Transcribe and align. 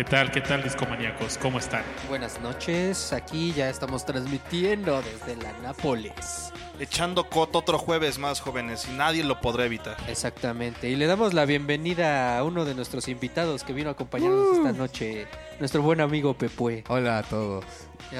¿Qué 0.00 0.04
tal, 0.04 0.30
qué 0.30 0.40
tal, 0.40 0.62
discomaníacos? 0.62 1.36
¿Cómo 1.36 1.58
están? 1.58 1.82
Buenas 2.08 2.40
noches, 2.40 3.12
aquí 3.12 3.52
ya 3.52 3.68
estamos 3.68 4.06
transmitiendo 4.06 5.02
desde 5.02 5.36
la 5.36 5.52
Nápoles. 5.58 6.54
Echando 6.78 7.28
coto 7.28 7.58
otro 7.58 7.76
jueves 7.76 8.18
más, 8.18 8.40
jóvenes, 8.40 8.88
y 8.88 8.96
nadie 8.96 9.22
lo 9.22 9.42
podrá 9.42 9.66
evitar. 9.66 9.98
Exactamente, 10.08 10.88
y 10.88 10.96
le 10.96 11.04
damos 11.04 11.34
la 11.34 11.44
bienvenida 11.44 12.38
a 12.38 12.44
uno 12.44 12.64
de 12.64 12.74
nuestros 12.74 13.08
invitados 13.08 13.62
que 13.62 13.74
vino 13.74 13.90
a 13.90 13.92
acompañarnos 13.92 14.56
esta 14.56 14.72
noche, 14.72 15.26
nuestro 15.58 15.82
buen 15.82 16.00
amigo 16.00 16.32
Pepue. 16.32 16.82
Hola 16.88 17.18
a 17.18 17.22
todos. 17.22 17.66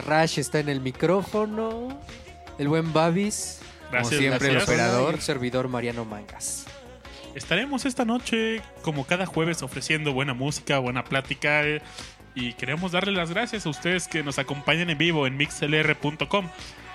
Rash 0.07 0.39
está 0.39 0.59
en 0.59 0.69
el 0.69 0.83
micrófono, 0.83 1.99
el 2.59 2.69
buen 2.69 2.93
Babis, 2.93 3.61
Gracias, 3.91 4.21
siempre, 4.21 4.51
el 4.51 4.59
operador. 4.59 5.13
y 5.13 5.17
el 5.17 5.23
servidor 5.23 5.69
Mariano 5.69 6.05
Mangas. 6.05 6.67
Estaremos 7.35 7.85
esta 7.85 8.05
noche, 8.05 8.61
como 8.83 9.07
cada 9.07 9.25
jueves, 9.25 9.63
ofreciendo 9.63 10.13
buena 10.13 10.35
música, 10.35 10.79
buena 10.79 11.05
plática. 11.05 11.65
eh, 11.65 11.81
y 12.35 12.53
queremos 12.55 12.93
darle 12.93 13.13
las 13.13 13.31
gracias 13.31 13.67
a 13.67 13.71
ustedes 13.71 14.07
que 14.07 14.23
nos 14.23 14.39
acompañan 14.39 14.89
en 14.91 14.99
vivo 14.99 15.27
en 15.27 15.37
mixlr.com. 15.37 16.49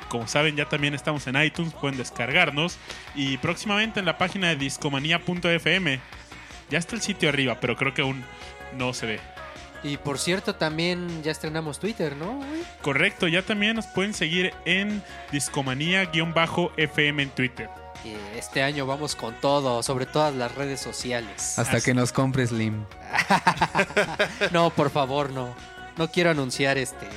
Como 0.09 0.27
saben, 0.27 0.55
ya 0.55 0.70
también 0.70 0.94
estamos 0.94 1.27
en 1.27 1.41
iTunes, 1.41 1.73
pueden 1.73 1.98
descargarnos. 1.98 2.77
Y 3.16 3.38
próximamente 3.38 3.99
en 3.99 4.05
la 4.05 4.17
página 4.17 4.49
de 4.49 4.55
discomanía.fm. 4.55 5.99
Ya 6.70 6.77
está 6.80 6.95
el 6.95 7.02
sitio 7.02 7.30
arriba, 7.30 7.59
pero 7.59 7.75
creo 7.75 7.94
que 7.94 8.02
aún 8.02 8.23
no 8.77 8.94
se 8.94 9.05
ve. 9.05 9.20
Y 9.83 9.97
por 9.97 10.17
cierto, 10.17 10.55
también 10.55 11.22
ya 11.22 11.31
estrenamos 11.31 11.80
Twitter, 11.80 12.16
¿no? 12.16 12.39
Correcto, 12.81 13.27
ya 13.27 13.44
también 13.44 13.75
nos 13.75 13.86
pueden 13.88 14.14
seguir 14.14 14.53
en 14.66 15.03
discomanía-fm 15.31 17.22
en 17.22 17.30
Twitter. 17.30 17.70
Este 18.36 18.61
año 18.64 18.86
vamos 18.86 19.16
con 19.16 19.34
todo, 19.42 19.81
sobre 19.84 20.06
todas 20.06 20.34
las 20.36 20.53
redes 20.56 20.80
sociales. 20.80 21.58
Hasta 21.58 21.78
Así- 21.78 21.86
que 21.86 21.94
nos 21.94 22.11
compre 22.11 22.45
Slim. 22.48 22.86
No, 24.52 24.70
por 24.70 24.89
favor, 24.89 25.30
no. 25.31 25.56
No 25.98 26.11
quiero 26.11 26.30
anunciar 26.31 26.78
este 26.78 27.08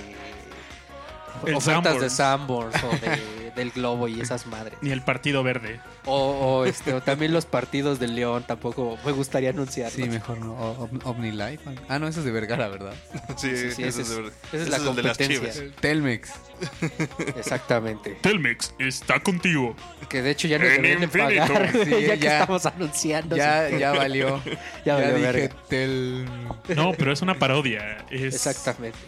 El 1.44 1.54
ofertas 1.56 2.00
de. 2.00 2.10
Sanborns 2.10 2.74
o 2.82 2.88
de- 2.90 3.47
del 3.58 3.70
Globo 3.72 4.08
y 4.08 4.20
esas 4.20 4.46
madres. 4.46 4.78
Ni 4.80 4.90
el 4.90 5.02
Partido 5.02 5.42
Verde. 5.42 5.80
O, 6.06 6.16
o, 6.16 6.64
este, 6.64 6.94
o 6.94 7.02
también 7.02 7.32
los 7.34 7.44
partidos 7.44 7.98
del 7.98 8.14
León 8.16 8.44
tampoco 8.46 8.98
me 9.04 9.12
gustaría 9.12 9.50
anunciar. 9.50 9.90
Sí, 9.90 10.04
mejor 10.04 10.38
no. 10.38 10.52
O- 10.54 10.84
Om- 10.84 11.00
OmniLife. 11.04 11.60
Ah, 11.88 11.98
no, 11.98 12.08
eso 12.08 12.20
es 12.20 12.24
de 12.24 12.32
Vergara, 12.32 12.68
¿verdad? 12.68 12.94
Sí, 13.36 13.54
Sí, 13.56 13.82
ese 13.82 13.88
es- 13.88 13.98
es, 13.98 14.08
de 14.08 14.16
verdad. 14.16 14.32
esa 14.52 14.62
es 14.62 14.68
la 14.70 14.76
el 14.78 14.96
de 14.96 15.02
las. 15.02 15.18
Telmex. 15.80 16.32
Exactamente. 17.36 18.16
Telmex 18.20 18.74
está 18.78 19.20
contigo. 19.20 19.74
Que 20.08 20.22
de 20.22 20.30
hecho 20.30 20.48
ya 20.48 20.56
En 20.56 20.62
deberían 20.62 21.10
pagar, 21.10 21.72
Sí, 21.72 21.78
ya, 22.06 22.14
que 22.14 22.18
ya. 22.18 22.40
estamos 22.40 22.66
anunciando. 22.66 23.36
Ya, 23.36 23.68
ya 23.70 23.92
valió. 23.92 24.40
Ya 24.84 24.94
valió 24.94 25.32
dije. 25.32 25.50
Tel... 25.68 26.24
No, 26.74 26.92
pero 26.96 27.12
es 27.12 27.20
una 27.22 27.34
parodia. 27.38 27.98
Es... 28.10 28.34
Exactamente. 28.34 28.98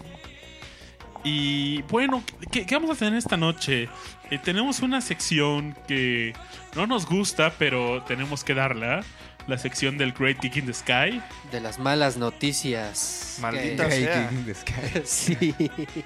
Y 1.25 1.83
bueno, 1.83 2.23
¿qué, 2.51 2.65
qué 2.65 2.75
vamos 2.75 2.91
a 2.91 2.95
tener 2.99 3.15
esta 3.15 3.37
noche? 3.37 3.89
Eh, 4.31 4.39
tenemos 4.39 4.81
una 4.81 5.01
sección 5.01 5.77
que 5.87 6.33
no 6.75 6.87
nos 6.87 7.07
gusta, 7.07 7.53
pero 7.59 8.03
tenemos 8.05 8.45
que 8.45 8.55
darla. 8.55 9.03
La 9.47 9.59
sección 9.59 9.98
del 9.98 10.13
Great 10.13 10.41
Geek 10.41 10.59
in 10.59 10.67
the 10.67 10.75
Sky. 10.75 11.21
De 11.51 11.61
las 11.61 11.79
malas 11.79 12.17
noticias. 12.17 13.39
Maldita 13.41 13.91
sea. 13.91 14.31
The 14.45 14.55
Sky. 14.55 14.73
Sí. 15.05 15.55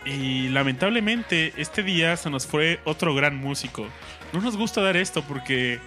Y 0.07 0.49
lamentablemente, 0.49 1.53
este 1.57 1.83
día 1.83 2.17
se 2.17 2.31
nos 2.31 2.47
fue 2.47 2.81
otro 2.85 3.15
gran 3.15 3.37
músico. 3.37 3.87
No 4.33 4.41
nos 4.41 4.57
gusta 4.57 4.81
dar 4.81 4.97
esto 4.97 5.23
porque 5.23 5.81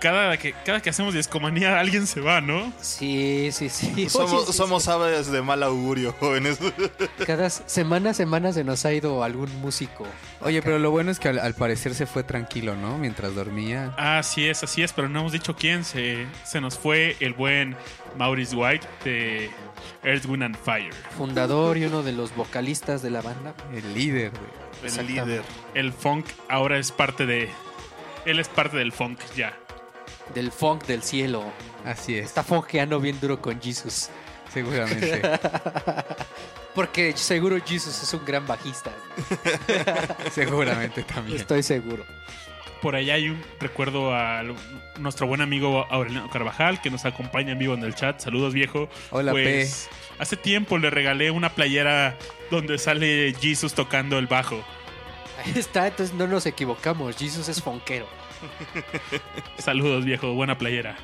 cada 0.00 0.36
que, 0.36 0.52
cada 0.64 0.80
que 0.80 0.90
hacemos 0.90 1.14
discomanía 1.14 1.78
alguien 1.80 2.06
se 2.06 2.20
va, 2.20 2.40
¿no? 2.40 2.72
Sí, 2.80 3.50
sí, 3.52 3.68
sí. 3.68 4.08
Somos, 4.08 4.32
Oye, 4.32 4.46
sí, 4.46 4.52
somos 4.52 4.88
aves 4.88 5.30
de 5.30 5.42
mal 5.42 5.62
augurio, 5.62 6.14
jóvenes. 6.18 6.58
Cada 7.26 7.50
semana 7.50 8.10
a 8.10 8.14
semana 8.14 8.52
se 8.52 8.64
nos 8.64 8.84
ha 8.84 8.92
ido 8.92 9.22
algún 9.22 9.54
músico. 9.60 10.06
Oye, 10.40 10.62
pero 10.62 10.78
lo 10.78 10.90
bueno 10.90 11.10
es 11.10 11.18
que 11.18 11.28
al, 11.28 11.38
al 11.38 11.54
parecer 11.54 11.94
se 11.94 12.06
fue 12.06 12.22
tranquilo, 12.22 12.76
¿no? 12.76 12.98
Mientras 12.98 13.34
dormía. 13.34 13.94
Así 13.96 14.46
es, 14.48 14.62
así 14.62 14.82
es, 14.82 14.92
pero 14.92 15.08
no 15.08 15.20
hemos 15.20 15.32
dicho 15.32 15.56
quién. 15.56 15.84
Se, 15.84 16.26
se 16.44 16.60
nos 16.60 16.78
fue 16.78 17.16
el 17.20 17.34
buen 17.34 17.76
Maurice 18.16 18.54
White 18.54 18.86
de 19.04 19.50
Earth, 20.02 20.26
Wind 20.26 20.42
and 20.42 20.56
Fire. 20.56 20.94
Fundador 21.16 21.76
y 21.76 21.84
uno 21.84 22.02
de 22.02 22.12
los 22.12 22.34
vocalistas 22.34 23.02
de 23.02 23.10
la 23.10 23.22
banda. 23.22 23.54
El 23.72 23.94
líder, 23.94 24.30
güey. 24.30 24.66
El 24.98 25.06
líder. 25.06 25.42
El 25.74 25.92
funk 25.92 26.26
ahora 26.48 26.78
es 26.78 26.92
parte 26.92 27.26
de... 27.26 27.48
Él 28.24 28.38
es 28.38 28.48
parte 28.48 28.76
del 28.76 28.92
funk 28.92 29.18
ya. 29.36 29.56
Del 30.34 30.52
funk 30.52 30.84
del 30.86 31.02
cielo. 31.02 31.44
Así 31.84 32.16
es. 32.18 32.26
Está 32.26 32.42
funkeando 32.42 33.00
bien 33.00 33.18
duro 33.20 33.40
con 33.40 33.60
Jesus. 33.60 34.10
Seguramente. 34.52 35.22
Porque 36.74 37.16
seguro 37.16 37.56
Jesus 37.64 38.02
es 38.02 38.12
un 38.12 38.24
gran 38.24 38.46
bajista. 38.46 38.92
seguramente 40.30 41.02
también. 41.04 41.38
Estoy 41.38 41.62
seguro. 41.62 42.04
Por 42.82 42.94
allá 42.94 43.14
hay 43.14 43.30
un 43.30 43.42
recuerdo 43.58 44.14
a 44.14 44.42
nuestro 44.98 45.26
buen 45.26 45.40
amigo 45.40 45.86
Aureliano 45.90 46.28
Carvajal 46.28 46.82
que 46.82 46.90
nos 46.90 47.06
acompaña 47.06 47.52
en 47.52 47.58
vivo 47.58 47.72
en 47.74 47.82
el 47.82 47.94
chat. 47.94 48.20
Saludos, 48.20 48.52
viejo. 48.52 48.88
Hola, 49.10 49.32
Pues, 49.32 49.88
Hace 50.18 50.36
tiempo 50.36 50.78
le 50.78 50.90
regalé 50.90 51.30
una 51.30 51.50
playera 51.50 52.16
donde 52.50 52.78
sale 52.78 53.34
Jesus 53.40 53.74
tocando 53.74 54.18
el 54.18 54.26
bajo. 54.26 54.62
Ahí 55.44 55.52
está, 55.56 55.86
entonces 55.86 56.14
no 56.14 56.26
nos 56.26 56.46
equivocamos. 56.46 57.16
Jesus 57.16 57.48
es 57.48 57.62
funkero. 57.62 58.06
Saludos, 59.58 60.04
viejo. 60.04 60.32
Buena 60.34 60.58
playera. 60.58 60.96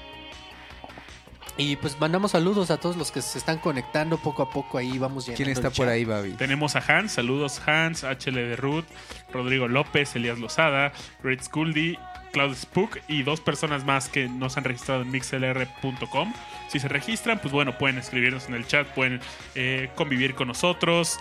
Y 1.58 1.76
pues 1.76 2.00
mandamos 2.00 2.30
saludos 2.30 2.70
a 2.70 2.78
todos 2.78 2.96
los 2.96 3.12
que 3.12 3.20
se 3.20 3.36
están 3.38 3.58
conectando 3.58 4.16
poco 4.16 4.42
a 4.42 4.50
poco 4.50 4.78
ahí. 4.78 4.98
Vamos 4.98 5.26
llenando 5.26 5.36
¿Quién 5.36 5.50
está 5.50 5.68
el 5.68 5.74
por 5.74 5.86
chat. 5.86 5.94
ahí, 5.94 6.04
Babi? 6.04 6.32
Tenemos 6.32 6.76
a 6.76 6.78
Hans. 6.80 7.12
Saludos, 7.12 7.60
Hans. 7.66 8.04
HL 8.04 8.34
de 8.34 8.56
Ruth. 8.56 8.86
Rodrigo 9.32 9.68
López. 9.68 10.16
Elías 10.16 10.38
Lozada. 10.38 10.92
Great 11.22 11.42
Skuldy. 11.42 11.98
Cloud 12.32 12.54
Spook 12.54 12.98
y 13.08 13.22
dos 13.22 13.40
personas 13.40 13.84
más 13.84 14.08
que 14.08 14.26
nos 14.26 14.56
han 14.56 14.64
registrado 14.64 15.02
en 15.02 15.10
mixlr.com. 15.10 16.32
Si 16.68 16.80
se 16.80 16.88
registran, 16.88 17.38
pues 17.38 17.52
bueno, 17.52 17.76
pueden 17.76 17.98
escribirnos 17.98 18.48
en 18.48 18.54
el 18.54 18.66
chat, 18.66 18.86
pueden 18.88 19.20
eh, 19.54 19.90
convivir 19.94 20.34
con 20.34 20.48
nosotros 20.48 21.20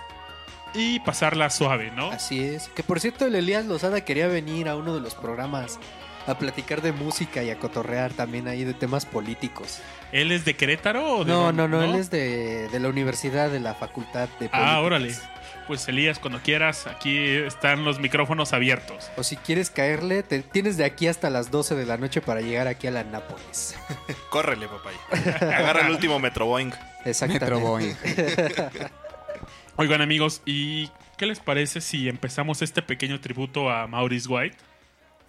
y 0.73 1.01
pasarla 1.01 1.49
suave, 1.49 1.91
¿no? 1.91 2.11
Así 2.11 2.41
es. 2.41 2.69
Que 2.69 2.83
por 2.83 3.01
cierto, 3.01 3.25
el 3.25 3.35
Elías 3.35 3.65
Lozada 3.65 4.05
quería 4.05 4.27
venir 4.27 4.69
a 4.69 4.77
uno 4.77 4.95
de 4.95 5.01
los 5.01 5.13
programas 5.15 5.79
a 6.27 6.35
platicar 6.37 6.81
de 6.81 6.91
música 6.91 7.43
y 7.43 7.49
a 7.49 7.57
cotorrear 7.57 8.11
también 8.13 8.47
ahí 8.47 8.63
de 8.63 8.73
temas 8.73 9.05
políticos. 9.05 9.79
¿Él 10.11 10.31
es 10.31 10.45
de 10.45 10.55
Querétaro 10.55 11.17
o 11.17 11.25
de 11.25 11.31
No, 11.31 11.43
dónde? 11.45 11.61
no, 11.63 11.67
no, 11.67 11.83
él 11.83 11.95
es 11.95 12.09
de, 12.09 12.67
de 12.69 12.79
la 12.79 12.89
universidad, 12.89 13.49
de 13.49 13.59
la 13.59 13.73
facultad 13.73 14.21
de 14.39 14.49
políticas. 14.49 14.61
Ah, 14.63 14.81
órale. 14.81 15.15
Pues 15.67 15.87
Elías, 15.87 16.19
cuando 16.19 16.39
quieras, 16.41 16.85
aquí 16.87 17.17
están 17.17 17.85
los 17.85 17.99
micrófonos 17.99 18.51
abiertos. 18.51 19.09
O 19.15 19.23
si 19.23 19.37
quieres 19.37 19.69
caerle, 19.69 20.21
te, 20.23 20.41
tienes 20.41 20.75
de 20.75 20.83
aquí 20.85 21.07
hasta 21.07 21.29
las 21.29 21.49
12 21.49 21.75
de 21.75 21.85
la 21.85 21.97
noche 21.97 22.19
para 22.21 22.41
llegar 22.41 22.67
aquí 22.67 22.87
a 22.87 22.91
la 22.91 23.03
Nápoles. 23.03 23.75
Córrele, 24.29 24.67
papá. 24.67 24.89
Agarra 25.45 25.85
el 25.85 25.91
último 25.91 26.19
Metro 26.19 26.45
Boeing. 26.45 26.71
Exactamente. 27.05 27.45
Metro 27.45 27.59
Boeing. 27.61 27.95
Oigan 29.77 30.01
amigos, 30.01 30.41
¿y 30.45 30.89
qué 31.17 31.25
les 31.25 31.39
parece 31.39 31.81
si 31.81 32.09
empezamos 32.09 32.61
este 32.61 32.81
pequeño 32.81 33.19
tributo 33.21 33.69
a 33.69 33.87
Maurice 33.87 34.27
White 34.27 34.57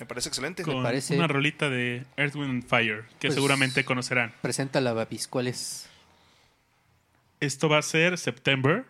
Me 0.02 0.06
parece 0.06 0.28
excelente. 0.30 0.64
con 0.64 0.82
parece. 0.82 1.14
una 1.16 1.28
rolita 1.28 1.70
de 1.70 2.04
Earth, 2.16 2.34
Wind 2.34 2.50
and 2.50 2.66
Fire 2.66 3.04
que 3.20 3.28
Pues- 3.28 3.34
seguramente 3.34 3.84
conocerán? 3.84 4.34
Presenta 4.42 4.80
la 4.80 4.92
Babis, 4.92 5.28
¿cuál 5.28 5.46
es? 5.46 5.86
Esto 7.38 7.68
va 7.68 7.78
a 7.78 7.82
ser 7.82 8.18
September 8.18 8.84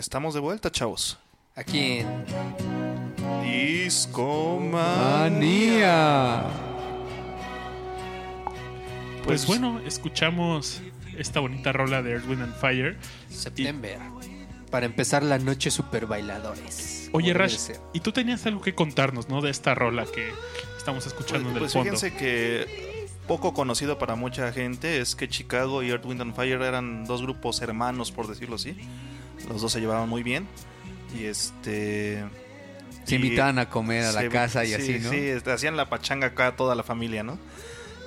Estamos 0.08 0.34
de 0.34 0.40
vuelta, 0.40 0.72
chavos. 0.72 1.18
Aquí 1.54 2.00
en 2.00 2.08
Disco 3.44 4.58
¡Manía! 4.58 6.44
Pues 9.26 9.46
bueno, 9.46 9.82
escuchamos 9.86 10.82
esta 11.18 11.42
bonita 11.42 11.74
rola 11.74 12.02
de 12.04 12.12
Earth, 12.12 12.30
Wind 12.30 12.42
and 12.42 12.56
Fire. 12.56 12.98
septiembre. 13.28 14.00
Para 14.72 14.86
empezar 14.86 15.24
la 15.24 15.40
noche 15.40 15.72
super 15.72 16.06
bailadores. 16.06 17.10
Oye, 17.12 17.34
Rash, 17.34 17.72
y 17.92 18.00
tú 18.00 18.14
tenías 18.14 18.46
algo 18.46 18.62
que 18.62 18.74
contarnos, 18.74 19.28
¿no? 19.28 19.42
De 19.42 19.50
esta 19.50 19.76
rola 19.76 20.06
que 20.06 20.32
estamos 20.78 21.06
escuchando 21.06 21.50
Pues, 21.50 21.52
en 21.52 21.56
el 21.56 21.60
pues 21.60 21.74
fondo. 21.74 21.98
fíjense 21.98 22.16
que 22.16 23.08
poco 23.28 23.54
conocido 23.54 23.98
para 23.98 24.16
mucha 24.16 24.54
gente 24.54 25.02
es 25.02 25.18
que 25.18 25.28
Chicago 25.28 25.84
y 25.84 25.90
Earth, 25.90 26.06
Wind 26.06 26.22
and 26.22 26.34
Fire 26.34 26.62
eran 26.62 27.04
dos 27.04 27.22
grupos 27.22 27.62
hermanos, 27.62 28.14
por 28.14 28.28
decirlo 28.28 28.56
así. 28.56 28.78
Los 29.50 29.62
dos 29.62 29.72
se 29.72 29.80
llevaban 29.80 30.08
muy 30.10 30.24
bien. 30.24 30.48
Y 31.18 31.26
este. 31.26 32.24
Se 33.06 33.14
y- 33.14 33.16
invitaban 33.16 33.60
a 33.60 33.70
comer 33.70 34.04
a 34.06 34.12
la 34.12 34.28
casa 34.30 34.66
y 34.66 34.68
sí, 34.68 34.74
así, 34.74 35.00
¿no? 35.00 35.10
Sí, 35.10 35.18
este, 35.18 35.52
hacían 35.52 35.78
la 35.78 35.90
pachanga 35.90 36.28
acá 36.28 36.56
toda 36.56 36.76
la 36.76 36.84
familia, 36.84 37.24
¿no? 37.24 37.40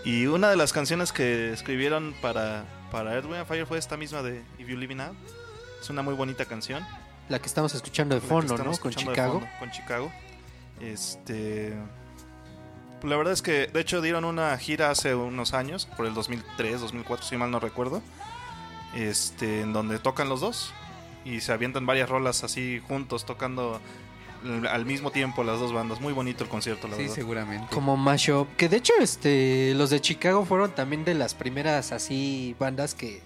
Y 0.05 0.27
una 0.27 0.49
de 0.51 0.57
las 0.57 0.73
canciones 0.73 1.13
que 1.13 1.53
escribieron 1.53 2.15
para, 2.23 2.65
para 2.91 3.15
Earth, 3.15 3.25
Wind 3.27 3.37
and 3.37 3.47
Fire 3.49 3.67
fue 3.67 3.79
esta 3.79 3.97
misma 3.97 4.23
de 4.23 4.43
If 4.59 4.69
You 4.69 4.77
Live 4.77 4.95
Now. 4.95 5.15
Es 5.81 5.89
una 5.91 6.03
muy 6.03 6.15
bonita 6.15 6.45
canción. 6.45 6.85
La 7.29 7.39
que 7.39 7.47
estamos 7.47 7.75
escuchando 7.75 8.15
de 8.15 8.21
fondo, 8.21 8.57
¿no? 8.59 8.77
Con 8.77 8.93
Chicago. 8.93 9.41
fondo, 9.41 9.49
con 9.59 9.71
Chicago. 9.71 10.13
Este. 10.81 11.75
La 13.03 13.17
verdad 13.17 13.33
es 13.33 13.41
que, 13.41 13.67
de 13.69 13.81
hecho, 13.81 14.03
dieron 14.03 14.25
una 14.27 14.57
gira 14.59 14.91
hace 14.91 15.15
unos 15.15 15.55
años, 15.55 15.89
por 15.97 16.05
el 16.07 16.13
2003, 16.13 16.81
2004, 16.83 17.27
si 17.27 17.37
mal 17.37 17.51
no 17.51 17.59
recuerdo. 17.61 18.03
Este, 18.95 19.63
en 19.63 19.73
donde 19.73 19.99
tocan 19.99 20.29
los 20.29 20.41
dos 20.41 20.75
y 21.25 21.41
se 21.41 21.53
avientan 21.53 21.87
varias 21.87 22.09
rolas 22.09 22.45
así 22.45 22.81
juntos, 22.89 23.27
tocando 23.27 23.81
al- 24.71 24.87
mismo 24.87 25.11
tiempo 25.11 25.45
las 25.45 25.59
dos 25.61 25.73
bandas. 25.73 26.01
Muy 26.01 26.13
bonito 26.13 26.45
el 26.45 26.51
concierto, 26.51 26.89
la 26.89 26.97
Sí, 26.97 27.03
verdad. 27.03 27.15
seguramente. 27.15 27.67
Como 27.75 27.97
mashup. 27.97 28.49
Que 28.57 28.69
de 28.69 28.79
hecho, 28.79 28.93
este, 29.01 29.75
los 29.75 29.91
de 29.91 30.01
Chicago 30.01 30.45
fueron 30.45 30.75
también 30.75 31.05
de 31.05 31.15
las 31.15 31.35
primeras 31.35 31.93
así 31.93 32.57
bandas 32.59 32.95
que 32.95 33.21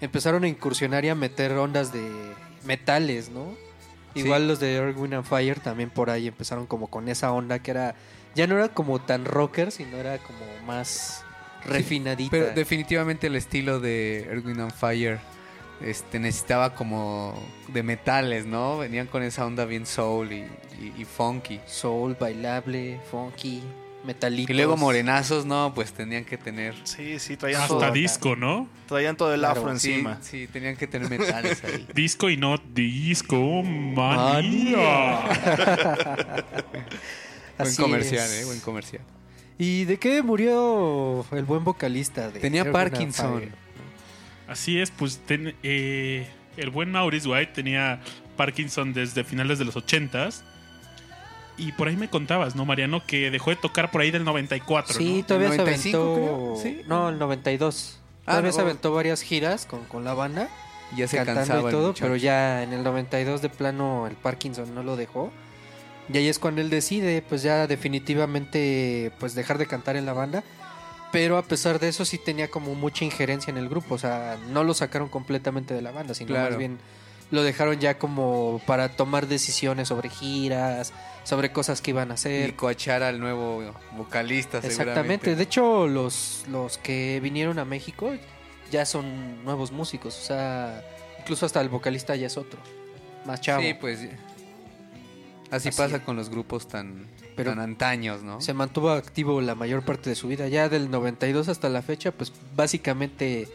empezaron 0.00 0.44
a 0.44 0.48
incursionar 0.48 1.04
y 1.04 1.08
a 1.08 1.14
meter 1.14 1.52
ondas 1.52 1.92
de 1.92 2.08
metales, 2.64 3.28
¿no? 3.30 3.54
Sí. 4.14 4.20
Igual 4.20 4.46
los 4.46 4.60
de 4.60 4.74
Earth, 4.76 4.96
Wind 4.98 5.14
and 5.14 5.24
Fire 5.24 5.58
también 5.60 5.88
por 5.90 6.10
ahí 6.10 6.28
empezaron 6.28 6.66
como 6.66 6.86
con 6.88 7.08
esa 7.08 7.32
onda 7.32 7.58
que 7.60 7.70
era 7.70 7.94
ya 8.34 8.46
no 8.46 8.54
era 8.56 8.68
como 8.68 9.00
tan 9.00 9.24
rocker, 9.24 9.72
sino 9.72 9.96
era 9.96 10.18
como 10.18 10.38
más 10.66 11.24
refinadita. 11.64 12.30
Pero 12.30 12.50
definitivamente 12.54 13.26
el 13.26 13.36
estilo 13.36 13.80
de 13.80 14.24
Earth, 14.24 14.44
Wind 14.46 14.60
and 14.60 14.72
Fire 14.74 15.18
este, 15.84 16.18
necesitaba 16.18 16.74
como 16.74 17.34
de 17.68 17.82
metales, 17.82 18.46
¿no? 18.46 18.78
Venían 18.78 19.06
con 19.06 19.22
esa 19.22 19.44
onda 19.46 19.64
bien 19.64 19.86
soul 19.86 20.32
y, 20.32 20.44
y- 20.80 20.92
y 20.98 21.04
funky. 21.04 21.60
Soul, 21.66 22.16
bailable, 22.18 23.00
funky, 23.10 23.62
metalitos. 24.04 24.50
Y 24.50 24.54
luego 24.54 24.76
morenazos, 24.76 25.44
no, 25.46 25.72
pues 25.74 25.92
tenían 25.92 26.24
que 26.24 26.36
tener... 26.38 26.74
Sí, 26.84 27.18
sí, 27.18 27.36
traían, 27.36 27.62
Hasta 27.62 27.74
todo, 27.78 27.92
disco, 27.92 28.34
¿no? 28.36 28.68
traían 28.88 29.16
todo 29.16 29.32
el 29.32 29.40
Claro, 29.40 29.60
afro 29.60 29.78
Sí, 29.78 29.92
encima. 29.92 30.18
sí, 30.22 30.46
tenían 30.48 30.76
que 30.76 30.86
tener 30.86 31.08
metales 31.08 31.62
ahí. 31.64 31.86
Disco 31.94 32.28
y 32.30 32.36
no 32.36 32.56
disco 32.58 33.62
manía. 33.62 35.20
Buen 37.58 37.74
comercial, 37.76 38.26
es. 38.26 38.42
¿eh? 38.42 38.44
Buen 38.44 38.60
comercial. 38.60 39.02
¿Y 39.58 39.84
de 39.84 39.98
qué 39.98 40.22
murió 40.22 41.24
el 41.30 41.44
buen 41.44 41.62
vocalista? 41.62 42.30
De 42.30 42.40
Tenía 42.40 42.70
Parkinson. 42.72 43.50
Así 44.52 44.78
es, 44.80 44.90
pues 44.90 45.18
ten- 45.26 45.54
eh, 45.62 46.26
el 46.56 46.70
buen 46.70 46.90
Maurice 46.92 47.26
White 47.28 47.52
tenía 47.54 48.00
Parkinson 48.36 48.92
desde 48.92 49.24
finales 49.24 49.58
de 49.58 49.64
los 49.64 49.76
80s. 49.76 50.42
Y 51.58 51.72
por 51.72 51.88
ahí 51.88 51.96
me 51.96 52.08
contabas, 52.08 52.56
¿no, 52.56 52.64
Mariano? 52.64 53.02
Que 53.06 53.30
dejó 53.30 53.50
de 53.50 53.56
tocar 53.56 53.90
por 53.90 54.00
ahí 54.00 54.10
del 54.10 54.24
94, 54.24 54.94
Sí, 54.94 55.18
¿no? 55.20 55.26
todavía 55.26 55.48
¿El 55.48 55.52
se 55.54 55.58
95 55.58 55.98
aventó. 55.98 56.14
creo? 56.24 56.56
Sí. 56.62 56.82
No, 56.86 57.08
el 57.10 57.18
92. 57.18 57.98
Ah, 58.24 58.32
Todavía 58.32 58.50
no. 58.50 58.54
se 58.56 58.60
aventó 58.62 58.94
varias 58.94 59.20
giras 59.22 59.66
con, 59.66 59.84
con 59.84 60.04
la 60.04 60.14
banda, 60.14 60.48
Y 60.94 60.98
ya 60.98 61.08
se 61.08 61.16
cantando 61.18 61.40
cansaba 61.40 61.68
y 61.68 61.72
todo, 61.72 61.94
pero 61.98 62.16
ya 62.16 62.62
en 62.62 62.72
el 62.72 62.82
92 62.82 63.42
de 63.42 63.48
plano 63.48 64.06
el 64.06 64.14
Parkinson 64.16 64.74
no 64.74 64.82
lo 64.82 64.96
dejó. 64.96 65.30
Y 66.12 66.16
ahí 66.18 66.28
es 66.28 66.38
cuando 66.38 66.60
él 66.60 66.70
decide, 66.70 67.22
pues 67.22 67.42
ya 67.42 67.66
definitivamente, 67.66 69.12
pues 69.18 69.34
dejar 69.34 69.58
de 69.58 69.66
cantar 69.66 69.96
en 69.96 70.06
la 70.06 70.12
banda. 70.12 70.42
Pero 71.12 71.36
a 71.36 71.42
pesar 71.42 71.78
de 71.78 71.88
eso 71.88 72.04
sí 72.04 72.18
tenía 72.18 72.50
como 72.50 72.74
mucha 72.74 73.04
injerencia 73.04 73.50
en 73.50 73.58
el 73.58 73.68
grupo, 73.68 73.94
o 73.94 73.98
sea, 73.98 74.38
no 74.50 74.64
lo 74.64 74.74
sacaron 74.74 75.08
completamente 75.08 75.74
de 75.74 75.82
la 75.82 75.92
banda, 75.92 76.14
sino 76.14 76.28
Claro. 76.28 76.50
más 76.50 76.58
bien 76.58 76.78
lo 77.30 77.42
dejaron 77.42 77.78
ya 77.78 77.98
como 77.98 78.60
para 78.66 78.90
tomar 78.90 79.26
decisiones 79.26 79.88
sobre 79.88 80.08
giras, 80.10 80.92
sobre 81.24 81.50
cosas 81.52 81.80
que 81.80 81.90
iban 81.92 82.10
a 82.10 82.14
hacer. 82.14 82.50
Y 82.50 82.52
coachar 82.52 83.02
al 83.02 83.20
nuevo 83.20 83.62
vocalista, 83.96 84.58
Exactamente. 84.58 85.34
De 85.36 85.42
hecho, 85.42 85.86
los, 85.86 86.44
los 86.50 86.78
que 86.78 87.20
vinieron 87.22 87.58
a 87.58 87.64
México 87.64 88.12
ya 88.70 88.84
son 88.84 89.44
nuevos 89.44 89.72
músicos. 89.72 90.18
O 90.18 90.22
sea, 90.22 90.82
incluso 91.20 91.46
hasta 91.46 91.60
el 91.60 91.68
vocalista 91.68 92.16
ya 92.16 92.26
es 92.26 92.36
otro. 92.36 92.58
Más 93.24 93.40
chavo. 93.40 93.62
Sí, 93.62 93.74
pues... 93.74 94.00
Así, 95.50 95.68
Así 95.68 95.70
pasa 95.76 96.02
con 96.02 96.16
los 96.16 96.30
grupos 96.30 96.66
tan, 96.66 97.06
Pero- 97.36 97.50
tan 97.50 97.60
antaños, 97.60 98.22
¿no? 98.22 98.40
Se 98.40 98.54
mantuvo 98.54 98.90
activo 98.90 99.40
la 99.40 99.54
mayor 99.54 99.84
parte 99.84 100.10
de 100.10 100.16
su 100.16 100.28
vida. 100.28 100.48
Ya 100.48 100.68
del 100.68 100.90
92 100.90 101.48
hasta 101.48 101.68
la 101.68 101.82
fecha, 101.82 102.12
pues 102.12 102.32
básicamente 102.56 103.48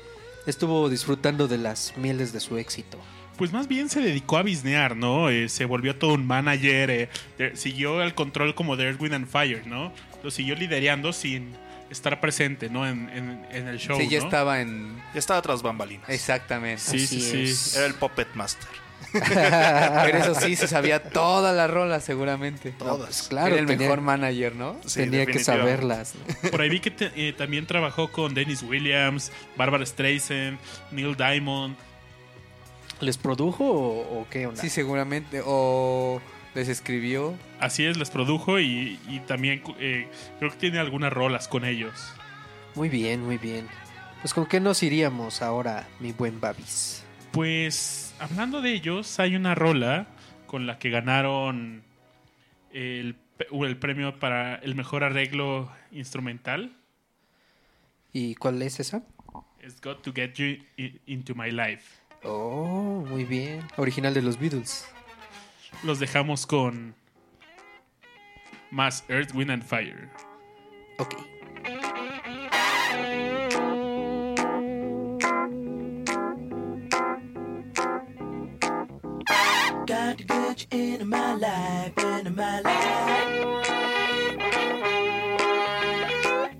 estuvo 0.46 0.90
disfrutando 0.90 1.48
de 1.48 1.58
las 1.58 1.94
mieles 1.98 2.34
de 2.34 2.40
su 2.40 2.58
éxito. 2.58 2.98
Pues 3.38 3.54
más 3.54 3.68
bien 3.68 3.90
se 3.90 4.02
dedicó 4.02 4.38
a 4.38 4.44
bisnear, 4.44 4.96
¿no? 4.96 5.30
Eh, 5.30 5.48
se 5.50 5.66
volvió 5.66 5.96
todo 5.98 6.14
un 6.14 6.26
manager, 6.26 6.90
eh, 6.90 7.10
de- 7.38 7.56
siguió 7.56 8.02
el 8.02 8.16
control 8.16 8.56
como 8.56 8.76
de 8.78 8.86
Earth, 8.86 9.02
Wind 9.02 9.14
and 9.14 9.28
Fire, 9.28 9.68
¿no? 9.68 9.94
Lo 10.24 10.32
siguió 10.32 10.56
liderando 10.56 11.14
sin 11.14 11.54
estar 11.92 12.20
presente, 12.20 12.70
¿no? 12.70 12.88
En, 12.88 13.10
en- 13.10 13.46
en 13.52 13.68
el 13.68 13.78
show, 13.78 13.98
sí, 14.00 14.08
ya 14.10 14.20
¿no? 14.20 14.26
estaba 14.26 14.60
en... 14.62 14.98
Ya 15.14 15.20
estaba 15.20 15.42
tras 15.44 15.62
bambalinas. 15.62 16.10
Exactamente. 16.10 16.82
Sí, 16.82 17.06
sí, 17.06 17.18
Así 17.18 17.30
sí. 17.32 17.44
es. 17.44 17.76
Era 17.78 17.86
el 17.86 17.94
Puppet 17.94 18.28
Master. 18.34 18.68
Pero 19.14 20.18
eso 20.18 20.36
sí, 20.36 20.56
se 20.56 20.68
sabía 20.68 21.02
toda 21.04 21.54
la 21.54 21.68
rola 21.68 22.00
seguramente. 22.00 22.74
No, 22.80 22.98
pues, 22.98 23.24
claro, 23.24 23.48
Era 23.54 23.60
el 23.60 23.66
tenía- 23.66 23.88
mejor 23.88 24.02
manager, 24.02 24.56
¿no? 24.56 24.76
Sí, 24.86 25.02
tenía 25.02 25.26
que 25.26 25.40
saberlas. 25.40 26.14
¿no? 26.44 26.50
Por 26.52 26.62
ahí 26.62 26.70
vi 26.70 26.80
que 26.80 26.92
te- 26.92 27.12
eh, 27.16 27.34
también 27.34 27.66
trabajó 27.66 28.12
con 28.12 28.34
Dennis 28.34 28.64
Williams, 28.64 29.32
Barbara 29.56 29.86
Streisand, 29.86 30.58
Neil 30.92 31.16
Diamond. 31.16 31.76
¿Les 33.00 33.18
produjo 33.18 33.64
o, 33.64 34.22
o 34.22 34.28
qué 34.30 34.48
onda? 34.48 34.62
Sí, 34.62 34.70
seguramente. 34.70 35.42
O 35.46 36.20
les 36.56 36.68
escribió. 36.68 37.36
Así 37.60 37.86
es, 37.86 37.98
les 37.98 38.10
produjo 38.10 38.60
y, 38.60 39.00
y 39.08 39.20
también 39.28 39.62
eh, 39.80 40.08
creo 40.40 40.52
que 40.52 40.58
tiene 40.58 40.80
algunas 40.80 41.14
rolas 41.14 41.48
con 41.48 41.64
ellos. 41.66 41.94
Muy 42.76 42.90
bien, 42.90 43.24
muy 43.24 43.38
bien. 43.38 43.68
Pues 44.22 44.34
con 44.34 44.48
qué 44.48 44.60
nos 44.60 44.82
iríamos 44.82 45.44
ahora, 45.44 45.88
mi 46.00 46.12
buen 46.12 46.42
Babis. 46.42 47.04
Pues 47.32 48.07
hablando 48.20 48.62
de 48.62 48.74
ellos, 48.74 49.20
hay 49.20 49.36
una 49.36 49.56
rola 49.56 50.08
con 50.46 50.68
la 50.68 50.80
que 50.80 50.90
ganaron 50.90 51.84
el, 52.72 53.16
el 53.52 53.78
premio 53.78 54.20
para 54.20 54.56
el 54.56 54.76
mejor 54.76 55.04
arreglo 55.04 55.72
instrumental. 55.92 56.76
¿Y 58.14 58.36
cuál 58.36 58.62
es 58.62 58.80
esa? 58.80 59.04
It's 59.62 59.82
Got 59.82 60.02
to 60.04 60.14
Get 60.14 60.34
You 60.36 60.64
Into 61.06 61.36
My 61.36 61.52
Life. 61.52 62.02
Oh, 62.24 63.06
muy 63.08 63.26
bien. 63.26 63.62
Original 63.78 64.14
de 64.14 64.22
los 64.22 64.40
Beatles. 64.40 64.88
Los 65.84 66.00
dejamos 66.00 66.48
con 66.48 66.96
más 68.72 69.04
Earth, 69.10 69.34
Wind 69.34 69.52
and 69.52 69.64
Fire. 69.64 70.10
Ok. 70.98 71.37
Into 80.70 81.06
my 81.06 81.34
life, 81.36 81.98
into 81.98 82.30
my 82.30 82.60
life. 82.60 83.68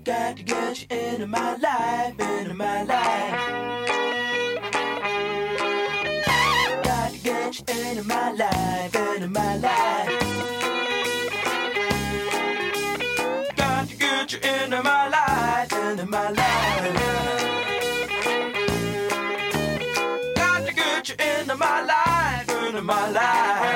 Got 0.02 0.36
to 0.38 0.42
get 0.42 0.80
you 0.80 0.96
into 0.96 1.26
my 1.26 1.56
life, 1.56 2.18
into 2.18 2.54
my 2.54 2.84
life. 2.84 3.34
Got 6.84 7.12
to 7.12 7.18
get 7.18 7.58
you 7.58 7.64
into 7.90 8.04
my 8.04 8.32
life, 8.32 8.96
into 8.96 9.28
my 9.28 9.56
life. 9.56 10.08
Got 13.56 13.88
to 13.88 13.96
get 13.96 14.32
you 14.32 14.38
into 14.38 14.82
my 14.82 15.08
life, 15.08 15.72
into 15.72 16.06
my 16.06 16.30
life. 16.30 16.94
Got 20.34 20.66
to 20.66 20.72
get 20.72 21.08
you 21.10 21.14
into 21.18 21.56
my 21.56 21.82
life, 21.82 22.48
into 22.48 22.80
my 22.80 23.10
life. 23.10 23.67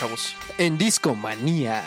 Chavos. 0.00 0.34
En 0.58 0.78
Discomanía. 0.78 1.82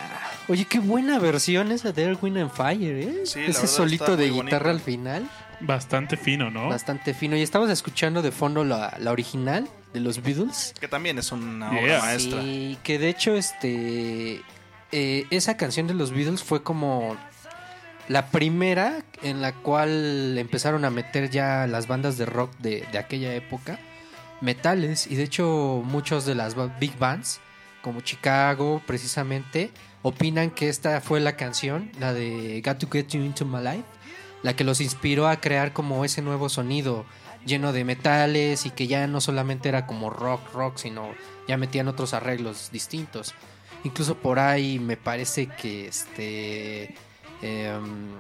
Oye, 0.48 0.66
qué 0.66 0.80
buena 0.80 1.20
versión 1.20 1.72
esa 1.72 1.92
de 1.92 2.04
Earth, 2.04 2.22
Wind 2.24 2.38
and 2.38 2.52
Fire, 2.52 2.96
¿eh? 2.98 3.22
Sí, 3.26 3.40
la 3.40 3.46
Ese 3.48 3.62
verdad 3.62 3.68
solito 3.76 4.04
está 4.06 4.16
de 4.18 4.32
muy 4.32 4.42
guitarra 4.44 4.72
bonito. 4.72 4.80
al 4.80 4.80
final, 4.94 5.30
Bastante 5.62 6.18
fino, 6.18 6.50
¿no? 6.52 6.68
bastante 6.70 7.14
fino. 7.14 7.36
Y 7.38 7.42
estamos 7.42 7.70
escuchando 7.70 8.22
de 8.22 8.32
fondo 8.32 8.64
la, 8.66 8.96
la 9.00 9.12
original 9.12 9.68
de 9.94 10.00
los 10.02 10.22
Beatles. 10.22 10.74
Que 10.80 10.88
también 10.88 11.18
es 11.18 11.32
una 11.32 11.72
Yeah. 11.72 11.82
obra 11.82 12.00
maestra. 12.02 12.42
Sí, 12.42 12.78
que 12.84 13.00
de 13.00 13.10
hecho, 13.10 13.36
este. 13.36 14.42
eh, 14.92 15.26
esa 15.32 15.56
canción 15.58 15.88
de 15.88 15.94
los 15.94 16.12
Beatles 16.12 16.44
fue 16.44 16.62
como 16.64 17.16
la 18.10 18.28
primera 18.28 19.04
en 19.22 19.42
la 19.42 19.54
cual 19.54 20.38
empezaron 20.38 20.84
a 20.84 20.90
meter 20.90 21.30
ya 21.30 21.66
las 21.68 21.88
bandas 21.88 22.18
de 22.18 22.26
rock 22.26 22.52
de, 22.58 22.86
de 22.92 22.98
aquella 22.98 23.34
época 23.34 23.80
metales. 24.42 25.08
Y 25.08 25.16
de 25.16 25.24
hecho, 25.24 25.82
muchos 25.86 26.26
de 26.26 26.36
las 26.36 26.56
ba- 26.56 26.76
big 26.80 26.98
bands, 27.00 27.40
como 27.84 28.02
Chicago, 28.02 28.82
precisamente, 28.88 29.70
opinan 30.02 30.50
que 30.50 30.70
esta 30.70 31.00
fue 31.02 31.20
la 31.20 31.36
canción, 31.36 31.92
la 32.00 32.14
de 32.14 32.62
Got 32.66 32.80
to 32.80 32.88
Get 32.92 33.10
You 33.10 33.22
Into 33.22 33.46
My 33.46 33.62
Life, 33.62 33.84
la 34.42 34.56
que 34.56 34.64
los 34.64 34.82
inspiró 34.82 35.28
a 35.28 35.36
crear 35.40 35.72
como 35.74 36.04
ese 36.04 36.22
nuevo 36.24 36.50
sonido 36.50 37.06
lleno 37.46 37.74
de 37.74 37.84
metales 37.84 38.66
y 38.66 38.70
que 38.72 38.88
ya 38.88 39.06
no 39.06 39.22
solamente 39.22 39.70
era 39.70 39.86
como 39.86 40.10
rock, 40.10 40.54
rock, 40.54 40.78
sino 40.78 41.10
ya 41.48 41.58
metían 41.58 41.88
otros 41.90 42.14
arreglos 42.14 42.70
distintos. 42.72 43.36
Incluso 43.84 44.16
por 44.16 44.40
ahí 44.40 44.80
me 44.80 44.96
parece 44.98 45.48
que 45.48 45.88
este 45.88 46.96
em, 47.42 48.12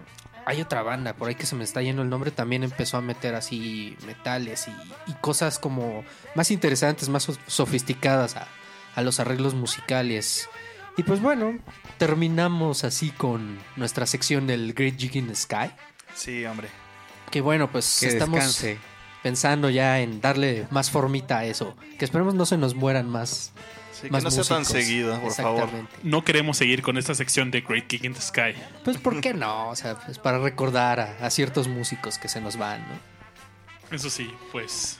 hay 0.45 0.59
otra 0.61 0.83
banda 0.83 1.13
por 1.13 1.29
ahí 1.29 1.35
que 1.35 1.45
se 1.45 1.55
me 1.55 1.63
está 1.63 1.81
yendo 1.81 2.01
el 2.01 2.09
nombre 2.09 2.31
también 2.31 2.63
empezó 2.65 2.97
a 2.97 3.01
meter 3.01 3.33
así 3.33 3.95
metales 4.05 4.67
y, 4.67 4.71
y 5.09 5.13
cosas 5.21 5.57
como 5.59 6.03
más 6.35 6.51
interesantes, 6.51 7.07
más 7.07 7.23
so- 7.23 7.37
sofisticadas 7.47 8.35
a, 8.35 8.45
a 8.95 9.01
los 9.01 9.19
arreglos 9.19 9.53
musicales. 9.53 10.49
Y 10.97 11.03
pues 11.03 11.21
bueno, 11.21 11.57
terminamos 11.97 12.83
así 12.83 13.09
con 13.11 13.57
nuestra 13.75 14.05
sección 14.05 14.45
del 14.47 14.73
Great 14.73 14.97
Gig 14.99 15.15
in 15.15 15.27
the 15.27 15.35
Sky. 15.35 15.71
Sí, 16.15 16.45
hombre. 16.45 16.69
Que 17.31 17.41
bueno, 17.41 17.71
pues 17.71 17.97
Que 17.99 18.07
estamos 18.07 18.37
descanse. 18.39 18.77
pensando 19.23 19.69
ya 19.69 19.99
en 20.01 20.21
darle 20.21 20.67
más 20.69 20.91
formita 20.91 21.39
a 21.39 21.45
eso. 21.45 21.75
Que 21.97 22.05
esperemos 22.05 22.35
no 22.35 22.45
se 22.45 22.57
nos 22.57 22.75
mueran 22.75 23.09
más. 23.09 23.51
Sí, 23.93 24.09
que 24.09 24.21
no 24.21 24.29
sea 24.31 24.43
tan 24.43 24.59
músicos. 24.59 24.83
seguido, 24.83 25.19
por 25.21 25.33
favor. 25.33 25.69
No 26.03 26.23
queremos 26.23 26.57
seguir 26.57 26.81
con 26.83 26.97
esta 26.97 27.15
sección 27.15 27.49
de 27.51 27.61
Great 27.61 27.87
Kick 27.87 28.03
in 28.03 28.13
the 28.13 28.21
Sky. 28.21 28.53
Pues 28.83 28.97
¿por 28.97 29.19
qué 29.21 29.33
no? 29.33 29.69
O 29.69 29.75
sea, 29.75 29.95
pues 29.97 30.19
para 30.19 30.37
recordar 30.39 30.99
a, 30.99 31.17
a 31.25 31.29
ciertos 31.31 31.67
músicos 31.67 32.17
que 32.19 32.27
se 32.27 32.41
nos 32.41 32.57
van, 32.57 32.81
¿no? 32.81 33.95
Eso 33.95 34.09
sí, 34.09 34.29
pues 34.51 34.99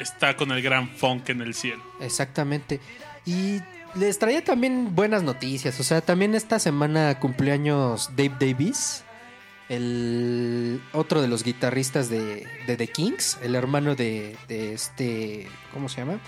está 0.00 0.36
con 0.36 0.50
el 0.52 0.62
gran 0.62 0.88
funk 0.88 1.28
en 1.30 1.40
el 1.42 1.54
cielo. 1.54 1.82
Exactamente. 2.00 2.80
Y 3.26 3.60
les 3.94 4.18
traía 4.18 4.42
también 4.44 4.94
buenas 4.94 5.22
noticias. 5.22 5.78
O 5.80 5.82
sea, 5.84 6.00
también 6.00 6.34
esta 6.34 6.58
semana 6.58 7.18
cumpleaños 7.20 8.10
Dave 8.16 8.34
Davis, 8.40 9.04
el 9.68 10.80
otro 10.92 11.22
de 11.22 11.28
los 11.28 11.42
guitarristas 11.42 12.08
de, 12.10 12.46
de 12.66 12.76
The 12.76 12.88
Kings, 12.88 13.38
el 13.42 13.54
hermano 13.54 13.94
de, 13.94 14.36
de 14.48 14.72
este, 14.74 15.48
¿cómo 15.72 15.88
se 15.88 15.98
llama? 15.98 16.18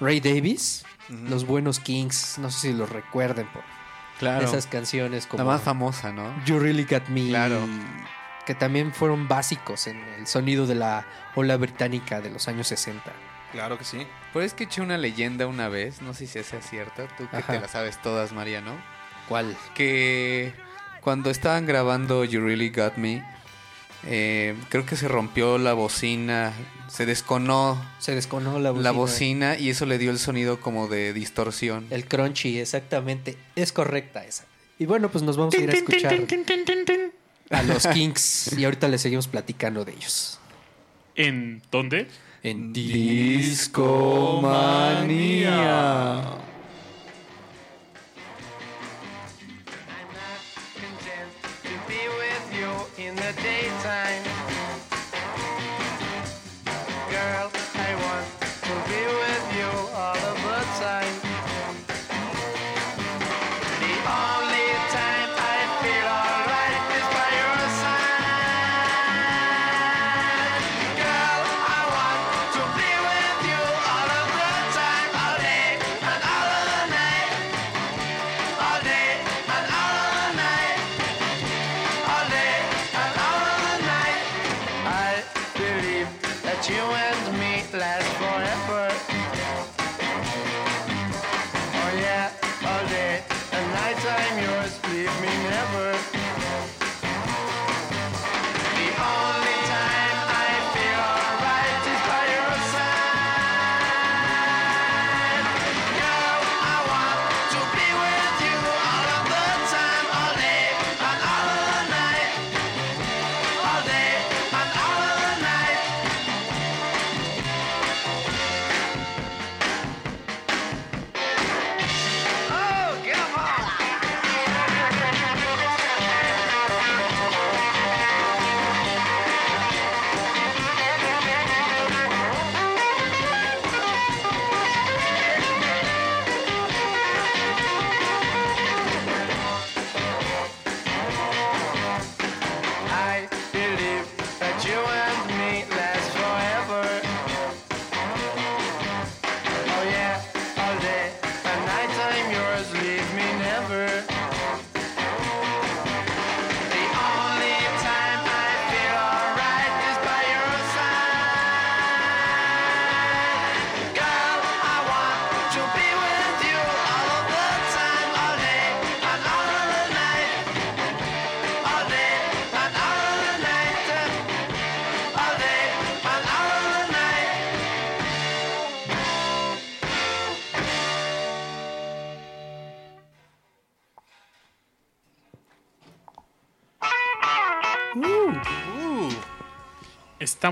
Ray 0.00 0.20
Davis. 0.20 0.84
Los 1.28 1.44
buenos 1.44 1.80
Kings, 1.80 2.38
no 2.38 2.50
sé 2.52 2.68
si 2.68 2.72
los 2.72 2.88
recuerden 2.88 3.46
por 3.52 3.62
Claro. 4.20 4.46
esas 4.46 4.66
canciones 4.66 5.26
como 5.26 5.42
La 5.42 5.50
más 5.50 5.62
famosa, 5.62 6.12
¿no? 6.12 6.32
You 6.44 6.58
Really 6.60 6.84
Got 6.84 7.08
Me. 7.08 7.28
Claro. 7.28 7.58
Que 8.46 8.54
también 8.54 8.92
fueron 8.92 9.28
básicos 9.28 9.86
en 9.86 10.02
el 10.18 10.26
sonido 10.26 10.66
de 10.66 10.74
la 10.74 11.06
ola 11.34 11.56
británica 11.56 12.20
de 12.20 12.30
los 12.30 12.48
años 12.48 12.66
60. 12.68 13.02
Claro 13.52 13.78
que 13.78 13.84
sí. 13.84 14.06
Pero 14.32 14.44
es 14.44 14.54
que 14.54 14.64
eché 14.64 14.80
una 14.80 14.96
leyenda 14.98 15.46
una 15.46 15.68
vez, 15.68 16.02
no 16.02 16.14
sé 16.14 16.26
si 16.26 16.42
sea 16.42 16.60
cierta, 16.62 17.06
tú 17.16 17.28
que 17.30 17.36
Ajá. 17.38 17.52
te 17.54 17.60
la 17.60 17.68
sabes 17.68 18.00
todas, 18.02 18.32
María, 18.32 18.60
¿no? 18.60 18.72
¿Cuál? 19.28 19.56
Que 19.74 20.52
cuando 21.00 21.30
estaban 21.30 21.66
grabando 21.66 22.24
You 22.24 22.40
Really 22.40 22.70
Got 22.70 22.96
Me, 22.96 23.24
eh, 24.06 24.56
creo 24.70 24.86
que 24.86 24.96
se 24.96 25.08
rompió 25.08 25.58
la 25.58 25.72
bocina, 25.74 26.52
se 26.88 27.06
desconó 27.06 27.80
Se 27.98 28.14
desconó 28.14 28.58
la 28.58 28.70
bocina. 28.70 28.82
la 28.84 28.90
bocina 28.96 29.58
y 29.58 29.70
eso 29.70 29.84
le 29.84 29.98
dio 29.98 30.10
el 30.10 30.18
sonido 30.18 30.60
como 30.60 30.88
de 30.88 31.12
distorsión. 31.12 31.86
El 31.90 32.06
crunchy, 32.06 32.58
exactamente. 32.60 33.36
Es 33.56 33.72
correcta 33.72 34.24
esa. 34.24 34.44
Y 34.78 34.86
bueno, 34.86 35.10
pues 35.10 35.22
nos 35.22 35.36
vamos 35.36 35.54
a 35.54 35.58
ir 35.58 35.70
a 35.70 35.74
escuchar 35.74 36.14
a 37.50 37.62
los 37.62 37.86
Kings 37.86 38.56
y 38.56 38.64
ahorita 38.64 38.88
les 38.88 39.02
seguimos 39.02 39.28
platicando 39.28 39.84
de 39.84 39.92
ellos. 39.92 40.38
¿En 41.16 41.60
dónde? 41.70 42.08
En 42.42 42.72
Discomanía. 42.72 43.70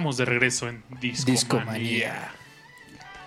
Estamos 0.08 0.16
de 0.16 0.24
regreso 0.24 0.68
en 0.68 0.82
Discomanía. 1.02 1.34
Discomanía. 1.34 2.32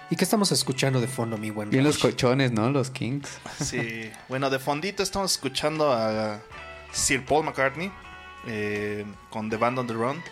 ¿Y 0.10 0.16
qué 0.16 0.24
estamos 0.24 0.52
escuchando 0.52 1.00
de 1.00 1.06
fondo, 1.06 1.38
mi 1.38 1.52
buen 1.52 1.70
Bien 1.70 1.84
los 1.84 2.00
colchones, 2.00 2.52
¿no? 2.52 2.72
Los 2.72 2.90
Kings. 2.90 3.30
Sí, 3.62 4.10
bueno, 4.30 4.50
de 4.50 4.58
fondito 4.58 5.04
estamos 5.04 5.34
escuchando 5.34 5.94
a 5.94 6.42
Sir 6.92 7.24
Paul 7.24 7.46
McCartney 7.46 7.92
eh, 8.48 9.06
con 9.30 9.52
The 9.52 9.58
Band 9.58 9.78
on 9.78 9.86
the 9.86 9.94
Run. 9.94 10.24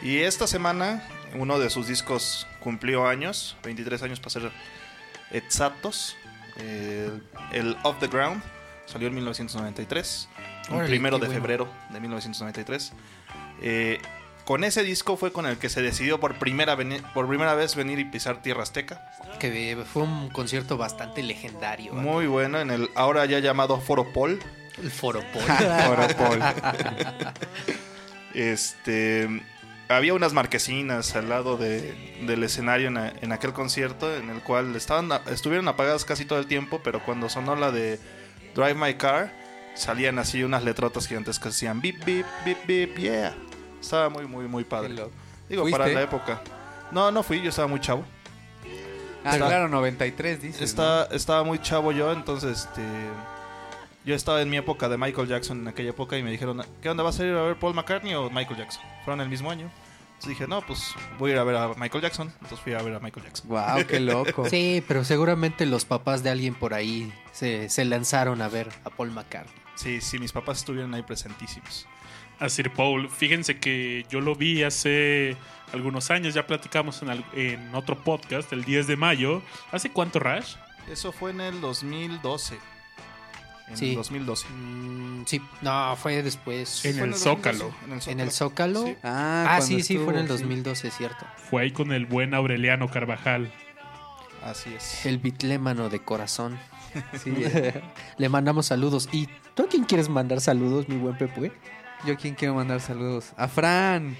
Y 0.00 0.18
esta 0.18 0.46
semana 0.46 1.02
uno 1.34 1.58
de 1.58 1.68
sus 1.68 1.88
discos 1.88 2.46
cumplió 2.60 3.08
años, 3.08 3.56
23 3.64 4.04
años 4.04 4.20
para 4.20 4.30
ser 4.30 4.52
exactos. 5.32 6.16
Eh, 6.58 7.10
el 7.50 7.76
Off 7.82 7.98
the 7.98 8.06
Ground 8.06 8.40
salió 8.86 9.08
en 9.08 9.14
1993, 9.14 10.28
el 10.70 10.86
primero 10.86 11.18
de 11.18 11.26
bueno. 11.26 11.40
febrero 11.40 11.68
de 11.90 11.98
1993. 11.98 12.92
Eh, 13.62 14.00
con 14.44 14.64
ese 14.64 14.82
disco 14.82 15.16
fue 15.16 15.32
con 15.32 15.46
el 15.46 15.58
que 15.58 15.68
se 15.68 15.82
decidió 15.82 16.18
por 16.20 16.34
primera, 16.38 16.76
por 17.14 17.28
primera 17.28 17.54
vez 17.54 17.74
venir 17.76 17.98
y 17.98 18.04
pisar 18.04 18.42
tierra 18.42 18.62
azteca. 18.62 19.12
Que 19.38 19.76
fue 19.92 20.02
un 20.02 20.28
concierto 20.30 20.76
bastante 20.76 21.22
legendario. 21.22 21.92
¿eh? 21.92 21.96
Muy 21.96 22.26
bueno 22.26 22.60
en 22.60 22.70
el 22.70 22.90
ahora 22.94 23.24
ya 23.26 23.38
llamado 23.38 23.80
Foro 23.80 24.12
Pol. 24.12 24.40
El 24.82 24.90
Foropol. 24.90 25.42
Oropol. 25.90 26.40
Este 28.34 29.28
había 29.88 30.14
unas 30.14 30.32
marquesinas 30.32 31.14
al 31.16 31.28
lado 31.28 31.58
de- 31.58 31.92
del 32.26 32.42
escenario 32.44 32.88
en, 32.88 32.96
a- 32.96 33.12
en 33.20 33.32
aquel 33.32 33.52
concierto 33.52 34.14
en 34.16 34.30
el 34.30 34.40
cual 34.42 34.74
estaban 34.74 35.10
estuvieron 35.30 35.68
apagadas 35.68 36.04
casi 36.06 36.24
todo 36.24 36.38
el 36.38 36.46
tiempo, 36.46 36.80
pero 36.82 37.04
cuando 37.04 37.28
sonó 37.28 37.56
la 37.56 37.70
de 37.70 38.00
Drive 38.54 38.74
My 38.74 38.94
Car 38.94 39.30
salían 39.74 40.18
así 40.18 40.42
unas 40.44 40.64
letrotas 40.64 41.06
gigantescas 41.06 41.42
que 41.42 41.48
decían 41.50 41.80
beep 41.82 42.02
beep 42.04 42.26
beep 42.44 42.58
beep 42.66 42.96
yeah. 42.98 43.34
Estaba 43.82 44.08
muy 44.08 44.26
muy 44.26 44.46
muy 44.46 44.64
padre. 44.64 44.94
Digo 45.48 45.62
¿Fuiste? 45.62 45.78
para 45.78 45.92
la 45.92 46.02
época. 46.02 46.40
No, 46.92 47.10
no 47.10 47.22
fui, 47.22 47.42
yo 47.42 47.50
estaba 47.50 47.68
muy 47.68 47.80
chavo. 47.80 48.04
Ah, 49.24 49.34
Está- 49.34 49.46
claro, 49.46 49.68
93 49.68 50.40
dices. 50.42 50.62
Está- 50.62 51.04
estaba 51.12 51.44
muy 51.44 51.58
chavo 51.60 51.92
yo, 51.92 52.12
entonces 52.12 52.60
este 52.66 52.82
yo 54.04 54.14
estaba 54.16 54.42
en 54.42 54.50
mi 54.50 54.56
época 54.56 54.88
de 54.88 54.96
Michael 54.98 55.28
Jackson 55.28 55.60
en 55.60 55.68
aquella 55.68 55.90
época 55.90 56.16
y 56.18 56.22
me 56.22 56.30
dijeron, 56.30 56.60
¿qué 56.80 56.90
onda 56.90 57.04
vas 57.04 57.20
a 57.20 57.24
ir 57.24 57.34
a 57.34 57.42
ver 57.42 57.56
Paul 57.56 57.74
McCartney 57.74 58.14
o 58.14 58.30
Michael 58.30 58.58
Jackson? 58.58 58.82
Fueron 59.04 59.20
el 59.20 59.28
mismo 59.28 59.50
año. 59.50 59.70
Entonces 60.14 60.28
dije, 60.38 60.46
no, 60.48 60.60
pues 60.62 60.94
voy 61.18 61.30
a 61.30 61.34
ir 61.34 61.40
a 61.40 61.44
ver 61.44 61.56
a 61.56 61.68
Michael 61.74 62.02
Jackson. 62.02 62.28
Entonces 62.34 62.60
fui 62.60 62.72
a 62.74 62.82
ver 62.82 62.94
a 62.94 63.00
Michael 63.00 63.26
Jackson. 63.26 63.48
Wow, 63.48 63.86
qué 63.88 64.00
loco. 64.00 64.44
Sí, 64.50 64.82
pero 64.88 65.04
seguramente 65.04 65.66
los 65.66 65.84
papás 65.84 66.22
de 66.22 66.30
alguien 66.30 66.54
por 66.54 66.74
ahí 66.74 67.12
se, 67.32 67.68
se 67.68 67.84
lanzaron 67.84 68.42
a 68.42 68.48
ver 68.48 68.68
a 68.84 68.90
Paul 68.90 69.10
McCartney. 69.12 69.54
Sí, 69.76 70.00
sí, 70.00 70.18
mis 70.18 70.32
papás 70.32 70.58
estuvieron 70.58 70.94
ahí 70.94 71.02
presentísimos. 71.02 71.86
A 72.42 72.48
Sir 72.48 72.70
Paul, 72.72 73.08
fíjense 73.08 73.58
que 73.58 74.04
yo 74.10 74.20
lo 74.20 74.34
vi 74.34 74.62
hace 74.64 75.36
algunos 75.72 76.10
años, 76.10 76.34
ya 76.34 76.46
platicamos 76.46 77.00
en, 77.02 77.10
al- 77.10 77.24
en 77.34 77.74
otro 77.74 77.96
podcast, 78.02 78.52
el 78.52 78.64
10 78.64 78.86
de 78.88 78.96
mayo. 78.96 79.42
¿Hace 79.70 79.90
cuánto, 79.90 80.18
Rash? 80.18 80.56
Eso 80.90 81.12
fue 81.12 81.30
en 81.30 81.40
el 81.40 81.60
2012. 81.60 82.58
En 83.68 83.76
Sí. 83.76 83.90
el 83.90 83.94
2012. 83.94 84.46
Mm, 84.50 85.24
sí, 85.26 85.40
no, 85.62 85.96
fue 85.96 86.22
después. 86.22 86.84
En 86.84 86.94
Fue 86.96 87.04
el 87.04 87.10
2012, 87.12 87.24
Zócalo. 87.24 87.74
¿En 88.08 88.20
el 88.20 88.30
Zócalo? 88.32 88.84
Sí. 88.86 88.96
Ah, 89.04 89.46
Ah, 89.56 89.60
sí, 89.62 89.82
sí, 89.82 89.96
fue 89.96 90.08
en 90.12 90.16
el 90.16 90.22
estuvo, 90.22 90.38
sí. 90.38 90.42
2012, 90.44 90.90
cierto. 90.90 91.24
Fue 91.48 91.62
ahí 91.62 91.70
con 91.70 91.92
el 91.92 92.06
buen 92.06 92.34
Aureliano 92.34 92.90
Carvajal. 92.90 93.50
Así 94.44 94.74
es. 94.74 95.06
El 95.06 95.18
bitlémano 95.18 95.88
de 95.88 96.00
corazón. 96.02 96.58
Sí, 97.22 97.32
Le 98.18 98.28
mandamos 98.28 98.66
saludos. 98.66 99.08
¿Y 99.12 99.28
tú 99.54 99.62
a 99.62 99.68
quién 99.68 99.84
quieres 99.84 100.08
mandar 100.10 100.40
saludos, 100.42 100.88
mi 100.88 100.96
buen 100.96 101.16
Pepe? 101.16 101.52
Yo 102.06 102.16
quién 102.16 102.34
quiero 102.34 102.54
mandar 102.54 102.80
saludos. 102.80 103.32
A 103.36 103.48
Fran. 103.48 104.16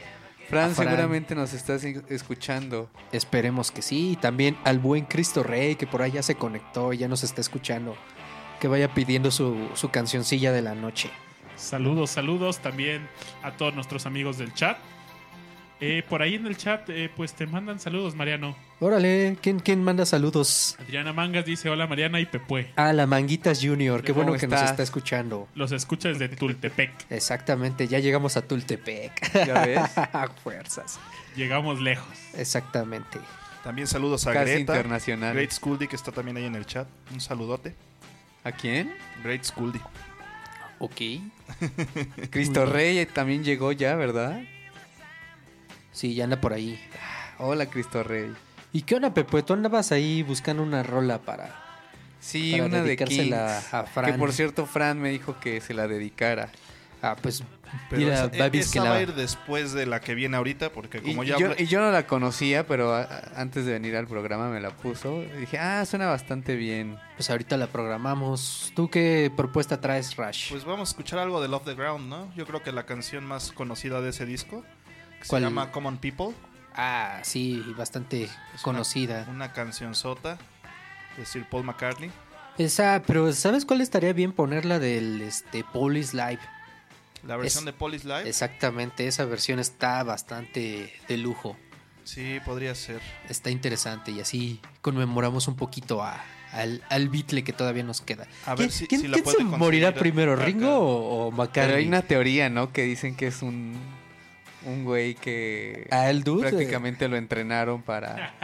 Fran, 0.48 0.74
seguramente 0.74 1.34
nos 1.34 1.52
estás 1.52 1.84
escuchando. 1.84 2.90
Esperemos 3.10 3.70
que 3.70 3.82
sí. 3.82 4.12
Y 4.12 4.16
también 4.16 4.56
al 4.64 4.78
buen 4.78 5.04
Cristo 5.04 5.42
Rey, 5.42 5.76
que 5.76 5.86
por 5.86 6.02
ahí 6.02 6.12
ya 6.12 6.22
se 6.22 6.34
conectó 6.34 6.92
y 6.92 6.98
ya 6.98 7.08
nos 7.08 7.24
está 7.24 7.40
escuchando. 7.40 7.96
Que 8.60 8.68
vaya 8.68 8.92
pidiendo 8.94 9.30
su, 9.30 9.70
su 9.74 9.90
cancioncilla 9.90 10.52
de 10.52 10.62
la 10.62 10.74
noche. 10.74 11.10
Saludos, 11.56 12.10
saludos 12.10 12.58
también 12.58 13.08
a 13.42 13.52
todos 13.52 13.74
nuestros 13.74 14.06
amigos 14.06 14.38
del 14.38 14.52
chat. 14.54 14.78
Eh, 15.80 16.04
por 16.08 16.22
ahí 16.22 16.34
en 16.34 16.46
el 16.46 16.56
chat, 16.56 16.88
eh, 16.90 17.10
pues 17.14 17.34
te 17.34 17.46
mandan 17.46 17.80
saludos, 17.80 18.14
Mariano. 18.14 18.56
Órale, 18.82 19.38
¿quién, 19.40 19.60
quién 19.60 19.84
manda 19.84 20.04
saludos? 20.04 20.76
Adriana 20.80 21.12
Mangas 21.12 21.44
dice: 21.44 21.70
Hola 21.70 21.86
Mariana 21.86 22.18
y 22.18 22.26
Pepue. 22.26 22.72
Ah, 22.74 22.92
la 22.92 23.06
Manguitas 23.06 23.60
Junior. 23.62 24.02
Qué 24.02 24.12
¿Cómo 24.12 24.24
bueno 24.24 24.40
que 24.40 24.48
nos 24.48 24.60
está 24.60 24.82
escuchando. 24.82 25.48
Los 25.54 25.70
escucha 25.70 26.08
desde 26.08 26.28
Tultepec. 26.28 26.90
Exactamente, 27.08 27.86
ya 27.86 28.00
llegamos 28.00 28.36
a 28.36 28.42
Tultepec. 28.42 29.46
¿Ya 29.46 29.64
ves? 29.64 29.82
Fuerzas. 30.42 30.98
Llegamos 31.36 31.80
lejos. 31.80 32.08
Exactamente. 32.34 33.20
También 33.62 33.86
saludos 33.86 34.26
a 34.26 34.32
Casi 34.32 34.46
Greta. 34.46 34.60
internacional. 34.74 35.32
Great 35.34 35.52
Scully, 35.52 35.86
que 35.86 35.94
está 35.94 36.10
también 36.10 36.36
ahí 36.38 36.46
en 36.46 36.56
el 36.56 36.66
chat. 36.66 36.88
Un 37.12 37.20
saludote. 37.20 37.76
¿A 38.42 38.50
quién? 38.50 38.92
Great 39.22 39.44
Scully. 39.44 39.80
Ok. 40.80 41.00
Cristo 42.30 42.66
Rey 42.66 43.06
también 43.06 43.44
llegó 43.44 43.70
ya, 43.70 43.94
¿verdad? 43.94 44.42
Sí, 45.92 46.16
ya 46.16 46.24
anda 46.24 46.40
por 46.40 46.52
ahí. 46.52 46.80
Hola, 47.38 47.66
Cristo 47.66 48.02
Rey. 48.02 48.32
¿Y 48.72 48.82
qué 48.82 48.94
onda, 48.96 49.12
Pepe? 49.12 49.42
Tú 49.42 49.52
andabas 49.52 49.92
ahí 49.92 50.22
buscando 50.22 50.62
una 50.62 50.82
rola 50.82 51.18
para... 51.18 51.60
Sí, 52.20 52.52
Para 52.52 52.66
una 52.66 52.76
de 52.78 52.82
dedicársela 52.84 53.58
Kings. 53.60 53.74
a 53.74 53.82
Fran. 53.84 54.12
Que 54.12 54.18
por 54.18 54.32
cierto, 54.32 54.64
Fran 54.66 55.00
me 55.00 55.10
dijo 55.10 55.38
que 55.40 55.60
se 55.60 55.74
la 55.74 55.88
dedicara. 55.88 56.50
Ah, 57.02 57.16
pues... 57.20 57.42
Pero 57.88 58.02
mira, 58.02 58.14
esa, 58.14 58.28
Babis 58.38 58.66
esa 58.66 58.72
que 58.74 58.78
va 58.80 58.84
la... 58.90 58.94
a 58.96 59.02
ir 59.02 59.14
después 59.14 59.72
de 59.72 59.86
la 59.86 60.00
que 60.00 60.14
viene 60.14 60.36
ahorita, 60.36 60.70
porque 60.72 60.98
Y, 60.98 61.00
como 61.00 61.24
y 61.24 61.28
ya 61.28 61.38
yo, 61.38 61.48
y 61.58 61.66
yo 61.66 61.80
no 61.80 61.90
la 61.90 62.06
conocía, 62.06 62.66
pero 62.66 62.94
a- 62.94 63.08
antes 63.34 63.64
de 63.64 63.72
venir 63.72 63.96
al 63.96 64.06
programa 64.06 64.50
me 64.50 64.60
la 64.60 64.70
puso. 64.70 65.22
Y 65.22 65.40
dije, 65.40 65.58
ah, 65.58 65.84
suena 65.86 66.06
bastante 66.06 66.54
bien. 66.54 66.98
Pues 67.16 67.28
ahorita 67.30 67.56
la 67.56 67.66
programamos. 67.66 68.72
¿Tú 68.76 68.88
qué 68.90 69.32
propuesta 69.34 69.80
traes, 69.80 70.14
Rash? 70.16 70.50
Pues 70.50 70.64
vamos 70.66 70.90
a 70.90 70.92
escuchar 70.92 71.18
algo 71.18 71.40
de 71.40 71.48
Love 71.48 71.64
the 71.64 71.74
Ground, 71.74 72.08
¿no? 72.08 72.32
Yo 72.36 72.46
creo 72.46 72.62
que 72.62 72.72
la 72.72 72.84
canción 72.84 73.24
más 73.24 73.52
conocida 73.52 74.00
de 74.02 74.10
ese 74.10 74.26
disco, 74.26 74.62
que 75.22 75.26
¿Cuál? 75.28 75.42
se 75.42 75.48
llama 75.48 75.72
Common 75.72 75.96
People, 75.96 76.34
ah, 76.74 77.20
sí, 77.22 77.62
bastante 77.76 78.28
conocida. 78.62 79.26
una 79.30 79.52
canción 79.52 79.94
sota 79.94 80.38
de 81.16 81.26
Sir 81.26 81.46
Paul 81.48 81.64
McCartney. 81.64 82.10
Esa, 82.58 83.02
pero 83.06 83.32
¿sabes 83.32 83.64
cuál 83.64 83.80
estaría 83.80 84.12
bien 84.12 84.32
ponerla 84.32 84.78
del 84.78 85.22
este, 85.22 85.64
Police 85.64 86.16
Live? 86.16 86.40
La 87.26 87.36
versión 87.36 87.62
Es- 87.62 87.66
de 87.66 87.72
Police 87.72 88.06
Live, 88.06 88.28
Exactamente, 88.28 89.06
esa 89.06 89.24
versión 89.24 89.58
está 89.58 90.02
bastante 90.02 90.92
de 91.08 91.16
lujo. 91.16 91.56
sí, 92.04 92.38
podría 92.44 92.74
ser. 92.74 93.00
Está 93.28 93.50
interesante 93.50 94.10
y 94.10 94.20
así 94.20 94.60
conmemoramos 94.80 95.46
un 95.48 95.54
poquito 95.56 96.02
a, 96.02 96.20
al, 96.52 96.82
al 96.90 97.08
Beatle 97.08 97.44
que 97.44 97.52
todavía 97.52 97.84
nos 97.84 98.00
queda. 98.00 98.24
A 98.44 98.54
¿Quién, 98.56 98.68
ver 98.68 98.70
si- 98.72 98.86
quién- 98.88 99.00
si 99.02 99.06
la 99.08 99.14
quién 99.14 99.24
puede 99.24 99.36
se 99.38 99.44
morirá 99.44 99.94
primero, 99.94 100.32
acá. 100.34 100.44
Ringo 100.44 100.76
o, 100.78 101.26
o 101.28 101.30
Pero 101.30 101.36
McCartney? 101.36 101.76
hay 101.76 101.86
una 101.86 102.02
teoría, 102.02 102.50
¿no? 102.50 102.72
Que 102.72 102.82
dicen 102.82 103.14
que 103.14 103.28
es 103.28 103.40
un, 103.42 103.76
un 104.66 104.84
güey 104.84 105.14
que 105.14 105.86
¿A 105.90 106.10
el 106.10 106.22
dude? 106.24 106.48
prácticamente 106.48 107.08
lo 107.08 107.16
entrenaron 107.16 107.82
para... 107.82 108.34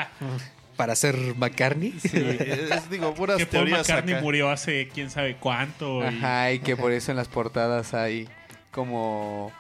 Para 0.77 0.95
ser 0.95 1.17
McCartney. 1.37 1.93
Sí, 2.01 2.11
es, 2.15 2.89
digo, 2.89 3.13
puras 3.13 3.37
Que 3.39 3.47
Paul 3.47 3.65
teorías 3.67 3.81
McCartney 3.89 4.15
acá. 4.15 4.23
murió 4.23 4.49
hace 4.49 4.89
quién 4.95 5.11
sabe 5.11 5.37
cuánto. 5.37 6.03
y- 6.05 6.07
Ajá, 6.07 6.53
y 6.53 6.61
que 6.61 6.77
por 6.77 6.93
eso 6.93 7.11
en 7.11 7.17
las 7.17 7.27
portadas 7.27 7.95
hay 7.95 8.29
como 8.71 9.51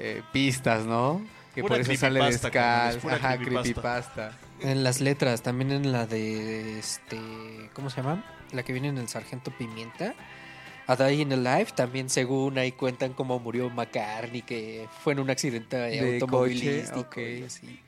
eh, 0.00 0.22
pistas, 0.32 0.84
¿no? 0.84 1.24
Que 1.54 1.62
Pura 1.62 1.76
por 1.76 1.80
eso 1.82 1.94
sale 1.94 2.18
creepypasta, 2.18 2.50
carnal, 2.50 2.88
es 2.88 2.94
descalzo. 3.02 3.16
Ajá, 3.16 3.36
creepypasta. 3.36 3.72
creepypasta. 3.72 4.32
En 4.60 4.82
las 4.82 5.00
letras, 5.00 5.42
también 5.42 5.70
en 5.70 5.92
la 5.92 6.06
de 6.06 6.80
este, 6.80 7.16
¿cómo 7.72 7.88
se 7.88 7.98
llama? 8.02 8.24
La 8.52 8.64
que 8.64 8.72
viene 8.72 8.88
en 8.88 8.98
el 8.98 9.06
Sargento 9.08 9.52
Pimienta. 9.52 10.14
A 10.86 10.96
Day 10.96 11.20
in 11.20 11.28
the 11.28 11.36
Life 11.36 11.72
también 11.74 12.08
según 12.08 12.58
ahí 12.58 12.72
cuentan 12.72 13.12
cómo 13.12 13.38
murió 13.40 13.68
McCartney, 13.70 14.42
que 14.42 14.86
fue 15.02 15.14
en 15.14 15.20
un 15.20 15.30
accidente 15.30 15.76
De 15.76 16.14
automovilístico 16.14 17.04
coche, 17.06 17.38
y 17.40 17.42
así. 17.42 17.80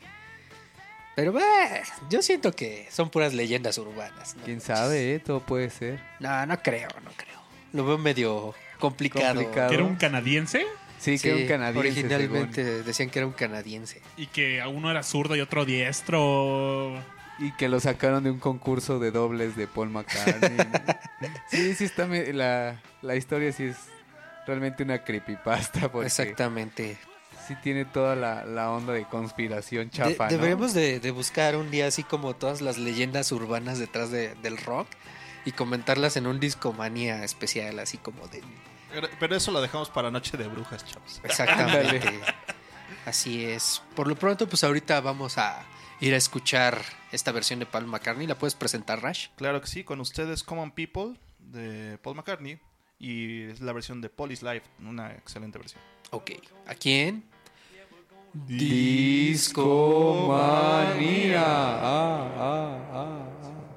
Pero 1.15 1.33
bah, 1.33 1.83
yo 2.11 2.23
siento 2.23 2.53
que 2.53 2.87
son 2.91 3.11
puras 3.11 3.35
leyendas 3.35 3.79
urbanas. 3.79 4.37
¿no? 4.37 4.45
¿Quién 4.45 4.61
sabe, 4.61 5.15
eh? 5.15 5.19
Todo 5.19 5.41
puede 5.41 5.71
ser. 5.71 6.01
No, 6.21 6.47
no 6.47 6.61
creo, 6.63 6.89
no 7.05 7.11
creo. 7.17 7.41
Lo 7.73 7.85
veo 7.85 7.99
medio 7.99 8.55
complicado. 8.79 9.35
Complicado. 9.35 9.69
que 9.69 9.75
era 9.75 9.85
un 9.85 9.97
canadiense 9.97 10.65
Sí, 10.99 11.19
que 11.19 11.31
era 11.31 11.39
un 11.39 11.47
canadiense. 11.47 11.89
Originalmente 11.89 12.83
decían 12.83 13.11
que 13.11 13.21
era 13.21 13.27
un 13.27 13.33
canadiense. 13.33 14.01
y 14.17 14.27
que 14.27 14.63
uno 14.67 14.91
era 14.91 15.03
zurdo 15.03 15.37
y 15.37 15.41
otro 15.41 15.65
diestro. 15.65 17.03
Y 17.39 17.53
que 17.53 17.69
lo 17.69 17.79
sacaron 17.79 18.25
de 18.25 18.31
un 18.31 18.39
concurso 18.41 18.99
de 18.99 19.11
dobles 19.13 19.55
de 19.57 19.67
Paul 19.69 19.91
McCartney. 19.91 20.57
sí, 21.51 21.75
sí 21.75 21.85
está... 21.85 22.07
La, 22.07 22.81
la 23.03 23.15
historia 23.17 23.53
sí 23.53 23.65
es 23.65 23.77
realmente 24.47 24.83
una 24.83 25.05
creepypasta. 25.05 25.91
Porque 25.93 26.07
Exactamente. 26.09 26.97
sí 27.47 27.55
tiene 27.63 27.85
toda 27.85 28.17
la, 28.17 28.45
la 28.45 28.71
onda 28.71 28.93
de 28.93 29.05
conspiración 29.05 29.85
De- 29.85 29.91
chafa, 29.91 30.25
¿no? 30.25 30.31
deberíamos 30.33 30.75
de, 30.75 30.99
de 30.99 31.11
buscar 31.13 31.55
un 31.57 31.71
día 31.71 31.87
así 31.87 32.03
como 32.03 32.35
todas 32.35 32.61
las 32.61 32.77
leyendas 32.77 33.31
urbanas 33.31 33.79
detrás 33.79 34.11
de- 34.11 34.35
del 34.37 34.57
rock 34.59 34.89
y 35.45 35.53
comentarlas 35.53 36.17
en 36.17 36.27
un 36.27 36.41
discomanía 36.41 37.23
especial, 37.25 37.79
así 37.79 37.99
como 37.99 38.27
de... 38.29 38.43
Pero, 38.91 39.09
pero 39.21 39.37
eso 39.37 39.53
lo 39.53 39.61
dejamos 39.61 39.91
para 39.91 40.11
Noche 40.11 40.37
de 40.37 40.49
Brujas, 40.49 40.85
chavos. 40.85 41.21
Exactamente. 41.23 42.01
así 43.07 43.45
es. 43.45 43.81
Por 43.95 44.09
lo 44.09 44.17
pronto, 44.17 44.49
pues 44.49 44.65
ahorita 44.65 45.01
vamos 45.01 45.39
a 45.39 45.63
ir 46.01 46.15
a 46.15 46.17
escuchar 46.17 46.81
esta 47.13 47.33
versión 47.33 47.59
de 47.59 47.67
Paul 47.67 47.87
McCartney. 47.87 48.27
¿La 48.27 48.37
puedes 48.37 48.55
presentar, 48.55 49.03
Rash? 49.03 49.29
Claro 49.37 49.61
que 49.61 49.67
sí, 49.67 49.85
con 49.85 50.01
ustedes 50.01 50.43
Common 50.43 50.73
People 50.73 51.15
de 51.39 51.99
Paul 51.99 52.17
McCartney 52.17 52.59
y 52.99 53.45
es 53.45 53.61
la 53.61 53.73
versión 53.73 54.01
de 54.01 54.09
Police 54.09 54.45
Life, 54.45 54.67
una 54.81 55.13
excelente 55.15 55.59
versión. 55.59 55.83
Ok. 56.11 56.33
¿A 56.67 56.75
quién? 56.75 57.25
Discomanía. 58.33 59.49
Ah, 61.45 62.31
ah, 62.37 62.79
ah, 62.93 63.29
ah. 63.43 63.69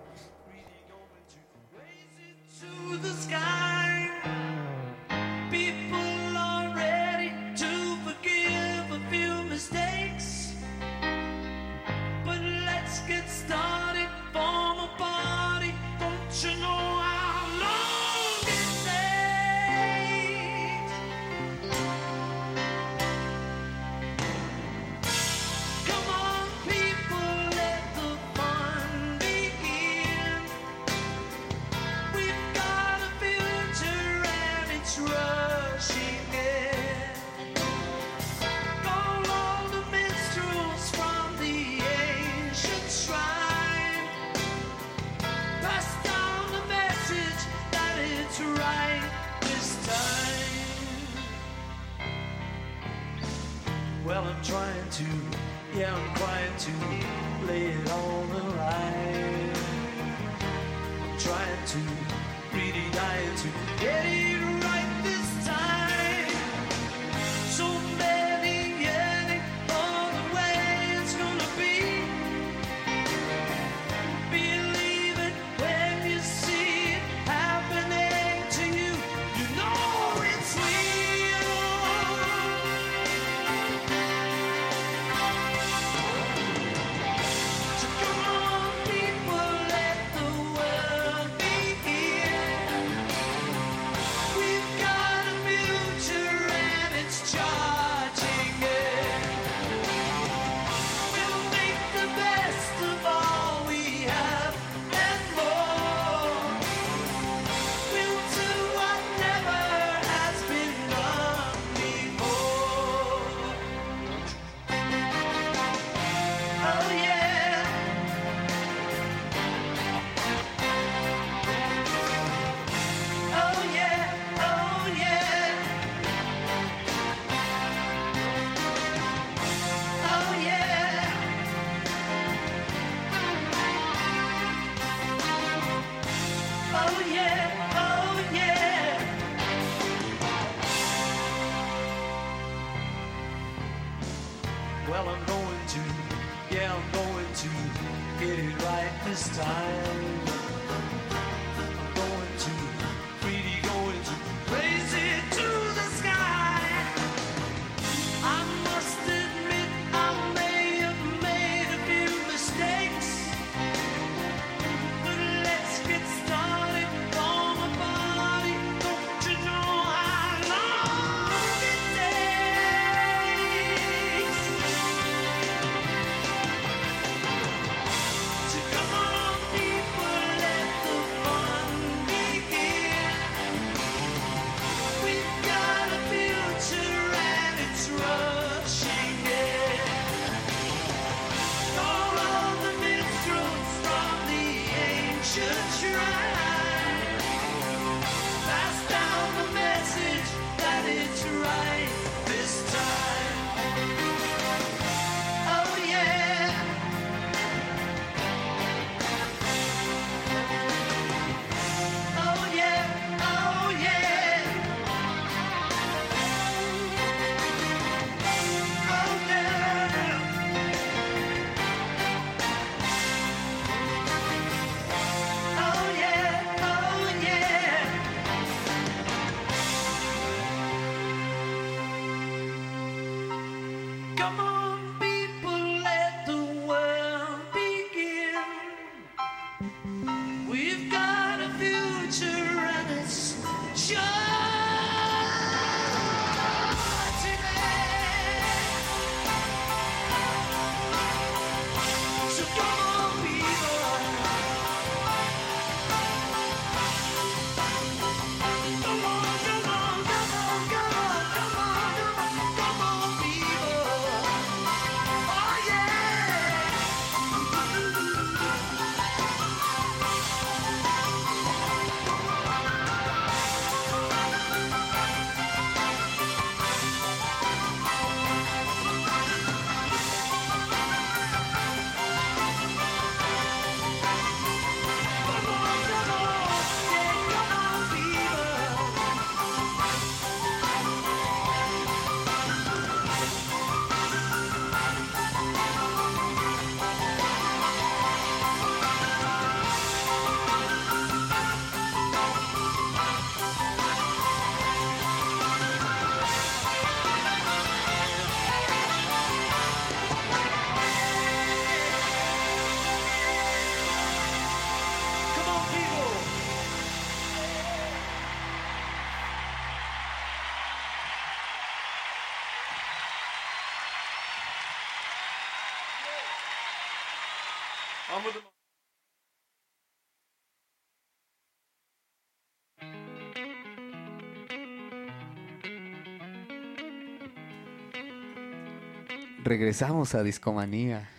Regresamos 339.52 340.16
a 340.16 340.24
Discomanía. 340.24 341.10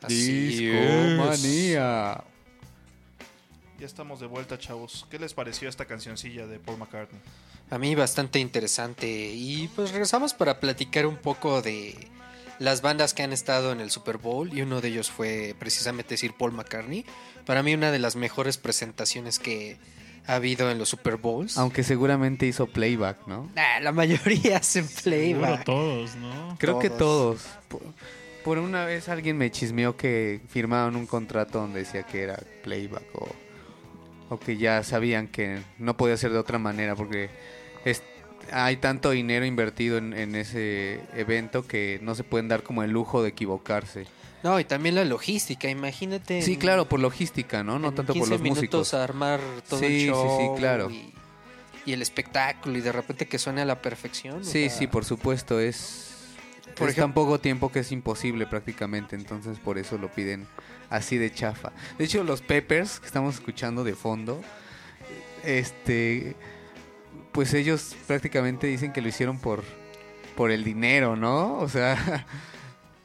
Así 0.00 0.72
Discomanía. 0.72 2.24
Ya 3.78 3.84
estamos 3.84 4.20
de 4.20 4.26
vuelta, 4.26 4.58
chavos. 4.58 5.06
¿Qué 5.10 5.18
les 5.18 5.34
pareció 5.34 5.68
esta 5.68 5.84
cancioncilla 5.84 6.46
de 6.46 6.58
Paul 6.58 6.78
McCartney? 6.78 7.20
A 7.68 7.76
mí 7.76 7.94
bastante 7.94 8.38
interesante. 8.38 9.06
Y 9.06 9.68
pues 9.76 9.90
regresamos 9.90 10.32
para 10.32 10.60
platicar 10.60 11.04
un 11.04 11.18
poco 11.18 11.60
de 11.60 12.08
las 12.58 12.80
bandas 12.80 13.12
que 13.12 13.22
han 13.22 13.34
estado 13.34 13.70
en 13.70 13.82
el 13.82 13.90
Super 13.90 14.16
Bowl. 14.16 14.50
Y 14.56 14.62
uno 14.62 14.80
de 14.80 14.88
ellos 14.88 15.10
fue 15.10 15.54
precisamente 15.58 16.16
Sir 16.16 16.32
Paul 16.32 16.52
McCartney. 16.52 17.04
Para 17.44 17.62
mí 17.62 17.74
una 17.74 17.92
de 17.92 17.98
las 17.98 18.16
mejores 18.16 18.56
presentaciones 18.56 19.38
que 19.38 19.76
ha 20.26 20.34
habido 20.36 20.70
en 20.70 20.78
los 20.78 20.88
Super 20.88 21.16
Bowls. 21.16 21.58
Aunque 21.58 21.82
seguramente 21.82 22.46
hizo 22.46 22.66
playback, 22.66 23.26
¿no? 23.26 23.50
La 23.82 23.92
mayoría 23.92 24.56
hacen 24.58 24.86
Seguro 24.88 25.02
playback. 25.04 25.64
todos, 25.64 26.14
¿no? 26.16 26.56
Creo 26.58 26.78
que 26.78 26.90
Todos. 26.90 27.42
todos. 27.42 27.58
Por, 27.68 27.82
por 28.44 28.58
una 28.58 28.84
vez 28.84 29.08
alguien 29.08 29.36
me 29.38 29.50
chismeó 29.50 29.96
que 29.96 30.40
firmaron 30.48 30.96
un 30.96 31.06
contrato 31.06 31.60
donde 31.60 31.80
decía 31.80 32.02
que 32.02 32.22
era 32.22 32.38
playback 32.62 33.04
o, 33.14 33.28
o 34.30 34.38
que 34.38 34.56
ya 34.56 34.82
sabían 34.82 35.28
que 35.28 35.60
no 35.78 35.96
podía 35.96 36.16
ser 36.16 36.32
de 36.32 36.38
otra 36.38 36.58
manera 36.58 36.94
porque 36.94 37.30
es, 37.84 38.02
hay 38.52 38.76
tanto 38.76 39.10
dinero 39.10 39.46
invertido 39.46 39.96
en, 39.96 40.12
en 40.12 40.34
ese 40.34 41.00
evento 41.14 41.66
que 41.66 41.98
no 42.02 42.14
se 42.14 42.24
pueden 42.24 42.48
dar 42.48 42.62
como 42.62 42.82
el 42.82 42.90
lujo 42.90 43.22
de 43.22 43.30
equivocarse. 43.30 44.06
No, 44.44 44.60
y 44.60 44.64
también 44.64 44.94
la 44.94 45.04
logística, 45.04 45.68
imagínate. 45.68 46.40
Sí, 46.42 46.52
en- 46.52 46.60
claro, 46.60 46.88
por 46.88 47.00
logística, 47.00 47.64
¿no? 47.64 47.78
No 47.80 47.92
tanto 47.92 48.12
por 48.12 48.22
15 48.28 48.30
los 48.30 48.40
minutos 48.42 48.62
músicos. 48.62 48.94
armar 48.94 49.40
todo 49.68 49.80
Sí, 49.80 49.86
el 49.86 50.00
sí, 50.02 50.06
show. 50.08 50.38
sí, 50.54 50.60
claro. 50.60 50.90
Y, 50.90 51.12
y 51.86 51.92
el 51.94 52.02
espectáculo, 52.02 52.78
y 52.78 52.80
de 52.80 52.92
repente 52.92 53.26
que 53.26 53.38
suene 53.38 53.62
a 53.62 53.64
la 53.64 53.80
perfección. 53.82 54.40
o 54.42 54.44
Sí, 54.44 54.68
sea, 54.68 54.78
sí, 54.78 54.86
por 54.86 55.04
supuesto, 55.04 55.58
es 55.60 56.10
Por 56.76 56.88
es 56.90 56.96
tan 56.96 57.12
poco 57.14 57.40
tiempo 57.40 57.72
que 57.72 57.80
es 57.80 57.90
imposible 57.92 58.46
prácticamente, 58.46 59.16
entonces 59.16 59.58
por 59.58 59.78
eso 59.78 59.96
lo 59.98 60.08
piden 60.08 60.46
así 60.90 61.16
de 61.18 61.32
chafa. 61.32 61.72
De 61.98 62.04
hecho, 62.04 62.22
los 62.24 62.40
Peppers 62.42 63.00
que 63.00 63.06
estamos 63.06 63.34
escuchando 63.36 63.82
de 63.84 63.94
fondo, 63.94 64.40
este, 65.42 66.36
pues 67.32 67.54
ellos 67.54 67.96
prácticamente 68.06 68.66
dicen 68.66 68.92
que 68.92 69.00
lo 69.00 69.08
hicieron 69.08 69.38
por 69.38 69.62
por 70.36 70.50
el 70.50 70.64
dinero, 70.64 71.14
¿no? 71.16 71.58
O 71.58 71.68
sea, 71.68 72.26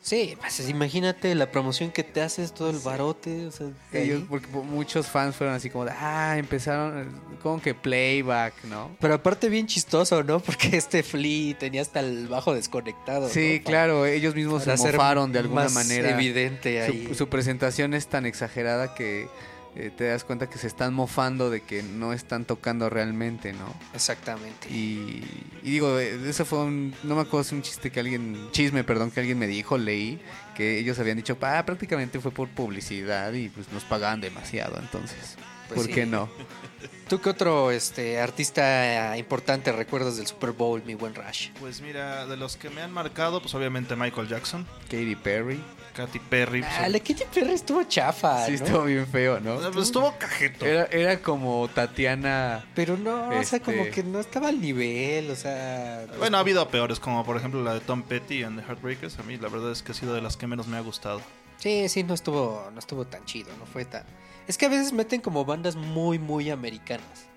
Sí, 0.09 0.35
pues 0.39 0.67
imagínate 0.67 1.35
la 1.35 1.51
promoción 1.51 1.91
que 1.91 2.03
te 2.03 2.21
haces, 2.23 2.51
todo 2.51 2.71
el 2.71 2.79
barote. 2.79 3.45
O 3.45 3.51
sea, 3.51 3.67
ellos, 3.93 4.23
porque 4.27 4.47
muchos 4.47 5.05
fans 5.05 5.35
fueron 5.35 5.55
así 5.55 5.69
como, 5.69 5.85
de, 5.85 5.91
ah, 5.91 6.35
empezaron 6.35 7.11
como 7.43 7.61
que 7.61 7.75
playback, 7.75 8.63
¿no? 8.63 8.89
Pero 8.99 9.13
aparte 9.13 9.49
bien 9.49 9.67
chistoso, 9.67 10.23
¿no? 10.23 10.39
Porque 10.39 10.77
este 10.77 11.03
Flea 11.03 11.55
tenía 11.59 11.83
hasta 11.83 11.99
el 11.99 12.27
bajo 12.27 12.55
desconectado. 12.55 13.29
Sí, 13.29 13.59
¿no? 13.59 13.69
claro, 13.69 14.05
ellos 14.07 14.33
mismos 14.33 14.63
se 14.63 14.71
Para 14.71 14.73
hacer 14.81 14.93
mofaron 14.95 15.31
de 15.31 15.39
alguna 15.39 15.65
más 15.65 15.73
manera. 15.73 16.09
evidente 16.09 16.81
ahí. 16.81 17.05
Su, 17.09 17.13
su 17.13 17.29
presentación 17.29 17.93
es 17.93 18.07
tan 18.07 18.25
exagerada 18.25 18.95
que 18.95 19.27
eh, 19.75 19.91
te 19.95 20.05
das 20.05 20.23
cuenta 20.23 20.49
que 20.49 20.58
se 20.58 20.67
están 20.67 20.93
mofando 20.93 21.49
de 21.49 21.62
que 21.62 21.84
no 21.84 22.12
están 22.13 22.45
tocando 22.45 22.89
realmente, 22.89 23.53
¿no? 23.53 23.73
Exactamente. 23.93 24.67
Y, 24.69 25.23
y 25.63 25.71
digo, 25.71 25.99
eh, 25.99 26.19
eso 26.27 26.45
fue 26.45 26.60
un, 26.60 26.93
no 27.03 27.15
me 27.15 27.21
acuerdo 27.21 27.43
si 27.43 27.55
un 27.55 27.62
chiste 27.62 27.91
que 27.91 27.99
alguien, 27.99 28.49
chisme, 28.51 28.84
perdón, 28.84 29.12
que 29.12 29.19
alguien 29.19 29.38
me 29.38 29.47
dijo, 29.47 29.77
leí, 29.77 30.19
que 30.55 30.79
ellos 30.79 30.97
habían 30.99 31.17
dicho, 31.17 31.38
ah, 31.41 31.63
prácticamente 31.65 32.19
fue 32.19 32.32
por 32.32 32.49
publicidad 32.49 33.32
y 33.34 33.49
pues 33.49 33.71
nos 33.71 33.84
pagaban 33.84 34.21
demasiado, 34.21 34.79
entonces, 34.79 35.36
Pues 35.67 35.77
¿por 35.77 35.86
sí. 35.86 35.93
qué 35.93 36.05
no? 36.05 36.29
¿Tú 37.10 37.19
qué 37.21 37.29
otro 37.29 37.71
este, 37.71 38.19
artista 38.19 39.17
importante 39.17 39.71
recuerdas 39.71 40.17
del 40.17 40.27
Super 40.27 40.51
Bowl, 40.51 40.84
mi 40.86 40.93
buen 40.93 41.15
Rush? 41.15 41.49
Pues 41.60 41.82
mira, 41.82 42.27
de 42.27 42.38
los 42.38 42.55
que 42.55 42.69
me 42.69 42.82
han 42.82 42.91
marcado, 42.91 43.41
pues 43.41 43.53
obviamente 43.55 43.95
Michael 43.95 44.27
Jackson, 44.27 44.67
Katy 44.89 45.15
Perry. 45.15 45.60
Katy 46.05 46.19
Perry. 46.19 46.62
pues, 46.62 46.73
Ah, 46.79 46.89
la 46.89 46.99
Katy 46.99 47.23
Perry 47.33 47.51
estuvo 47.51 47.83
chafa, 47.83 48.45
Sí, 48.45 48.51
¿no? 48.53 48.57
estuvo 48.65 48.83
bien 48.85 49.05
feo, 49.07 49.39
¿no? 49.39 49.55
pues, 49.71 49.88
estuvo 49.88 50.13
cajeto. 50.17 50.65
Era, 50.65 50.85
era 50.85 51.21
como 51.21 51.67
Tatiana. 51.67 52.65
Pero 52.75 52.97
no, 52.97 53.27
o 53.29 53.31
sea, 53.31 53.57
Este- 53.57 53.62
como 53.62 53.89
que 53.91 54.03
no 54.03 54.19
estaba 54.19 54.49
al 54.49 54.59
nivel, 54.62 55.29
o 55.31 55.35
sea... 55.35 56.05
Bueno, 56.17 56.38
ha 56.38 56.39
habido 56.39 56.67
peores, 56.69 56.99
como 56.99 57.23
por 57.25 57.38
ejemplo 57.38 57.62
la 57.63 57.73
de 57.73 57.79
Tom 57.81 58.04
Petty 58.04 58.43
and 58.43 58.60
the 58.60 58.65
Heartbreakers. 58.65 59.19
A 59.19 59.23
mí 59.23 59.37
la 59.37 59.50
verdad 59.50 59.71
es 59.71 59.83
que 59.83 59.91
ha 59.91 59.95
sido 59.95 60.13
de 60.13 60.21
las 60.21 60.37
que 60.37 60.47
menos 60.47 60.67
me 60.67 60.77
ha 60.77 60.81
gustado. 60.81 61.21
Sí, 61.58 61.89
sí, 61.89 62.04
no 62.04 62.13
estuvo, 62.13 62.69
no 62.73 62.79
estuvo 62.79 63.06
tan 63.06 63.25
chido, 63.25 63.50
no 63.60 63.65
fue 63.65 63.83
tan... 63.85 64.04
Es 64.47 64.58
que 64.58 64.65
a 64.65 64.69
veces 64.69 64.93
meten 64.93 65.21
como 65.21 65.43
bandas 65.45 65.75
muy, 65.75 66.17
muy 66.17 66.50
americanas. 66.50 67.27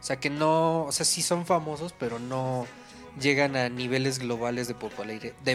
O 0.00 0.04
sea, 0.04 0.16
que 0.20 0.30
no, 0.30 0.84
o 0.84 0.92
sea, 0.92 1.04
sí 1.04 1.20
son 1.22 1.44
famosos, 1.46 1.92
pero 1.98 2.18
no 2.18 2.66
llegan 3.20 3.56
a 3.56 3.68
niveles 3.68 4.18
globales 4.18 4.68
de 4.68 4.74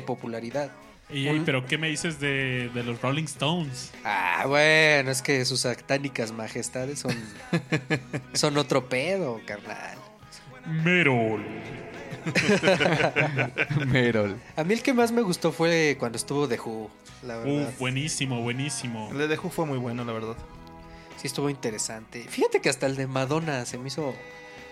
popularidad. 0.02 0.72
Y, 1.10 1.40
pero 1.42 1.66
¿qué 1.66 1.78
me 1.78 1.88
dices 1.88 2.20
de, 2.20 2.70
de 2.74 2.84
los 2.84 3.02
Rolling 3.02 3.24
Stones? 3.24 3.92
Ah, 4.04 4.44
bueno, 4.46 5.10
es 5.10 5.22
que 5.22 5.46
sus 5.46 5.62
satánicas 5.62 6.34
majestades 6.34 7.00
son, 7.00 7.16
son 8.34 8.58
otro 8.58 8.90
pedo, 8.90 9.40
carnal. 9.46 9.98
Merol. 10.66 11.46
Merol. 13.88 14.38
A 14.58 14.66
mí 14.66 14.74
el 14.74 14.82
que 14.82 14.94
más 14.94 15.14
me 15.14 15.22
gustó 15.22 15.54
fue 15.54 15.96
cuando 15.98 16.18
estuvo 16.18 16.46
The 16.46 16.60
Who, 16.60 16.90
la 17.24 17.38
verdad. 17.38 17.70
Uf, 17.70 17.80
buenísimo, 17.80 18.42
buenísimo. 18.42 19.10
El 19.12 19.20
de 19.20 19.30
The 19.30 19.38
Who 19.40 19.50
fue 19.50 19.66
muy 19.66 19.78
bueno, 19.78 20.04
la 20.04 20.12
verdad. 20.12 20.36
Sí 21.16 21.28
estuvo 21.28 21.50
interesante. 21.50 22.26
Fíjate 22.28 22.60
que 22.60 22.68
hasta 22.68 22.86
el 22.86 22.98
de 22.98 23.08
Madonna 23.08 23.66
se 23.66 23.78
me 23.78 23.88
hizo 23.88 24.14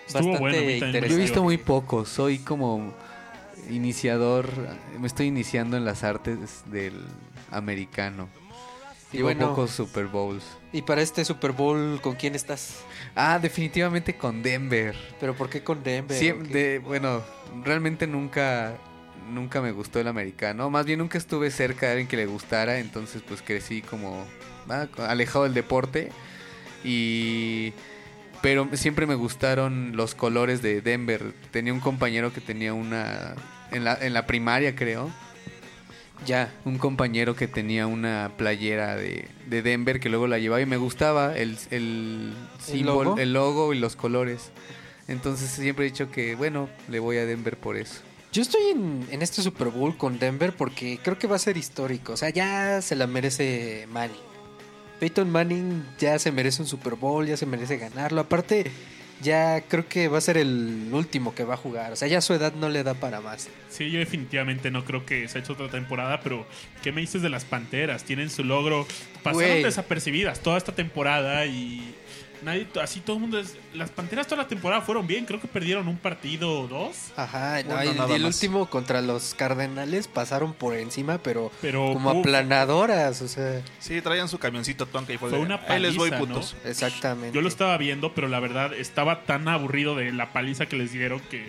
Estuvo 0.06 0.32
bastante 0.32 0.38
bueno, 0.38 0.70
interesante. 0.70 1.08
Yo 1.08 1.16
he 1.16 1.18
visto 1.18 1.42
muy 1.42 1.56
poco, 1.56 2.04
soy 2.04 2.38
como 2.38 2.92
iniciador, 3.70 4.48
me 4.98 5.06
estoy 5.06 5.26
iniciando 5.26 5.76
en 5.76 5.84
las 5.84 6.04
artes 6.04 6.64
del 6.66 6.94
americano. 7.50 8.28
Y 9.12 9.22
bueno- 9.22 9.48
pocos 9.50 9.70
Super 9.70 10.06
Bowls. 10.06 10.44
Y 10.72 10.82
para 10.82 11.00
este 11.00 11.24
Super 11.24 11.52
Bowl, 11.52 12.00
¿con 12.02 12.16
quién 12.16 12.34
estás? 12.34 12.80
Ah, 13.14 13.38
definitivamente 13.38 14.16
con 14.16 14.42
Denver. 14.42 14.94
¿Pero 15.20 15.34
por 15.34 15.48
qué 15.48 15.62
con 15.62 15.82
Denver? 15.82 16.80
Bueno, 16.80 17.22
realmente 17.64 18.06
nunca 18.06 18.76
nunca 19.30 19.60
me 19.60 19.72
gustó 19.72 20.00
el 20.00 20.08
americano. 20.08 20.70
Más 20.70 20.86
bien 20.86 20.98
nunca 20.98 21.18
estuve 21.18 21.50
cerca 21.50 21.86
de 21.86 21.92
alguien 21.92 22.08
que 22.08 22.16
le 22.16 22.26
gustara, 22.26 22.78
entonces 22.78 23.22
pues 23.26 23.42
crecí 23.42 23.82
como 23.82 24.24
ah, 24.68 24.86
alejado 25.08 25.44
del 25.44 25.54
deporte 25.54 26.10
y 26.84 27.72
pero 28.42 28.68
siempre 28.74 29.06
me 29.06 29.14
gustaron 29.14 29.96
los 29.96 30.14
colores 30.14 30.62
de 30.62 30.80
Denver. 30.80 31.32
Tenía 31.50 31.72
un 31.72 31.80
compañero 31.80 32.32
que 32.32 32.40
tenía 32.40 32.74
una 32.74 33.34
en 33.70 33.84
la 33.84 33.94
en 34.00 34.12
la 34.14 34.26
primaria, 34.26 34.74
creo. 34.74 35.10
Ya. 36.24 36.52
Un 36.64 36.78
compañero 36.78 37.36
que 37.36 37.46
tenía 37.46 37.86
una 37.86 38.32
playera 38.36 38.96
de, 38.96 39.28
de 39.46 39.62
Denver 39.62 40.00
que 40.00 40.08
luego 40.08 40.26
la 40.26 40.38
llevaba 40.38 40.62
y 40.62 40.66
me 40.66 40.78
gustaba 40.78 41.36
el, 41.36 41.58
el 41.70 42.32
símbolo, 42.58 43.04
logo? 43.04 43.18
el 43.18 43.32
logo 43.32 43.74
y 43.74 43.78
los 43.78 43.96
colores. 43.96 44.50
Entonces 45.08 45.50
siempre 45.50 45.86
he 45.86 45.90
dicho 45.90 46.10
que, 46.10 46.34
bueno, 46.34 46.68
le 46.88 46.98
voy 47.00 47.18
a 47.18 47.26
Denver 47.26 47.56
por 47.56 47.76
eso. 47.76 48.00
Yo 48.32 48.42
estoy 48.42 48.62
en, 48.72 49.06
en 49.10 49.22
este 49.22 49.40
Super 49.42 49.68
Bowl 49.68 49.96
con 49.96 50.18
Denver 50.18 50.52
porque 50.52 50.98
creo 51.02 51.18
que 51.18 51.26
va 51.26 51.36
a 51.36 51.38
ser 51.38 51.56
histórico. 51.56 52.14
O 52.14 52.16
sea, 52.16 52.30
ya 52.30 52.82
se 52.82 52.96
la 52.96 53.06
merece 53.06 53.86
Manning. 53.90 54.16
Peyton 54.98 55.30
Manning 55.30 55.84
ya 55.98 56.18
se 56.18 56.32
merece 56.32 56.62
un 56.62 56.68
Super 56.68 56.94
Bowl, 56.94 57.26
ya 57.26 57.36
se 57.36 57.46
merece 57.46 57.76
ganarlo. 57.76 58.22
Aparte, 58.22 58.70
ya 59.22 59.62
creo 59.62 59.88
que 59.88 60.08
va 60.08 60.18
a 60.18 60.20
ser 60.20 60.36
el 60.36 60.88
último 60.92 61.34
que 61.34 61.44
va 61.44 61.54
a 61.54 61.56
jugar. 61.56 61.92
O 61.92 61.96
sea, 61.96 62.08
ya 62.08 62.20
su 62.20 62.34
edad 62.34 62.52
no 62.54 62.68
le 62.68 62.82
da 62.82 62.94
para 62.94 63.20
más. 63.20 63.48
Sí, 63.70 63.90
yo 63.90 63.98
definitivamente 63.98 64.70
no 64.70 64.84
creo 64.84 65.06
que 65.06 65.26
se 65.28 65.38
ha 65.38 65.40
hecho 65.40 65.54
otra 65.54 65.68
temporada, 65.68 66.20
pero 66.20 66.46
¿qué 66.82 66.92
me 66.92 67.00
dices 67.00 67.22
de 67.22 67.28
las 67.28 67.44
Panteras? 67.44 68.04
Tienen 68.04 68.30
su 68.30 68.44
logro, 68.44 68.86
pasaron 69.22 69.62
desapercibidas 69.62 70.40
toda 70.40 70.58
esta 70.58 70.72
temporada 70.72 71.46
y 71.46 71.94
nadie, 72.42 72.66
así 72.82 73.00
todo 73.00 73.16
el 73.16 73.22
mundo 73.22 73.38
es... 73.38 73.56
Las 73.74 73.90
Panteras 73.90 74.26
toda 74.26 74.42
la 74.42 74.48
temporada 74.48 74.82
fueron 74.82 75.06
bien, 75.06 75.24
creo 75.26 75.40
que 75.40 75.48
perdieron 75.48 75.88
un 75.88 75.96
partido 75.96 76.60
o 76.60 76.66
dos, 76.68 77.12
Ajá, 77.16 77.62
no, 77.62 77.82
y 77.82 77.86
y 77.88 77.90
el 77.90 78.22
más. 78.22 78.34
último 78.34 78.66
contra 78.70 79.02
los 79.02 79.34
Cardenales 79.34 80.08
pasaron 80.08 80.52
por 80.54 80.74
encima, 80.76 81.18
pero 81.18 81.50
pero 81.60 81.92
como 81.92 82.12
uf, 82.12 82.18
aplanadoras. 82.18 83.22
O 83.22 83.28
sea, 83.28 83.62
Sí, 83.78 84.00
traían 84.00 84.28
su 84.28 84.38
camioncito 84.38 84.86
tonka 84.86 85.12
y 85.12 85.18
fue, 85.18 85.30
Fue 85.30 85.38
de, 85.38 85.44
una 85.44 85.60
Ahí 85.68 85.80
les 85.80 85.96
voy, 85.96 86.10
paliza, 86.10 86.56
exactamente. 86.64 87.34
yo 87.34 87.42
lo 87.42 87.48
estaba 87.48 87.76
viendo, 87.78 88.14
pero 88.14 88.28
la 88.28 88.40
verdad 88.40 88.72
estaba 88.74 89.24
tan 89.24 89.48
aburrido 89.48 89.94
de 89.96 90.12
la 90.12 90.32
paliza 90.32 90.66
que 90.66 90.76
les 90.76 90.92
dieron 90.92 91.20
que... 91.20 91.44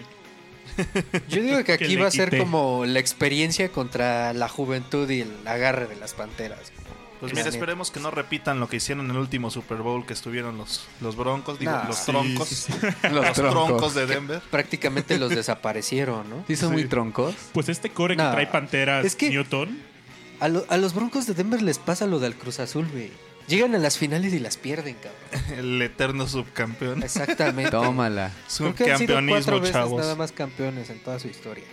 Yo 1.29 1.41
digo 1.41 1.63
que 1.63 1.73
aquí 1.73 1.95
va 1.95 2.07
a 2.07 2.11
ser 2.11 2.29
quité. 2.29 2.37
como 2.43 2.85
la 2.85 2.99
experiencia 2.99 3.69
contra 3.69 4.33
la 4.33 4.47
juventud 4.47 5.09
y 5.09 5.21
el 5.21 5.47
agarre 5.47 5.87
de 5.87 5.95
las 5.95 6.13
panteras. 6.13 6.71
Pues 7.19 7.33
mira, 7.33 7.49
esperemos 7.49 7.89
que 7.91 7.99
no 7.99 8.11
repitan 8.11 8.59
lo 8.59 8.69
que 8.69 8.77
hicieron 8.77 9.05
en 9.05 9.11
el 9.11 9.17
último 9.17 9.49
Super 9.49 9.77
Bowl 9.77 10.05
que 10.05 10.13
estuvieron 10.13 10.57
los, 10.57 10.87
los 11.01 11.15
broncos, 11.15 11.57
digo, 11.59 11.71
Nah. 11.71 11.85
los 11.87 11.97
Sí, 11.97 12.11
troncos. 12.11 12.47
sí, 12.47 12.55
sí. 12.55 12.71
Los 13.11 13.33
troncos 13.33 13.95
de 13.95 14.05
Denver. 14.05 14.41
Prácticamente 14.51 15.17
los 15.17 15.29
desaparecieron, 15.35 16.29
¿no? 16.29 16.43
¿Sí 16.47 16.55
son 16.55 16.69
Sí. 16.69 16.73
muy 16.75 16.85
troncos? 16.85 17.35
Pues 17.53 17.69
este 17.69 17.89
core 17.89 18.15
que 18.15 18.21
Nah, 18.23 18.31
trae 18.33 18.47
Panteras, 18.47 19.05
es 19.05 19.15
que- 19.15 19.29
Newton, 19.31 19.79
A, 20.39 20.47
lo- 20.49 20.65
a 20.69 20.77
los 20.77 20.93
broncos 20.93 21.25
de 21.25 21.33
Denver 21.33 21.61
les 21.63 21.79
pasa 21.79 22.05
lo 22.05 22.19
del 22.19 22.35
Cruz 22.35 22.59
Azul, 22.59 22.87
güey. 22.91 23.09
Llegan 23.47 23.73
a 23.73 23.77
las 23.79 23.97
finales 23.97 24.33
y 24.33 24.39
las 24.39 24.57
pierden, 24.57 24.95
cabrón. 24.95 25.57
El 25.57 25.81
eterno 25.81 26.27
subcampeón. 26.27 27.01
Exactamente. 27.01 27.71
Tómala. 27.71 28.31
Creo 28.57 28.75
que 28.75 28.91
han 28.91 28.97
sido 28.99 29.15
cuatro 29.15 29.23
Subcampeonismo, 29.41 29.59
veces 29.61 29.71
chavos. 29.73 30.01
nada 30.01 30.15
más 30.15 30.31
campeones 30.33 30.89
en 30.89 30.99
toda 31.01 31.17
su 31.17 31.29
historia. 31.29 31.63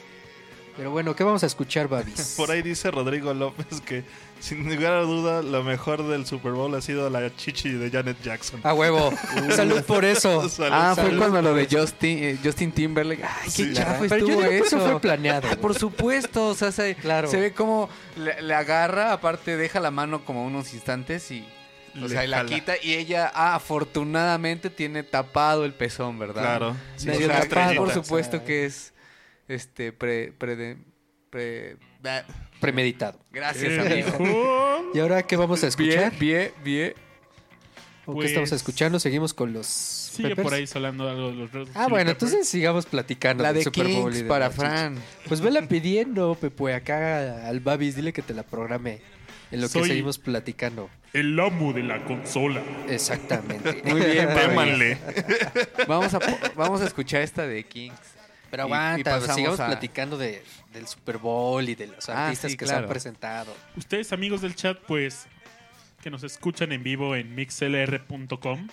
Pero 0.76 0.90
bueno, 0.92 1.14
¿qué 1.14 1.22
vamos 1.24 1.42
a 1.42 1.46
escuchar, 1.46 1.88
Babis? 1.88 2.34
Por 2.36 2.50
ahí 2.50 2.62
dice 2.62 2.90
Rodrigo 2.90 3.34
López 3.34 3.80
que, 3.80 4.04
sin 4.44 4.68
lugar 4.68 4.92
a 4.92 5.00
duda, 5.00 5.40
lo 5.42 5.62
mejor 5.64 6.06
del 6.06 6.26
Super 6.26 6.52
Bowl 6.52 6.74
ha 6.74 6.80
sido 6.82 7.08
la 7.08 7.34
chichi 7.34 7.70
de 7.72 7.90
Janet 7.90 8.18
Jackson. 8.22 8.60
A 8.62 8.74
huevo. 8.74 9.10
Salud 9.56 9.82
por 9.84 10.04
eso. 10.04 10.48
Salud, 10.48 10.70
Ah, 10.72 10.92
fue 10.94 11.04
salud. 11.04 11.18
cuando 11.18 11.40
lo 11.42 11.54
de 11.54 11.66
Justin, 11.70 12.18
eh, 12.22 12.38
Justin 12.44 12.70
Timberlake. 12.72 13.24
Ay, 13.24 13.44
qué 13.46 13.50
Sí. 13.50 13.72
yo 13.74 13.82
estuvo 14.04 14.26
digo 14.28 14.40
que 14.42 14.58
eso. 14.58 14.76
eso 14.76 14.90
fue 14.90 15.00
planeado. 15.00 15.48
Ah, 15.50 15.56
Por 15.56 15.74
supuesto, 15.74 16.48
o 16.48 16.54
sea, 16.54 16.70
se, 16.72 16.94
Claro. 16.96 17.28
se 17.28 17.40
ve 17.40 17.52
como 17.54 17.88
le, 18.16 18.42
le 18.42 18.54
agarra, 18.54 19.12
aparte 19.12 19.56
deja 19.56 19.80
la 19.80 19.90
mano 19.90 20.24
como 20.24 20.44
unos 20.44 20.74
instantes 20.74 21.30
y, 21.30 21.46
o 22.02 22.08
sea, 22.08 22.24
y 22.24 22.28
la 22.28 22.44
quita 22.44 22.74
y 22.82 22.94
ella, 22.94 23.30
ah, 23.34 23.54
afortunadamente 23.54 24.68
tiene 24.68 25.02
tapado 25.04 25.64
el 25.64 25.72
pezón, 25.72 26.18
¿verdad? 26.18 26.42
Claro. 26.42 26.76
Sí, 26.96 27.08
O 27.08 27.14
sea, 27.14 27.72
por 27.76 27.92
supuesto 27.92 28.44
que 28.44 28.66
es, 28.66 28.92
este, 29.48 29.92
pre, 29.92 30.32
pre, 30.36 30.76
pre- 31.30 31.76
bah, 32.02 32.24
Premeditado. 32.64 33.18
gracias, 33.32 33.78
amigo. 33.78 34.90
¿Y 34.94 34.98
ahora 34.98 35.22
qué 35.22 35.36
vamos 35.36 35.62
a 35.64 35.68
escuchar? 35.68 36.12
Bien, 36.18 36.20
bien, 36.20 36.52
bien. 36.64 36.94
¿O 38.06 38.12
qué 38.12 38.16
Pues- 38.16 38.30
estamos 38.30 38.52
escuchando? 38.52 38.98
Seguimos 39.00 39.32
con 39.34 39.52
los. 39.52 39.66
Sigue 39.66 40.28
Peppers? 40.30 40.44
por 40.44 40.54
ahí 40.54 40.66
solando 40.66 41.08
algo 41.08 41.28
de 41.30 41.34
los 41.34 41.52
Red 41.52 41.62
Ah, 41.74 41.84
Chili 41.84 41.90
bueno, 41.90 42.10
Peppers. 42.10 42.10
entonces 42.32 42.48
sigamos 42.48 42.86
platicando. 42.86 43.42
La 43.42 43.52
de 43.52 43.64
Super 43.64 43.84
Bowl 43.88 43.92
y 43.92 44.04
Kings 44.12 44.18
de 44.18 44.24
para. 44.24 44.50
Fran. 44.50 44.96
Pues 45.26 45.40
vela 45.40 45.62
pidiendo, 45.62 46.34
Pepe, 46.40 46.74
acá 46.74 47.48
al 47.48 47.60
Babis, 47.60 47.96
dile 47.96 48.12
que 48.12 48.22
te 48.22 48.32
la 48.34 48.42
programe 48.44 49.00
en 49.50 49.60
lo 49.60 49.68
que 49.68 49.84
seguimos 49.84 50.18
platicando. 50.18 50.88
El 51.12 51.38
amo 51.40 51.72
de 51.72 51.82
la 51.82 52.04
consola. 52.04 52.62
Exactamente. 52.88 53.82
Muy 53.84 54.00
bien. 54.02 54.28
Témanle. 54.34 54.98
Vamos 55.88 56.12
a, 56.14 56.20
vamos 56.56 56.80
a 56.82 56.86
escuchar 56.86 57.22
esta 57.22 57.46
de 57.46 57.64
Kings. 57.64 57.96
Pero 58.50 58.64
Y- 58.68 58.70
y 58.70 58.72
aguanta, 58.72 59.10
pasamos 59.12 59.36
sigamos 59.36 59.60
a- 59.60 59.66
platicando 59.66 60.16
de, 60.18 60.42
del 60.74 60.86
Super 60.86 61.16
Bowl 61.18 61.66
y 61.66 61.74
de 61.74 61.86
los 61.86 62.08
Ah, 62.10 62.26
artistas 62.26 62.50
sí, 62.50 62.56
que 62.58 62.66
se 62.66 62.74
han 62.74 62.86
presentado. 62.86 63.56
Ustedes, 63.76 64.12
amigos 64.12 64.42
del 64.42 64.54
chat, 64.54 64.78
pues, 64.86 65.26
que 66.02 66.10
nos 66.10 66.22
escuchan 66.22 66.72
en 66.72 66.82
vivo 66.82 67.16
en 67.16 67.34
mixlr.com, 67.34 68.68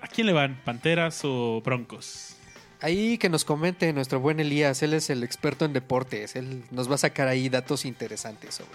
¿a 0.00 0.06
quién 0.08 0.26
le 0.26 0.32
van? 0.32 0.58
¿Panteras 0.64 1.20
o 1.24 1.60
Broncos? 1.62 2.36
Ahí 2.80 3.18
que 3.18 3.28
nos 3.28 3.44
comente 3.44 3.92
nuestro 3.92 4.20
buen 4.20 4.40
Elías, 4.40 4.82
él 4.82 4.94
es 4.94 5.10
el 5.10 5.22
experto 5.22 5.66
en 5.66 5.74
deportes, 5.74 6.34
él 6.34 6.64
nos 6.70 6.88
va 6.90 6.94
a 6.94 6.98
sacar 6.98 7.28
ahí 7.28 7.50
datos 7.50 7.84
interesantes 7.84 8.54
sobre 8.54 8.70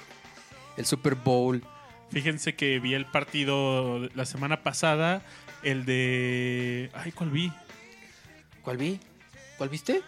el 0.77 0.85
Super 0.85 1.15
Bowl. 1.15 1.63
Fíjense 2.11 2.53
que 2.53 2.79
vi 2.79 2.93
el 2.93 3.07
partido 3.07 4.07
la 4.13 4.25
semana 4.25 4.61
pasada, 4.61 5.23
el 5.63 5.85
de... 5.85 6.91
Ay, 6.93 7.11
¿cuál 7.13 7.31
vi? 7.31 7.51
¿Cuál 8.61 8.77
vi? 8.77 8.99
¿Cuál 9.57 9.69
viste? 9.69 10.03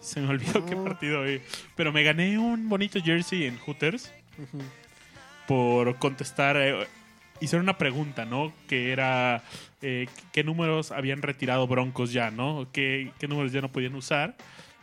Se 0.00 0.20
me 0.20 0.28
olvidó 0.28 0.64
qué 0.66 0.74
Ah. 0.74 0.84
partido 0.84 1.22
vi. 1.24 1.40
Pero 1.76 1.92
me 1.92 2.02
gané 2.02 2.38
un 2.38 2.68
bonito 2.68 3.00
jersey 3.02 3.44
en 3.46 3.58
Hooters 3.58 4.10
por 5.46 5.96
contestar 5.96 6.56
eh, 6.56 6.86
hicieron 7.40 7.64
una 7.64 7.76
pregunta, 7.78 8.24
¿no? 8.24 8.52
Que 8.68 8.92
era 8.92 9.42
eh, 9.82 10.06
qué 10.32 10.44
números 10.44 10.92
habían 10.92 11.22
retirado 11.22 11.66
Broncos 11.66 12.12
ya, 12.12 12.30
¿no? 12.30 12.68
¿Qué, 12.72 13.12
qué 13.18 13.28
números 13.28 13.52
ya 13.52 13.60
no 13.60 13.70
podían 13.72 13.94
usar? 13.94 14.36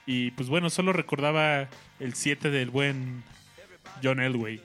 Y 0.05 0.31
pues 0.31 0.49
bueno, 0.49 0.69
solo 0.69 0.93
recordaba 0.93 1.67
el 1.99 2.13
7 2.13 2.49
del 2.49 2.69
buen 2.69 3.23
John 4.03 4.19
Elway. 4.19 4.61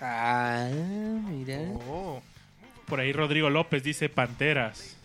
Ah, 0.00 0.68
mira. 1.28 1.58
Oh. 1.88 2.22
Por 2.86 3.00
ahí 3.00 3.12
Rodrigo 3.12 3.50
López 3.50 3.82
dice 3.82 4.08
Panteras. 4.08 4.96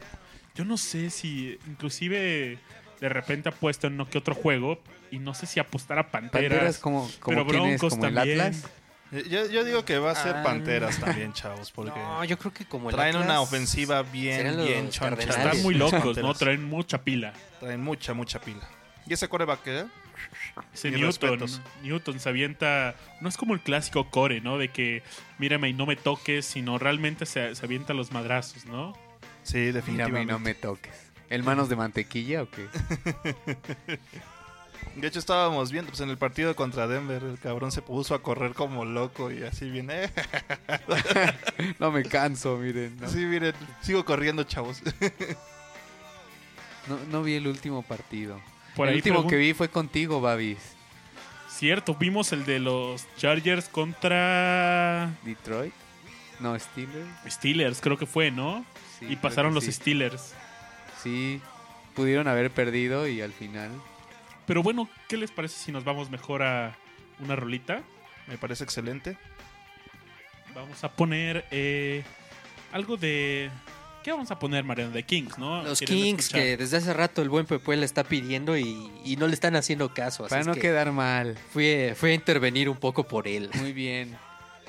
Yo 0.55 0.63
no 0.65 0.77
sé 0.77 1.09
si 1.09 1.57
inclusive 1.67 2.59
de 3.03 3.09
repente 3.09 3.49
ha 3.49 3.51
puesto 3.51 3.87
en 3.87 3.97
no 3.97 4.09
que 4.09 4.17
otro 4.17 4.33
juego 4.33 4.79
y 5.11 5.19
no 5.19 5.33
sé 5.33 5.45
si 5.45 5.59
apostar 5.59 5.99
a 5.99 6.09
Panteras. 6.09 6.49
Panteras 6.49 6.77
como, 6.79 7.11
como 7.19 7.45
pero 7.45 7.45
Broncos 7.45 7.93
como 7.93 8.05
el 8.05 8.15
también. 8.15 8.39
Atlas. 8.41 8.65
Eh, 9.11 9.25
Yo, 9.29 9.45
yo 9.47 9.63
digo 9.65 9.83
que 9.83 9.99
va 9.99 10.11
a 10.11 10.15
ser 10.15 10.37
Ah. 10.37 10.43
Panteras 10.43 10.99
también, 11.01 11.33
chavos, 11.33 11.69
porque 11.71 11.91
No, 11.99 12.23
yo 12.23 12.37
creo 12.39 12.53
que 12.53 12.63
como 12.65 12.89
el 12.89 12.95
traen 12.95 13.15
Atlas, 13.17 13.25
una 13.29 13.41
ofensiva 13.41 14.03
bien, 14.03 14.37
serán 14.37 14.55
los 14.57 14.67
bien 14.67 14.89
choncha. 14.89 15.09
Cardenales. 15.09 15.37
Están 15.45 15.61
muy 15.63 15.73
locos, 15.75 16.01
¿no? 16.01 16.03
Panteras. 16.13 16.37
Traen 16.39 16.63
mucha 16.63 17.03
pila. 17.03 17.33
Traen 17.59 17.81
mucha, 17.81 18.13
mucha 18.13 18.39
pila. 18.39 18.65
¿Y 19.05 19.13
ese 19.13 19.27
coreback 19.27 19.63
qué? 19.63 19.85
Ese 20.73 20.89
Mis 20.91 20.99
Newton, 21.01 21.29
respetos. 21.39 21.61
Newton 21.81 22.19
se 22.21 22.29
avienta, 22.29 22.95
no 23.19 23.27
es 23.27 23.35
como 23.35 23.53
el 23.53 23.59
clásico 23.59 24.09
core, 24.09 24.39
¿no? 24.39 24.57
De 24.57 24.69
que 24.69 25.03
mírame 25.39 25.67
y 25.67 25.73
no 25.73 25.85
me 25.85 25.97
toques, 25.97 26.45
sino 26.45 26.77
realmente 26.79 27.25
se, 27.25 27.53
se 27.53 27.65
avienta 27.65 27.93
los 27.93 28.13
madrazos, 28.13 28.65
¿no? 28.65 28.93
Sí, 29.43 29.57
Mírame 29.57 29.73
definitivamente. 29.73 30.21
y 30.23 30.25
no 30.25 30.39
me 30.39 30.53
toques. 30.55 31.02
¿El 31.29 31.43
manos 31.43 31.69
de 31.69 31.75
mantequilla 31.75 32.43
o 32.43 32.49
qué? 32.49 32.67
De 34.95 35.07
hecho, 35.07 35.17
estábamos 35.17 35.71
viendo 35.71 35.89
pues, 35.89 36.01
en 36.01 36.09
el 36.09 36.17
partido 36.17 36.55
contra 36.55 36.87
Denver. 36.87 37.23
El 37.23 37.39
cabrón 37.39 37.71
se 37.71 37.81
puso 37.81 38.13
a 38.13 38.21
correr 38.21 38.53
como 38.53 38.85
loco 38.85 39.31
y 39.31 39.43
así 39.43 39.69
viene. 39.69 40.11
No 41.79 41.91
me 41.91 42.03
canso, 42.03 42.57
miren. 42.57 42.97
¿no? 42.99 43.07
Sí, 43.07 43.19
miren, 43.25 43.53
sigo 43.81 44.03
corriendo, 44.05 44.43
chavos. 44.43 44.81
No, 46.87 46.99
no 47.09 47.23
vi 47.23 47.35
el 47.35 47.47
último 47.47 47.81
partido. 47.81 48.41
Por 48.75 48.89
el 48.89 48.95
último 48.95 49.27
que 49.27 49.37
vi 49.37 49.53
fue 49.53 49.69
contigo, 49.69 50.19
Babis. 50.19 50.59
Cierto, 51.47 51.95
vimos 51.95 52.33
el 52.33 52.45
de 52.45 52.59
los 52.59 53.05
Chargers 53.15 53.69
contra 53.69 55.11
Detroit. 55.23 55.73
No, 56.39 56.57
Steelers. 56.59 57.07
Steelers, 57.27 57.81
creo 57.81 57.97
que 57.97 58.05
fue, 58.05 58.31
¿no? 58.31 58.65
Sí, 58.99 59.05
y 59.09 59.15
pasaron 59.15 59.53
los 59.53 59.63
sí. 59.63 59.71
Steelers. 59.71 60.33
Sí, 61.03 61.41
pudieron 61.95 62.27
haber 62.27 62.49
perdido 62.51 63.07
y 63.07 63.21
al 63.21 63.33
final. 63.33 63.69
Pero 64.47 64.63
bueno, 64.63 64.89
¿qué 65.07 65.17
les 65.17 65.31
parece 65.31 65.57
si 65.57 65.71
nos 65.71 65.83
vamos 65.83 66.09
mejor 66.09 66.43
a 66.43 66.75
una 67.19 67.35
rolita? 67.35 67.83
Me 68.27 68.37
parece 68.37 68.63
excelente. 68.63 69.17
Vamos 70.55 70.83
a 70.83 70.91
poner 70.91 71.45
eh, 71.51 72.03
algo 72.71 72.97
de... 72.97 73.49
¿Qué 74.03 74.11
vamos 74.11 74.31
a 74.31 74.37
poner, 74.39 74.65
Mariano? 74.65 74.91
De 74.91 75.03
Kings, 75.03 75.37
¿no? 75.37 75.63
Los 75.63 75.79
¿Quieren 75.79 75.95
Kings, 75.97 76.19
escuchar? 76.25 76.41
que 76.41 76.57
desde 76.57 76.77
hace 76.77 76.93
rato 76.93 77.21
el 77.21 77.29
buen 77.29 77.45
Pepe 77.45 77.77
le 77.77 77.85
está 77.85 78.03
pidiendo 78.03 78.57
y, 78.57 78.91
y 79.05 79.15
no 79.15 79.27
le 79.27 79.33
están 79.33 79.55
haciendo 79.55 79.93
caso. 79.93 80.25
Así 80.25 80.29
Para 80.31 80.41
es 80.41 80.47
no 80.47 80.53
que 80.55 80.59
quedar 80.59 80.91
mal. 80.91 81.37
fui, 81.53 81.91
fui 81.95 82.11
a 82.11 82.13
intervenir 82.13 82.67
un 82.67 82.75
poco 82.77 83.07
por 83.07 83.29
él. 83.29 83.49
Muy 83.55 83.71
bien. 83.71 84.17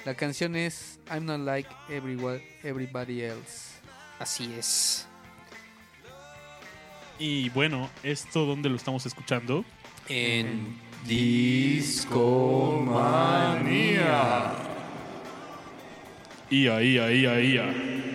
La 0.05 0.15
canción 0.15 0.55
es 0.55 1.01
I'm 1.11 1.25
not 1.27 1.41
like 1.41 1.69
everyone, 1.89 2.41
everybody 2.63 3.23
else. 3.23 3.73
Así 4.21 4.55
es. 4.57 5.09
Y 7.27 7.49
bueno, 7.49 7.89
¿esto 8.03 8.45
dónde 8.45 8.69
lo 8.69 8.77
estamos 8.77 9.07
escuchando? 9.07 9.65
En 10.11 10.77
Discomanía. 11.07 12.13
Ia, 16.51 16.83
ia, 16.83 17.11
ia, 17.11 17.41
ia. 17.41 18.14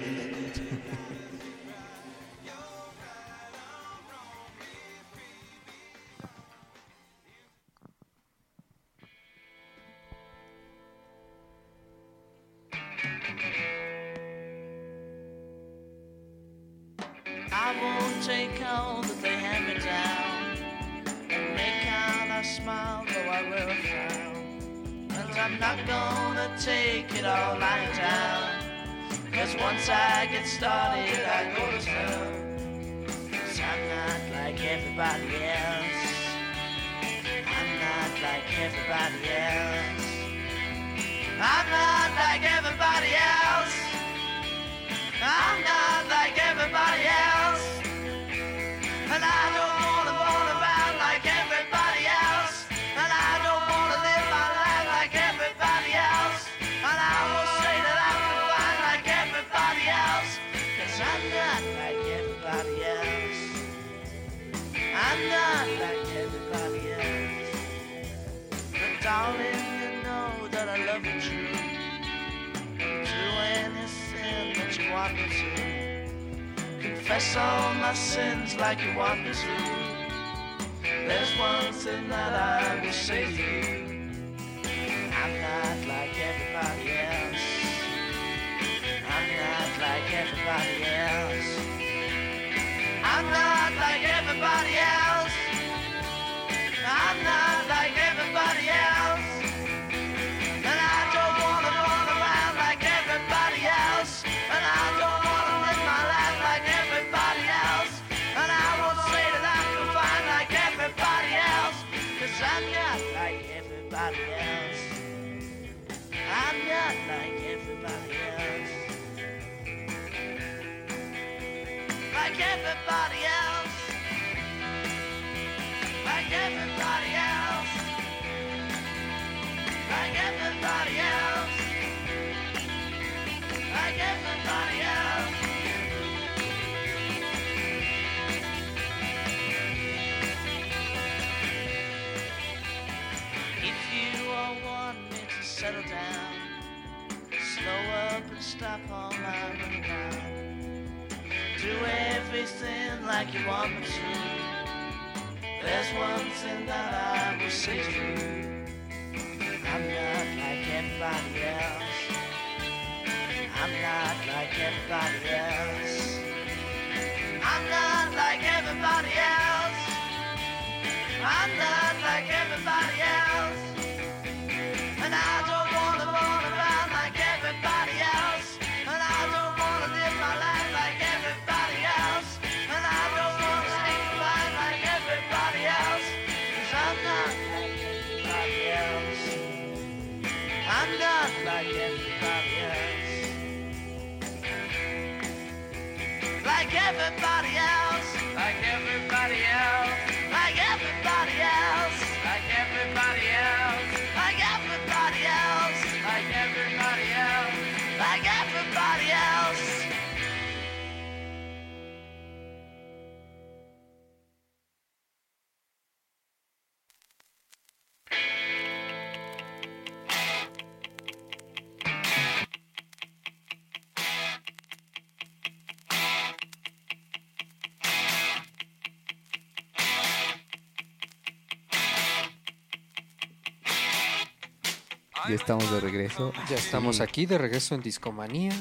Ya 235.29 235.35
estamos 235.35 235.71
de 235.71 235.79
regreso. 235.79 236.33
Ya 236.49 236.55
estamos 236.55 236.97
Sí. 236.97 237.03
aquí 237.03 237.25
de 237.25 237.37
regreso 237.37 237.75
en 237.75 237.81
Discomanía. 237.81 238.51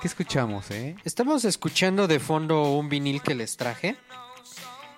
¿Qué 0.00 0.08
escuchamos, 0.08 0.70
eh? 0.70 0.94
Estamos 1.04 1.44
escuchando 1.44 2.06
de 2.06 2.20
fondo 2.20 2.72
un 2.74 2.88
vinil 2.88 3.22
que 3.22 3.34
les 3.34 3.56
traje. 3.56 3.96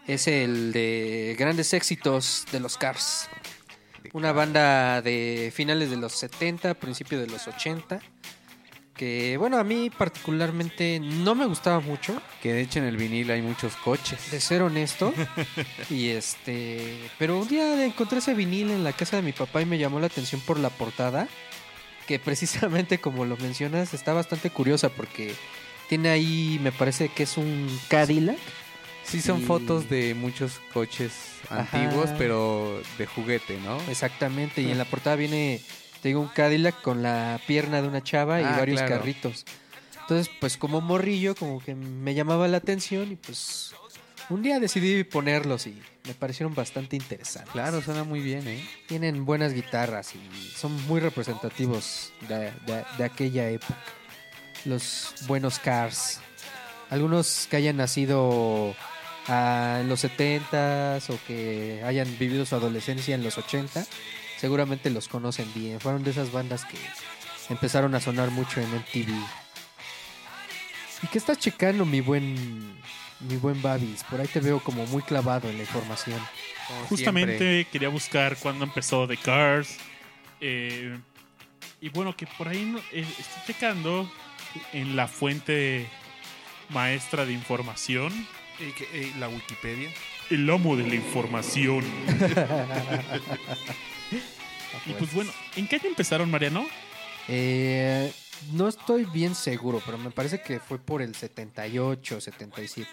Es 0.07 0.27
el 0.27 0.73
de 0.73 1.37
grandes 1.39 1.73
éxitos 1.75 2.45
de 2.51 2.61
los 2.61 2.77
Cars. 2.77 3.29
Una 4.13 4.33
banda 4.33 5.01
de 5.03 5.53
finales 5.55 5.91
de 5.91 5.97
los 5.97 6.13
70, 6.15 6.75
principio 6.75 7.21
de 7.21 7.27
los 7.29 7.47
80. 7.47 8.01
Que 8.99 9.37
bueno, 9.39 9.59
a 9.59 9.65
mí 9.65 9.91
particularmente 9.91 10.99
no 11.01 11.35
me 11.37 11.47
gustaba 11.47 11.79
mucho, 11.81 12.21
Que 12.43 12.53
de 12.53 12.63
hecho 12.63 12.81
en 12.81 12.85
el 12.87 12.97
vinil 12.97 13.31
hay 13.31 13.41
muchos 13.41 13.77
coches. 13.77 14.31
de 14.33 14.41
ser 14.41 14.61
honesto. 14.63 15.15
y 15.91 16.09
este, 16.09 16.99
pero 17.17 17.39
un 17.39 17.47
día 17.49 17.85
encontré 17.85 18.19
ese 18.19 18.35
vinil 18.35 18.71
en 18.73 18.83
la 18.85 18.93
casa 18.93 19.15
de 19.17 19.23
mi 19.23 19.33
papá 19.33 19.63
y 19.63 19.67
me 19.67 19.79
llamó 19.79 20.01
la 20.01 20.09
atención 20.09 20.41
por 20.41 20.59
la 20.59 20.69
portada, 20.71 21.29
que 22.09 22.19
precisamente 22.19 22.99
como 22.99 23.25
lo 23.25 23.37
mencionas 23.37 23.95
está 23.95 24.13
bastante 24.13 24.51
curiosa 24.51 24.89
porque 24.89 25.33
tiene 25.89 26.09
ahí, 26.09 26.59
me 26.61 26.73
parece 26.73 27.09
que 27.09 27.23
es 27.23 27.37
un 27.37 27.69
Cadillac. 27.89 28.37
Sí, 29.05 29.23
son 29.23 29.41
Y- 29.41 29.45
fotos 29.45 29.89
de 29.89 30.15
muchos 30.15 30.61
coches 30.75 31.13
Ajá. 31.49 31.61
antiguos, 31.61 32.11
pero 32.19 32.83
de 32.99 33.07
juguete, 33.07 33.59
¿no? 33.65 33.81
Exactamente, 33.89 34.61
y 34.61 34.71
en 34.71 34.77
la 34.77 34.85
portada 34.85 35.15
viene, 35.17 35.61
te 36.03 36.09
digo, 36.09 36.21
un 36.21 36.29
Cadillac 36.29 36.81
con 36.83 37.03
la 37.03 37.41
pierna 37.47 37.83
de 37.83 37.89
una 37.89 38.03
chava 38.03 38.41
y 38.41 38.45
Ah, 38.45 38.59
varios 38.59 38.81
claro. 38.81 38.97
carritos. 38.97 39.45
Entonces, 40.03 40.31
pues 40.41 40.57
como 40.57 40.81
morrillo, 40.81 41.35
como 41.35 41.61
que 41.63 41.75
me 41.75 42.15
llamaba 42.15 42.49
la 42.49 42.57
atención 42.59 43.13
y 43.13 43.17
pues 43.17 43.73
un 44.31 44.43
día 44.43 44.59
decidí 44.61 45.05
ponerlos 45.05 45.67
y 45.67 45.81
me 46.07 46.15
parecieron 46.15 46.55
bastante 46.55 46.97
interesantes. 46.97 47.53
Claro, 47.53 47.83
suena 47.83 48.05
muy 48.05 48.21
bien, 48.21 48.47
¿eh? 48.49 48.67
Tienen 48.87 49.25
buenas 49.27 49.53
guitarras 49.53 50.15
y 50.15 50.51
son 50.57 50.73
muy 50.87 51.01
representativos 51.01 52.13
de, 52.29 52.53
de- 52.67 52.85
de 52.97 53.05
aquella 53.05 53.51
época. 53.51 53.77
Los 54.65 55.15
buenos 55.27 55.59
Cars. 55.59 56.21
Algunos 56.91 57.47
que 57.51 57.57
hayan 57.59 57.77
nacido 57.77 58.75
ah, 59.29 59.79
en 59.83 59.89
los 59.89 60.01
70s 60.05 61.11
o 61.11 61.19
que 61.27 61.83
hayan 61.85 62.09
vivido 62.19 62.47
su 62.47 62.55
adolescencia 62.55 63.15
en 63.15 63.23
los 63.23 63.37
80, 63.37 63.85
seguramente 64.39 64.91
los 64.91 65.09
conocen 65.09 65.51
bien. 65.55 65.81
Fueron 65.81 66.03
de 66.05 66.11
esas 66.11 66.33
bandas 66.33 66.65
que 66.65 66.79
empezaron 67.51 67.95
a 67.95 68.01
sonar 68.01 68.31
mucho 68.31 68.61
en 68.61 68.69
MTV. 68.75 69.11
¿Y 71.03 71.07
qué 71.09 71.19
estás 71.19 71.39
checando, 71.39 71.85
mi 71.85 72.01
buen, 72.01 72.77
mi 73.21 73.37
buen 73.37 73.61
Babis? 73.63 74.03
Por 74.05 74.21
ahí 74.21 74.27
te 74.27 74.41
veo 74.41 74.61
como 74.61 74.85
muy 74.87 75.03
clavado 75.03 75.49
en 75.49 75.57
la 75.57 75.63
información. 75.63 76.21
Como 76.67 76.81
Justamente 76.87 77.39
siempre. 77.39 77.67
quería 77.71 77.89
buscar 77.89 78.37
cuándo 78.37 78.65
empezó 78.65 79.07
The 79.07 79.17
Cars. 79.17 79.77
eh, 80.41 80.99
y 81.81 81.89
bueno, 81.91 82.17
que 82.17 82.27
por 82.27 82.49
ahí 82.49 82.65
no- 82.65 82.79
eh, 82.93 83.07
estoy 83.19 83.43
checando 83.47 84.11
en 84.73 84.97
la 84.97 85.07
fuente 85.07 85.89
maestra 86.71 87.25
de 87.25 87.33
información. 87.33 88.13
Y, 88.59 88.73
que- 88.73 88.99
y 89.15 89.15
la 89.21 89.29
Wikipedia. 89.29 89.89
El 90.31 90.51
amo 90.51 90.75
de 90.77 90.87
la 90.89 90.97
información. 90.97 91.85
y 94.87 94.93
pues 94.93 95.13
bueno, 95.13 95.33
¿en 95.57 95.67
qué 95.67 95.77
año 95.77 95.87
empezaron, 95.89 96.31
Mariano? 96.31 96.67
Eh, 97.29 98.13
no 98.53 98.69
estoy 98.69 99.05
bien 99.05 99.35
seguro, 99.35 99.83
pero 99.85 99.99
me 99.99 100.11
parece 100.11 100.41
que 100.41 100.61
fue 100.61 100.79
por 100.79 101.03
el 101.03 101.15
78, 101.15 102.21
77. 102.21 102.91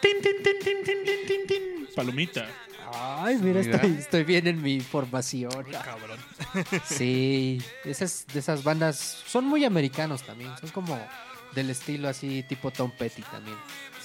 Tin, 0.00 0.12
tin, 0.22 0.42
tin, 0.42 0.58
tin, 0.62 0.84
tin, 0.84 1.04
tin, 1.04 1.26
tin, 1.26 1.46
tin. 1.46 1.88
Palomita. 1.94 2.48
Ay, 2.92 3.36
mira, 3.36 3.60
Mira. 3.60 3.76
Estoy, 3.76 3.92
estoy 3.92 4.24
bien 4.24 4.46
en 4.46 4.60
mi 4.62 4.74
información. 4.74 5.66
Cabrón. 5.70 6.18
Sí, 6.84 7.62
esas 7.84 8.26
de 8.32 8.40
esas 8.40 8.64
bandas 8.64 9.22
son 9.26 9.44
muy 9.44 9.64
americanos 9.64 10.22
también. 10.22 10.50
Son 10.58 10.70
como 10.70 10.98
del 11.54 11.70
estilo 11.70 12.08
así, 12.08 12.42
tipo 12.42 12.70
Tom 12.70 12.90
Petty 12.90 13.22
también. 13.22 13.56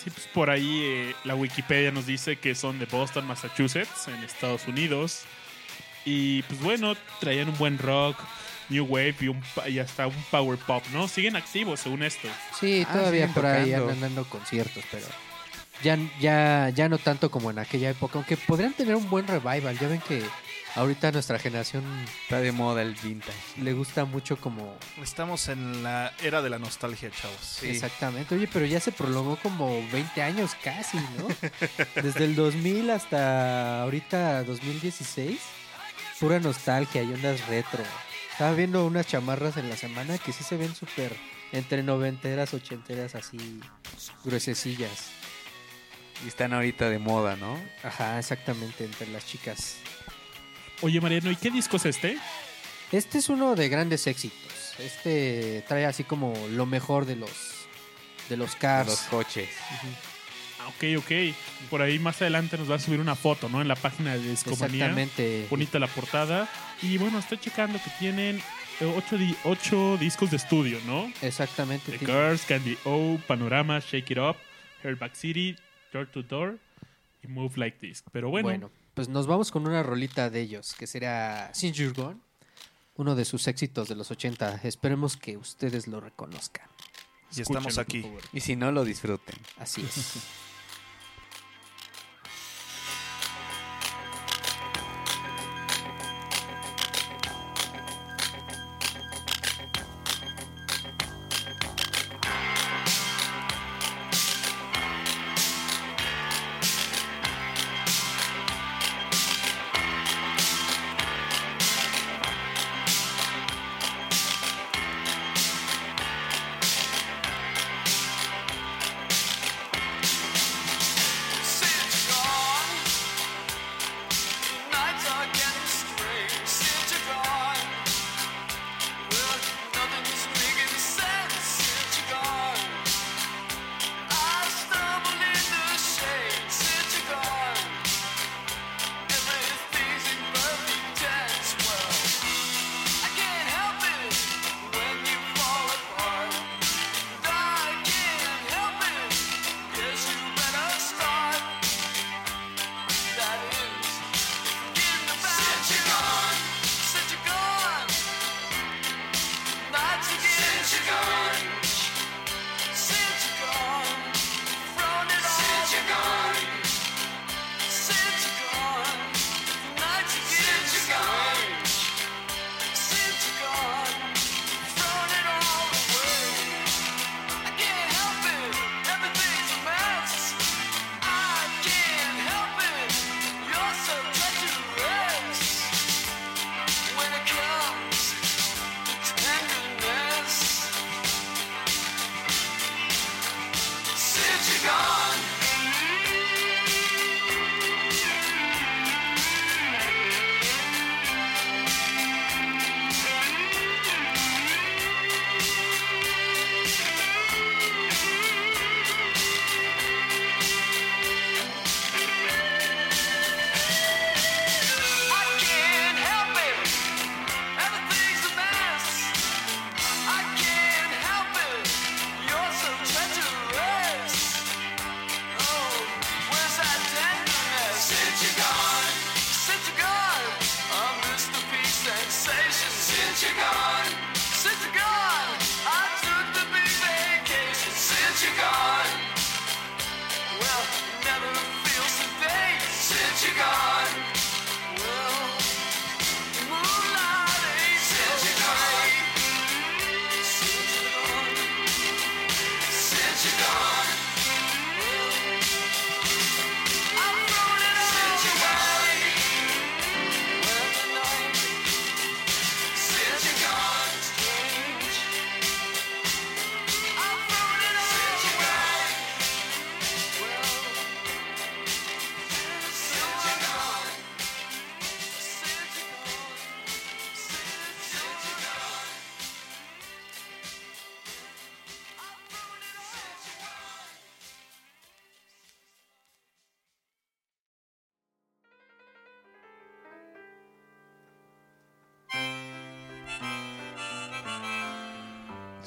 Sí, 0.04 0.10
pues 0.10 0.28
por 0.28 0.50
ahí 0.50 0.82
eh, 0.84 1.16
la 1.24 1.36
Wikipedia 1.36 1.92
nos 1.92 2.06
dice 2.06 2.38
que 2.38 2.54
son 2.54 2.78
de 2.78 2.86
Boston, 2.86 3.26
Massachusetts, 3.26 4.08
en 4.08 4.24
Estados 4.24 4.68
Unidos. 4.68 5.24
Y 6.06 6.44
pues 6.44 6.62
bueno, 6.62 6.96
traían 7.20 7.50
un 7.50 7.58
buen 7.58 7.78
rock, 7.80 8.18
new 8.70 8.86
wave 8.86 9.16
y, 9.22 9.28
un, 9.28 9.42
pa- 9.56 9.68
y 9.68 9.80
hasta 9.80 10.08
un 10.08 10.24
power 10.32 10.58
pop, 10.60 10.84
¿no? 10.94 11.08
Siguen 11.08 11.36
activos 11.36 11.80
según 11.80 12.04
esto. 12.04 12.28
Sí, 12.60 12.86
Ah, 12.88 12.94
todavía 12.94 13.28
por 13.30 13.46
ahí 13.46 13.66
tocando. 13.72 13.84
andan 13.92 14.02
dando 14.02 14.26
conciertos, 14.30 14.84
pero 14.92 15.08
ya, 15.84 15.98
ya, 16.20 16.70
ya 16.70 16.88
no 16.90 16.98
tanto 17.00 17.30
como 17.32 17.50
en 17.52 17.60
aquella 17.60 17.90
época. 17.90 18.14
Aunque 18.20 18.38
podrían 18.38 18.74
tener 18.74 18.96
un 18.96 19.10
buen 19.10 19.28
revival. 19.28 19.78
Ya 19.80 19.88
ven 19.88 20.00
que 20.08 20.24
ahorita 20.76 21.12
nuestra 21.12 21.40
generación 21.40 21.84
Está 22.24 22.40
de 22.40 22.52
moda 22.52 22.82
el 22.82 22.94
vintage. 22.96 23.34
le 23.62 23.74
gusta 23.74 24.06
mucho 24.06 24.38
como 24.38 24.78
Estamos 25.02 25.48
en 25.48 25.84
la 25.84 26.14
era 26.24 26.42
de 26.42 26.50
la 26.50 26.60
nostalgia, 26.60 27.10
chavos. 27.12 27.38
Sí. 27.42 27.68
Exactamente, 27.70 28.36
oye, 28.36 28.48
pero 28.52 28.66
ya 28.66 28.80
se 28.80 28.92
prolongó 28.92 29.38
como 29.38 29.68
20 29.92 30.22
años 30.22 30.52
casi, 30.64 30.98
¿no? 30.98 31.28
Desde 32.02 32.26
el 32.26 32.36
2000 32.36 32.90
hasta 32.92 33.82
ahorita 33.84 34.44
2016, 34.44 35.40
pura 36.20 36.40
nostalgia 36.40 37.04
y 37.04 37.14
ondas 37.14 37.46
retro. 37.48 37.84
Estaba 38.32 38.54
viendo 38.54 38.86
unas 38.86 39.08
chamarras 39.08 39.58
en 39.58 39.70
la 39.70 39.78
semana 39.78 40.18
que 40.18 40.34
sí 40.34 40.44
se 40.44 40.58
ven 40.58 40.76
súper 40.76 41.16
entre 41.52 41.84
noventeras, 41.84 42.54
ochenteras, 42.54 43.16
así 43.16 43.62
gruesecillas. 44.24 45.10
Y 46.24 46.28
están 46.28 46.54
ahorita 46.54 46.90
de 46.90 47.00
moda, 47.00 47.36
¿no? 47.36 47.60
Ajá, 47.84 48.20
exactamente, 48.20 48.86
entre 48.86 49.08
las 49.08 49.26
chicas. 49.26 49.78
Oye, 50.82 51.00
Mariano, 51.00 51.32
¿y 51.32 51.36
qué 51.36 51.52
disco 51.52 51.78
es 51.78 51.86
este? 51.86 52.18
Este 52.92 53.18
es 53.20 53.30
uno 53.30 53.56
de 53.56 53.70
grandes 53.70 54.08
éxitos. 54.08 54.80
Este 54.80 55.64
trae 55.68 55.86
así 55.86 56.04
como 56.04 56.34
lo 56.50 56.66
mejor 56.66 57.06
de 57.06 57.16
los 57.16 57.32
de 58.30 58.38
los 58.38 58.54
De 58.54 58.60
cars. 58.60 58.88
los 58.88 59.00
coches. 59.02 59.50
Ah, 60.66 60.70
ok, 60.70 60.84
ok. 61.00 61.12
Por 61.70 61.82
ahí 61.82 62.00
más 62.00 62.22
adelante 62.22 62.58
nos 62.58 62.70
va 62.70 62.76
a 62.76 62.80
subir 62.80 63.00
una 63.00 63.16
foto, 63.16 63.50
¿no? 63.50 63.62
En 63.62 63.68
la 63.68 63.76
página 63.76 64.14
de 64.16 64.30
Discomanía. 64.30 64.86
Exactamente. 64.86 65.48
Bonita 65.50 65.80
la 65.80 65.88
portada. 65.88 66.50
Y 66.82 66.98
bueno, 66.98 67.20
estoy 67.20 67.38
checando 67.38 67.80
que 67.82 67.90
tienen 68.00 68.38
eh, 68.80 68.94
ocho, 68.98 69.18
di- 69.18 69.36
ocho 69.44 69.98
discos 69.98 70.32
de 70.32 70.38
estudio, 70.38 70.80
¿no? 70.86 71.12
Exactamente. 71.22 71.98
The 71.98 72.06
Cars, 72.06 72.42
Candy 72.48 72.78
O, 72.86 73.18
Panorama, 73.28 73.80
Shake 73.80 74.12
It 74.12 74.18
Up, 74.18 74.36
Back 75.00 75.16
City, 75.16 75.56
Door 75.94 76.08
to 76.08 76.24
Door 76.24 76.58
y 77.24 77.28
Move 77.28 77.54
Like 77.58 77.78
This. 77.80 78.04
Pero 78.12 78.30
bueno, 78.30 78.48
Bueno, 78.50 78.72
pues 78.94 79.08
nos 79.10 79.28
vamos 79.28 79.52
con 79.52 79.66
una 79.68 79.82
rolita 79.84 80.30
de 80.30 80.42
ellos, 80.42 80.74
que 80.78 80.88
será 80.88 81.50
Since 81.54 81.80
You're 81.84 81.94
Gone, 82.02 82.20
uno 82.98 83.16
de 83.16 83.26
sus 83.26 83.48
éxitos 83.48 83.88
de 83.88 83.96
los 83.96 84.10
80. 84.12 84.62
Esperemos 84.64 85.16
que 85.18 85.38
ustedes 85.38 85.88
lo 85.88 86.00
reconozcan. 86.02 86.68
Y 87.36 87.42
estamos 87.42 87.78
aquí. 87.78 88.06
Y 88.32 88.40
si 88.40 88.56
no, 88.56 88.72
lo 88.72 88.86
disfruten. 88.86 89.36
Así 89.58 89.82
es. 89.82 90.14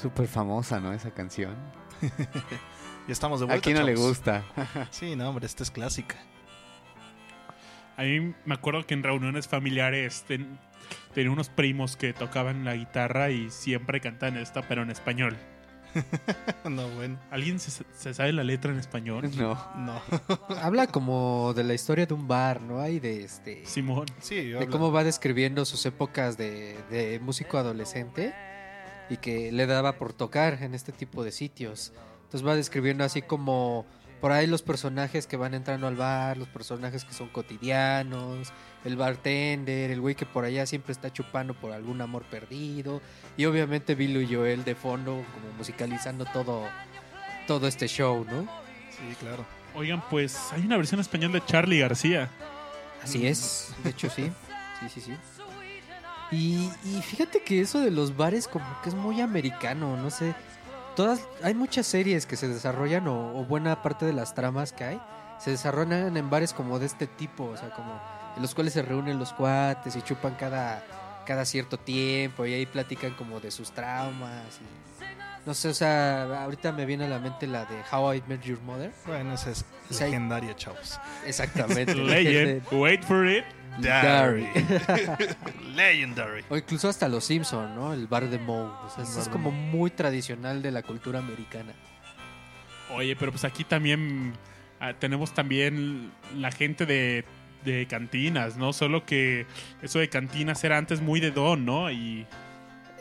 Súper 0.01 0.27
famosa, 0.27 0.79
¿no? 0.79 0.93
Esa 0.93 1.11
canción. 1.11 1.55
Y 3.07 3.11
estamos 3.11 3.39
de 3.39 3.45
¿A 3.45 3.47
vuelta. 3.47 3.63
quién 3.63 3.75
no 3.75 3.83
le 3.83 3.95
gusta? 3.95 4.43
Sí, 4.91 5.15
no, 5.15 5.29
hombre, 5.29 5.47
esta 5.47 5.63
es 5.63 5.71
clásica. 5.71 6.15
A 7.97 8.03
mí 8.03 8.35
me 8.45 8.53
acuerdo 8.53 8.85
que 8.85 8.93
en 8.93 9.01
reuniones 9.03 9.47
familiares 9.47 10.23
ten- 10.27 10.59
tenía 11.15 11.31
unos 11.31 11.49
primos 11.49 11.97
que 11.97 12.13
tocaban 12.13 12.63
la 12.65 12.75
guitarra 12.75 13.31
y 13.31 13.49
siempre 13.49 13.99
cantaban 13.99 14.37
esta, 14.37 14.61
pero 14.67 14.83
en 14.83 14.91
español. 14.91 15.35
no, 16.69 16.87
bueno. 16.89 17.17
¿Alguien 17.31 17.59
se, 17.59 17.83
se 17.97 18.13
sabe 18.13 18.31
la 18.31 18.43
letra 18.43 18.71
en 18.71 18.77
español? 18.77 19.29
No. 19.35 19.57
No. 19.75 19.99
Habla 20.61 20.85
como 20.85 21.53
de 21.55 21.63
la 21.63 21.73
historia 21.73 22.05
de 22.05 22.13
un 22.13 22.27
bar, 22.27 22.61
¿no? 22.61 22.79
Hay 22.79 22.99
de 22.99 23.23
este. 23.23 23.65
Simón. 23.65 24.05
Sí, 24.19 24.49
de 24.49 24.55
habla- 24.57 24.67
cómo 24.69 24.91
va 24.91 25.03
describiendo 25.03 25.65
sus 25.65 25.83
épocas 25.87 26.37
de, 26.37 26.77
de 26.91 27.19
músico 27.19 27.57
adolescente 27.57 28.35
y 29.09 29.17
que 29.17 29.51
le 29.51 29.65
daba 29.65 29.93
por 29.93 30.13
tocar 30.13 30.61
en 30.61 30.75
este 30.75 30.91
tipo 30.91 31.23
de 31.23 31.31
sitios. 31.31 31.93
Entonces 32.23 32.47
va 32.47 32.55
describiendo 32.55 33.03
así 33.03 33.21
como 33.21 33.85
por 34.21 34.31
ahí 34.31 34.47
los 34.47 34.61
personajes 34.61 35.27
que 35.27 35.37
van 35.37 35.53
entrando 35.53 35.87
al 35.87 35.95
bar, 35.95 36.37
los 36.37 36.49
personajes 36.49 37.05
que 37.05 37.13
son 37.13 37.29
cotidianos, 37.29 38.51
el 38.83 38.97
bartender, 38.97 39.91
el 39.91 40.01
güey 40.01 40.15
que 40.15 40.25
por 40.25 40.45
allá 40.45 40.65
siempre 40.65 40.91
está 40.91 41.11
chupando 41.11 41.53
por 41.53 41.71
algún 41.71 42.01
amor 42.01 42.23
perdido 42.23 43.01
y 43.37 43.45
obviamente 43.45 43.95
Billy 43.95 44.23
y 44.23 44.35
Joel 44.35 44.63
de 44.63 44.75
fondo 44.75 45.11
como 45.33 45.53
musicalizando 45.57 46.25
todo 46.25 46.67
todo 47.47 47.67
este 47.67 47.87
show, 47.87 48.25
¿no? 48.29 48.41
Sí, 48.91 49.15
claro. 49.19 49.43
Oigan, 49.73 50.03
pues 50.09 50.37
hay 50.51 50.61
una 50.61 50.77
versión 50.77 50.99
español 50.99 51.31
de 51.31 51.43
Charlie 51.45 51.79
García. 51.79 52.29
Así 53.01 53.25
es, 53.25 53.73
de 53.83 53.91
hecho 53.91 54.09
sí. 54.09 54.31
Sí, 54.79 54.89
sí, 54.89 55.01
sí. 55.01 55.13
Y, 56.31 56.69
y 56.85 57.01
fíjate 57.01 57.41
que 57.41 57.61
eso 57.61 57.79
de 57.79 57.91
los 57.91 58.15
bares 58.15 58.47
como 58.47 58.65
que 58.83 58.89
es 58.89 58.95
muy 58.95 59.21
americano, 59.21 59.97
no 59.97 60.09
sé. 60.09 60.35
Todas, 60.95 61.21
hay 61.43 61.53
muchas 61.53 61.87
series 61.87 62.25
que 62.25 62.35
se 62.35 62.47
desarrollan 62.47 63.07
o, 63.07 63.39
o 63.39 63.45
buena 63.45 63.81
parte 63.81 64.05
de 64.05 64.13
las 64.13 64.35
tramas 64.35 64.73
que 64.73 64.83
hay 64.83 65.01
se 65.39 65.51
desarrollan 65.51 66.15
en 66.15 66.29
bares 66.29 66.53
como 66.53 66.79
de 66.79 66.85
este 66.85 67.07
tipo, 67.07 67.45
o 67.45 67.57
sea, 67.57 67.69
como 67.71 67.99
en 68.35 68.41
los 68.41 68.53
cuales 68.53 68.73
se 68.73 68.81
reúnen 68.81 69.17
los 69.17 69.33
cuates 69.33 69.95
y 69.95 70.01
chupan 70.01 70.35
cada, 70.35 70.83
cada 71.25 71.45
cierto 71.45 71.77
tiempo 71.77 72.45
y 72.45 72.53
ahí 72.53 72.65
platican 72.65 73.13
como 73.13 73.39
de 73.39 73.49
sus 73.49 73.71
traumas 73.71 74.59
no 75.45 75.53
sé, 75.53 75.69
o 75.69 75.73
sea, 75.73 76.43
ahorita 76.43 76.71
me 76.71 76.85
viene 76.85 77.05
a 77.05 77.09
la 77.09 77.19
mente 77.19 77.47
la 77.47 77.65
de 77.65 77.81
How 77.91 78.15
I 78.15 78.23
Met 78.27 78.43
Your 78.43 78.61
Mother. 78.61 78.91
Bueno, 79.05 79.33
esa 79.33 79.51
es 79.51 79.65
O 79.89 79.93
sea, 79.93 80.07
legendaria, 80.07 80.55
chavos. 80.55 80.99
Exactamente. 81.25 81.95
Legend. 81.95 82.63
Wait 82.71 83.03
for 83.03 83.27
it. 83.27 83.45
Darry. 83.81 84.47
Legendary. 85.75 86.43
O 86.49 86.57
incluso 86.57 86.89
hasta 86.89 87.07
los 87.07 87.23
Simpson, 87.23 87.75
¿no? 87.75 87.93
El 87.93 88.07
bar 88.07 88.29
de 88.29 88.37
Moe. 88.37 88.69
O 88.85 88.89
sea, 88.89 89.03
eso 89.03 89.21
es 89.21 89.29
como 89.29 89.51
muy 89.51 89.91
tradicional 89.91 90.61
de 90.61 90.71
la 90.71 90.83
cultura 90.83 91.19
americana. 91.19 91.73
Oye, 92.91 93.15
pero 93.15 93.31
pues 93.31 93.45
aquí 93.45 93.63
también 93.63 94.33
ah, 94.79 94.93
tenemos 94.93 95.33
también 95.33 96.11
la 96.35 96.51
gente 96.51 96.85
de, 96.85 97.23
de 97.63 97.85
cantinas, 97.87 98.57
¿no? 98.57 98.73
Solo 98.73 99.05
que 99.05 99.45
eso 99.81 99.99
de 99.99 100.09
cantinas 100.09 100.63
era 100.63 100.77
antes 100.77 101.01
muy 101.01 101.19
de 101.19 101.31
don, 101.31 101.65
¿no? 101.65 101.91
Y, 101.91 102.25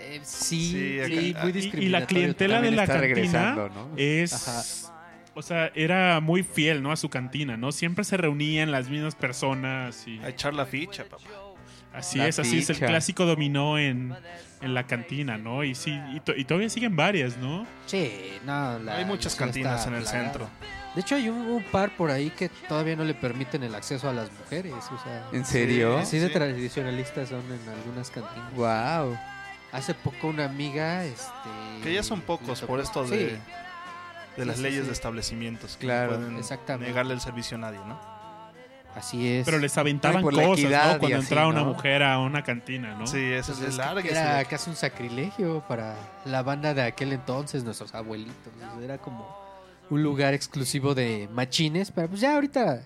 Eh, 0.08 0.20
sí, 0.22 0.70
Sí, 0.72 1.00
sí, 1.06 1.10
muy 1.10 1.18
y- 1.18 1.28
y 1.28 1.32
la 1.32 1.48
y 1.48 1.52
discriminatorio. 1.52 1.90
la 1.90 2.06
clientela 2.06 2.60
de 2.60 2.70
la 2.70 2.86
cantina 2.86 3.70
es... 3.96 4.32
Ajá. 4.48 4.94
O 5.34 5.42
sea, 5.42 5.70
era 5.76 6.18
muy 6.20 6.42
fiel, 6.42 6.82
¿no? 6.82 6.90
A 6.90 6.96
su 6.96 7.08
cantina, 7.10 7.56
¿no? 7.56 7.70
Siempre 7.70 8.02
se 8.04 8.16
reunían 8.16 8.72
las 8.72 8.88
mismas 8.88 9.14
personas 9.14 10.04
y... 10.08 10.18
A 10.18 10.30
echar 10.30 10.52
la 10.52 10.66
ficha, 10.66 11.04
papá. 11.04 11.22
Así 11.94 12.18
La 12.18 12.26
es, 12.28 12.38
así 12.40 12.58
es. 12.58 12.70
El 12.70 12.78
clásico 12.78 13.24
dominó 13.24 13.78
en, 13.78 14.14
en 14.60 14.74
la 14.74 14.86
cantina, 14.86 15.38
¿no? 15.38 15.62
Y 15.62 15.74
sí, 15.76 15.96
y, 16.14 16.20
to- 16.20 16.34
y 16.36 16.44
todavía 16.44 16.68
siguen 16.68 16.96
varias, 16.96 17.36
¿no? 17.38 17.66
Sí, 17.86 18.10
no, 18.44 18.78
la- 18.80 18.96
Hay 18.96 19.04
muchas 19.04 19.36
cantinas 19.36 19.78
está 19.80 19.88
en 19.90 19.96
el 19.96 20.02
plagada. 20.02 20.24
centro. 20.24 20.50
De 20.96 21.00
hecho, 21.02 21.14
hay 21.14 21.28
un, 21.28 21.38
un 21.38 21.62
par 21.62 21.96
por 21.96 22.10
ahí 22.10 22.30
que 22.30 22.48
todavía 22.68 22.96
no 22.96 23.04
le 23.04 23.14
permiten 23.14 23.62
el 23.62 23.74
acceso 23.76 24.08
a 24.08 24.12
las 24.12 24.30
mujeres. 24.32 24.72
O 24.74 24.98
sea, 25.04 25.24
¿En 25.32 25.44
serio? 25.44 25.98
así 25.98 26.18
de 26.18 26.26
Sí. 26.26 26.32
tradicionalistas 26.32 27.28
son 27.28 27.42
en 27.42 27.68
algunas 27.78 28.10
cantinas. 28.10 28.52
Wow. 28.54 29.16
Hace 29.72 29.94
poco 29.94 30.28
una 30.28 30.44
amiga, 30.46 31.04
este... 31.04 31.30
Que 31.82 31.92
ya 31.92 32.02
son 32.02 32.20
pocos 32.22 32.62
por 32.62 32.80
esto 32.80 33.04
Sí, 33.06 33.16
de, 33.16 33.38
de 34.36 34.44
las 34.46 34.56
sí, 34.56 34.62
leyes 34.62 34.80
sí. 34.82 34.86
de 34.86 34.92
establecimientos. 34.92 35.76
Que 35.76 35.86
Claro, 35.86 36.12
no 36.12 36.18
pueden 36.18 36.36
exactamente. 36.38 36.88
negarle 36.90 37.14
el 37.14 37.20
servicio 37.20 37.56
a 37.56 37.60
nadie, 37.60 37.80
¿no? 37.86 38.18
así 38.94 39.28
es. 39.28 39.44
Pero 39.44 39.58
les 39.58 39.76
aventaban 39.78 40.22
cosas, 40.22 40.58
equidad 40.58 40.94
¿no? 40.94 40.98
Cuando 40.98 41.18
así, 41.18 41.26
entraba 41.26 41.48
una 41.48 41.60
¿no? 41.60 41.66
mujer 41.66 42.02
a 42.02 42.18
una 42.18 42.42
cantina, 42.42 42.96
¿no? 42.96 43.06
Sí, 43.06 43.18
eso 43.18 43.52
Entonces, 43.52 43.68
es 43.68 43.76
larga. 43.76 44.10
era 44.10 44.44
casi 44.46 44.70
un 44.70 44.76
sacrilegio 44.76 45.62
para 45.68 45.94
la 46.24 46.42
banda 46.42 46.74
de 46.74 46.82
aquel 46.82 47.12
entonces, 47.12 47.62
nuestros 47.62 47.94
abuelitos. 47.94 48.34
Era 48.82 48.98
como 48.98 49.28
un 49.90 50.02
lugar 50.02 50.34
exclusivo 50.34 50.94
de 50.96 51.28
machines, 51.32 51.92
pero 51.92 52.08
pues 52.08 52.20
ya 52.20 52.34
ahorita 52.34 52.82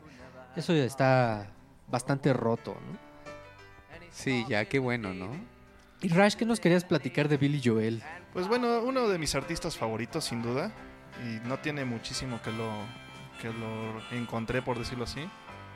eso 0.54 0.74
ya 0.74 0.84
está 0.84 1.46
bastante 1.88 2.32
roto, 2.34 2.72
¿no? 2.74 2.98
Sí, 4.10 4.44
ya, 4.48 4.66
qué 4.66 4.78
bueno, 4.78 5.14
¿no? 5.14 5.28
Y 6.02 6.08
Rash, 6.08 6.34
¿qué 6.34 6.44
nos 6.44 6.58
querías 6.58 6.84
platicar 6.84 7.28
de 7.28 7.36
Billy 7.36 7.60
Joel? 7.64 8.02
Pues 8.32 8.48
bueno, 8.48 8.80
uno 8.80 9.08
de 9.08 9.18
mis 9.18 9.36
artistas 9.36 9.76
favoritos, 9.76 10.24
sin 10.24 10.42
duda. 10.42 10.72
Y 11.24 11.46
no 11.46 11.58
tiene 11.60 11.84
muchísimo 11.84 12.40
que 12.42 12.50
lo, 12.50 12.72
que 13.40 13.52
lo 13.52 14.02
encontré, 14.10 14.62
por 14.62 14.78
decirlo 14.78 15.04
así. 15.04 15.20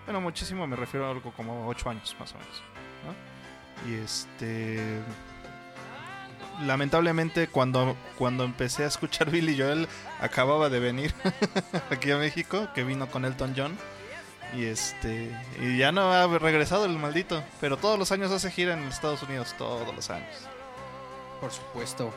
Bueno, 0.05 0.21
muchísimo 0.21 0.67
me 0.67 0.75
refiero 0.75 1.07
a 1.07 1.11
algo 1.11 1.33
como 1.33 1.69
8 1.69 1.91
años, 1.91 2.17
más 2.19 2.33
o 2.33 2.39
menos. 2.39 2.63
¿no? 3.07 3.91
Y 3.91 3.95
este. 3.95 5.01
Lamentablemente, 6.65 7.47
cuando, 7.47 7.97
cuando 8.19 8.43
empecé 8.43 8.83
a 8.83 8.89
escuchar 8.89 9.31
Billy 9.33 9.57
Joel, 9.57 9.87
acababa 10.21 10.69
de 10.71 10.81
venir 10.81 11.15
aquí 11.91 12.11
a 12.11 12.17
México, 12.17 12.69
que 12.75 12.83
vino 12.83 13.07
con 13.09 13.25
Elton 13.25 13.55
John. 13.57 13.77
Y 14.55 14.65
este. 14.65 15.31
Y 15.61 15.79
ya 15.79 15.93
no 15.93 16.13
ha 16.13 16.27
regresado 16.39 16.85
el 16.85 16.99
maldito. 16.99 17.43
Pero 17.61 17.77
todos 17.77 17.99
los 17.99 18.13
años 18.13 18.31
hace 18.31 18.51
gira 18.51 18.75
en 18.75 18.83
Estados 18.85 19.23
Unidos, 19.23 19.55
todos 19.59 19.95
los 19.95 20.11
años. 20.11 20.35
Por 21.41 21.51
supuesto. 21.51 22.13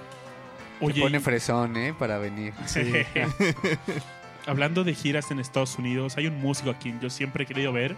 Se 0.79 0.85
Oye, 0.85 1.01
pone 1.01 1.19
fresón, 1.19 1.75
¿eh? 1.75 1.93
Para 1.97 2.17
venir. 2.19 2.53
hablando 4.45 4.83
de 4.83 4.95
giras 4.95 5.31
en 5.31 5.39
Estados 5.39 5.77
Unidos, 5.77 6.17
hay 6.17 6.27
un 6.27 6.39
músico 6.39 6.71
a 6.71 6.77
quien 6.77 6.99
yo 6.99 7.09
siempre 7.09 7.43
he 7.43 7.47
querido 7.47 7.71
ver 7.71 7.95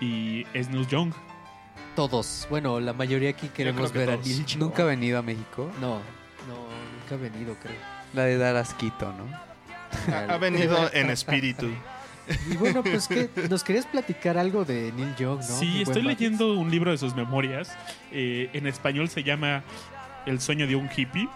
y 0.00 0.46
es 0.52 0.68
Neil 0.68 0.86
Young. 0.86 1.12
Todos. 1.96 2.46
Bueno, 2.50 2.80
la 2.80 2.92
mayoría 2.92 3.30
aquí 3.30 3.48
queremos 3.48 3.92
que 3.92 3.98
ver 3.98 4.10
a. 4.10 4.16
Neil 4.16 4.44
Young. 4.44 4.60
Nunca 4.60 4.82
ha 4.82 4.86
venido 4.86 5.18
a 5.18 5.22
México. 5.22 5.70
No, 5.80 5.98
no, 6.48 6.56
nunca 7.00 7.14
ha 7.14 7.18
venido, 7.18 7.56
creo. 7.62 7.76
La 8.12 8.24
de 8.24 8.36
dar 8.38 8.56
asquito, 8.56 9.12
¿no? 9.12 9.24
Ha 10.28 10.36
venido 10.38 10.90
en 10.92 11.10
espíritu. 11.10 11.70
Y 12.50 12.56
bueno, 12.56 12.82
pues 12.82 13.08
que 13.08 13.28
nos 13.48 13.62
querías 13.64 13.86
platicar 13.86 14.38
algo 14.38 14.64
de 14.64 14.92
Neil 14.92 15.14
Young, 15.16 15.38
¿no? 15.38 15.42
Sí, 15.42 15.82
estoy 15.82 16.02
leyendo 16.02 16.54
un 16.54 16.70
libro 16.70 16.90
de 16.90 16.98
sus 16.98 17.14
memorias. 17.14 17.76
Eh, 18.12 18.50
en 18.52 18.66
español 18.66 19.08
se 19.08 19.22
llama 19.22 19.62
El 20.26 20.40
sueño 20.40 20.66
de 20.66 20.76
un 20.76 20.88
hippie. 20.94 21.28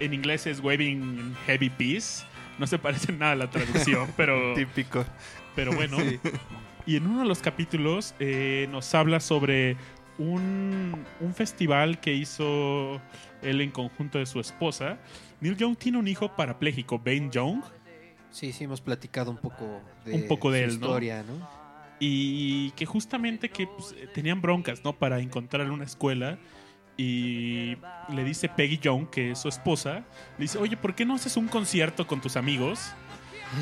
En 0.00 0.12
inglés 0.12 0.46
es 0.46 0.60
Waving 0.60 1.34
Heavy 1.46 1.70
Peace. 1.70 2.24
No 2.58 2.66
se 2.66 2.78
parece 2.78 3.12
nada 3.12 3.32
a 3.32 3.36
la 3.36 3.50
traducción, 3.50 4.08
pero, 4.16 4.54
Típico. 4.54 5.04
pero 5.54 5.72
bueno. 5.72 5.98
Y 6.86 6.96
en 6.96 7.06
uno 7.06 7.20
de 7.20 7.28
los 7.28 7.40
capítulos 7.40 8.14
eh, 8.18 8.68
nos 8.70 8.94
habla 8.94 9.20
sobre 9.20 9.76
un, 10.18 11.04
un 11.20 11.34
festival 11.34 12.00
que 12.00 12.14
hizo 12.14 13.00
él 13.42 13.60
en 13.60 13.70
conjunto 13.70 14.18
de 14.18 14.26
su 14.26 14.40
esposa. 14.40 14.98
Neil 15.40 15.56
Young 15.56 15.76
tiene 15.76 15.98
un 15.98 16.08
hijo 16.08 16.34
parapléjico, 16.34 16.98
Ben 16.98 17.30
Young. 17.30 17.62
Sí, 18.34 18.52
sí, 18.52 18.64
hemos 18.64 18.80
platicado 18.80 19.30
un 19.30 19.36
poco 19.36 19.80
de, 20.04 20.12
Un 20.14 20.26
poco 20.26 20.50
de 20.50 20.58
su 20.58 20.64
él, 20.64 20.70
historia, 20.72 21.22
¿no? 21.22 21.64
y 22.00 22.72
que 22.72 22.84
justamente 22.84 23.48
que 23.48 23.68
pues, 23.68 23.94
tenían 24.12 24.42
broncas, 24.42 24.82
¿no? 24.84 24.92
Para 24.92 25.20
encontrarle 25.20 25.70
una 25.72 25.84
escuela 25.84 26.38
y 26.96 27.76
le 28.12 28.24
dice 28.24 28.48
Peggy 28.48 28.78
Young, 28.78 29.08
que 29.08 29.30
es 29.30 29.38
su 29.38 29.48
esposa, 29.48 30.04
le 30.36 30.42
dice, 30.42 30.58
oye, 30.58 30.76
¿por 30.76 30.94
qué 30.96 31.04
no 31.06 31.14
haces 31.14 31.36
un 31.36 31.46
concierto 31.46 32.06
con 32.06 32.20
tus 32.20 32.36
amigos? 32.36 32.80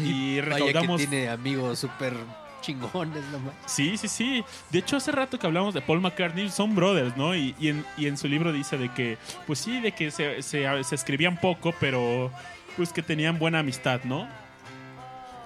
Y 0.04 0.40
Vaya 0.40 0.54
recaudamos... 0.56 1.00
que 1.02 1.06
tiene 1.06 1.28
amigos 1.28 1.78
súper 1.80 2.14
chingones 2.62 3.22
nomás. 3.30 3.54
Sí, 3.66 3.96
sí, 3.98 4.08
sí. 4.08 4.42
De 4.70 4.78
hecho, 4.78 4.96
hace 4.96 5.12
rato 5.12 5.38
que 5.38 5.46
hablamos 5.46 5.74
de 5.74 5.82
Paul 5.82 6.00
McCartney, 6.00 6.48
son 6.48 6.74
brothers, 6.74 7.14
¿no? 7.16 7.36
Y, 7.36 7.54
y 7.60 7.68
en, 7.68 7.84
y 7.98 8.06
en 8.06 8.16
su 8.16 8.26
libro 8.28 8.52
dice 8.52 8.78
de 8.78 8.88
que, 8.88 9.18
pues 9.46 9.58
sí, 9.58 9.80
de 9.80 9.92
que 9.92 10.10
se, 10.10 10.40
se- 10.42 10.82
se 10.84 10.94
escribían 10.94 11.38
poco, 11.38 11.74
pero 11.78 12.30
pues 12.76 12.92
que 12.94 13.02
tenían 13.02 13.38
buena 13.38 13.58
amistad, 13.58 14.00
¿no? 14.04 14.26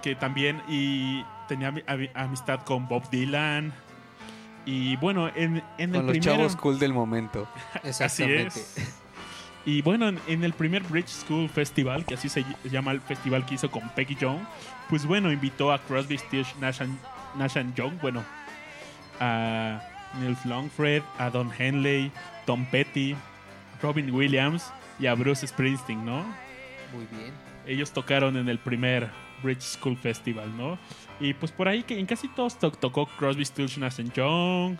Que 0.06 0.14
también, 0.14 0.62
y 0.68 1.24
tenía 1.48 1.72
ami- 1.72 1.84
ami- 1.86 2.10
amistad 2.14 2.60
con 2.60 2.86
Bob 2.86 3.10
Dylan. 3.10 3.72
Y 4.64 4.94
bueno, 4.98 5.26
en, 5.34 5.64
en 5.78 5.90
el 5.90 5.92
Con 5.96 6.06
los 6.06 6.10
primero... 6.12 6.36
chavos 6.36 6.54
cool 6.54 6.78
del 6.78 6.92
momento. 6.92 7.48
Así 7.74 7.88
Exactamente. 7.88 8.60
es. 8.60 9.00
Y 9.64 9.82
bueno, 9.82 10.06
en, 10.06 10.20
en 10.28 10.44
el 10.44 10.52
primer 10.52 10.84
Bridge 10.84 11.08
School 11.08 11.48
Festival, 11.48 12.04
que 12.04 12.14
así 12.14 12.28
se 12.28 12.44
ll- 12.44 12.70
llama 12.70 12.92
el 12.92 13.00
festival 13.00 13.44
que 13.46 13.56
hizo 13.56 13.68
con 13.68 13.88
Peggy 13.96 14.14
Young, 14.14 14.38
pues 14.88 15.04
bueno, 15.04 15.32
invitó 15.32 15.72
a 15.72 15.80
Crosby, 15.80 16.18
Stills, 16.18 16.54
Nash 16.60 16.82
and, 16.82 16.96
Nash 17.34 17.58
and 17.58 17.74
Young, 17.74 17.98
bueno, 18.00 18.22
a 19.18 19.80
Nils 20.20 20.46
Longfred, 20.46 21.02
a 21.18 21.30
Don 21.30 21.50
Henley, 21.58 22.12
Tom 22.44 22.64
Petty, 22.66 23.16
Robin 23.82 24.08
Williams 24.12 24.72
y 25.00 25.06
a 25.06 25.14
Bruce 25.14 25.44
Springsteen, 25.48 26.04
¿no? 26.06 26.18
Muy 26.92 27.06
bien. 27.10 27.32
Ellos 27.66 27.90
tocaron 27.90 28.36
en 28.36 28.48
el 28.48 28.60
primer 28.60 29.10
Bridge 29.42 29.62
School 29.62 29.96
Festival, 29.96 30.56
¿no? 30.56 30.78
Y 31.20 31.34
pues 31.34 31.52
por 31.52 31.68
ahí 31.68 31.82
que 31.82 31.98
en 31.98 32.06
casi 32.06 32.28
todos 32.28 32.58
to- 32.58 32.70
tocó 32.72 33.06
Crosby, 33.18 33.44
Stills, 33.44 33.78
Nash 33.78 34.00
and 34.00 34.12
Young. 34.12 34.76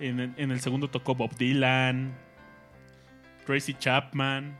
En, 0.00 0.20
el- 0.20 0.34
en 0.36 0.50
el 0.50 0.60
segundo 0.60 0.88
tocó 0.90 1.14
Bob 1.14 1.34
Dylan, 1.36 2.12
Tracy 3.46 3.74
Chapman. 3.74 4.58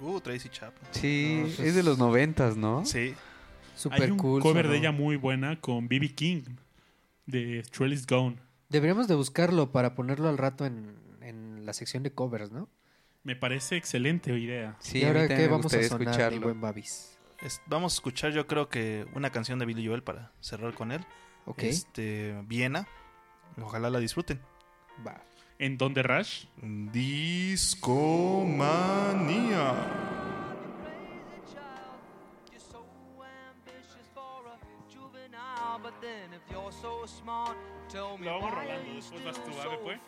Uh, 0.00 0.20
Tracy 0.20 0.48
Chapman. 0.48 0.90
Sí, 0.92 1.36
No, 1.40 1.42
pues- 1.46 1.60
es 1.60 1.74
de 1.74 1.82
los 1.82 1.98
noventas, 1.98 2.56
¿no? 2.56 2.84
Sí. 2.84 3.14
Súper 3.76 4.02
Hay 4.02 4.10
un 4.10 4.16
cool. 4.18 4.42
cover 4.42 4.68
de 4.68 4.76
ella 4.78 4.92
muy 4.92 5.16
buena 5.16 5.60
con 5.60 5.86
B.B. 5.88 6.14
King 6.14 6.42
de 7.26 7.62
Trellis 7.70 8.06
Gone. 8.06 8.36
Deberíamos 8.68 9.06
de 9.08 9.14
buscarlo 9.14 9.70
para 9.70 9.94
ponerlo 9.94 10.28
al 10.28 10.36
rato 10.38 10.66
en, 10.66 10.96
en 11.20 11.64
la 11.64 11.72
sección 11.72 12.02
de 12.02 12.10
covers, 12.12 12.50
¿no? 12.50 12.68
Me 13.24 13.36
parece 13.36 13.76
excelente 13.76 14.36
idea. 14.38 14.76
Sí, 14.80 14.98
¿Y 15.00 15.04
ahora 15.04 15.26
me 15.28 15.48
vamos 15.48 15.66
a 15.74 15.82
sonar, 15.82 16.02
escucharlo. 16.08 16.40
buen 16.40 16.60
Babis? 16.60 17.17
Es- 17.40 17.62
vamos 17.66 17.92
a 17.92 17.96
escuchar, 17.96 18.32
yo 18.32 18.46
creo 18.46 18.68
que 18.68 19.06
una 19.14 19.30
canción 19.30 19.58
de 19.58 19.66
Billy 19.66 19.86
Joel 19.86 20.02
para 20.02 20.32
cerrar 20.40 20.74
con 20.74 20.90
él. 20.92 21.04
Ok, 21.46 21.62
Este, 21.64 22.38
Viena. 22.44 22.86
Ojalá 23.60 23.90
la 23.90 23.98
disfruten. 24.00 24.40
va. 25.06 25.22
En 25.60 25.76
Donde 25.78 26.02
Rush. 26.02 26.46
Discomanía. 28.52 29.74
You're 32.50 32.60
so 32.60 32.84
ambitious 33.50 34.08
for 34.14 34.46
a 34.46 34.58
juvenile, 34.92 35.78
but 35.82 35.94
then 36.00 36.32
if 36.34 36.42
you're 36.50 36.72
so 36.72 37.06
smart, 37.06 37.56
tell 37.88 38.16
me 38.18 38.26
Lo 38.26 38.34
vamos 38.40 38.52
why 38.52 38.62
rolando, 38.62 38.82
are 38.82 38.88
you 38.88 38.94
después 38.96 39.24
vas 39.24 39.44
tú, 39.44 39.52
so 39.52 39.62
Ave, 39.62 39.78
pues. 39.78 40.00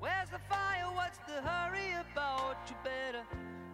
Where's 0.00 0.30
the 0.30 0.38
fire? 0.48 0.86
What's 0.94 1.18
the 1.18 1.42
hurry 1.42 1.92
about? 1.92 2.56
You 2.68 2.76
better 2.84 3.24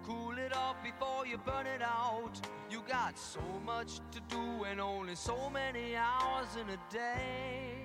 cool 0.04 0.38
it 0.38 0.56
off 0.56 0.76
before 0.82 1.26
you 1.26 1.36
burn 1.38 1.66
it 1.66 1.82
out. 1.82 2.40
You 2.70 2.82
got 2.88 3.18
so 3.18 3.42
much 3.64 4.00
to 4.12 4.20
do 4.28 4.64
and 4.64 4.80
only 4.80 5.16
so 5.16 5.50
many 5.50 5.96
hours 5.96 6.56
in 6.60 6.68
a 6.70 6.78
day. 6.90 7.76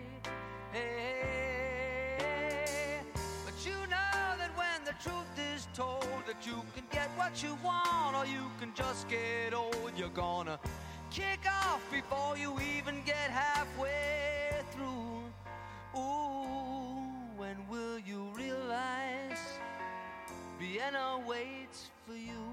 Hey, 0.72 2.20
but 3.46 3.66
you 3.66 3.76
know 3.90 4.38
that 4.38 4.52
when 4.56 4.86
the 4.86 4.94
truth 5.04 5.38
is 5.54 5.68
told 5.74 6.24
that 6.26 6.46
you 6.46 6.64
can 6.76 6.86
get 6.92 7.10
what 7.18 7.44
you 7.44 7.58
want 7.64 8.16
or 8.16 8.26
you 8.26 8.50
can 8.60 8.74
just 8.74 9.10
get 9.10 9.54
old, 9.54 9.92
you're 9.98 10.10
gonna 10.10 10.60
kick 11.12 11.46
off 11.46 11.82
before 11.92 12.38
you 12.38 12.58
even 12.78 13.02
get 13.06 13.32
halfway 13.32 14.62
through. 14.72 15.24
Ooh, 16.00 16.79
when 17.50 17.68
will 17.68 17.98
you 18.00 18.30
realize 18.36 19.42
Vienna 20.60 21.20
waits 21.28 21.90
for 22.06 22.14
you? 22.14 22.46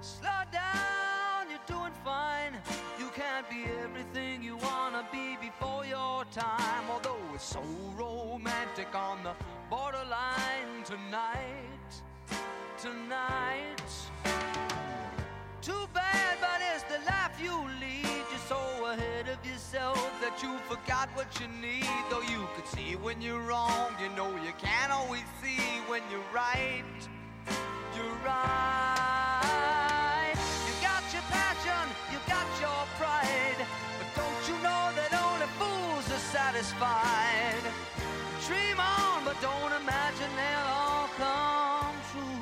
Slow 0.00 0.42
down, 0.50 1.50
you're 1.50 1.66
doing 1.68 1.92
fine. 2.04 2.54
You 2.98 3.10
can't 3.14 3.48
be 3.48 3.64
everything 3.84 4.42
you 4.42 4.56
wanna 4.56 5.06
be 5.12 5.36
before 5.40 5.86
your 5.86 6.24
time. 6.32 6.90
Although 6.90 7.34
it's 7.34 7.44
so 7.44 7.62
romantic 7.96 8.92
on 8.92 9.22
the 9.22 9.34
borderline 9.70 10.82
tonight, 10.84 11.92
tonight. 12.76 13.77
Forgot 20.68 21.08
what 21.14 21.40
you 21.40 21.48
need. 21.62 21.88
Though 22.10 22.20
you 22.20 22.46
could 22.54 22.66
see 22.66 22.94
when 22.96 23.22
you're 23.22 23.40
wrong, 23.40 23.90
you 24.02 24.10
know 24.14 24.28
you 24.44 24.52
can't 24.60 24.92
always 24.92 25.24
see 25.42 25.80
when 25.88 26.02
you're 26.10 26.30
right. 26.32 26.84
You're 27.96 28.18
right. 28.22 28.74
You 30.66 30.74
got 30.82 31.02
your 31.14 31.22
passion, 31.32 31.88
you 32.12 32.18
got 32.28 32.46
your 32.60 32.84
pride. 33.00 33.60
But 33.98 34.08
don't 34.20 34.42
you 34.48 34.56
know 34.62 34.92
that 34.98 35.12
only 35.24 35.48
fools 35.58 36.06
are 36.12 36.24
satisfied? 36.36 37.64
Dream 38.46 38.78
on, 38.78 39.24
but 39.24 39.40
don't 39.40 39.72
imagine 39.82 40.30
they'll 40.36 40.70
all 40.84 41.08
come 41.16 41.96
true. 42.12 42.40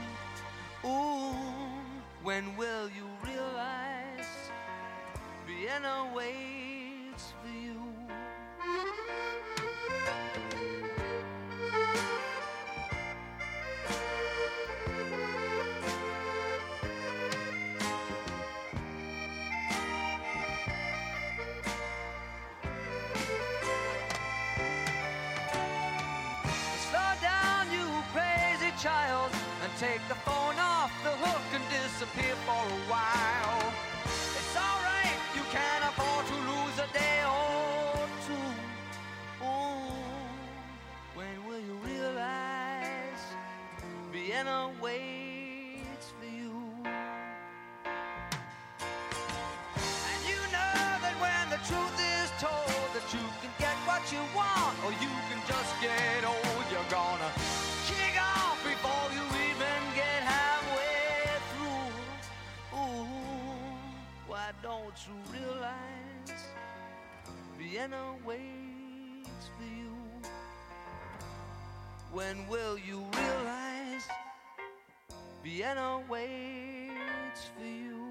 Ooh, 0.90 1.36
when 2.24 2.56
will 2.56 2.88
you 2.90 3.06
realize 3.22 4.50
Vienna 5.46 6.10
waits 6.12 6.65
take 29.96 30.08
the 30.08 30.14
phone 30.14 30.58
off 30.58 30.92
the 31.04 31.10
hook 31.10 31.42
and 31.54 31.64
disappear 31.70 32.34
for 32.44 32.52
a 32.52 32.90
while. 32.90 33.15
Vienna 67.70 68.14
waits 68.24 69.50
for 69.56 69.64
you? 69.64 69.92
When 72.12 72.46
will 72.46 72.78
you 72.78 73.02
realize 73.12 74.06
Vienna 75.42 76.00
waits 76.08 77.50
for 77.58 77.64
you? 77.64 78.05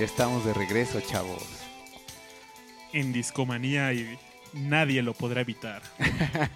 Ya 0.00 0.06
estamos 0.06 0.46
de 0.46 0.54
regreso, 0.54 0.98
chavos. 1.02 1.42
En 2.94 3.12
discomanía 3.12 3.92
y 3.92 4.18
nadie 4.54 5.02
lo 5.02 5.12
podrá 5.12 5.42
evitar. 5.42 5.82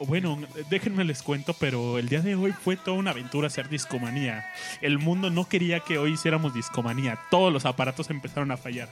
Bueno, 0.00 0.38
déjenme 0.68 1.04
les 1.04 1.22
cuento, 1.22 1.54
pero 1.54 1.98
el 1.98 2.08
día 2.08 2.20
de 2.20 2.34
hoy 2.34 2.52
fue 2.52 2.76
toda 2.76 2.96
una 2.98 3.12
aventura 3.12 3.46
hacer 3.46 3.68
discomanía. 3.68 4.44
El 4.82 4.98
mundo 4.98 5.30
no 5.30 5.48
quería 5.48 5.80
que 5.80 5.98
hoy 5.98 6.14
hiciéramos 6.14 6.52
discomanía. 6.52 7.18
Todos 7.30 7.52
los 7.52 7.64
aparatos 7.64 8.10
empezaron 8.10 8.50
a 8.50 8.56
fallar. 8.56 8.88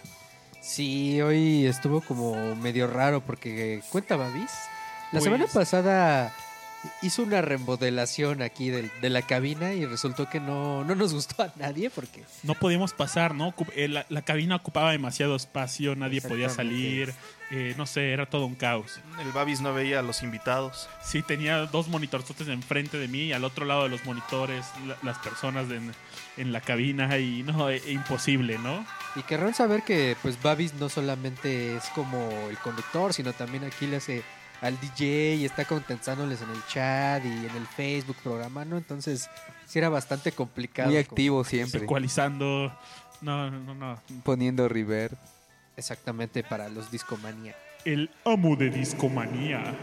Sí, 0.60 1.20
hoy 1.20 1.66
estuvo 1.66 2.00
como 2.00 2.54
medio 2.56 2.86
raro 2.86 3.20
porque 3.20 3.82
cuenta 3.90 4.16
Babis. 4.16 4.50
La 5.10 5.18
Pues- 5.18 5.24
semana 5.24 5.46
pasada 5.52 6.32
hizo 7.02 7.22
una 7.22 7.40
remodelación 7.42 8.42
aquí 8.42 8.70
de, 8.70 8.90
la 9.10 9.22
cabina 9.22 9.72
y 9.72 9.84
resultó 9.86 10.28
que 10.28 10.40
no, 10.40 10.84
no 10.84 10.94
nos 10.94 11.12
gustó 11.14 11.42
a 11.42 11.52
nadie 11.56 11.90
porque 11.90 12.24
No 12.42 12.54
podíamos 12.54 12.92
pasar, 12.92 13.34
¿no? 13.34 13.54
Eh, 13.76 13.88
La, 13.88 14.06
la 14.08 14.22
cabina 14.22 14.56
ocupaba 14.56 14.90
demasiado 14.92 15.36
espacio, 15.36 15.94
nadie 15.96 16.20
podía 16.20 16.48
salir. 16.48 17.14
eh, 17.50 17.74
no 17.76 17.86
sé, 17.86 18.12
era 18.12 18.26
todo 18.26 18.46
un 18.46 18.54
caos. 18.54 18.98
El 19.20 19.30
Babis 19.32 19.60
no 19.60 19.74
veía 19.74 19.98
a 19.98 20.02
los 20.02 20.22
invitados. 20.22 20.88
Sí, 21.04 21.22
tenía 21.22 21.58
dos 21.66 21.88
monitorzotes 21.88 22.48
enfrente 22.48 22.98
de 22.98 23.08
mí 23.08 23.24
y 23.24 23.32
al 23.32 23.44
otro 23.44 23.64
lado 23.66 23.82
de 23.84 23.88
los 23.90 24.04
monitores 24.04 24.64
la- 24.86 24.96
las 25.02 25.18
personas 25.18 25.70
en, 25.70 25.92
en 26.38 26.52
la 26.52 26.60
cabina 26.62 27.18
y 27.18 27.42
no, 27.42 27.68
e- 27.70 27.76
e 27.86 27.92
imposible, 27.92 28.58
¿no? 28.58 28.84
Y 29.16 29.22
querrán 29.24 29.54
saber 29.54 29.82
que 29.82 30.16
pues 30.22 30.40
Babis 30.42 30.72
no 30.74 30.88
solamente 30.88 31.76
es 31.76 31.84
como 31.94 32.30
el 32.48 32.56
conductor, 32.58 33.12
sino 33.12 33.34
también 33.34 33.64
aquí 33.64 33.86
le 33.86 33.96
hace 33.98 34.22
al 34.62 34.78
DJ 34.80 35.34
y 35.36 35.44
está 35.44 35.64
contestándoles 35.66 36.40
en 36.40 36.48
el 36.50 36.64
chat 36.66 37.22
y 37.24 37.28
en 37.28 37.56
el 37.56 37.66
Facebook 37.66 38.16
programando, 38.22 38.78
entonces 38.78 39.28
sí 39.66 39.78
era 39.78 39.88
bastante 39.88 40.32
complicado. 40.32 40.90
Muy 40.90 41.02
como- 41.04 41.12
activo 41.12 41.44
siempre. 41.44 41.82
Ecualizando. 41.82 42.72
No, 43.20 43.50
no, 43.50 43.74
no. 43.74 44.00
Poniendo 44.24 44.68
reverb. 44.68 45.16
Exactamente 45.76 46.42
para 46.42 46.68
los 46.68 46.90
discomanía. 46.90 47.54
El 47.84 48.10
amo 48.24 48.56
de 48.56 48.70
discomanía. 48.70 49.74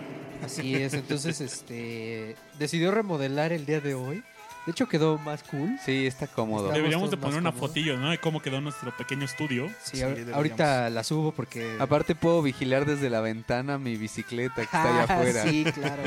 Así 0.44 0.76
es, 0.76 0.94
entonces 0.94 1.42
este 1.42 2.36
decidió 2.58 2.92
remodelar 2.92 3.52
el 3.52 3.66
día 3.66 3.82
de 3.82 3.94
hoy. 3.96 4.24
De 4.66 4.72
hecho 4.72 4.88
quedó 4.88 5.18
más 5.18 5.42
cool. 5.44 5.80
Sí, 5.84 6.06
está 6.06 6.28
cómodo. 6.28 6.70
Deberíamos 6.72 7.10
de 7.10 7.18
todos 7.18 7.22
más 7.22 7.30
poner 7.32 7.42
una 7.42 7.52
cómodos. 7.52 7.70
fotillo, 7.70 7.98
¿no? 7.98 8.10
De 8.12 8.20
cómo 8.20 8.42
quedó 8.42 8.62
nuestro 8.62 8.96
pequeño 8.96 9.26
estudio. 9.26 9.68
Sí, 9.84 9.98
Sí, 9.98 9.98
ahor- 10.02 10.10
deberíamos. 10.10 10.36
ahorita 10.36 10.90
la 10.90 11.04
subo 11.04 11.32
porque 11.32 11.78
Aparte 11.80 12.14
puedo 12.14 12.42
vigilar 12.42 12.86
desde 12.86 13.10
la 13.10 13.22
ventana 13.22 13.78
mi 13.78 13.96
bicicleta 13.98 14.56
que 14.56 14.62
está 14.64 14.84
allá 14.84 15.06
Ah, 15.10 15.16
afuera. 15.16 15.44
Sí, 15.44 15.64
claro. 15.74 16.04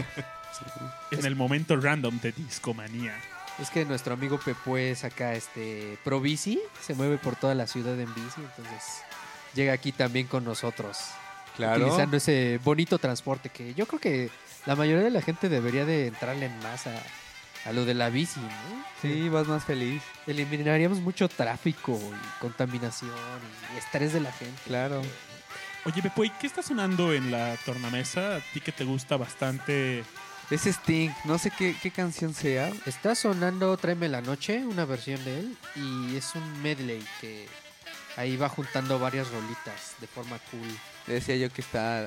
En 1.11 1.25
el 1.27 1.35
momento 1.35 1.77
random 1.77 2.21
de 2.21 2.33
discomanía. 2.33 3.15
Es 3.59 3.71
que 3.71 3.85
nuestro 3.85 4.15
amigo 4.15 4.39
Pepe 4.39 4.91
es 4.91 5.05
acá, 5.05 5.35
este, 5.35 5.99
pro 6.05 6.21
bici, 6.21 6.61
se 6.81 6.95
mueve 6.95 7.19
por 7.19 7.37
toda 7.37 7.55
la 7.55 7.67
ciudad 7.67 7.99
en 8.01 8.13
bici, 8.15 8.41
entonces 8.41 9.03
llega 9.55 9.73
aquí 9.75 9.93
también 9.93 10.27
con 10.27 10.45
nosotros, 10.45 10.99
Claro. 11.57 11.83
utilizando 11.85 12.17
ese 12.17 12.59
bonito 12.65 12.99
transporte 12.99 13.51
que 13.51 13.75
yo 13.75 13.87
creo 13.87 14.01
que 14.01 14.31
la 14.65 14.75
mayoría 14.75 15.05
de 15.05 15.11
la 15.11 15.21
gente 15.21 15.51
debería 15.51 15.85
de 15.85 16.07
entrarle 16.07 16.47
en 16.47 16.59
más 16.61 16.87
a, 17.65 17.73
lo 17.73 17.85
de 17.85 17.95
la 17.95 18.11
bici, 18.11 18.41
¿no? 18.41 18.85
Sí, 19.01 19.29
vas 19.29 19.47
más 19.47 19.65
feliz. 19.65 20.03
Eliminaríamos 20.27 21.01
mucho 21.01 21.29
tráfico 21.29 21.99
y 21.99 22.41
contaminación 22.41 23.11
y 23.75 23.79
estrés 23.79 24.13
de 24.13 24.21
la 24.21 24.33
gente. 24.33 24.61
Claro. 24.67 25.03
Oye, 25.85 26.01
Pepo, 26.01 26.25
¿y 26.25 26.31
qué 26.31 26.47
está 26.47 26.63
sonando 26.63 27.13
en 27.13 27.31
la 27.33 27.57
tornamesa? 27.65 28.37
A 28.37 28.41
ti 28.53 28.61
que 28.61 28.71
te 28.73 28.85
gusta 28.85 29.17
bastante. 29.17 30.05
Es 30.51 30.67
Sting. 30.67 31.11
No 31.25 31.39
sé 31.39 31.51
qué, 31.51 31.75
qué 31.83 31.91
canción 31.91 32.35
sea. 32.35 32.71
Está 32.87 33.15
sonando 33.15 33.77
Tráeme 33.77 34.09
la 34.09 34.21
Noche, 34.21 34.65
una 34.65 34.85
versión 34.85 35.25
de 35.25 35.41
él, 35.41 35.57
y 35.75 36.17
es 36.17 36.35
un 36.35 36.63
medley 36.63 37.03
que 37.21 37.49
ahí 38.17 38.37
va 38.37 38.49
juntando 38.49 38.99
varias 38.99 39.31
rolitas 39.31 39.95
de 40.01 40.07
forma 40.07 40.39
cool. 40.51 40.69
Decía 41.07 41.37
yo 41.37 41.51
que 41.51 41.63
está 41.63 42.07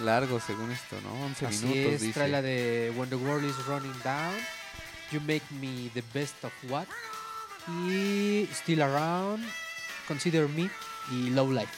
largo 0.00 0.40
según 0.40 0.70
esto, 0.70 0.96
¿no? 1.02 1.12
11 1.26 1.46
Así 1.46 1.66
minutos, 1.66 1.92
es, 1.94 2.00
dice. 2.02 2.12
trae 2.14 2.28
la 2.28 2.40
de 2.42 2.92
When 2.96 3.10
the 3.10 3.16
World 3.16 3.44
is 3.44 3.66
Running 3.66 3.98
Down, 4.04 4.34
You 5.12 5.20
Make 5.20 5.42
Me 5.60 5.90
the 5.94 6.02
Best 6.14 6.44
of 6.44 6.52
What, 6.68 6.86
y 7.68 8.48
Still 8.52 8.82
Around, 8.82 9.44
Consider 10.08 10.48
Me 10.48 10.70
y 11.10 11.30
Low 11.30 11.52
Life. 11.52 11.72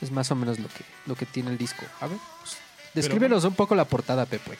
Es 0.00 0.10
más 0.10 0.30
o 0.30 0.34
menos 0.34 0.58
lo 0.58 0.68
que, 0.68 0.84
lo 1.06 1.14
que 1.14 1.26
tiene 1.26 1.50
el 1.50 1.58
disco. 1.58 1.84
A 2.00 2.06
ver, 2.06 2.18
pues, 2.40 2.56
descríbenos 2.94 3.44
un 3.44 3.54
poco 3.54 3.74
la 3.74 3.84
portada, 3.84 4.26
Pepe. 4.26 4.58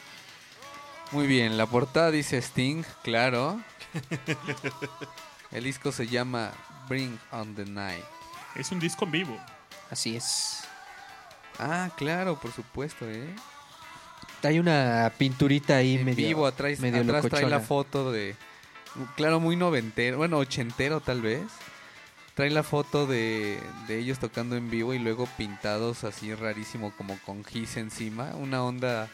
Muy 1.10 1.26
bien, 1.26 1.56
la 1.56 1.66
portada 1.66 2.10
dice 2.10 2.38
Sting, 2.38 2.84
claro. 3.02 3.60
El 5.52 5.62
disco 5.62 5.92
se 5.92 6.08
llama 6.08 6.52
Bring 6.88 7.18
on 7.30 7.54
the 7.54 7.64
Night. 7.64 8.04
Es 8.56 8.72
un 8.72 8.80
disco 8.80 9.04
en 9.04 9.12
vivo. 9.12 9.38
Así 9.90 10.16
es. 10.16 10.64
Ah, 11.58 11.90
claro, 11.96 12.40
por 12.40 12.52
supuesto, 12.52 13.08
¿eh? 13.08 13.32
Trae 14.44 14.60
una 14.60 15.10
pinturita 15.16 15.78
ahí 15.78 15.94
en 15.94 16.04
medio, 16.04 16.26
vivo, 16.26 16.46
atrás, 16.46 16.78
medio 16.78 17.00
atrás 17.00 17.24
trae 17.30 17.48
la 17.48 17.60
foto 17.60 18.12
de... 18.12 18.36
Claro, 19.16 19.40
muy 19.40 19.56
noventero, 19.56 20.18
bueno, 20.18 20.36
ochentero 20.36 21.00
tal 21.00 21.22
vez. 21.22 21.44
Trae 22.34 22.50
la 22.50 22.62
foto 22.62 23.06
de, 23.06 23.58
de 23.88 23.98
ellos 23.98 24.18
tocando 24.18 24.54
en 24.54 24.68
vivo 24.68 24.92
y 24.92 24.98
luego 24.98 25.26
pintados 25.38 26.04
así 26.04 26.34
rarísimo 26.34 26.92
como 26.94 27.18
con 27.20 27.42
gis 27.42 27.78
encima. 27.78 28.34
Una 28.34 28.62
onda, 28.62 29.08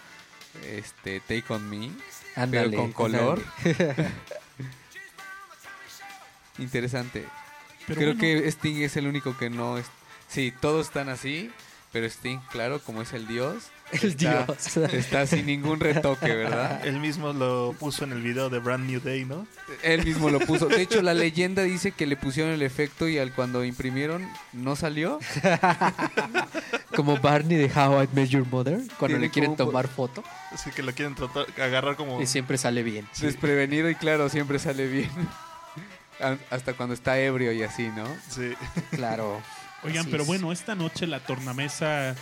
este, 0.67 1.21
Take 1.21 1.45
On 1.51 1.71
Me. 1.71 1.93
Ándale, 2.35 2.77
con 2.77 2.91
color. 2.91 3.41
Interesante. 6.59 7.25
Pero 7.87 8.01
Creo 8.01 8.15
bueno, 8.17 8.21
que 8.21 8.49
Sting 8.49 8.83
es 8.83 8.97
el 8.97 9.07
único 9.07 9.39
que 9.39 9.49
no 9.49 9.79
es... 9.79 9.87
Sí, 10.27 10.53
todos 10.61 10.89
están 10.89 11.09
así, 11.09 11.53
pero 11.93 12.07
Sting, 12.07 12.39
claro, 12.51 12.81
como 12.81 13.03
es 13.03 13.13
el 13.13 13.27
dios, 13.27 13.71
El 13.93 14.11
está, 14.11 14.45
dios. 14.47 14.77
está 14.93 15.27
sin 15.27 15.47
ningún 15.47 15.81
retoque, 15.81 16.33
¿verdad? 16.35 16.87
Él 16.87 17.01
mismo 17.01 17.33
lo 17.33 17.75
puso 17.79 18.05
en 18.05 18.13
el 18.13 18.23
video 18.23 18.49
de 18.49 18.61
Brand 18.61 18.89
New 18.89 19.01
Day, 19.01 19.25
¿no? 19.25 19.47
Él 19.83 20.05
mismo 20.05 20.31
lo 20.31 20.39
puso. 20.41 20.67
De 20.67 20.81
hecho, 20.81 21.03
la 21.03 21.15
leyenda 21.15 21.63
dice 21.63 21.91
que 21.93 22.07
le 22.07 22.17
pusieron 22.17 22.53
el 22.53 22.63
efecto 22.63 23.09
y 23.09 23.19
al 23.19 23.33
cuando 23.33 23.65
imprimieron 23.65 24.29
no 24.53 24.77
salió. 24.77 25.19
Como 26.95 27.19
Barney 27.19 27.57
de 27.57 27.71
How 27.73 28.05
I 28.05 28.09
Met 28.13 28.29
Your 28.29 28.47
Mother, 28.47 28.79
cuando 28.99 29.17
Tiene 29.17 29.27
le 29.27 29.31
quieren 29.31 29.57
tomar 29.57 29.87
foto 29.87 30.25
Así 30.53 30.71
que 30.71 30.83
lo 30.83 30.93
quieren 30.93 31.15
tratar, 31.15 31.47
agarrar 31.61 31.95
como... 31.97 32.21
y 32.21 32.27
siempre 32.27 32.59
sale 32.59 32.83
bien. 32.83 33.07
Desprevenido 33.21 33.89
y 33.89 33.95
claro, 33.95 34.29
siempre 34.29 34.59
sale 34.59 34.89
bien. 34.89 35.11
Hasta 36.51 36.75
cuando 36.75 36.95
está 36.95 37.19
ebrio 37.19 37.53
y 37.53 37.63
así, 37.63 37.89
¿no? 37.89 38.05
Sí. 38.29 38.53
Claro. 38.91 39.41
Oigan, 39.83 40.03
Así 40.03 40.11
pero 40.11 40.23
es. 40.23 40.27
bueno, 40.29 40.53
esta 40.53 40.75
noche 40.75 41.07
la 41.07 41.21
tornamesa 41.21 42.15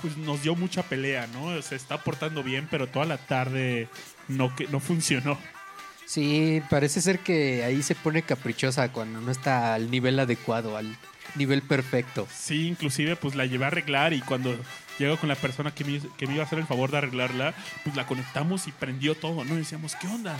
pues 0.00 0.16
nos 0.16 0.42
dio 0.42 0.54
mucha 0.56 0.82
pelea, 0.82 1.26
¿no? 1.28 1.60
Se 1.62 1.76
está 1.76 2.02
portando 2.02 2.42
bien, 2.42 2.66
pero 2.70 2.88
toda 2.88 3.04
la 3.06 3.18
tarde 3.18 3.88
no 4.28 4.54
que 4.56 4.66
no 4.68 4.80
funcionó. 4.80 5.38
Sí, 6.06 6.60
parece 6.68 7.00
ser 7.00 7.20
que 7.20 7.64
ahí 7.64 7.82
se 7.82 7.94
pone 7.94 8.22
caprichosa 8.22 8.90
cuando 8.92 9.20
no 9.20 9.30
está 9.30 9.74
al 9.74 9.90
nivel 9.90 10.18
adecuado, 10.18 10.76
al 10.76 10.96
nivel 11.36 11.62
perfecto. 11.62 12.26
Sí, 12.34 12.66
inclusive 12.66 13.16
pues 13.16 13.34
la 13.34 13.46
llevé 13.46 13.64
a 13.64 13.68
arreglar 13.68 14.12
y 14.12 14.20
cuando 14.20 14.56
llego 14.98 15.16
con 15.16 15.28
la 15.28 15.36
persona 15.36 15.72
que 15.72 15.84
me, 15.84 16.00
que 16.18 16.26
me 16.26 16.34
iba 16.34 16.42
a 16.42 16.46
hacer 16.46 16.58
el 16.58 16.66
favor 16.66 16.90
de 16.90 16.98
arreglarla, 16.98 17.54
pues 17.84 17.96
la 17.96 18.06
conectamos 18.06 18.66
y 18.66 18.72
prendió 18.72 19.14
todo, 19.14 19.44
¿no? 19.44 19.54
Y 19.54 19.58
decíamos, 19.58 19.94
¿qué 19.96 20.06
onda? 20.08 20.36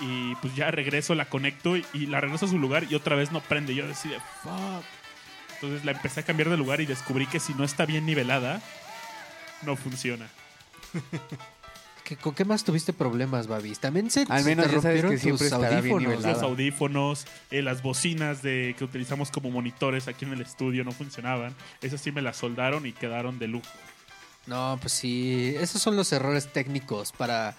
Y 0.00 0.34
pues 0.36 0.54
ya 0.56 0.70
regreso, 0.70 1.14
la 1.14 1.26
conecto 1.26 1.76
y, 1.76 1.84
y 1.92 2.06
la 2.06 2.20
regreso 2.20 2.46
a 2.46 2.48
su 2.48 2.58
lugar 2.58 2.86
y 2.90 2.94
otra 2.94 3.14
vez 3.14 3.30
no 3.30 3.40
prende. 3.40 3.74
Yo 3.74 3.86
decía, 3.86 4.18
fuck. 4.42 4.84
Entonces 5.62 5.84
la 5.84 5.92
empecé 5.92 6.20
a 6.20 6.22
cambiar 6.24 6.48
de 6.50 6.56
lugar 6.56 6.80
y 6.80 6.86
descubrí 6.86 7.26
que 7.26 7.38
si 7.38 7.54
no 7.54 7.62
está 7.62 7.86
bien 7.86 8.04
nivelada, 8.04 8.60
no 9.62 9.76
funciona. 9.76 10.28
¿Qué- 12.04 12.16
¿Con 12.16 12.34
qué 12.34 12.44
más 12.44 12.64
tuviste 12.64 12.92
problemas, 12.92 13.46
Babis? 13.46 13.78
También 13.78 14.10
se, 14.10 14.26
Al 14.28 14.42
se 14.42 14.48
menos 14.48 14.66
te 14.66 14.72
ya 14.74 14.82
sabes 14.82 14.96
que 14.96 15.02
rompieron 15.02 15.18
siempre 15.20 15.48
tus 15.48 15.52
estará 15.52 15.68
bien 15.80 15.94
audífonos. 15.94 16.02
nivelada. 16.18 16.32
Los 16.34 16.42
audífonos, 16.42 17.26
eh, 17.52 17.62
las 17.62 17.80
bocinas 17.82 18.42
de, 18.42 18.74
que 18.76 18.82
utilizamos 18.84 19.30
como 19.30 19.50
monitores 19.52 20.08
aquí 20.08 20.24
en 20.24 20.32
el 20.32 20.40
estudio 20.40 20.82
no 20.82 20.90
funcionaban. 20.90 21.54
Esas 21.80 22.00
sí 22.00 22.10
me 22.10 22.22
las 22.22 22.36
soldaron 22.36 22.84
y 22.86 22.92
quedaron 22.92 23.38
de 23.38 23.46
lujo. 23.46 23.66
No, 24.46 24.76
pues 24.80 24.92
sí, 24.92 25.54
esos 25.60 25.80
son 25.80 25.94
los 25.96 26.12
errores 26.12 26.52
técnicos 26.52 27.12
para 27.12 27.54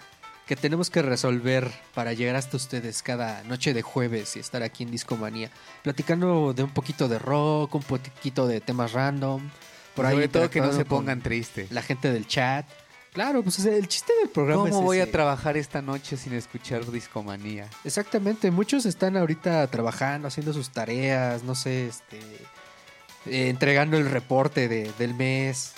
que 0.48 0.56
tenemos 0.56 0.90
que 0.90 1.02
resolver 1.02 1.72
para 1.94 2.14
llegar 2.14 2.36
hasta 2.36 2.58
ustedes 2.58 3.02
cada 3.02 3.44
noche 3.44 3.74
de 3.74 3.82
jueves 3.82 4.36
y 4.36 4.40
estar 4.40 4.62
aquí 4.64 4.84
en 4.84 4.92
Discomanía, 4.92 5.50
platicando 5.84 6.54
de 6.54 6.64
un 6.64 6.72
poquito 6.72 7.08
de 7.08 7.18
rock, 7.20 7.76
un 7.76 7.84
poquito 7.84 8.46
de 8.48 8.60
temas 8.62 8.92
random, 8.92 9.50
por 9.96 10.06
ahí 10.06 10.14
Sobre 10.16 10.28
todo 10.28 10.50
que 10.50 10.60
no 10.62 10.74
se 10.74 10.86
pongan 10.86 11.22
tristes. 11.22 11.72
la 11.72 11.82
gente 11.82 12.12
del 12.12 12.28
chat. 12.28 12.66
Claro, 13.14 13.44
pues 13.44 13.64
el 13.66 13.88
chiste 13.88 14.12
del 14.22 14.30
programa 14.30 14.64
¿Cómo 14.64 14.80
es 14.80 14.84
voy 14.84 15.00
a 15.00 15.12
trabajar 15.12 15.56
esta 15.56 15.84
noche 15.84 16.18
sin 16.18 16.34
escuchar 16.34 16.84
discomanía? 16.92 17.70
Exactamente, 17.84 18.50
muchos 18.50 18.88
están 18.88 19.16
ahorita 19.18 19.68
trabajando, 19.68 20.28
haciendo 20.28 20.52
sus 20.52 20.72
tareas, 20.72 21.44
no 21.44 21.54
sé, 21.54 21.88
este, 21.88 22.18
eh, 23.28 23.50
entregando 23.50 23.98
el 23.98 24.10
reporte 24.10 24.68
de- 24.68 24.92
del 24.98 25.14
mes, 25.14 25.74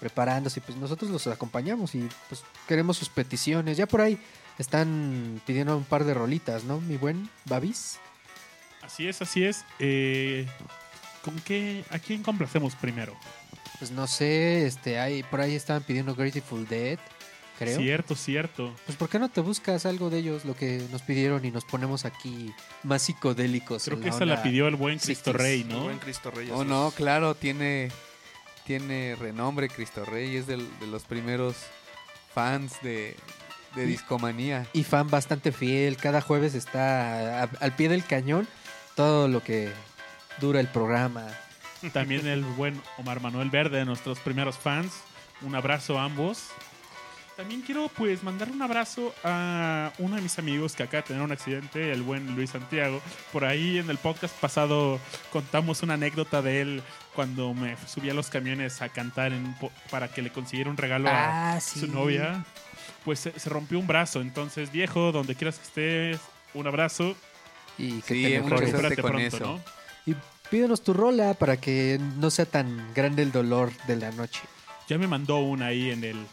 preparándose, 0.00 0.60
y 0.60 0.62
pues 0.62 0.78
nosotros 0.78 1.10
los 1.10 1.26
acompañamos 1.26 1.94
y 1.94 2.08
pues 2.28 2.42
queremos 2.66 2.96
sus 2.96 3.08
peticiones. 3.08 3.76
Ya 3.76 3.86
por 3.86 4.00
ahí 4.00 4.18
están 4.58 5.40
pidiendo 5.46 5.76
un 5.76 5.84
par 5.84 6.04
de 6.04 6.14
rolitas, 6.14 6.64
¿no? 6.64 6.80
Mi 6.80 6.96
buen 6.96 7.28
Babis. 7.46 7.98
Así 8.82 9.06
es, 9.08 9.20
así 9.22 9.44
es. 9.44 9.64
Eh, 9.78 10.46
¿Con 11.22 11.38
qué? 11.40 11.84
¿A 11.90 11.98
quién 11.98 12.22
complacemos 12.22 12.74
primero? 12.74 13.14
Pues 13.78 13.90
no 13.90 14.06
sé, 14.06 14.66
este, 14.66 14.98
hay, 14.98 15.22
por 15.24 15.40
ahí 15.40 15.54
estaban 15.54 15.82
pidiendo 15.82 16.14
Grateful 16.14 16.66
Dead. 16.66 16.98
creo. 17.58 17.78
Cierto, 17.78 18.14
cierto. 18.16 18.74
Pues 18.86 18.96
¿por 18.96 19.08
qué 19.08 19.18
no 19.18 19.28
te 19.28 19.40
buscas 19.40 19.84
algo 19.86 20.10
de 20.10 20.18
ellos, 20.18 20.44
lo 20.44 20.56
que 20.56 20.84
nos 20.90 21.02
pidieron 21.02 21.44
y 21.44 21.50
nos 21.50 21.64
ponemos 21.64 22.04
aquí 22.04 22.52
más 22.82 23.02
psicodélicos? 23.02 23.84
Creo 23.84 24.00
que 24.00 24.08
la 24.08 24.14
esa 24.16 24.24
la 24.26 24.42
pidió 24.42 24.66
el 24.68 24.76
buen 24.76 24.98
Cristo 24.98 25.32
60s. 25.32 25.36
Rey, 25.36 25.60
El 25.62 25.68
¿no? 25.68 25.84
buen 25.84 25.98
Cristo 25.98 26.30
Reyes. 26.30 26.52
Oh, 26.54 26.64
no, 26.64 26.92
claro, 26.96 27.34
tiene, 27.34 27.90
tiene 28.68 29.16
renombre 29.18 29.70
Cristo 29.70 30.04
Rey, 30.04 30.36
es 30.36 30.46
del- 30.46 30.68
de 30.78 30.86
los 30.86 31.04
primeros 31.04 31.56
fans 32.34 32.74
de, 32.82 33.16
de 33.74 33.86
Discomanía. 33.86 34.66
Y 34.74 34.84
fan 34.84 35.08
bastante 35.08 35.52
fiel, 35.52 35.96
cada 35.96 36.20
jueves 36.20 36.54
está 36.54 37.44
a- 37.44 37.50
al 37.60 37.74
pie 37.76 37.88
del 37.88 38.04
cañón 38.04 38.46
todo 38.94 39.26
lo 39.26 39.42
que 39.42 39.72
dura 40.38 40.60
el 40.60 40.68
programa. 40.68 41.26
También 41.94 42.26
el 42.26 42.42
buen 42.44 42.78
Omar 42.98 43.20
Manuel 43.22 43.48
Verde, 43.48 43.84
nuestros 43.86 44.18
primeros 44.18 44.58
fans. 44.58 44.92
Un 45.40 45.54
abrazo 45.54 45.98
a 45.98 46.04
ambos. 46.04 46.48
También 47.36 47.62
quiero 47.62 47.88
pues 47.96 48.24
mandar 48.24 48.50
un 48.50 48.60
abrazo 48.60 49.14
a 49.22 49.92
uno 49.98 50.16
de 50.16 50.22
mis 50.22 50.38
amigos 50.40 50.74
que 50.74 50.82
acaba 50.82 51.02
de 51.02 51.06
tener 51.06 51.22
un 51.22 51.30
accidente, 51.30 51.92
el 51.92 52.02
buen 52.02 52.34
Luis 52.34 52.50
Santiago. 52.50 53.00
Por 53.32 53.44
ahí 53.44 53.78
en 53.78 53.88
el 53.90 53.96
podcast 53.96 54.34
pasado 54.40 54.98
contamos 55.32 55.82
una 55.84 55.94
anécdota 55.94 56.42
de 56.42 56.60
él 56.60 56.82
cuando 57.18 57.52
me 57.52 57.76
subí 57.88 58.08
a 58.10 58.14
los 58.14 58.30
camiones 58.30 58.80
a 58.80 58.90
cantar 58.90 59.32
en 59.32 59.52
para 59.90 60.06
que 60.06 60.22
le 60.22 60.30
consiguiera 60.30 60.70
un 60.70 60.76
regalo 60.76 61.08
a 61.08 61.54
Ah, 61.56 61.60
sí. 61.60 61.80
su 61.80 61.88
novia. 61.88 62.44
Pues 63.04 63.18
se, 63.18 63.36
se 63.36 63.50
rompió 63.50 63.80
un 63.80 63.88
brazo. 63.88 64.20
Entonces, 64.20 64.70
viejo, 64.70 65.10
donde 65.10 65.34
quieras 65.34 65.58
que 65.58 65.64
estés, 65.64 66.20
un 66.54 66.68
abrazo. 66.68 67.16
Y 67.76 68.02
que 68.02 68.14
Sí, 68.14 68.22
te 68.22 68.40
mejores. 68.40 68.70
con 69.00 69.10
pronto, 69.10 69.18
eso. 69.36 69.38
¿no? 69.40 69.60
Y 70.06 70.14
pídenos 70.48 70.84
tu 70.84 70.94
rola 70.94 71.34
para 71.34 71.56
que 71.56 71.98
no 72.18 72.30
sea 72.30 72.46
tan 72.46 72.94
grande 72.94 73.24
el 73.24 73.32
dolor 73.32 73.72
de 73.88 73.96
la 73.96 74.12
noche. 74.12 74.38
Ya 74.88 74.96
me 74.96 75.08
mandó 75.08 75.38
una 75.38 75.66
ahí 75.66 75.90
en 75.90 76.04
el 76.04 76.24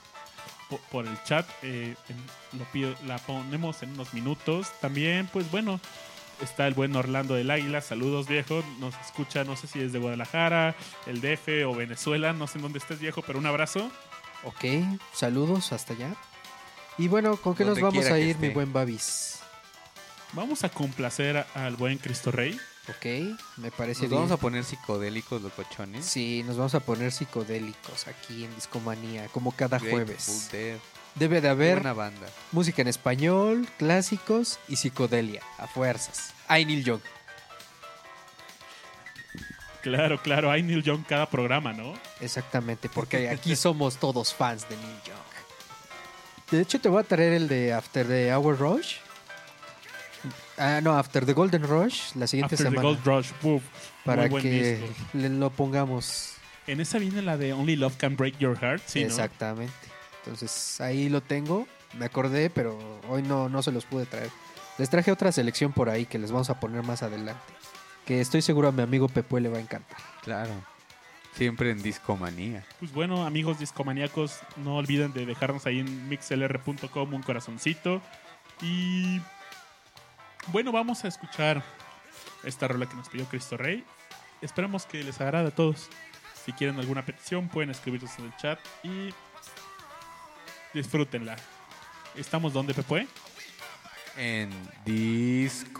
po- 0.69 0.79
por 0.91 1.07
el 1.07 1.17
chat. 1.23 1.47
eh, 1.63 1.95
en- 2.09 2.59
lo 2.59 2.65
pido, 2.65 2.93
la 3.07 3.17
ponemos 3.17 3.81
en 3.81 3.89
unos 3.89 4.13
minutos. 4.13 4.67
También, 4.81 5.27
pues 5.33 5.49
bueno, 5.49 5.79
está 6.41 6.67
el 6.67 6.73
buen 6.73 6.95
Orlando 6.95 7.35
del 7.35 7.51
Águila. 7.51 7.81
Saludos, 7.81 8.27
viejo. 8.27 8.63
Nos 8.79 8.95
escucha, 9.05 9.43
no 9.43 9.55
sé 9.55 9.67
si 9.67 9.79
desde 9.79 9.99
Guadalajara, 9.99 10.75
el 11.05 11.21
DF 11.21 11.65
o 11.67 11.75
Venezuela. 11.75 12.33
No 12.33 12.47
sé 12.47 12.57
en 12.57 12.63
dónde 12.63 12.79
estés, 12.79 12.99
viejo, 12.99 13.21
pero 13.21 13.39
un 13.39 13.45
abrazo. 13.45 13.91
Ok, 14.43 14.65
saludos 15.13 15.71
hasta 15.71 15.93
allá. 15.93 16.15
Y 16.97 17.07
bueno, 17.07 17.35
¿con 17.37 17.55
qué 17.55 17.65
nos 17.65 17.79
vamos 17.79 18.05
a 18.05 18.19
ir, 18.19 18.37
mi 18.37 18.49
buen 18.49 18.71
Babis? 18.71 19.39
Vamos 20.33 20.63
a 20.63 20.69
complacer 20.69 21.45
al 21.53 21.75
buen 21.75 21.97
Cristo 21.97 22.31
Rey. 22.31 22.59
Ok, 22.89 23.37
me 23.57 23.71
parece 23.71 24.01
Nos 24.01 24.09
bien. 24.09 24.21
vamos 24.21 24.31
a 24.31 24.37
poner 24.37 24.63
psicodélicos, 24.63 25.41
locochones. 25.41 26.05
Sí, 26.05 26.43
nos 26.45 26.57
vamos 26.57 26.75
a 26.75 26.79
poner 26.81 27.11
psicodélicos 27.11 28.07
aquí 28.07 28.45
en 28.45 28.53
Discomanía, 28.53 29.27
como 29.29 29.51
cada 29.51 29.79
Grateful 29.79 30.05
jueves. 30.05 30.49
Debe 31.15 31.39
de 31.41 31.49
haber 31.49 31.75
buena 31.75 31.93
banda. 31.93 32.27
música 32.51 32.81
en 32.81 32.87
español, 32.89 33.67
clásicos 33.77 34.59
y 34.67 34.75
psicodelia, 34.75 35.41
a 35.57 35.67
fuerzas. 35.67 36.33
Ay, 36.47 36.65
Neil 36.65 36.83
Young. 36.83 37.01
Claro, 39.81 40.19
claro, 40.21 40.49
hay 40.51 40.63
Neil 40.63 40.81
Young 40.83 41.03
cada 41.07 41.29
programa, 41.29 41.71
¿no? 41.71 41.93
Exactamente, 42.19 42.89
porque 42.89 43.29
aquí 43.29 43.55
somos 43.55 43.97
todos 43.97 44.33
fans 44.33 44.67
de 44.67 44.75
Neil 44.75 45.01
Young. 45.05 45.15
De 46.51 46.61
hecho, 46.61 46.79
te 46.79 46.89
voy 46.89 47.01
a 47.01 47.03
traer 47.03 47.33
el 47.33 47.47
de 47.47 47.73
After 47.73 48.07
the 48.07 48.33
Hour 48.33 48.57
Rush. 48.57 48.95
Ah, 50.57 50.79
no, 50.81 50.97
After 50.97 51.25
the 51.25 51.33
Golden 51.33 51.63
Rush, 51.63 52.13
la 52.15 52.27
siguiente 52.27 52.55
After 52.55 52.69
the 52.69 52.75
semana. 52.75 52.81
Gold 52.81 53.05
Rush. 53.05 53.31
uf, 53.43 53.63
para 54.03 54.23
muy 54.23 54.29
buen 54.31 54.43
que 54.43 54.75
disco. 54.77 54.95
le 55.13 55.29
lo 55.29 55.49
pongamos 55.49 56.33
En 56.67 56.79
esa 56.81 56.97
viene 56.97 57.21
la 57.21 57.37
de 57.37 57.53
Only 57.53 57.75
Love 57.75 57.97
Can 57.97 58.15
Break 58.15 58.37
Your 58.39 58.57
Heart, 58.57 58.81
¿sí, 58.85 59.05
no? 59.05 59.15
Entonces 60.25 60.81
ahí 60.81 61.09
lo 61.09 61.21
tengo. 61.21 61.67
Me 61.97 62.05
acordé, 62.05 62.49
pero 62.49 62.77
hoy 63.07 63.21
no, 63.21 63.47
no 63.47 63.61
se 63.61 63.71
los 63.71 63.85
pude 63.85 64.05
traer. 64.05 64.29
Les 64.77 64.89
traje 64.89 65.11
otra 65.11 65.31
selección 65.31 65.71
por 65.71 65.89
ahí 65.89 66.05
que 66.05 66.19
les 66.19 66.31
vamos 66.31 66.49
a 66.49 66.59
poner 66.59 66.83
más 66.83 67.03
adelante. 67.03 67.41
Que 68.05 68.21
estoy 68.21 68.41
seguro 68.41 68.67
a 68.67 68.71
mi 68.71 68.81
amigo 68.81 69.07
Pepe 69.07 69.39
le 69.39 69.49
va 69.49 69.57
a 69.57 69.61
encantar. 69.61 69.97
Claro. 70.21 70.51
Siempre 71.33 71.71
en 71.71 71.81
Discomanía. 71.81 72.65
Pues 72.79 72.93
bueno, 72.93 73.25
amigos 73.25 73.59
discomaníacos, 73.59 74.39
no 74.57 74.77
olviden 74.77 75.11
de 75.13 75.25
dejarnos 75.25 75.65
ahí 75.65 75.79
en 75.79 76.09
mixlr.com 76.09 77.13
un 77.13 77.21
corazoncito. 77.23 78.01
Y 78.61 79.21
bueno, 80.47 80.71
vamos 80.71 81.03
a 81.03 81.07
escuchar 81.07 81.63
esta 82.43 82.67
rola 82.67 82.87
que 82.87 82.95
nos 82.95 83.09
pidió 83.09 83.25
Cristo 83.25 83.57
Rey. 83.57 83.83
Esperamos 84.41 84.85
que 84.85 85.03
les 85.03 85.19
agrade 85.19 85.47
a 85.47 85.51
todos. 85.51 85.89
Si 86.45 86.53
quieren 86.53 86.79
alguna 86.79 87.03
petición, 87.03 87.49
pueden 87.49 87.71
escribirnos 87.71 88.17
en 88.19 88.25
el 88.25 88.35
chat 88.37 88.59
y 88.83 89.09
disfrútenla. 90.75 91.35
¿Estamos 92.15 92.53
donde, 92.53 92.73
Pepe? 92.73 93.07
En 94.17 94.49
Discomanía. 94.85 95.75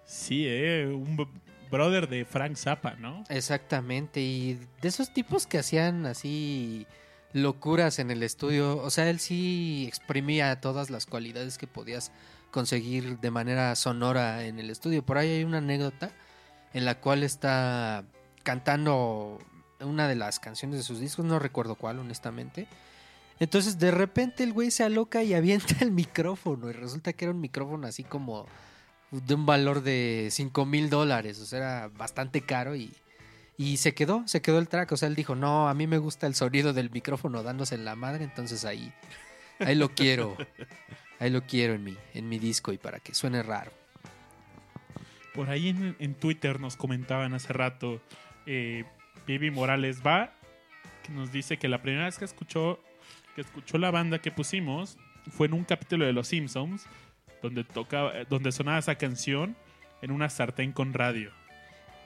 Sí, 0.06 0.46
eh, 0.48 0.88
un 0.88 1.28
brother 1.72 2.08
de 2.10 2.26
Frank 2.26 2.56
Zappa, 2.56 2.96
¿no? 2.96 3.24
Exactamente, 3.30 4.20
y 4.22 4.60
de 4.82 4.88
esos 4.88 5.14
tipos 5.14 5.48
que 5.48 5.60
hacían 5.60 6.06
así 6.06 6.86
locuras 7.34 8.00
en 8.00 8.12
el 8.12 8.24
estudio, 8.24 8.78
o 8.78 8.90
sea, 8.90 9.10
él 9.10 9.20
sí 9.20 9.86
exprimía 9.88 10.62
todas 10.62 10.90
las 10.90 11.06
cualidades 11.06 11.58
que 11.58 11.68
podías 11.68 12.12
conseguir 12.52 13.20
de 13.20 13.32
manera 13.32 13.76
sonora 13.76 14.46
en 14.46 14.60
el 14.60 14.70
estudio. 14.70 15.04
Por 15.04 15.18
ahí 15.18 15.30
hay 15.30 15.44
una 15.44 15.58
anécdota 15.58 16.12
en 16.74 16.86
la 16.86 17.00
cual 17.00 17.24
está 17.24 18.06
cantando 18.44 19.40
una 19.80 20.08
de 20.08 20.16
las 20.16 20.40
canciones 20.40 20.78
de 20.78 20.84
sus 20.84 21.00
discos, 21.00 21.26
no 21.26 21.40
recuerdo 21.40 21.76
cuál, 21.76 22.00
honestamente. 22.00 22.68
Entonces 23.40 23.80
de 23.80 23.92
repente 23.92 24.44
el 24.44 24.54
güey 24.54 24.72
se 24.72 24.84
aloca 24.84 25.24
y 25.24 25.34
avienta 25.34 25.76
el 25.82 25.92
micrófono 25.92 26.70
y 26.70 26.74
resulta 26.74 27.14
que 27.14 27.26
era 27.26 27.34
un 27.34 27.42
micrófono 27.42 27.88
así 27.88 28.04
como 28.04 28.46
de 29.12 29.34
un 29.34 29.46
valor 29.46 29.84
de 29.84 30.30
5 30.32 30.66
mil 30.66 30.90
dólares, 30.90 31.40
o 31.40 31.46
sea, 31.46 31.60
era 31.60 31.88
bastante 31.90 32.42
caro 32.42 32.76
y, 32.76 32.96
y 33.58 33.78
se 33.78 33.94
quedó, 33.94 34.28
se 34.28 34.42
quedó 34.42 34.60
el 34.60 34.68
track, 34.68 34.92
o 34.92 34.98
sea, 34.98 35.08
él 35.08 35.16
dijo, 35.16 35.36
no, 35.36 35.70
a 35.70 35.74
mí 35.74 35.86
me 35.86 35.98
gusta 35.98 36.26
el 36.28 36.36
sonido 36.36 36.74
del 36.74 36.90
micrófono 36.90 37.44
dándose 37.44 37.76
en 37.76 37.86
la 37.86 37.96
madre, 37.96 38.24
entonces 38.24 38.66
ahí, 38.66 38.92
ahí 39.60 39.76
lo 39.76 39.90
quiero, 39.90 40.36
ahí 41.20 41.30
lo 41.30 41.44
quiero 41.44 41.74
en 41.74 41.84
mi, 41.84 41.98
en 42.14 42.30
mi 42.30 42.40
disco 42.40 42.74
y 42.74 42.78
para 42.78 43.00
que 43.00 43.14
suene 43.14 43.44
raro. 43.44 43.72
Por 45.34 45.50
ahí 45.50 45.70
en, 45.70 46.16
Twitter 46.16 46.60
nos 46.60 46.76
comentaban 46.76 47.34
hace 47.34 47.54
rato, 47.54 48.02
eh, 48.46 48.86
Morales 49.52 50.02
va, 50.06 50.34
que 51.04 51.12
nos 51.12 51.32
dice 51.32 51.58
que 51.58 51.68
la 51.68 51.82
primera 51.82 52.06
vez 52.06 52.18
que 52.18 52.26
escuchó, 52.26 52.80
que 53.36 53.42
escuchó 53.42 53.78
la 53.78 53.90
banda 53.90 54.20
que 54.20 54.32
pusimos 54.32 54.98
fue 55.32 55.48
en 55.48 55.54
un 55.54 55.64
capítulo 55.64 56.06
de 56.06 56.14
Los 56.14 56.28
Simpsons, 56.28 56.86
donde 57.42 57.64
tocaba, 57.64 58.14
donde 58.30 58.52
sonaba 58.52 58.78
esa 58.78 58.96
canción 58.96 59.56
en 60.02 60.12
una 60.12 60.30
sartén 60.30 60.72
con 60.72 60.94
radio. 60.94 61.32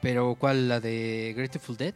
Pero 0.07 0.35
¿cuál, 0.35 0.69
la 0.69 0.79
de 0.79 1.34
Grateful 1.35 1.75
Dead? 1.75 1.93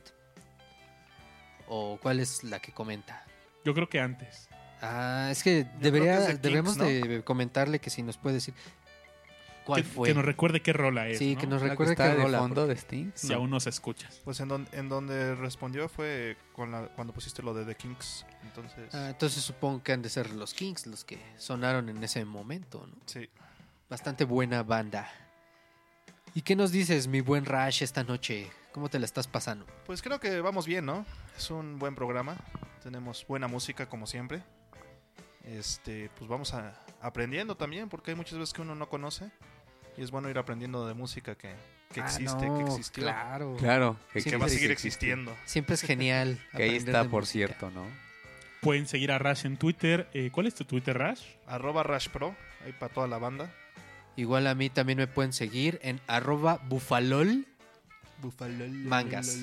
¿O 1.70 1.98
cuál 2.02 2.20
es 2.20 2.44
la 2.44 2.60
que 2.60 2.74
comenta? 2.74 3.24
Yo 3.64 3.74
creo 3.74 3.88
que 3.88 4.02
antes. 4.02 4.50
Ah, 4.82 5.30
es 5.32 5.42
que 5.42 5.66
debería, 5.80 6.18
que 6.18 6.34
es 6.34 6.42
de 6.42 6.62
¿no? 6.62 6.74
de 6.74 7.24
comentarle 7.24 7.80
que 7.80 7.90
si 7.90 8.04
nos 8.04 8.18
puede 8.18 8.34
decir 8.36 8.54
cuál 9.66 9.82
que, 9.84 9.88
fue. 9.88 10.10
que 10.10 10.14
nos 10.14 10.26
recuerde 10.26 10.62
qué 10.62 10.74
rola 10.74 11.08
es. 11.08 11.20
sí, 11.20 11.36
¿no? 11.36 11.40
que 11.40 11.48
nos 11.48 11.62
recuerde 11.62 11.94
está 11.94 12.12
qué 12.12 12.18
de 12.18 12.24
rola. 12.24 12.40
fondo 12.40 12.68
de 12.68 12.76
Sting. 12.76 13.12
Si 13.16 13.32
aún 13.32 13.50
nos 13.50 13.66
escuchas. 13.66 14.20
Pues 14.26 14.42
en, 14.42 14.50
don- 14.50 14.68
en 14.74 14.90
donde 14.90 15.34
respondió 15.36 15.88
fue 15.88 16.36
con 16.52 16.70
la, 16.74 16.88
cuando 16.90 17.14
pusiste 17.14 17.42
lo 17.42 17.54
de 17.54 17.64
The 17.64 17.76
Kings. 17.76 18.26
Entonces, 18.44 18.94
Ah, 18.94 19.08
entonces 19.12 19.42
supongo 19.42 19.82
que 19.84 19.94
han 19.94 20.02
de 20.02 20.10
ser 20.10 20.32
los 20.32 20.54
Kings 20.54 20.86
los 20.86 21.06
que 21.06 21.18
sonaron 21.38 21.88
en 21.88 22.04
ese 22.04 22.26
momento, 22.26 22.86
¿no? 22.88 22.96
sí. 23.06 23.30
Bastante 23.90 24.26
buena 24.26 24.64
banda. 24.64 25.10
¿Y 26.34 26.42
qué 26.44 26.56
nos 26.56 26.72
dices, 26.72 27.08
mi 27.08 27.22
buen 27.22 27.46
Rash, 27.46 27.84
esta 27.84 28.04
noche? 28.04 28.50
¿Cómo 28.72 28.90
te 28.90 29.00
la 29.00 29.06
estás 29.06 29.28
pasando? 29.28 29.66
Pues 29.86 30.02
creo 30.02 30.20
que 30.20 30.40
vamos 30.40 30.66
bien, 30.66 30.86
¿no? 30.86 31.06
Es 31.38 31.52
un 31.52 31.78
buen 31.78 31.94
programa. 31.96 32.38
Tenemos 32.84 33.26
buena 33.28 33.48
música 33.48 33.88
como 33.88 34.08
siempre. 34.08 34.42
Este, 35.44 36.10
pues 36.18 36.30
vamos 36.30 36.54
a, 36.54 36.80
aprendiendo 37.02 37.56
también, 37.56 37.90
porque 37.90 38.12
hay 38.12 38.16
muchas 38.18 38.40
veces 38.40 38.54
que 38.54 38.62
uno 38.62 38.76
no 38.76 38.88
conoce. 38.88 39.30
Y 39.98 40.04
es 40.04 40.12
bueno 40.12 40.30
ir 40.30 40.38
aprendiendo 40.38 40.88
de 40.88 40.94
música 40.94 41.36
que, 41.36 41.54
que 41.94 42.00
Ah, 42.00 42.06
existe, 42.06 42.46
no, 42.48 42.58
que 42.60 42.64
existió, 42.64 43.04
Claro. 43.04 43.58
Claro, 43.60 43.98
que 44.14 44.38
va 44.38 44.46
a 44.46 44.50
seguir 44.50 44.72
existiendo. 44.72 45.36
Siempre 45.44 45.76
es 45.76 45.82
genial. 45.82 46.40
Que 46.56 46.64
ahí 46.64 46.76
está, 46.78 47.04
por 47.04 47.24
música. 47.24 47.48
cierto, 47.48 47.72
¿no? 47.72 47.86
Pueden 48.62 48.88
seguir 48.88 49.12
a 49.12 49.18
Rash 49.18 49.46
en 49.46 49.58
Twitter. 49.58 50.08
Eh, 50.14 50.30
¿Cuál 50.32 50.48
es 50.48 50.56
tu 50.56 50.64
Twitter, 50.64 50.98
Rash? 50.98 51.24
Arroba 51.46 51.84
Rash 51.84 52.08
Pro, 52.08 52.36
ahí 52.64 52.72
para 52.72 52.94
toda 52.94 53.08
la 53.08 53.18
banda. 53.18 53.52
Igual 54.16 54.48
a 54.48 54.56
mí 54.56 54.70
también 54.70 54.98
me 54.98 55.08
pueden 55.08 55.34
seguir 55.34 55.80
en 55.84 56.00
arroba 56.08 56.60
bufalol. 56.68 57.46
Mangas. 58.86 59.40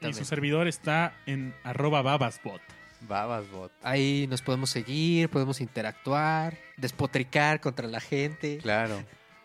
Y 0.00 0.12
su 0.14 0.24
servidor 0.24 0.66
está 0.66 1.14
en 1.26 1.54
arroba 1.62 2.00
babasbot. 2.02 2.62
Babasbot. 3.02 3.70
Ahí 3.82 4.26
nos 4.30 4.40
podemos 4.40 4.70
seguir, 4.70 5.28
podemos 5.28 5.60
interactuar, 5.60 6.56
despotricar 6.78 7.60
contra 7.60 7.86
la 7.86 8.00
gente. 8.00 8.58
Claro. 8.58 9.02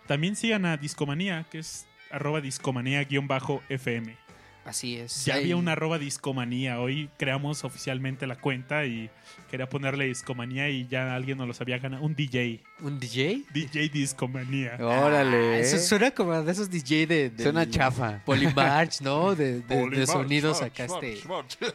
También 0.07 0.35
sigan 0.35 0.65
a 0.65 0.77
Discomanía, 0.77 1.45
que 1.51 1.59
es 1.59 1.85
arroba 2.11 2.41
discomanía-fm. 2.41 4.17
Así 4.63 4.95
es. 4.97 5.25
Ya 5.25 5.35
había 5.35 5.55
una 5.55 5.71
arroba 5.71 5.97
discomanía. 5.97 6.79
Hoy 6.79 7.09
creamos 7.17 7.63
oficialmente 7.63 8.27
la 8.27 8.35
cuenta 8.35 8.85
y 8.85 9.09
quería 9.49 9.67
ponerle 9.67 10.05
discomanía 10.05 10.69
y 10.69 10.87
ya 10.87 11.15
alguien 11.15 11.39
nos 11.39 11.47
los 11.47 11.59
había 11.61 11.79
ganado. 11.79 12.03
Un 12.03 12.15
DJ. 12.15 12.61
¿Un 12.79 12.99
DJ? 12.99 13.43
DJ 13.53 13.89
Discomanía. 13.89 14.77
Órale. 14.79 15.55
Ah, 15.55 15.59
eso 15.59 15.79
suena 15.79 16.11
como 16.11 16.39
de 16.43 16.51
esos 16.51 16.69
DJ 16.69 17.07
de... 17.07 17.29
del 17.31 17.43
Suena 17.43 17.67
chafa. 17.67 18.21
Polymarch, 18.23 19.01
¿no? 19.01 19.33
De, 19.35 19.61
de- 19.61 19.89
de 19.89 20.05
sonidos 20.07 20.61
march, 20.61 20.71
acá 20.79 20.85
este... 20.85 21.17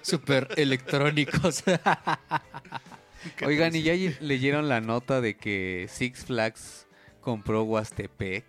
Súper 0.02 0.48
electrónicos. 0.56 1.64
Oigan, 3.44 3.74
¿y 3.74 3.82
ya 3.82 3.94
leyeron 4.20 4.68
la 4.68 4.80
nota 4.80 5.20
de 5.20 5.36
que 5.36 5.88
Six 5.90 6.26
Flags 6.26 6.86
compró 7.20 7.64
Huastepec? 7.64 8.44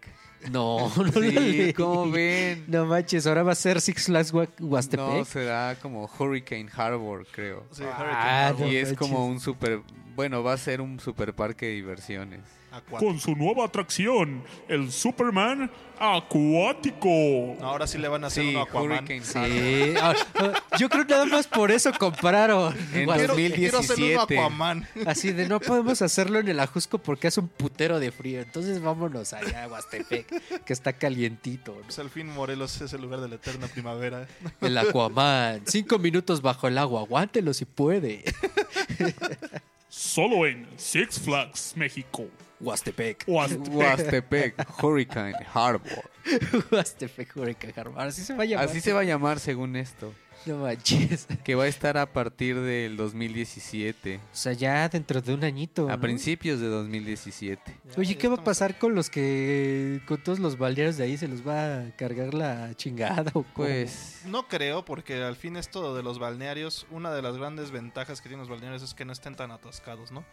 No, 0.51 0.91
no 0.97 1.03
lo 1.03 1.11
Sí, 1.11 1.31
leí. 1.31 1.73
¿cómo 1.73 2.09
ven? 2.11 2.65
No 2.67 2.85
manches, 2.85 3.25
ahora 3.27 3.43
va 3.43 3.51
a 3.51 3.55
ser 3.55 3.81
Six 3.81 4.05
Flags 4.05 4.33
Hua- 4.33 4.49
Huastepec. 4.59 5.05
No, 5.05 5.25
será 5.25 5.75
como 5.81 6.09
Hurricane 6.19 6.69
Harbor, 6.75 7.25
creo. 7.31 7.65
Sí, 7.71 7.83
Ah, 7.85 7.97
Hurricane 7.99 8.29
Harbor. 8.45 8.61
no 8.61 8.67
Y 8.71 8.75
es 8.77 8.89
manches. 8.89 8.97
como 8.97 9.25
un 9.27 9.39
super... 9.39 9.81
Bueno, 10.15 10.41
va 10.43 10.53
a 10.53 10.57
ser 10.57 10.81
un 10.81 10.99
super 10.99 11.33
parque 11.35 11.67
de 11.67 11.71
diversiones. 11.73 12.39
Acuático. 12.77 13.11
Con 13.11 13.19
su 13.19 13.35
nueva 13.35 13.65
atracción, 13.65 14.43
el 14.67 14.91
Superman 14.91 15.69
acuático. 15.99 17.57
Ahora 17.61 17.87
sí 17.87 17.97
le 17.97 18.07
van 18.07 18.23
a 18.23 18.27
hacer 18.27 18.43
Sí, 18.43 18.55
a 18.55 18.61
Aquaman. 18.63 19.07
Sí. 19.07 19.93
Ah, 19.99 20.13
ah, 20.35 20.63
yo 20.77 20.89
creo 20.89 21.05
nada 21.05 21.25
más 21.25 21.47
por 21.47 21.71
eso 21.71 21.91
compraron. 21.97 22.75
En 22.93 23.07
Huastepec. 23.07 23.55
Quiero, 23.55 23.77
2017. 23.79 24.39
Aquaman. 24.39 24.87
Así 25.05 25.31
de 25.31 25.47
no 25.47 25.59
podemos 25.59 26.01
hacerlo 26.01 26.39
en 26.39 26.47
el 26.47 26.59
Ajusco 26.59 26.97
porque 26.99 27.27
hace 27.27 27.39
un 27.39 27.47
putero 27.47 27.99
de 27.99 28.11
frío. 28.11 28.41
Entonces 28.41 28.81
vámonos 28.81 29.33
allá 29.33 29.63
a 29.63 29.67
Huastepec, 29.67 30.63
que 30.63 30.73
está 30.73 30.93
calientito. 30.93 31.73
¿no? 31.75 31.81
Pues 31.81 31.99
al 31.99 32.09
fin 32.09 32.27
Morelos 32.27 32.79
es 32.81 32.93
el 32.93 33.01
lugar 33.01 33.21
de 33.21 33.29
la 33.29 33.35
eterna 33.35 33.67
primavera. 33.67 34.27
El 34.61 34.77
Aquaman. 34.77 35.63
Cinco 35.65 35.99
minutos 35.99 36.41
bajo 36.41 36.67
el 36.67 36.77
agua. 36.77 37.01
Aguántelo 37.01 37.53
si 37.53 37.65
puede. 37.65 38.23
Solo 39.89 40.45
en 40.45 40.67
Six 40.77 41.19
Flags, 41.19 41.73
México. 41.75 42.25
Huastepec. 42.59 43.23
Huastepec. 43.27 43.73
Huastepec, 43.73 44.83
Hurricane 44.83 45.35
Harbor. 45.53 46.09
Huastepec 46.71 47.35
Hurricane 47.35 47.73
Harbor. 47.77 48.01
Así 48.01 48.23
se 48.23 48.33
va 48.33 48.43
a 48.43 48.45
llamar. 48.45 48.65
Así 48.65 48.81
se 48.81 48.93
va 48.93 49.01
a 49.01 49.03
llamar 49.03 49.39
según 49.39 49.75
esto. 49.75 50.13
No 50.45 50.57
manches. 50.57 51.27
Que 51.43 51.55
va 51.55 51.63
a 51.63 51.67
estar 51.67 51.97
a 51.97 52.05
partir 52.13 52.59
del 52.59 52.95
2017. 52.95 54.17
O 54.17 54.35
sea, 54.35 54.53
ya 54.53 54.87
dentro 54.87 55.21
de 55.21 55.33
un 55.33 55.43
añito. 55.43 55.89
A 55.89 55.93
¿no? 55.95 55.99
principios 56.01 56.59
de 56.59 56.67
2017. 56.67 57.79
Oye, 57.97 58.13
Ya 58.13 58.17
¿qué 58.19 58.27
va 58.27 58.35
a 58.35 58.43
pasar 58.43 58.77
con 58.77 58.95
los 58.95 59.09
que. 59.09 60.01
con 60.07 60.23
todos 60.23 60.39
los 60.39 60.57
balnearios 60.57 60.97
de 60.97 61.03
ahí? 61.05 61.17
¿Se 61.17 61.27
los 61.27 61.45
va 61.47 61.79
a 61.81 61.91
cargar 61.95 62.33
la 62.33 62.73
chingada 62.75 63.31
o 63.33 63.43
cómo? 63.43 63.67
Pues 63.67 64.21
No 64.25 64.47
creo, 64.47 64.85
porque 64.85 65.21
al 65.23 65.35
fin 65.35 65.57
esto 65.57 65.95
de 65.95 66.03
los 66.03 66.19
balnearios, 66.19 66.85
una 66.91 67.11
de 67.13 67.21
las 67.21 67.35
grandes 67.37 67.71
ventajas 67.71 68.21
que 68.21 68.29
tienen 68.29 68.41
los 68.41 68.49
balnearios 68.49 68.83
es 68.83 68.93
que 68.93 69.05
no 69.05 69.13
estén 69.13 69.35
tan 69.35 69.51
atascados, 69.51 70.11
¿no? 70.11 70.23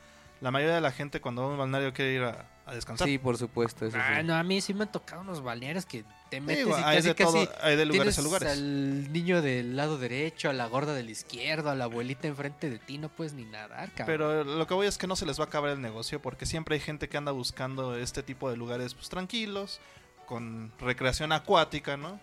La 0.40 0.50
mayoría 0.50 0.74
de 0.74 0.80
la 0.80 0.92
gente 0.92 1.20
cuando 1.20 1.42
va 1.42 1.48
a 1.48 1.50
un 1.52 1.58
balneario 1.58 1.92
quiere 1.92 2.12
ir 2.12 2.22
a, 2.22 2.46
a 2.66 2.74
descansar. 2.74 3.06
Sí, 3.08 3.18
por 3.18 3.36
supuesto, 3.38 3.86
eso 3.86 3.96
Ah, 4.00 4.18
sí. 4.20 4.26
no, 4.26 4.34
a 4.34 4.42
mí 4.42 4.60
sí 4.60 4.74
me 4.74 4.82
han 4.84 4.92
tocado 4.92 5.22
unos 5.22 5.42
balnearios 5.42 5.86
que 5.86 6.04
te 6.30 6.40
metes 6.40 6.64
Digo, 6.66 6.78
y 6.78 6.82
hay 6.82 6.96
casi, 6.96 7.08
de 7.08 7.14
todo, 7.14 7.32
casi 7.46 7.48
hay 7.62 7.76
de 7.76 7.84
lugares 7.86 8.18
a 8.18 8.22
lugares. 8.22 8.48
al 8.52 9.12
niño 9.12 9.40
del 9.42 9.76
lado 9.76 9.96
derecho, 9.98 10.50
a 10.50 10.52
la 10.52 10.66
gorda 10.66 10.92
del 10.94 11.08
izquierdo, 11.10 11.70
a 11.70 11.74
la 11.74 11.84
abuelita 11.84 12.26
enfrente 12.28 12.68
de 12.68 12.78
ti, 12.78 12.98
no 12.98 13.08
puedes 13.08 13.32
ni 13.34 13.44
nadar, 13.44 13.90
cabrón. 13.92 14.06
Pero 14.06 14.44
lo 14.44 14.66
que 14.66 14.74
voy 14.74 14.86
es 14.86 14.98
que 14.98 15.06
no 15.06 15.16
se 15.16 15.24
les 15.26 15.38
va 15.38 15.44
a 15.44 15.46
acabar 15.46 15.70
el 15.70 15.80
negocio 15.80 16.20
porque 16.20 16.46
siempre 16.46 16.74
hay 16.74 16.80
gente 16.80 17.08
que 17.08 17.16
anda 17.16 17.32
buscando 17.32 17.96
este 17.96 18.22
tipo 18.22 18.50
de 18.50 18.56
lugares 18.56 18.94
pues 18.94 19.08
tranquilos, 19.08 19.80
con 20.26 20.72
recreación 20.80 21.32
acuática, 21.32 21.96
¿no? 21.96 22.18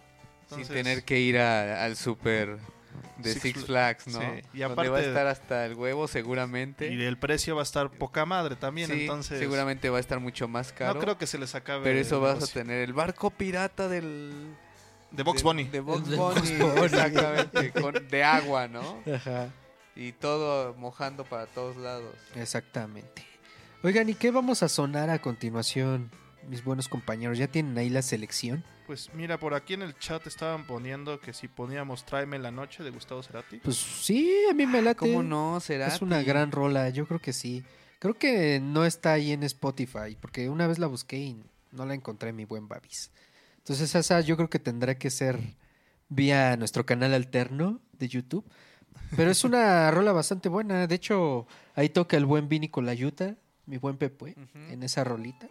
Sin 0.49 0.59
Entonces, 0.61 0.83
tener 0.83 1.03
que 1.05 1.19
ir 1.19 1.37
a- 1.39 1.85
al 1.85 1.95
super 1.95 2.57
de 3.21 3.33
Six 3.33 3.41
Six, 3.43 3.59
Fl- 3.61 3.65
Flags, 3.67 4.07
¿no? 4.07 4.19
sí, 4.19 4.25
y 4.53 4.59
Donde 4.59 4.65
aparte- 4.65 4.89
va 4.89 4.97
a 4.97 5.01
estar 5.01 5.27
hasta 5.27 5.65
el 5.65 5.75
huevo 5.75 6.07
seguramente. 6.07 6.91
Y 6.93 7.01
el 7.03 7.17
precio 7.17 7.55
va 7.55 7.61
a 7.61 7.63
estar 7.63 7.89
poca 7.91 8.25
madre 8.25 8.55
también, 8.55 8.89
Sí, 8.89 9.01
entonces 9.01 9.39
seguramente 9.39 9.89
va 9.89 9.97
a 9.97 9.99
estar 9.99 10.19
mucho 10.19 10.47
más 10.47 10.71
caro. 10.73 10.93
no 10.95 10.99
creo 10.99 11.17
que 11.17 11.27
se 11.27 11.37
les 11.37 11.53
acabe 11.55 11.83
pero 11.83 11.99
eso 11.99 12.15
el 12.17 12.21
vas 12.21 12.43
a 12.43 12.53
tener 12.53 12.81
el 12.81 12.93
barco 12.93 13.29
pirata 13.31 13.87
del 13.87 14.55
de 15.11 15.23
Box 15.23 15.43
Bunny. 15.43 15.65
De 15.65 15.79
Box 15.81 16.09
De 16.09 16.15
Bunny, 16.15 16.39
Bugs 16.57 16.73
Bunny. 16.73 16.85
exactamente, 16.85 17.71
con- 17.71 18.07
de 18.07 18.23
agua, 18.23 18.67
¿no? 18.67 19.03
Ajá, 19.13 19.49
Y 19.95 20.13
todo 20.13 20.73
mojando 20.75 21.25
para 21.25 21.47
todos 21.47 21.75
lados. 21.77 22.15
exactamente. 22.35 23.25
Oigan, 23.83 24.07
¿y 24.09 24.13
qué 24.13 24.29
vamos 24.31 24.61
a 24.63 24.69
sonar 24.69 25.09
a 25.09 25.19
continuación, 25.19 26.11
mis 26.47 26.63
buenos 26.63 26.87
compañeros? 26.87 27.37
¿Ya 27.37 27.47
tienen 27.47 27.77
ahí 27.77 27.89
la 27.89 28.01
selección? 28.01 28.63
Pues 28.91 29.09
mira, 29.13 29.39
por 29.39 29.53
aquí 29.53 29.73
en 29.73 29.83
el 29.83 29.97
chat 29.97 30.27
estaban 30.27 30.67
poniendo 30.67 31.21
que 31.21 31.31
si 31.31 31.47
poníamos 31.47 32.03
Tráeme 32.03 32.37
la 32.39 32.51
noche 32.51 32.83
de 32.83 32.89
Gustavo 32.89 33.23
Cerati. 33.23 33.59
Pues 33.59 33.77
sí, 33.77 34.29
a 34.49 34.53
mí 34.53 34.65
me 34.65 34.81
late. 34.81 34.97
¿Cómo 34.97 35.23
no? 35.23 35.61
¿Será? 35.61 35.87
Es 35.87 36.01
una 36.01 36.21
gran 36.23 36.51
rola, 36.51 36.89
yo 36.89 37.07
creo 37.07 37.21
que 37.21 37.31
sí. 37.31 37.63
Creo 37.99 38.15
que 38.15 38.59
no 38.59 38.83
está 38.83 39.13
ahí 39.13 39.31
en 39.31 39.43
Spotify, 39.43 40.17
porque 40.19 40.49
una 40.49 40.67
vez 40.67 40.77
la 40.77 40.87
busqué 40.87 41.19
y 41.19 41.41
no 41.71 41.85
la 41.85 41.93
encontré, 41.93 42.33
mi 42.33 42.43
buen 42.43 42.67
Babis. 42.67 43.11
Entonces 43.59 43.95
esa 43.95 44.19
yo 44.19 44.35
creo 44.35 44.49
que 44.49 44.59
tendrá 44.59 44.95
que 44.95 45.09
ser 45.09 45.39
vía 46.09 46.57
nuestro 46.57 46.85
canal 46.85 47.13
alterno 47.13 47.79
de 47.93 48.09
YouTube. 48.09 48.43
Pero 49.15 49.31
es 49.31 49.45
una 49.45 49.89
rola 49.91 50.11
bastante 50.11 50.49
buena. 50.49 50.85
De 50.85 50.95
hecho, 50.95 51.47
ahí 51.75 51.87
toca 51.87 52.17
el 52.17 52.25
buen 52.25 52.49
Vini 52.49 52.67
Colayuta, 52.67 53.37
mi 53.67 53.77
buen 53.77 53.95
Pepe, 53.95 54.35
en 54.53 54.83
esa 54.83 55.05
rolita. 55.05 55.47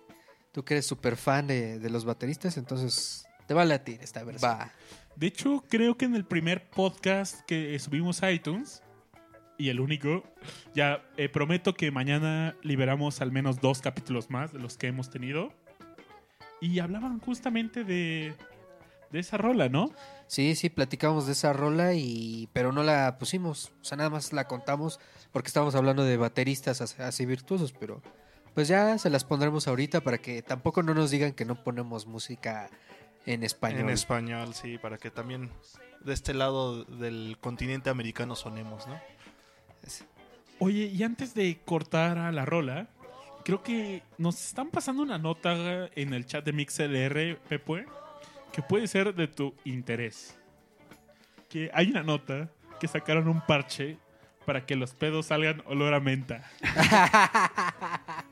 Tú 0.52 0.62
que 0.62 0.74
eres 0.74 0.84
súper 0.84 1.16
fan 1.16 1.46
de, 1.46 1.78
de 1.78 1.88
los 1.88 2.04
bateristas, 2.04 2.58
entonces 2.58 3.24
te 3.50 3.54
va 3.54 3.62
a 3.62 3.64
latir 3.64 4.00
esta 4.00 4.22
versión. 4.22 4.48
Va. 4.48 4.70
De 5.16 5.26
hecho, 5.26 5.64
creo 5.68 5.96
que 5.96 6.04
en 6.04 6.14
el 6.14 6.24
primer 6.24 6.70
podcast 6.70 7.40
que 7.46 7.76
subimos 7.80 8.22
a 8.22 8.30
iTunes, 8.30 8.80
y 9.58 9.70
el 9.70 9.80
único, 9.80 10.22
ya 10.72 11.02
eh, 11.16 11.28
prometo 11.28 11.74
que 11.74 11.90
mañana 11.90 12.54
liberamos 12.62 13.20
al 13.20 13.32
menos 13.32 13.60
dos 13.60 13.80
capítulos 13.80 14.30
más 14.30 14.52
de 14.52 14.60
los 14.60 14.76
que 14.76 14.86
hemos 14.86 15.10
tenido. 15.10 15.52
Y 16.60 16.78
hablaban 16.78 17.18
justamente 17.18 17.82
de, 17.82 18.34
de 19.10 19.18
esa 19.18 19.36
rola, 19.36 19.68
¿no? 19.68 19.90
Sí, 20.28 20.54
sí, 20.54 20.70
platicamos 20.70 21.26
de 21.26 21.32
esa 21.32 21.52
rola 21.52 21.94
y 21.94 22.48
pero 22.52 22.70
no 22.70 22.84
la 22.84 23.18
pusimos, 23.18 23.72
o 23.80 23.84
sea, 23.84 23.96
nada 23.98 24.10
más 24.10 24.32
la 24.32 24.46
contamos 24.46 25.00
porque 25.32 25.48
estábamos 25.48 25.74
hablando 25.74 26.04
de 26.04 26.16
bateristas 26.16 26.80
as- 26.82 27.00
así 27.00 27.26
virtuosos, 27.26 27.72
pero 27.72 28.00
pues 28.54 28.68
ya 28.68 28.96
se 28.98 29.10
las 29.10 29.24
pondremos 29.24 29.66
ahorita 29.66 30.02
para 30.02 30.18
que 30.18 30.40
tampoco 30.42 30.84
no 30.84 30.94
nos 30.94 31.10
digan 31.10 31.32
que 31.32 31.44
no 31.44 31.64
ponemos 31.64 32.06
música 32.06 32.70
en 33.26 33.44
español. 33.44 33.80
En 33.80 33.90
español, 33.90 34.54
sí, 34.54 34.78
para 34.78 34.98
que 34.98 35.10
también 35.10 35.50
de 36.00 36.12
este 36.12 36.34
lado 36.34 36.84
del 36.84 37.36
continente 37.40 37.90
americano 37.90 38.34
sonemos, 38.36 38.86
¿no? 38.86 39.00
Oye, 40.58 40.86
y 40.86 41.02
antes 41.02 41.34
de 41.34 41.58
cortar 41.64 42.18
a 42.18 42.32
la 42.32 42.44
rola, 42.44 42.88
creo 43.44 43.62
que 43.62 44.02
nos 44.18 44.38
están 44.46 44.68
pasando 44.70 45.02
una 45.02 45.18
nota 45.18 45.88
en 45.94 46.12
el 46.12 46.26
chat 46.26 46.44
de 46.44 46.52
MixLR, 46.52 47.38
Pepe, 47.48 47.86
que 48.52 48.62
puede 48.62 48.86
ser 48.86 49.14
de 49.14 49.26
tu 49.28 49.54
interés. 49.64 50.36
Que 51.48 51.70
hay 51.72 51.90
una 51.90 52.02
nota 52.02 52.50
que 52.78 52.88
sacaron 52.88 53.28
un 53.28 53.40
parche 53.46 53.96
para 54.44 54.64
que 54.66 54.76
los 54.76 54.92
pedos 54.94 55.26
salgan 55.26 55.62
olor 55.66 55.94
a 55.94 56.00
menta. 56.00 56.50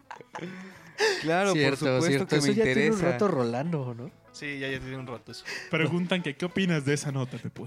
Claro, 1.22 1.52
cierto, 1.52 1.84
por 1.84 2.02
supuesto 2.02 2.06
cierto. 2.08 2.26
que 2.28 2.36
Eso 2.36 2.46
me 2.48 2.54
ya 2.54 2.64
tiene 2.64 2.80
un 2.80 2.86
interesa. 2.86 3.12
rato 3.12 3.28
rolando, 3.28 3.94
¿no? 3.96 4.10
Sí, 4.38 4.58
ya, 4.58 4.68
ya 4.68 4.78
tiene 4.78 4.96
un 4.98 5.06
rato 5.06 5.32
eso. 5.32 5.44
Preguntan 5.70 6.22
que 6.22 6.36
qué 6.36 6.44
opinas 6.44 6.84
de 6.84 6.94
esa 6.94 7.10
nota, 7.10 7.36
Pepe. 7.38 7.62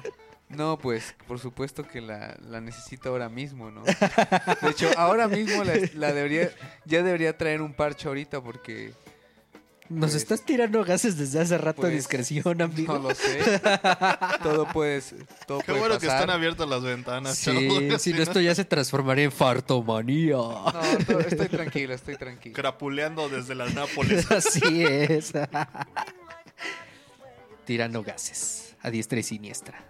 No, 0.49 0.77
pues 0.77 1.15
por 1.27 1.39
supuesto 1.39 1.88
que 1.88 2.02
la, 2.02 2.38
la 2.41 2.60
necesito 2.61 3.10
ahora 3.10 3.30
mismo, 3.30 3.72
¿no? 3.72 3.84
De 3.84 4.69
hecho, 4.69 4.89
ahora 4.98 5.27
mismo 5.27 5.64
la, 5.64 5.73
la 5.95 6.14
debería, 6.14 6.49
ya 6.85 7.03
debería 7.03 7.38
traer 7.38 7.61
un 7.61 7.73
parche 7.73 8.07
ahorita 8.07 8.41
porque 8.41 8.91
Nos 9.89 10.11
Pues- 10.11 10.22
estás 10.23 10.45
tirando 10.45 10.84
gases 10.85 11.18
desde 11.18 11.39
hace 11.41 11.57
rato 11.57 11.81
a 11.81 11.84
Pues, 11.84 11.93
discreción, 11.93 12.61
amigo. 12.61 12.93
no 12.98 13.10
lo 13.10 13.15
sé. 13.15 13.39
Todo 14.43 14.65
puede, 14.68 14.98
s- 14.98 15.15
todo 15.48 15.60
Qué 15.60 15.65
puede 15.68 15.80
bueno 15.80 15.99
que 15.99 16.07
están 16.07 16.30
abiertas 16.30 16.68
las 16.68 16.81
ventanas. 16.84 17.38
Sí, 17.38 17.89
si 17.99 18.14
no 18.14 18.22
esto 18.23 18.39
ya 18.41 18.53
se 18.56 18.64
transformaría 18.65 19.26
en 19.26 19.31
fartomanía. 19.34 20.34
No, 20.35 20.65
todo- 21.07 21.19
estoy 21.22 21.48
tranquilo, 21.48 21.93
estoy 21.93 22.15
tranquilo. 22.18 22.56
Crapuleando 22.56 23.27
desde 23.30 23.56
las 23.56 23.73
Nápoles. 23.73 24.30
Así 24.31 24.84
es. 24.84 25.31
Tirando 27.72 28.03
gases 28.03 28.76
a 28.81 28.89
diestra 28.91 29.18
y 29.19 29.23
siniestra. 29.23 29.81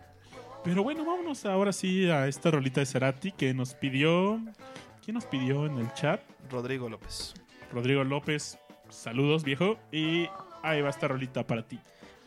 Pero 0.63 0.83
bueno, 0.83 1.03
vámonos 1.03 1.45
ahora 1.47 1.73
sí 1.73 2.07
a 2.11 2.27
esta 2.27 2.51
rolita 2.51 2.79
de 2.79 2.85
Cerati 2.85 3.31
que 3.31 3.55
nos 3.55 3.73
pidió. 3.73 4.39
¿Quién 5.03 5.15
nos 5.15 5.25
pidió 5.25 5.65
en 5.65 5.79
el 5.79 5.91
chat? 5.95 6.21
Rodrigo 6.51 6.87
López. 6.89 7.33
Rodrigo 7.73 8.03
López. 8.03 8.59
Saludos, 8.89 9.43
viejo. 9.43 9.79
Y 9.91 10.27
ahí 10.61 10.79
va 10.81 10.91
esta 10.91 11.07
rolita 11.07 11.47
para 11.47 11.67
ti. 11.67 11.79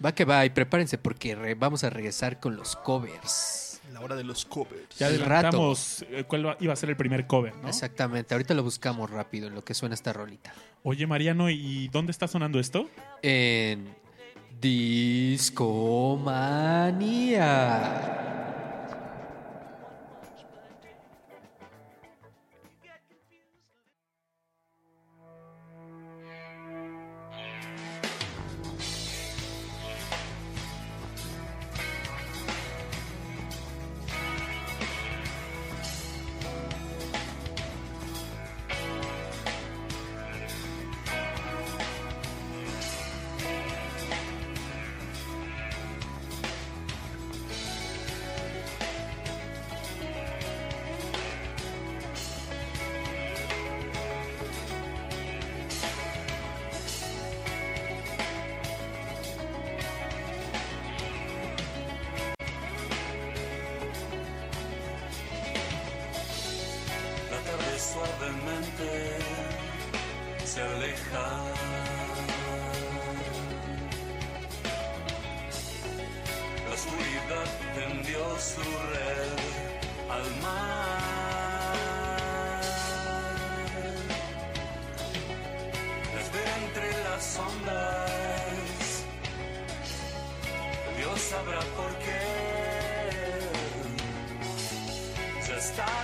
Va 0.04 0.12
que 0.12 0.24
va 0.24 0.44
y 0.44 0.50
prepárense 0.50 0.98
porque 0.98 1.36
re- 1.36 1.54
vamos 1.54 1.84
a 1.84 1.90
regresar 1.90 2.40
con 2.40 2.56
los 2.56 2.74
covers. 2.74 3.80
La 3.92 4.00
hora 4.00 4.16
de 4.16 4.24
los 4.24 4.44
covers. 4.44 4.98
Ya 4.98 5.06
El 5.06 5.22
adelantamos 5.22 6.04
eh, 6.10 6.24
cuál 6.26 6.56
iba 6.58 6.72
a 6.72 6.76
ser 6.76 6.90
el 6.90 6.96
primer 6.96 7.28
cover, 7.28 7.54
¿no? 7.62 7.68
Exactamente, 7.68 8.34
ahorita 8.34 8.54
lo 8.54 8.64
buscamos 8.64 9.08
rápido 9.08 9.46
en 9.46 9.54
lo 9.54 9.62
que 9.62 9.72
suena 9.74 9.94
esta 9.94 10.12
rolita. 10.12 10.52
Oye, 10.82 11.06
Mariano, 11.06 11.48
¿y 11.48 11.86
dónde 11.92 12.10
está 12.10 12.26
sonando 12.26 12.58
esto? 12.58 12.90
En 13.22 13.94
Discomanía. 14.60 16.14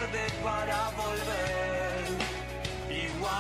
Tarde 0.01 0.27
para 0.43 0.91
volver 0.97 2.05
igual. 2.89 3.31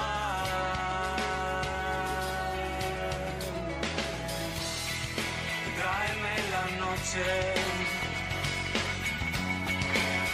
Tráeme 5.78 6.35
la 6.55 6.65
noche. 6.85 7.28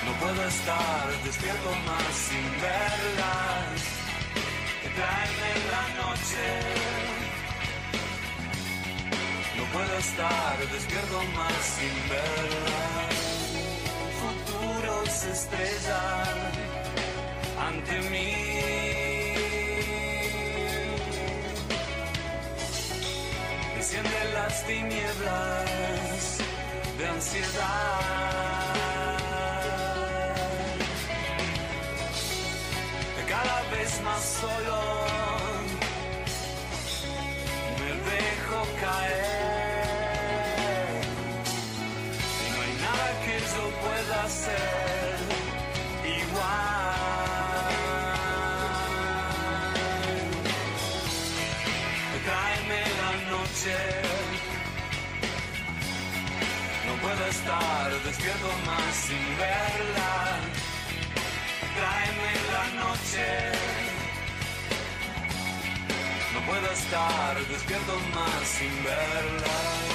No 0.05 0.13
puedo 0.21 0.49
estar 0.49 1.07
despierto 1.25 1.71
más 1.87 2.15
sin 2.27 2.47
verlas. 2.67 3.79
Tráeme 4.97 5.51
la 5.75 5.85
noche. 6.03 6.47
No 9.57 9.65
puedo 9.73 9.99
estar 9.99 10.57
despierto 10.73 11.19
más 11.37 11.65
sin 11.77 11.95
verla. 12.09 13.36
Estrellan 15.33 16.39
ante 17.67 18.01
mí. 18.11 18.33
Enciende 23.77 24.21
las 24.35 24.67
tinieblas 24.67 26.39
de 26.99 27.09
ansiedad. 27.09 28.37
Cada 33.29 33.61
vez 33.71 34.01
más 34.03 34.23
solo 34.41 34.79
me 37.81 37.91
dejo 38.11 38.59
caer. 38.81 39.27
No 42.53 42.59
hay 42.63 42.75
nada 42.87 43.09
que 43.25 43.37
yo 43.53 43.63
pueda 43.83 44.17
hacer 44.25 44.96
No 56.87 56.95
puedo 57.01 57.27
estar 57.27 57.91
despierto 58.05 58.49
más 58.67 58.95
sin 58.95 59.39
verla. 59.39 60.39
Tráeme 61.77 62.33
la 62.53 62.65
noche. 62.85 63.27
No 66.35 66.41
puedo 66.47 66.71
estar 66.71 67.47
despierto 67.47 67.99
más 68.15 68.47
sin 68.47 68.85
verla. 68.85 69.86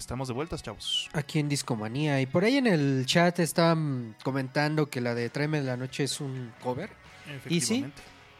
Estamos 0.00 0.28
de 0.28 0.34
vueltas, 0.34 0.62
chavos. 0.62 1.08
Aquí 1.12 1.38
en 1.38 1.48
Discomanía. 1.48 2.20
Y 2.20 2.26
por 2.26 2.44
ahí 2.44 2.56
en 2.56 2.66
el 2.66 3.04
chat 3.06 3.38
estaban 3.38 4.16
comentando 4.24 4.90
que 4.90 5.00
la 5.00 5.14
de 5.14 5.30
Tráeme 5.30 5.62
la 5.62 5.76
Noche 5.76 6.04
es 6.04 6.20
un 6.20 6.52
cover. 6.62 6.90
Y 7.48 7.60
sí, 7.60 7.84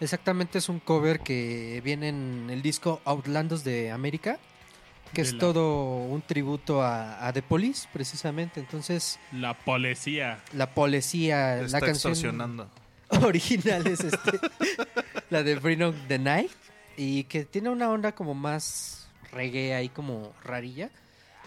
exactamente 0.01 0.59
es 0.59 0.69
un 0.69 0.81
cover 0.81 1.21
que 1.21 1.81
viene 1.85 2.09
en 2.09 2.49
el 2.51 2.63
disco 2.63 3.01
Outlandos 3.05 3.63
de 3.65 3.91
América. 3.91 4.39
Que 5.13 5.23
De 5.23 5.29
es 5.29 5.35
la- 5.35 5.41
todo 5.41 6.05
un 6.05 6.23
tributo 6.23 6.83
a, 6.83 7.27
a 7.27 7.33
The 7.33 7.43
Police, 7.43 7.89
precisamente. 7.93 8.61
Entonces, 8.61 9.19
La 9.33 9.55
policía. 9.55 10.39
la 10.53 10.73
policía, 10.73 11.55
Te 11.57 11.61
la 11.63 11.67
está 11.67 11.81
canción 11.81 12.71
original 13.23 13.87
es 13.89 14.01
este, 14.01 14.39
la 15.31 15.43
de 15.43 15.57
Bring 15.57 15.83
On 15.83 15.97
the 16.09 16.19
Night. 16.19 16.51
Y 16.97 17.25
que 17.25 17.45
tiene 17.45 17.71
una 17.71 17.91
onda 17.91 18.13
como 18.13 18.35
más 18.35 19.09
reggae 19.33 19.75
ahí, 19.75 19.89
como 19.89 20.33
rarilla. 20.45 20.91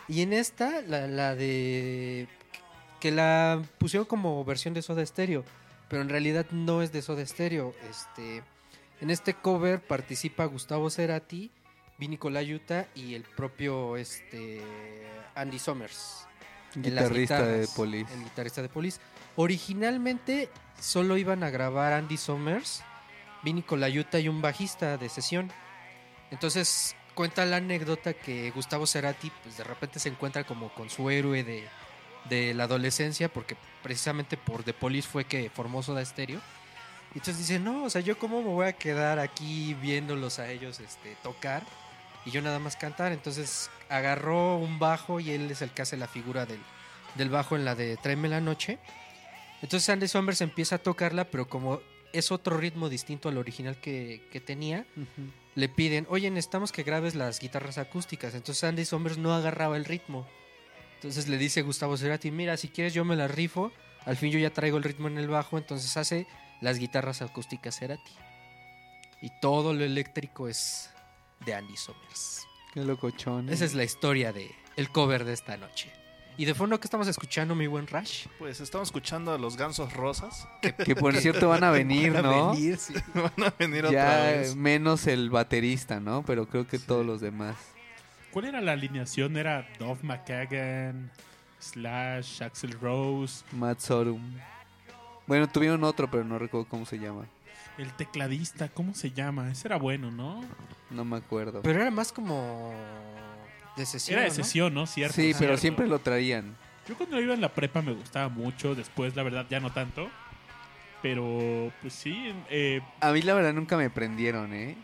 Y 0.07 0.21
en 0.21 0.33
esta, 0.33 0.81
la, 0.81 1.07
la 1.07 1.35
de. 1.35 2.27
que 2.99 3.11
la 3.11 3.61
pusieron 3.77 4.05
como 4.05 4.43
versión 4.43 4.73
de 4.73 4.81
Soda 4.81 5.05
Stereo. 5.05 5.43
Pero 5.89 6.01
en 6.01 6.09
realidad 6.09 6.45
no 6.51 6.81
es 6.81 6.91
de 6.91 7.01
Soda 7.01 7.25
Stereo. 7.25 7.73
Este, 7.89 8.43
en 9.01 9.09
este 9.09 9.33
cover 9.33 9.81
participa 9.81 10.45
Gustavo 10.45 10.89
Cerati, 10.89 11.51
Vini 11.97 12.17
Colaiuta 12.17 12.87
y 12.95 13.13
el 13.15 13.23
propio 13.23 13.97
este, 13.97 14.61
Andy 15.35 15.59
Summers. 15.59 16.27
en 16.75 16.83
Guitarrista 16.83 17.45
de 17.45 17.67
Police. 17.67 18.13
El 18.13 18.23
guitarrista 18.23 18.61
de 18.61 18.69
Police. 18.69 18.99
Originalmente 19.35 20.49
solo 20.79 21.17
iban 21.17 21.43
a 21.43 21.49
grabar 21.49 21.93
Andy 21.93 22.17
Summers, 22.17 22.83
Vini 23.43 23.61
Colaiuta 23.61 24.19
y 24.19 24.27
un 24.27 24.41
bajista 24.41 24.97
de 24.97 25.09
sesión. 25.09 25.51
Entonces 26.31 26.95
cuenta 27.13 27.45
la 27.45 27.57
anécdota 27.57 28.13
que 28.13 28.51
Gustavo 28.51 28.87
Cerati 28.87 29.31
pues 29.43 29.57
de 29.57 29.63
repente 29.63 29.99
se 29.99 30.09
encuentra 30.09 30.43
como 30.43 30.73
con 30.73 30.89
su 30.89 31.09
héroe 31.09 31.43
de, 31.43 31.67
de 32.29 32.53
la 32.53 32.65
adolescencia 32.65 33.29
porque 33.29 33.55
precisamente 33.81 34.37
por 34.37 34.63
The 34.63 34.73
Police 34.73 35.07
fue 35.07 35.25
que 35.25 35.49
formó 35.49 35.83
Soda 35.83 36.03
Stereo. 36.03 36.41
Y 37.13 37.19
entonces 37.19 37.37
dice, 37.37 37.59
no, 37.59 37.83
o 37.83 37.89
sea, 37.89 38.01
yo 38.01 38.17
cómo 38.17 38.41
me 38.41 38.49
voy 38.49 38.65
a 38.65 38.73
quedar 38.73 39.19
aquí 39.19 39.75
viéndolos 39.75 40.39
a 40.39 40.49
ellos 40.49 40.79
este, 40.79 41.15
tocar 41.21 41.63
y 42.25 42.31
yo 42.31 42.41
nada 42.41 42.59
más 42.59 42.75
cantar. 42.75 43.11
Entonces 43.11 43.69
agarró 43.89 44.57
un 44.57 44.79
bajo 44.79 45.19
y 45.19 45.31
él 45.31 45.51
es 45.51 45.61
el 45.61 45.69
que 45.69 45.83
hace 45.83 45.97
la 45.97 46.07
figura 46.07 46.45
del, 46.45 46.59
del 47.15 47.29
bajo 47.29 47.55
en 47.55 47.65
la 47.65 47.75
de 47.75 47.97
Tráeme 47.97 48.29
la 48.29 48.41
noche. 48.41 48.79
Entonces 49.61 49.87
Andy 49.89 50.07
Summers 50.07 50.41
empieza 50.41 50.75
a 50.75 50.79
tocarla, 50.79 51.25
pero 51.25 51.47
como 51.47 51.81
es 52.11 52.31
otro 52.31 52.57
ritmo 52.57 52.89
distinto 52.89 53.29
al 53.29 53.37
original 53.37 53.77
que, 53.77 54.27
que 54.31 54.39
tenía, 54.39 54.85
le 55.55 55.69
piden, 55.69 56.07
oye, 56.09 56.29
necesitamos 56.29 56.71
que 56.71 56.83
grabes 56.83 57.15
las 57.15 57.39
guitarras 57.39 57.77
acústicas. 57.77 58.33
Entonces 58.33 58.63
Andy 58.63 58.85
Summers 58.85 59.17
no 59.17 59.33
agarraba 59.33 59.77
el 59.77 59.85
ritmo. 59.85 60.27
Entonces 60.95 61.27
le 61.27 61.37
dice 61.37 61.61
Gustavo 61.61 61.97
Cerati, 61.97 62.31
mira, 62.31 62.57
si 62.57 62.69
quieres 62.69 62.93
yo 62.93 63.05
me 63.05 63.15
las 63.15 63.29
rifo, 63.29 63.71
al 64.05 64.17
fin 64.17 64.31
yo 64.31 64.39
ya 64.39 64.51
traigo 64.51 64.77
el 64.77 64.83
ritmo 64.83 65.07
en 65.07 65.17
el 65.17 65.27
bajo, 65.27 65.57
entonces 65.57 65.95
hace 65.97 66.27
las 66.61 66.79
guitarras 66.79 67.21
acústicas 67.21 67.77
Cerati. 67.77 68.11
Y 69.21 69.29
todo 69.41 69.73
lo 69.73 69.83
eléctrico 69.83 70.47
es 70.47 70.89
de 71.45 71.53
Andy 71.53 71.77
Summers. 71.77 72.47
Qué 72.73 72.83
locochón. 72.83 73.49
Esa 73.49 73.65
es 73.65 73.73
la 73.73 73.83
historia 73.83 74.33
de 74.33 74.51
el 74.75 74.89
cover 74.89 75.25
de 75.25 75.33
esta 75.33 75.57
noche. 75.57 75.91
Y 76.35 76.45
de 76.45 76.55
fondo, 76.55 76.79
¿qué 76.79 76.87
estamos 76.87 77.07
escuchando, 77.07 77.53
mi 77.53 77.67
buen 77.67 77.85
Rash? 77.85 78.25
Pues 78.39 78.59
estamos 78.59 78.87
escuchando 78.87 79.31
a 79.33 79.37
los 79.37 79.55
gansos 79.55 79.93
rosas. 79.93 80.47
Que 80.83 80.95
por 80.95 81.15
cierto 81.17 81.49
van 81.49 81.63
a 81.63 81.69
venir, 81.71 82.11
Van 82.11 82.25
a 82.25 82.31
¿no? 82.31 82.51
venir, 82.53 82.77
sí. 82.77 82.93
Van 83.13 83.47
a 83.47 83.53
venir 83.57 83.85
otra 83.85 83.91
Ya 84.31 84.31
vez. 84.37 84.55
menos 84.55 85.05
el 85.05 85.29
baterista, 85.29 85.99
¿no? 85.99 86.23
Pero 86.25 86.47
creo 86.47 86.67
que 86.67 86.79
todos 86.79 87.05
los 87.05 87.21
demás. 87.21 87.55
¿Cuál 88.31 88.45
era 88.45 88.61
la 88.61 88.71
alineación? 88.71 89.37
Era 89.37 89.67
Dove 89.77 89.99
McKagan, 90.01 91.11
Slash, 91.59 92.41
Axel 92.41 92.71
Rose, 92.81 93.45
Matt 93.51 93.79
Sorum. 93.79 94.33
Bueno, 95.27 95.47
tuvieron 95.47 95.83
otro, 95.83 96.09
pero 96.09 96.23
no 96.23 96.39
recuerdo 96.39 96.67
cómo 96.67 96.85
se 96.87 96.97
llama. 96.97 97.25
el 97.77 97.93
tecladista, 97.93 98.69
¿cómo 98.69 98.95
se 98.95 99.11
llama? 99.11 99.51
Ese 99.51 99.67
era 99.67 99.77
bueno, 99.77 100.09
¿no? 100.09 100.43
No 100.89 101.05
me 101.05 101.17
acuerdo. 101.17 101.61
Pero 101.61 101.79
era 101.79 101.91
más 101.91 102.11
como 102.11 102.73
de 103.75 103.85
sesión. 103.85 104.19
Era 104.19 104.23
de 104.31 104.37
¿no? 104.37 104.43
sesión, 104.43 104.73
¿no? 104.73 104.85
Cierto. 104.87 105.15
sí, 105.15 105.27
pero 105.33 105.37
cierto. 105.37 105.57
siempre 105.57 105.87
lo 105.87 105.99
traían. 105.99 106.55
Yo 106.87 106.95
cuando 106.97 107.19
iba 107.19 107.33
en 107.33 107.41
la 107.41 107.53
prepa 107.53 107.81
me 107.81 107.93
gustaba 107.93 108.29
mucho, 108.29 108.75
después 108.75 109.15
la 109.15 109.23
verdad 109.23 109.45
ya 109.49 109.59
no 109.59 109.71
tanto. 109.71 110.09
Pero 111.01 111.71
pues 111.81 111.93
sí, 111.93 112.33
eh, 112.49 112.81
A 113.01 113.11
mí 113.11 113.21
la 113.21 113.33
verdad 113.33 113.53
nunca 113.53 113.75
me 113.77 113.89
prendieron, 113.89 114.53
¿eh? 114.53 114.75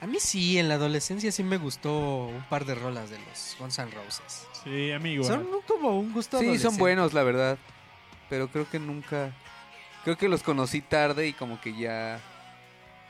A 0.00 0.06
mí 0.06 0.18
sí, 0.20 0.58
en 0.58 0.68
la 0.68 0.74
adolescencia 0.74 1.32
sí 1.32 1.42
me 1.42 1.56
gustó 1.56 2.26
un 2.26 2.44
par 2.48 2.64
de 2.64 2.76
rolas 2.76 3.10
de 3.10 3.18
los 3.18 3.56
Guns 3.58 3.78
N' 3.80 3.90
Roses. 3.90 4.46
sí, 4.62 4.92
amigo. 4.92 5.24
Son 5.24 5.44
como 5.66 5.98
un 5.98 6.12
gusto 6.12 6.38
Sí, 6.38 6.58
son 6.58 6.76
buenos, 6.76 7.12
la 7.12 7.24
verdad. 7.24 7.58
Pero 8.28 8.48
creo 8.48 8.68
que 8.70 8.78
nunca... 8.78 9.32
Creo 10.04 10.16
que 10.16 10.28
los 10.28 10.44
conocí 10.44 10.80
tarde 10.80 11.26
y 11.26 11.32
como 11.32 11.60
que 11.60 11.76
ya 11.76 12.20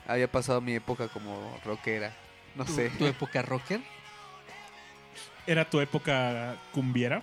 había 0.07 0.31
pasado 0.33 0.63
mi 0.63 0.73
época 0.73 1.09
como 1.09 1.59
rockera. 1.65 2.15
No 2.55 2.65
¿Tu, 2.65 2.73
sé. 2.73 2.89
tu 2.91 3.05
época 3.05 3.43
rocker? 3.43 3.81
Era 5.49 5.69
tu 5.69 5.81
época 5.81 6.57
cumbiera. 6.73 7.23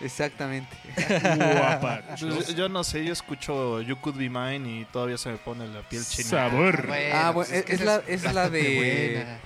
Exactamente. 0.00 0.76
Guapa. 0.96 2.02
Pues, 2.08 2.20
yo- 2.20 2.54
yo 2.54 2.68
no 2.68 2.84
sé, 2.84 3.04
yo 3.04 3.12
escucho 3.12 3.80
You 3.82 3.96
Could 4.00 4.16
Be 4.16 4.28
Mine 4.28 4.80
y 4.80 4.84
todavía 4.86 5.18
se 5.18 5.30
me 5.30 5.36
pone 5.38 5.66
la 5.66 5.80
piel 5.88 6.04
china. 6.04 6.28
Sabor. 6.28 6.88
Ah, 7.12 7.30
bueno, 7.30 7.50
pues 7.50 7.52
es- 7.52 7.80
la- 7.80 8.02
es 8.06 8.22
la 8.32 8.48
de- 8.50 9.14
buena. 9.16 9.38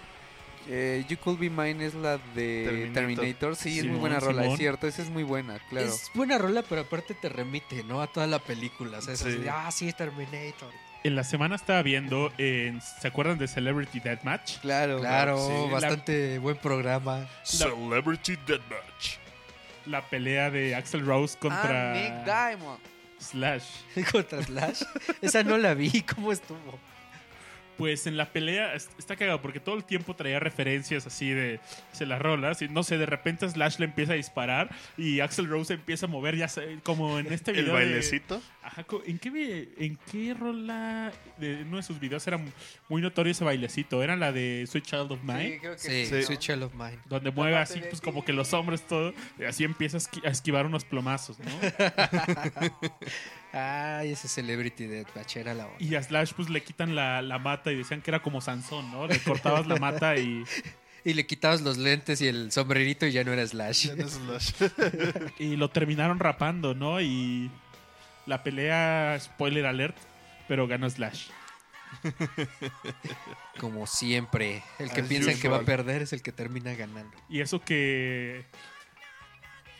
Eh, 0.68 1.04
you 1.08 1.16
Could 1.18 1.38
Be 1.38 1.50
Mine 1.50 1.84
es 1.86 1.94
la 1.94 2.18
de 2.34 2.64
Terminator. 2.92 2.94
Terminator. 2.94 3.56
Sí, 3.56 3.70
es 3.70 3.74
muy 3.76 3.82
Simón, 3.84 4.00
buena 4.00 4.20
rola, 4.20 4.42
Simón. 4.42 4.52
es 4.54 4.58
cierto. 4.58 4.86
Esa 4.86 5.02
es 5.02 5.10
muy 5.10 5.22
buena, 5.22 5.58
claro. 5.70 5.86
Es 5.88 6.10
buena 6.14 6.38
rola, 6.38 6.62
pero 6.68 6.82
aparte 6.82 7.14
te 7.14 7.28
remite, 7.28 7.82
¿no? 7.84 8.00
A 8.00 8.06
toda 8.06 8.26
la 8.26 8.38
película. 8.38 8.98
O 8.98 9.02
sea, 9.02 9.14
es 9.14 9.20
Sí. 9.20 9.28
así 9.28 9.38
de, 9.38 9.50
ah, 9.50 9.70
sí, 9.72 9.92
Terminator. 9.92 10.70
En 11.04 11.16
la 11.16 11.24
semana 11.24 11.56
estaba 11.56 11.82
viendo, 11.82 12.32
en- 12.38 12.80
¿se 12.80 13.08
acuerdan 13.08 13.36
de 13.38 13.48
Celebrity 13.48 13.98
Deathmatch? 13.98 14.58
Claro. 14.60 15.00
Claro, 15.00 15.36
sí. 15.38 15.70
bastante 15.72 16.38
buen 16.38 16.56
programa. 16.56 17.26
Celebrity 17.42 18.36
Deathmatch. 18.46 19.16
La 19.86 20.02
pelea 20.02 20.50
de 20.50 20.76
Axel 20.76 21.04
Rose 21.04 21.36
contra 21.36 21.90
Ah, 21.90 21.94
Nick 21.94 22.24
Diamond. 22.24 22.78
Slash. 23.18 23.64
Contra 24.12 24.42
Slash. 24.42 24.82
Esa 25.20 25.42
no 25.44 25.56
la 25.58 25.74
vi, 25.74 26.02
¿cómo 26.02 26.32
estuvo? 26.32 26.78
Pues 27.82 28.06
en 28.06 28.16
la 28.16 28.26
pelea 28.32 28.74
es- 28.74 28.88
está 28.96 29.16
cagado 29.16 29.42
porque 29.42 29.58
todo 29.58 29.74
el 29.74 29.82
tiempo 29.82 30.14
traía 30.14 30.38
referencias 30.38 31.04
así 31.04 31.30
de 31.30 31.58
se 31.90 32.06
las 32.06 32.22
rolas 32.22 32.62
y 32.62 32.68
no 32.68 32.84
sé, 32.84 32.96
de 32.96 33.06
repente 33.06 33.48
Slash 33.50 33.78
le 33.80 33.86
empieza 33.86 34.12
a 34.12 34.14
disparar 34.14 34.70
y 34.96 35.18
Axel 35.18 35.48
Rose 35.48 35.74
empieza 35.74 36.06
a 36.06 36.08
mover 36.08 36.36
ya 36.36 36.46
sé, 36.46 36.78
como 36.84 37.18
en 37.18 37.32
este 37.32 37.50
El 37.50 37.56
video 37.62 37.74
de- 37.76 37.84
bailecito. 37.86 38.40
Ajá, 38.62 38.86
¿en 39.04 39.18
qué, 39.18 39.68
¿en 39.78 39.98
qué 40.12 40.32
rola 40.32 41.10
de 41.38 41.62
uno 41.62 41.78
de 41.78 41.82
sus 41.82 41.98
videos 41.98 42.24
era 42.28 42.38
muy 42.88 43.02
notorio 43.02 43.32
ese 43.32 43.42
bailecito? 43.42 44.00
Era 44.00 44.14
la 44.14 44.30
de 44.30 44.64
Sweet 44.68 44.84
Child 44.84 45.10
of 45.10 45.22
Mine. 45.24 45.50
Sí, 45.54 45.58
creo 45.58 45.72
que 45.72 45.78
Sí, 45.80 46.06
Sí. 46.06 46.22
Sweet 46.22 46.38
Child 46.38 46.62
of 46.62 46.74
Mine. 46.74 46.98
Donde 47.06 47.32
mueve 47.32 47.56
así, 47.56 47.80
pues 47.80 48.00
ti. 48.00 48.04
como 48.04 48.24
que 48.24 48.32
los 48.32 48.52
hombres 48.52 48.86
todo, 48.86 49.12
y 49.40 49.42
así 49.42 49.64
empieza 49.64 49.98
a 50.24 50.28
esquivar 50.30 50.66
unos 50.66 50.84
plomazos, 50.84 51.36
¿no? 51.40 51.46
Ay, 53.52 54.12
ese 54.12 54.28
Celebrity 54.28 54.86
Deathmatch 54.86 55.36
era 55.36 55.54
la 55.54 55.66
onda. 55.66 55.76
Y 55.78 55.94
a 55.94 56.02
Slash 56.02 56.32
pues 56.34 56.48
le 56.48 56.62
quitan 56.62 56.94
la, 56.94 57.20
la 57.20 57.38
mata 57.38 57.70
y 57.70 57.76
decían 57.76 58.00
que 58.00 58.10
era 58.10 58.22
como 58.22 58.40
Sansón, 58.40 58.90
¿no? 58.90 59.06
Le 59.06 59.18
cortabas 59.18 59.66
la 59.66 59.76
mata 59.76 60.16
y, 60.16 60.44
Y 61.04 61.14
le 61.14 61.26
quitabas 61.26 61.62
los 61.62 61.78
lentes 61.78 62.20
y 62.20 62.28
el 62.28 62.52
sombrerito 62.52 63.06
y 63.06 63.12
ya 63.12 63.24
no 63.24 63.32
era 63.32 63.46
Slash. 63.46 63.88
Ya 63.88 63.96
no 63.96 64.04
es 64.04 64.12
Slash. 64.12 64.52
y 65.38 65.56
lo 65.56 65.68
terminaron 65.70 66.20
rapando, 66.20 66.74
¿no? 66.74 67.00
Y 67.00 67.50
la 68.26 68.44
pelea, 68.44 69.18
spoiler 69.20 69.66
alert, 69.66 69.96
pero 70.46 70.68
ganó 70.68 70.88
Slash. 70.88 71.28
Como 73.58 73.86
siempre. 73.86 74.62
El 74.78 74.90
que 74.90 75.00
As 75.00 75.08
piensa 75.08 75.34
que 75.34 75.48
va 75.48 75.58
a 75.58 75.62
perder 75.62 76.02
es 76.02 76.12
el 76.12 76.22
que 76.22 76.30
termina 76.30 76.72
ganando. 76.74 77.16
Y 77.28 77.40
eso 77.40 77.60
que 77.60 78.44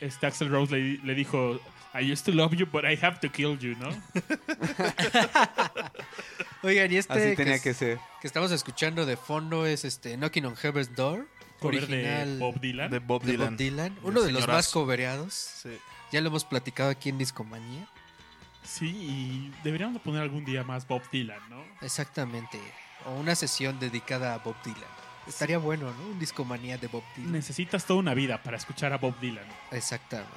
este 0.00 0.26
Axel 0.26 0.50
Rose 0.50 0.74
le, 0.74 0.98
le 1.04 1.14
dijo, 1.14 1.60
I 1.94 2.10
used 2.12 2.24
to 2.24 2.32
love 2.32 2.55
you, 2.55 2.66
but 2.66 2.85
I 2.85 2.97
have 3.02 3.20
to 3.20 3.28
kill 3.31 3.59
you, 3.59 3.74
¿no? 3.77 3.89
Oigan, 6.62 6.93
y 6.93 6.97
este 6.97 7.12
Así 7.12 7.23
que, 7.31 7.36
tenía 7.36 7.55
es- 7.56 7.62
que 7.62 7.74
ser. 7.74 7.98
que 8.20 8.27
estamos 8.27 8.51
escuchando 8.52 9.05
de 9.05 9.16
fondo 9.16 9.66
es 9.66 9.85
este 9.85 10.16
Knocking 10.16 10.47
on 10.47 10.56
Heaven's 10.56 10.94
Door. 10.94 11.27
Cover 11.60 11.78
original 11.82 12.35
de 12.35 12.39
Bob 12.39 12.60
Dylan. 12.60 12.90
De 12.90 12.98
Bob 12.98 13.23
de 13.23 13.32
Dylan. 13.32 13.48
Bob 13.51 13.56
Dylan. 13.59 13.93
El 13.98 14.05
Uno 14.05 14.23
de 14.23 14.32
los 14.32 14.47
más 14.48 14.69
cobereados. 14.70 15.32
Sí. 15.35 15.77
Ya 16.10 16.20
lo 16.20 16.28
hemos 16.28 16.44
platicado 16.44 16.90
aquí 16.90 17.09
en 17.09 17.19
Discomanía. 17.19 17.86
Sí, 18.64 18.86
y 18.89 19.52
deberíamos 19.64 19.94
de 19.94 20.01
poner 20.01 20.23
algún 20.23 20.44
día 20.44 20.62
más 20.64 20.86
Bob 20.86 21.02
Dylan, 21.10 21.40
¿no? 21.51 21.64
Exactamente. 21.81 22.60
O 23.06 23.14
una 23.14 23.35
sesión 23.35 23.78
dedicada 23.81 24.35
a 24.35 24.39
Bob 24.39 24.56
Dylan. 24.64 24.78
Estaría 25.27 25.59
bueno, 25.59 25.93
¿no? 25.93 26.06
Un 26.09 26.19
Discomanía 26.19 26.78
de 26.78 26.89
Bob 26.89 27.02
Dylan. 27.16 27.32
Necesitas 27.32 27.85
toda 27.85 28.01
una 28.01 28.14
vida 28.14 28.43
para 28.43 28.56
escuchar 28.56 28.93
a 28.93 28.98
Bob 28.98 29.19
Dylan. 29.20 29.44
Exactamente. 29.70 30.32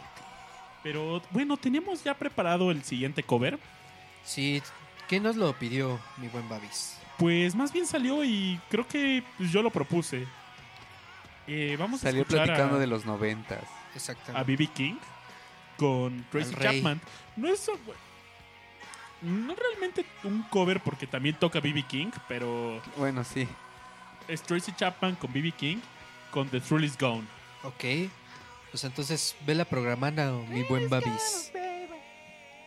Pero 0.86 1.20
bueno, 1.32 1.58
teníamos 1.58 2.04
ya 2.04 2.14
preparado 2.14 2.70
el 2.70 2.84
siguiente 2.84 3.24
cover. 3.24 3.58
Sí, 4.24 4.62
¿quién 5.10 5.24
nos 5.24 5.36
lo 5.36 5.52
pidió, 5.58 6.00
mi 6.18 6.28
buen 6.28 6.48
Babis? 6.48 7.00
Pues 7.18 7.56
más 7.56 7.74
bien 7.74 7.88
salió 7.88 8.24
y 8.24 8.60
creo 8.70 8.88
que 8.88 9.24
pues, 9.36 9.52
yo 9.52 9.64
lo 9.64 9.72
propuse. 9.72 10.28
Eh, 11.48 11.76
vamos 11.80 12.02
Salió 12.02 12.20
a 12.20 12.22
escuchar 12.22 12.46
platicando 12.46 12.76
a, 12.76 12.80
de 12.80 12.86
los 12.86 13.04
noventas. 13.04 13.64
a 13.64 13.96
Exactamente. 13.96 14.56
B.B. 14.56 14.68
King 14.76 14.96
con 15.76 16.24
Tracy. 16.30 16.54
Chapman. 16.54 17.02
No 17.36 17.48
es 17.48 17.68
no 19.24 19.56
realmente 19.56 20.06
un 20.24 20.44
cover 20.44 20.82
porque 20.82 21.08
también 21.08 21.34
toca 21.40 21.60
B.B. 21.62 21.82
King, 21.88 22.12
pero 22.28 22.80
Bueno, 22.96 23.24
sí. 23.24 23.48
es 24.28 24.44
Tracy 24.44 24.72
Chapman 24.74 25.16
con 25.16 25.34
B.B. 25.34 25.52
King 25.54 25.78
con 26.30 26.48
The 26.48 26.62
Thrill 26.62 26.84
Is 26.84 26.96
Gone. 26.96 27.24
Ok. 27.64 27.84
Pues 28.76 28.84
entonces 28.84 29.38
ve 29.48 29.56
la 29.56 29.64
programada, 29.64 30.34
mi 30.50 30.64
buen 30.64 30.90
Babis. 30.90 31.50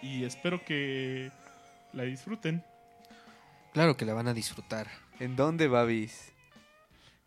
Y 0.01 0.25
espero 0.25 0.65
que 0.65 1.31
la 1.93 2.05
disfruten 2.05 2.65
Claro 3.75 3.95
que 3.95 4.07
la 4.07 4.15
van 4.15 4.27
a 4.27 4.33
disfrutar. 4.33 4.89
¿En 5.21 5.37
dónde, 5.37 5.69
Babis? 5.69 6.33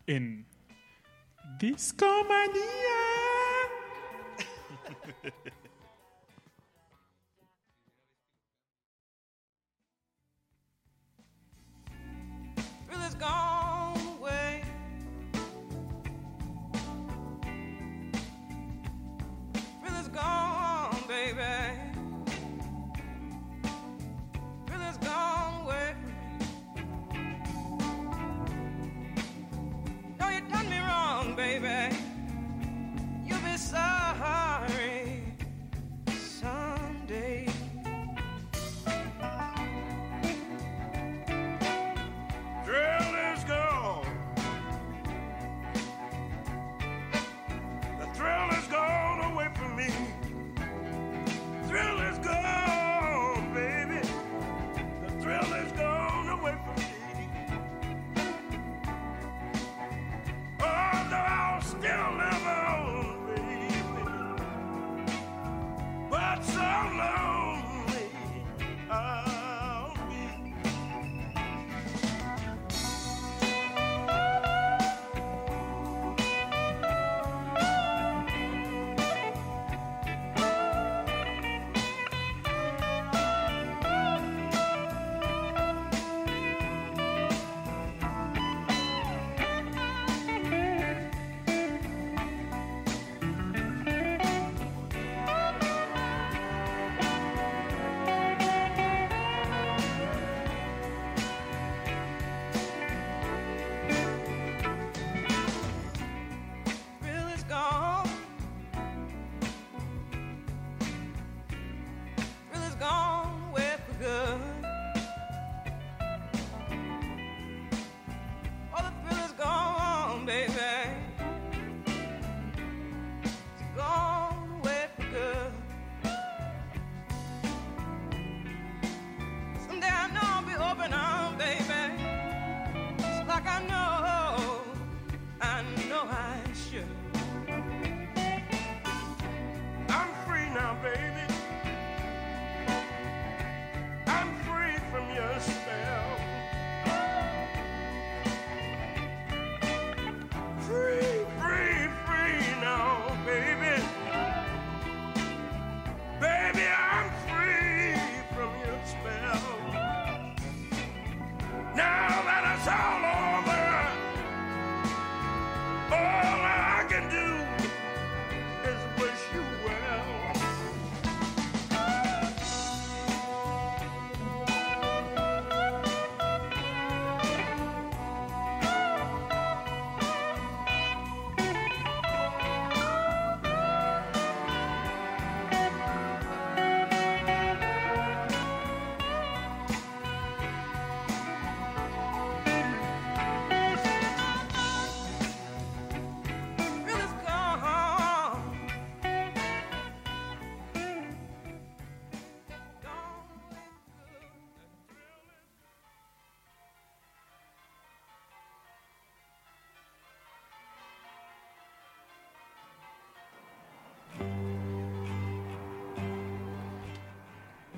en 0.07 0.47
Discomanía. 1.59 2.57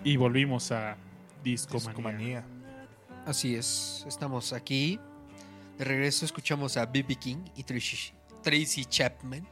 Y 0.04 0.18
volvimos 0.18 0.72
a 0.72 0.98
Discomanía. 1.44 1.92
Discomanía. 1.92 2.46
Así 3.26 3.56
es, 3.56 4.04
estamos 4.08 4.52
aquí. 4.52 5.00
De 5.78 5.86
regreso 5.86 6.26
escuchamos 6.26 6.76
a 6.76 6.86
B.B. 6.86 7.16
King 7.16 7.38
y 7.56 7.64
Tracy, 7.64 8.12
Tracy 8.42 8.86
Chapman. 8.86 9.48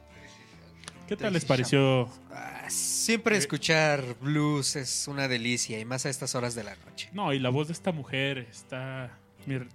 ¿Qué 1.08 1.16
tal 1.16 1.30
Tracy 1.30 1.34
les 1.34 1.44
pareció? 1.46 2.08
Ah, 2.30 2.66
siempre 2.68 3.36
escuchar 3.36 4.16
blues 4.20 4.76
es 4.76 5.08
una 5.08 5.26
delicia 5.26 5.80
y 5.80 5.84
más 5.84 6.04
a 6.04 6.10
estas 6.10 6.34
horas 6.34 6.54
de 6.54 6.64
la 6.64 6.76
noche. 6.76 7.08
No, 7.12 7.32
y 7.32 7.38
la 7.38 7.48
voz 7.48 7.68
de 7.68 7.72
esta 7.72 7.92
mujer 7.92 8.38
está 8.50 9.18
de 9.46 9.66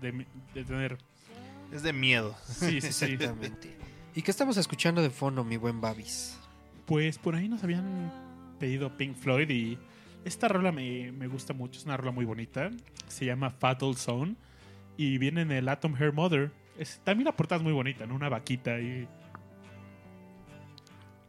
tener... 0.53 0.97
Es 1.71 1.83
de 1.83 1.91
miedo. 1.91 2.35
Sí, 2.47 2.81
sí, 2.81 2.93
sí. 2.93 3.05
Exactamente. 3.05 3.75
¿Y 4.15 4.21
qué 4.21 4.31
estamos 4.31 4.57
escuchando 4.57 5.01
de 5.01 5.09
fondo, 5.09 5.43
mi 5.43 5.57
buen 5.57 5.81
Babis? 5.81 6.37
Pues 6.85 7.17
por 7.17 7.35
ahí 7.35 7.49
nos 7.49 7.63
habían 7.63 8.11
pedido 8.59 8.95
Pink 8.95 9.15
Floyd 9.17 9.49
y 9.49 9.77
esta 10.27 10.47
rola 10.47 10.71
me, 10.71 11.11
me 11.11 11.27
gusta 11.27 11.53
mucho, 11.53 11.79
es 11.79 11.85
una 11.85 11.97
rola 11.97 12.11
muy 12.11 12.25
bonita, 12.25 12.69
se 13.07 13.25
llama 13.25 13.49
Fatal 13.49 13.95
Zone 13.95 14.35
y 14.97 15.17
viene 15.17 15.41
en 15.41 15.51
el 15.51 15.69
Atom 15.69 15.95
Hair 15.95 16.13
Mother. 16.13 16.51
Es, 16.77 17.01
también 17.03 17.25
la 17.25 17.35
portada 17.35 17.57
es 17.57 17.63
muy 17.63 17.73
bonita, 17.73 18.05
¿no? 18.05 18.15
Una 18.15 18.29
vaquita 18.29 18.79
y 18.79 19.07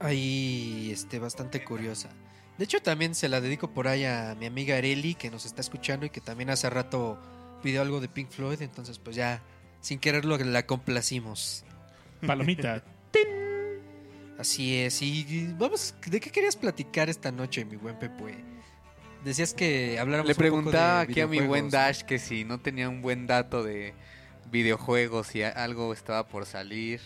Ahí, 0.01 0.91
este, 0.93 1.19
bastante 1.19 1.65
curiosa. 1.65 2.09
De 2.57 2.65
hecho, 2.65 2.81
también 2.81 3.15
se 3.15 3.29
la 3.29 3.41
dedico 3.41 3.71
por 3.71 3.89
ahí 3.89 4.05
a 4.05 4.37
mi 4.39 4.47
amiga 4.47 4.77
Areli, 4.77 5.15
que 5.15 5.31
nos 5.31 5.45
está 5.45 5.61
escuchando 5.61 6.07
y 6.07 6.11
que 6.11 6.21
también 6.21 6.51
hace 6.51 6.71
rato 6.71 7.19
pidió 7.63 7.83
algo 7.83 8.01
de 8.01 8.09
Pink 8.09 8.31
Floyd. 8.31 8.63
Entonces, 8.63 8.99
pues 8.99 9.17
ya, 9.17 9.43
sin 9.81 9.99
quererlo, 9.99 10.37
la 10.39 10.67
complacimos. 10.67 11.65
palomita. 12.27 12.83
Así 14.39 14.77
es. 14.77 15.03
Y 15.03 15.53
vamos, 15.59 15.95
¿de 16.07 16.21
qué 16.21 16.31
querías 16.31 16.55
platicar 16.55 17.09
esta 17.09 17.33
noche, 17.33 17.65
mi 17.65 17.75
buen 17.75 17.99
Pepe? 17.99 18.58
Decías 19.25 19.53
que 19.53 19.99
habláramos 19.99 20.27
Le 20.27 20.33
un 20.33 20.37
poco 20.37 20.41
preguntaba 20.41 21.05
de 21.05 21.13
aquí 21.13 21.21
a 21.21 21.27
mi 21.27 21.41
buen 21.41 21.71
Dash 21.71 22.03
que 22.03 22.19
si 22.19 22.45
no 22.45 22.59
tenía 22.59 22.89
un 22.89 23.03
buen 23.03 23.27
dato 23.27 23.63
de 23.63 23.95
videojuegos 24.51 25.35
y 25.35 25.43
algo 25.43 25.93
estaba 25.93 26.27
por 26.27 26.47
salir. 26.47 27.01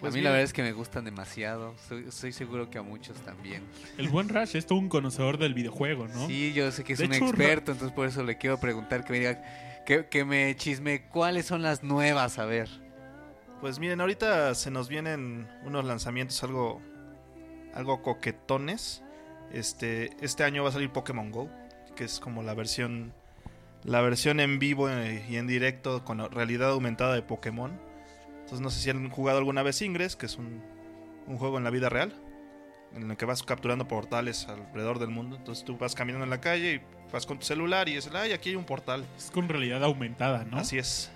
Pues 0.00 0.12
a 0.12 0.14
mí 0.14 0.20
mira. 0.20 0.30
la 0.30 0.34
verdad 0.34 0.44
es 0.44 0.52
que 0.52 0.62
me 0.62 0.72
gustan 0.72 1.04
demasiado. 1.04 1.74
Soy, 1.88 2.04
estoy 2.08 2.32
seguro 2.32 2.70
que 2.70 2.78
a 2.78 2.82
muchos 2.82 3.18
también. 3.18 3.64
El 3.96 4.08
buen 4.08 4.28
Rush 4.28 4.56
es 4.56 4.66
todo 4.66 4.78
un 4.78 4.88
conocedor 4.88 5.38
del 5.38 5.54
videojuego, 5.54 6.06
¿no? 6.06 6.26
Sí, 6.28 6.52
yo 6.52 6.70
sé 6.70 6.84
que 6.84 6.92
es 6.92 7.00
De 7.00 7.06
un 7.06 7.14
hecho, 7.14 7.26
experto, 7.26 7.72
entonces 7.72 7.94
por 7.94 8.06
eso 8.06 8.22
le 8.22 8.38
quiero 8.38 8.60
preguntar 8.60 9.04
que 9.04 9.12
me 9.12 9.18
diga, 9.18 9.42
que, 9.84 10.06
que 10.06 10.24
me 10.24 10.54
chisme 10.56 11.08
cuáles 11.08 11.46
son 11.46 11.62
las 11.62 11.82
nuevas, 11.82 12.38
a 12.38 12.44
ver. 12.44 12.68
Pues 13.60 13.80
miren, 13.80 14.00
ahorita 14.00 14.54
se 14.54 14.70
nos 14.70 14.88
vienen 14.88 15.48
unos 15.64 15.84
lanzamientos 15.84 16.44
algo, 16.44 16.80
algo 17.74 18.00
coquetones. 18.02 19.02
Este, 19.52 20.10
este 20.20 20.44
año 20.44 20.62
va 20.62 20.68
a 20.68 20.72
salir 20.72 20.90
Pokémon 20.90 21.30
Go, 21.30 21.48
que 21.96 22.04
es 22.04 22.20
como 22.20 22.42
la 22.42 22.54
versión, 22.54 23.12
la 23.84 24.00
versión 24.00 24.40
en 24.40 24.58
vivo 24.58 24.90
eh, 24.90 25.24
y 25.28 25.36
en 25.36 25.46
directo 25.46 26.04
con 26.04 26.18
la 26.18 26.28
realidad 26.28 26.70
aumentada 26.70 27.14
de 27.14 27.22
Pokémon. 27.22 27.78
Entonces 28.40 28.60
no 28.60 28.70
sé 28.70 28.80
si 28.80 28.90
han 28.90 29.10
jugado 29.10 29.38
alguna 29.38 29.62
vez 29.62 29.80
Ingress, 29.82 30.16
que 30.16 30.26
es 30.26 30.36
un, 30.36 30.62
un 31.26 31.38
juego 31.38 31.58
en 31.58 31.64
la 31.64 31.70
vida 31.70 31.88
real, 31.88 32.14
en 32.94 33.10
el 33.10 33.16
que 33.16 33.24
vas 33.24 33.42
capturando 33.42 33.88
portales 33.88 34.46
alrededor 34.48 34.98
del 34.98 35.10
mundo. 35.10 35.36
Entonces 35.36 35.64
tú 35.64 35.76
vas 35.76 35.94
caminando 35.94 36.24
en 36.24 36.30
la 36.30 36.40
calle 36.40 36.74
y 36.74 37.10
vas 37.12 37.26
con 37.26 37.38
tu 37.38 37.46
celular 37.46 37.88
y 37.88 37.96
es, 37.96 38.08
ay, 38.14 38.32
aquí 38.32 38.50
hay 38.50 38.56
un 38.56 38.64
portal. 38.64 39.04
Es 39.16 39.30
con 39.30 39.48
realidad 39.48 39.82
aumentada, 39.84 40.44
¿no? 40.44 40.58
Así 40.58 40.78
es. 40.78 41.10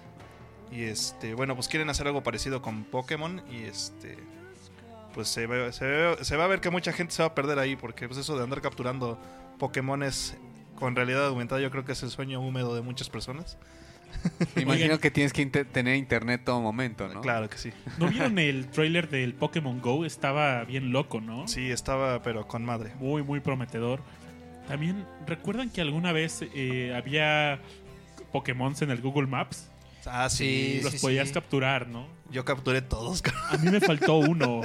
Y 0.71 0.85
este, 0.85 1.35
bueno, 1.35 1.55
pues 1.55 1.69
quieren 1.69 1.91
hacer 1.91 2.07
algo 2.07 2.23
parecido 2.23 2.63
con 2.63 2.85
Pokémon 2.85 3.43
y 3.51 3.65
este 3.65 4.17
pues 5.13 5.29
se, 5.29 5.47
ve- 5.47 5.73
se, 5.73 5.85
ve- 5.87 6.17
se 6.25 6.37
va 6.37 6.45
a 6.45 6.49
ver 6.49 6.61
que 6.61 6.71
mucha 6.71 6.93
gente 6.93 7.13
se 7.15 7.23
va 7.23 7.29
a 7.29 7.35
perder 7.35 7.59
ahí 7.59 7.77
porque 7.77 8.07
pues 8.09 8.19
eso 8.19 8.37
de 8.37 8.43
andar 8.45 8.61
capturando 8.61 9.19
Pokémones 9.59 10.37
con 10.77 10.97
realidad 10.97 11.27
aumentada 11.27 11.61
yo 11.61 11.71
creo 11.71 11.85
que 11.85 11.93
es 11.93 12.03
el 12.03 12.11
sueño 12.11 12.41
húmedo 12.41 12.75
de 12.75 12.83
muchas 12.83 13.09
personas. 13.09 13.57
Me 14.57 14.63
imagino 14.63 14.99
que 14.99 15.11
tienes 15.11 15.33
que 15.33 15.41
inter- 15.43 15.67
tener 15.67 15.97
internet 15.97 16.43
todo 16.45 16.61
momento, 16.61 17.09
¿no? 17.09 17.21
Claro 17.23 17.49
que 17.49 17.57
sí. 17.59 17.73
¿No 17.99 18.09
vieron 18.09 18.39
el 18.39 18.67
trailer 18.69 19.09
del 19.09 19.33
Pokémon 19.35 19.81
Go? 19.81 20.05
Estaba 20.05 20.65
bien 20.65 20.93
loco, 20.93 21.21
¿no? 21.21 21.49
Sí, 21.49 21.71
estaba 21.71 22.23
pero 22.23 22.47
con 22.47 22.65
madre. 22.65 22.93
Muy, 22.99 23.23
muy 23.23 23.41
prometedor. 23.41 24.01
También, 24.69 25.07
¿recuerdan 25.27 25.71
que 25.71 25.81
alguna 25.81 26.13
vez 26.13 26.41
eh, 26.55 26.95
había 26.97 27.59
Pokémon 28.33 28.75
en 28.81 28.91
el 28.91 29.01
Google 29.01 29.27
Maps? 29.27 29.69
Ah, 30.07 30.29
sí. 30.29 30.75
Sí, 30.79 30.81
Los 30.83 30.93
sí, 30.95 30.99
podías 30.99 31.29
sí. 31.29 31.35
capturar, 31.35 31.89
¿no? 31.89 32.07
Yo 32.31 32.45
capturé 32.45 32.83
todos. 32.83 33.23
A 33.51 33.57
mí 33.57 33.71
me 33.71 33.81
faltó 33.81 34.17
uno. 34.17 34.63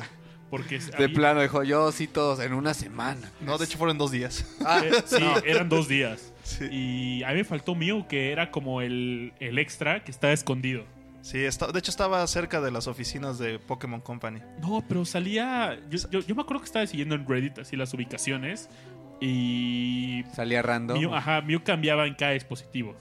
Porque 0.49 0.79
De 0.79 0.93
había- 0.95 1.13
plano, 1.15 1.41
dijo, 1.41 1.63
yo 1.63 1.91
sí 1.91 2.07
todos 2.07 2.39
en 2.39 2.53
una 2.53 2.73
semana. 2.73 3.29
No, 3.41 3.57
de 3.57 3.65
hecho 3.65 3.77
fueron 3.77 3.97
dos 3.97 4.11
días. 4.11 4.45
Ah, 4.65 4.81
eh, 4.83 4.91
sí, 5.05 5.23
eran 5.45 5.67
dos 5.69 5.87
días. 5.87 6.33
Sí, 6.43 6.65
Y 6.71 7.23
a 7.23 7.29
mí 7.29 7.35
me 7.35 7.43
faltó 7.43 7.75
Mew, 7.75 8.07
que 8.07 8.31
era 8.31 8.49
como 8.51 8.81
el, 8.81 9.33
el 9.41 9.59
extra 9.59 10.03
que 10.03 10.11
estaba 10.11 10.31
escondido. 10.31 10.85
Sí, 11.21 11.39
de 11.39 11.47
hecho 11.49 11.91
estaba 11.91 12.25
cerca 12.27 12.61
de 12.61 12.71
las 12.71 12.87
oficinas 12.87 13.37
de 13.37 13.59
Pokémon 13.59 13.99
Company. 13.99 14.39
No, 14.61 14.81
pero 14.87 15.03
salía. 15.03 15.77
Yo, 15.89 15.99
yo- 16.09 16.21
yo 16.21 16.35
me 16.35 16.41
acuerdo 16.43 16.61
que 16.61 16.67
estaba 16.67 16.87
siguiendo 16.87 17.15
en 17.15 17.27
Reddit 17.27 17.59
así 17.59 17.75
las 17.75 17.93
ubicaciones. 17.93 18.69
Y. 19.19 20.23
salía 20.33 20.61
random. 20.61 20.99
Mew, 20.99 21.13
ajá, 21.13 21.41
Mew 21.41 21.61
cambiaba 21.63 22.07
en 22.07 22.13
cada 22.15 22.31
dispositivo. 22.31 22.95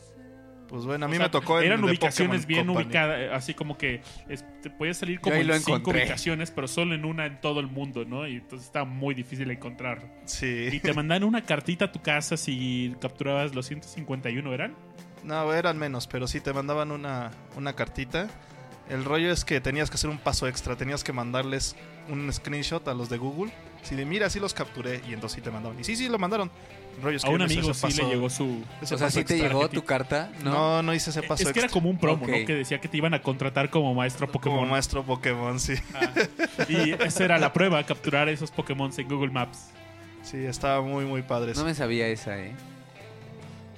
Pues 0.69 0.85
bueno, 0.85 1.05
a 1.05 1.09
O 1.09 1.11
mí 1.11 1.17
sea, 1.17 1.27
me 1.27 1.31
tocó 1.31 1.61
en 1.61 1.67
Eran 1.67 1.81
de 1.83 1.87
ubicaciones 1.89 2.43
Pokémon 2.43 2.47
bien 2.49 2.67
Company. 2.67 2.87
ubicadas, 2.87 3.19
eh, 3.21 3.31
así 3.33 3.55
como 3.55 3.79
que 3.79 4.01
es- 4.29 4.45
te 4.63 4.69
podías 4.71 4.97
salir 4.97 5.21
como 5.21 5.37
en 5.37 5.45
cinco 5.61 5.77
encontré. 5.77 6.03
ubicaciones, 6.03 6.51
pero 6.51 6.67
solo 6.67 6.95
en 6.95 7.05
una 7.05 7.27
en 7.27 7.41
todo 7.41 7.61
el 7.61 7.69
mundo, 7.69 8.05
¿no? 8.05 8.27
Y 8.27 8.37
entonces 8.37 8.67
estaba 8.67 8.85
muy 8.85 9.15
difícil 9.15 9.51
encontrar. 9.51 10.03
Y 10.25 10.29
Sí. 10.29 10.81
te 10.83 10.93
mandan 10.93 11.23
una 11.25 11.43
cartita 11.43 11.87
a 11.87 11.93
tu 11.93 12.01
casa 12.03 12.37
si 12.37 12.95
capturabas 13.01 13.55
los 13.55 13.67
151, 13.67 14.53
¿eran? 14.53 14.75
No, 15.23 15.53
eran 15.53 15.79
menos, 15.79 16.07
pero 16.07 16.27
sí 16.27 16.41
te 16.41 16.53
mandaban 16.53 16.91
una, 16.91 17.31
una 17.57 17.73
cartita. 17.75 18.29
El 18.89 19.05
rollo 19.05 19.33
es 19.33 19.45
que 19.45 19.61
tenías 19.61 19.91
que 19.91 19.95
hacer 19.95 20.11
un 20.11 20.19
paso 20.19 20.47
extra, 20.47 20.77
tenías 20.77 21.03
que 21.03 21.13
mandarles 21.13 21.75
un 22.09 22.33
screenshot 22.33 22.87
a 22.87 22.95
los 22.95 23.09
de 23.09 23.19
Google. 23.19 23.53
Si 23.83 23.95
de 23.97 24.05
mira, 24.05 24.31
sí 24.31 24.39
los 24.41 24.55
capturé 24.55 25.01
y 25.09 25.13
entonces 25.13 25.37
sí 25.37 25.41
te 25.43 25.51
mandaron. 25.51 25.79
Y 25.81 25.85
sí, 25.85 25.97
sí 25.97 26.09
lo 26.09 26.19
mandaron. 26.19 26.51
A 26.99 27.03
que 27.29 27.29
un 27.29 27.39
yo 27.39 27.45
amigo 27.45 27.75
sí 27.75 27.87
le 27.87 27.95
paso- 27.95 28.09
llegó 28.11 28.31
su. 28.31 28.63
o 28.83 28.87
sea, 28.87 29.11
sí 29.11 29.25
te 29.25 29.39
llegó 29.39 29.69
tu 29.69 29.85
carta, 29.85 30.31
¿no? 30.43 30.51
No, 30.53 30.83
no 30.83 30.95
hice 30.95 31.11
ese 31.11 31.23
paso 31.23 31.43
Es 31.43 31.53
que 31.53 31.59
era 31.59 31.67
extra. 31.67 31.71
como 31.81 31.91
un 31.91 31.99
promo, 31.99 32.25
Ok. 32.25 32.29
¿no? 32.31 32.47
Que 32.47 32.55
decía 32.55 32.81
que 32.81 32.89
te 32.89 32.97
iban 32.97 33.13
a 33.15 33.23
contratar 33.23 33.71
como 33.71 33.95
maestro 33.95 34.27
como 34.27 34.33
Pokémon. 34.33 34.69
maestro 34.71 35.03
Pokémon, 35.05 35.61
sí. 35.61 35.75
Y 36.69 36.91
esa 37.03 37.25
era 37.25 37.39
la 37.39 37.53
prueba, 37.53 37.83
capturar 37.85 38.29
esos 38.29 38.51
Pokémon 38.51 38.91
en 38.97 39.09
Google 39.09 39.31
Maps. 39.31 39.71
Sí, 40.23 40.39
estaba 40.45 40.81
muy, 40.83 41.05
muy 41.05 41.23
padre. 41.23 41.53
No 41.55 41.65
me 41.65 41.75
sabía 41.75 42.09
esa, 42.09 42.39
¿eh? 42.39 42.53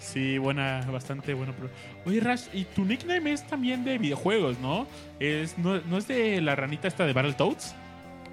Sí, 0.00 0.38
buena, 0.38 0.86
bastante 0.90 1.34
buena 1.34 1.52
prueba. 1.52 1.74
Oye, 2.06 2.20
Rash, 2.20 2.44
y 2.54 2.64
tu 2.64 2.84
nickname 2.84 3.32
es 3.32 3.46
también 3.46 3.84
de 3.84 3.98
videojuegos, 3.98 4.58
¿no? 4.58 4.86
Es, 5.20 5.58
no, 5.58 5.80
¿no 5.82 5.98
es 5.98 6.06
de 6.08 6.40
la 6.40 6.54
ranita 6.56 6.88
esta 6.88 7.04
de 7.04 7.12
Battletoads? 7.12 7.74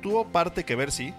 Tuvo 0.01 0.27
parte 0.27 0.63
que 0.63 0.75
ver, 0.75 0.91
sí. 0.91 1.13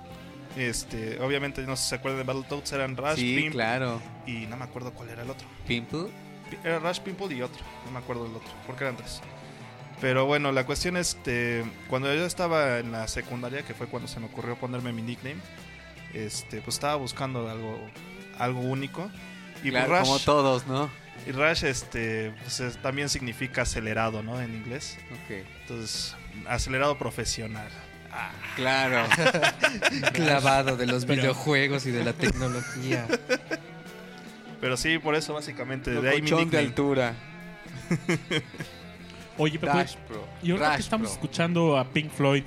Este, 0.57 1.21
obviamente, 1.21 1.63
no 1.63 1.77
sé 1.77 1.83
si 1.83 1.89
se 1.91 1.95
acuerdan 1.97 2.19
de 2.19 2.25
Battletoads, 2.33 2.73
eran 2.73 2.97
Rush, 2.97 3.17
sí, 3.17 3.37
Pimp 3.37 3.53
claro. 3.53 4.01
y 4.27 4.47
no 4.47 4.57
me 4.57 4.65
acuerdo 4.65 4.93
cuál 4.93 5.11
era 5.11 5.23
el 5.23 5.31
otro. 5.31 5.47
Pimple. 5.67 6.07
Pi- 6.51 6.59
Era 6.65 6.79
Rush, 6.79 7.01
Pimple 7.01 7.35
y 7.35 7.43
otro. 7.43 7.63
No 7.85 7.91
me 7.91 7.99
acuerdo 7.99 8.25
del 8.25 8.37
otro, 8.37 8.49
porque 8.67 8.85
eran 8.85 8.97
tres. 8.97 9.21
Pero 10.01 10.25
bueno, 10.27 10.53
la 10.53 10.65
cuestión 10.65 10.97
es, 10.97 11.09
este, 11.17 11.65
cuando 11.89 12.13
yo 12.15 12.25
estaba 12.25 12.79
en 12.79 12.93
la 12.93 13.07
secundaria, 13.09 13.63
que 13.63 13.75
fue 13.75 13.87
cuando 13.87 14.09
se 14.09 14.21
me 14.21 14.27
ocurrió 14.27 14.57
ponerme 14.57 14.93
mi 14.93 15.03
nickname, 15.03 15.41
este, 16.15 16.61
pues 16.63 16.77
estaba 16.77 16.97
buscando 16.97 17.49
algo, 17.51 17.79
algo 18.39 18.61
único. 18.61 19.11
Y 19.65 19.71
Claro, 19.71 19.93
Rush, 19.99 20.03
como 20.05 20.19
todos, 20.21 20.67
¿no? 20.67 20.91
y 21.27 21.33
Rush 21.33 21.65
este, 21.65 22.31
pues, 22.43 22.61
es- 22.61 22.77
también 22.83 23.09
significa 23.09 23.63
acelerado, 23.63 24.23
¿no? 24.23 24.41
En 24.41 24.55
inglés. 24.55 24.97
Ok. 25.25 25.45
Entonces, 25.63 26.15
acelerado 26.47 26.97
profesional. 26.99 27.69
Claro. 28.57 29.07
Clavado 30.13 30.77
de 30.77 30.87
los 30.87 31.05
Pero- 31.05 31.23
videojuegos 31.23 31.87
y 31.87 31.91
de 31.91 32.05
la 32.05 32.13
tecnología. 32.13 33.07
Pero 34.61 34.77
sí, 34.77 34.99
por 34.99 35.15
eso 35.15 35.35
básicamente, 35.35 35.91
de 35.91 36.09
ahí 36.09 36.23
mi 36.23 36.31
de 36.47 36.59
altura. 36.59 37.15
Oye, 39.39 39.59
Pepe, 39.59 39.67
Dash 39.73 39.95
y 40.43 40.51
ahora 40.51 40.77
que 40.77 40.81
estamos 40.81 41.13
escuchando 41.13 41.77
a 41.79 41.85
Pink 41.85 42.11
Floyd, 42.11 42.43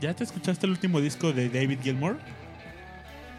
¿ya 0.00 0.14
te 0.14 0.24
escuchaste 0.24 0.66
el 0.66 0.72
último 0.72 1.00
disco 1.00 1.32
de 1.32 1.48
David 1.48 1.78
Gilmour? 1.80 2.18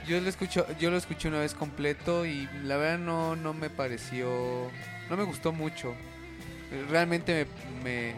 Yo 0.07 0.21
lo 0.21 0.29
escucho, 0.29 0.65
yo 0.79 0.91
lo 0.91 0.97
escuché 0.97 1.27
una 1.27 1.39
vez 1.39 1.53
completo 1.53 2.25
y 2.25 2.47
la 2.63 2.77
verdad 2.77 2.99
no, 2.99 3.35
no 3.35 3.53
me 3.53 3.69
pareció, 3.69 4.71
no 5.09 5.17
me 5.17 5.23
gustó 5.23 5.51
mucho. 5.51 5.93
Realmente 6.89 7.47
me, 7.83 8.13
me, 8.13 8.15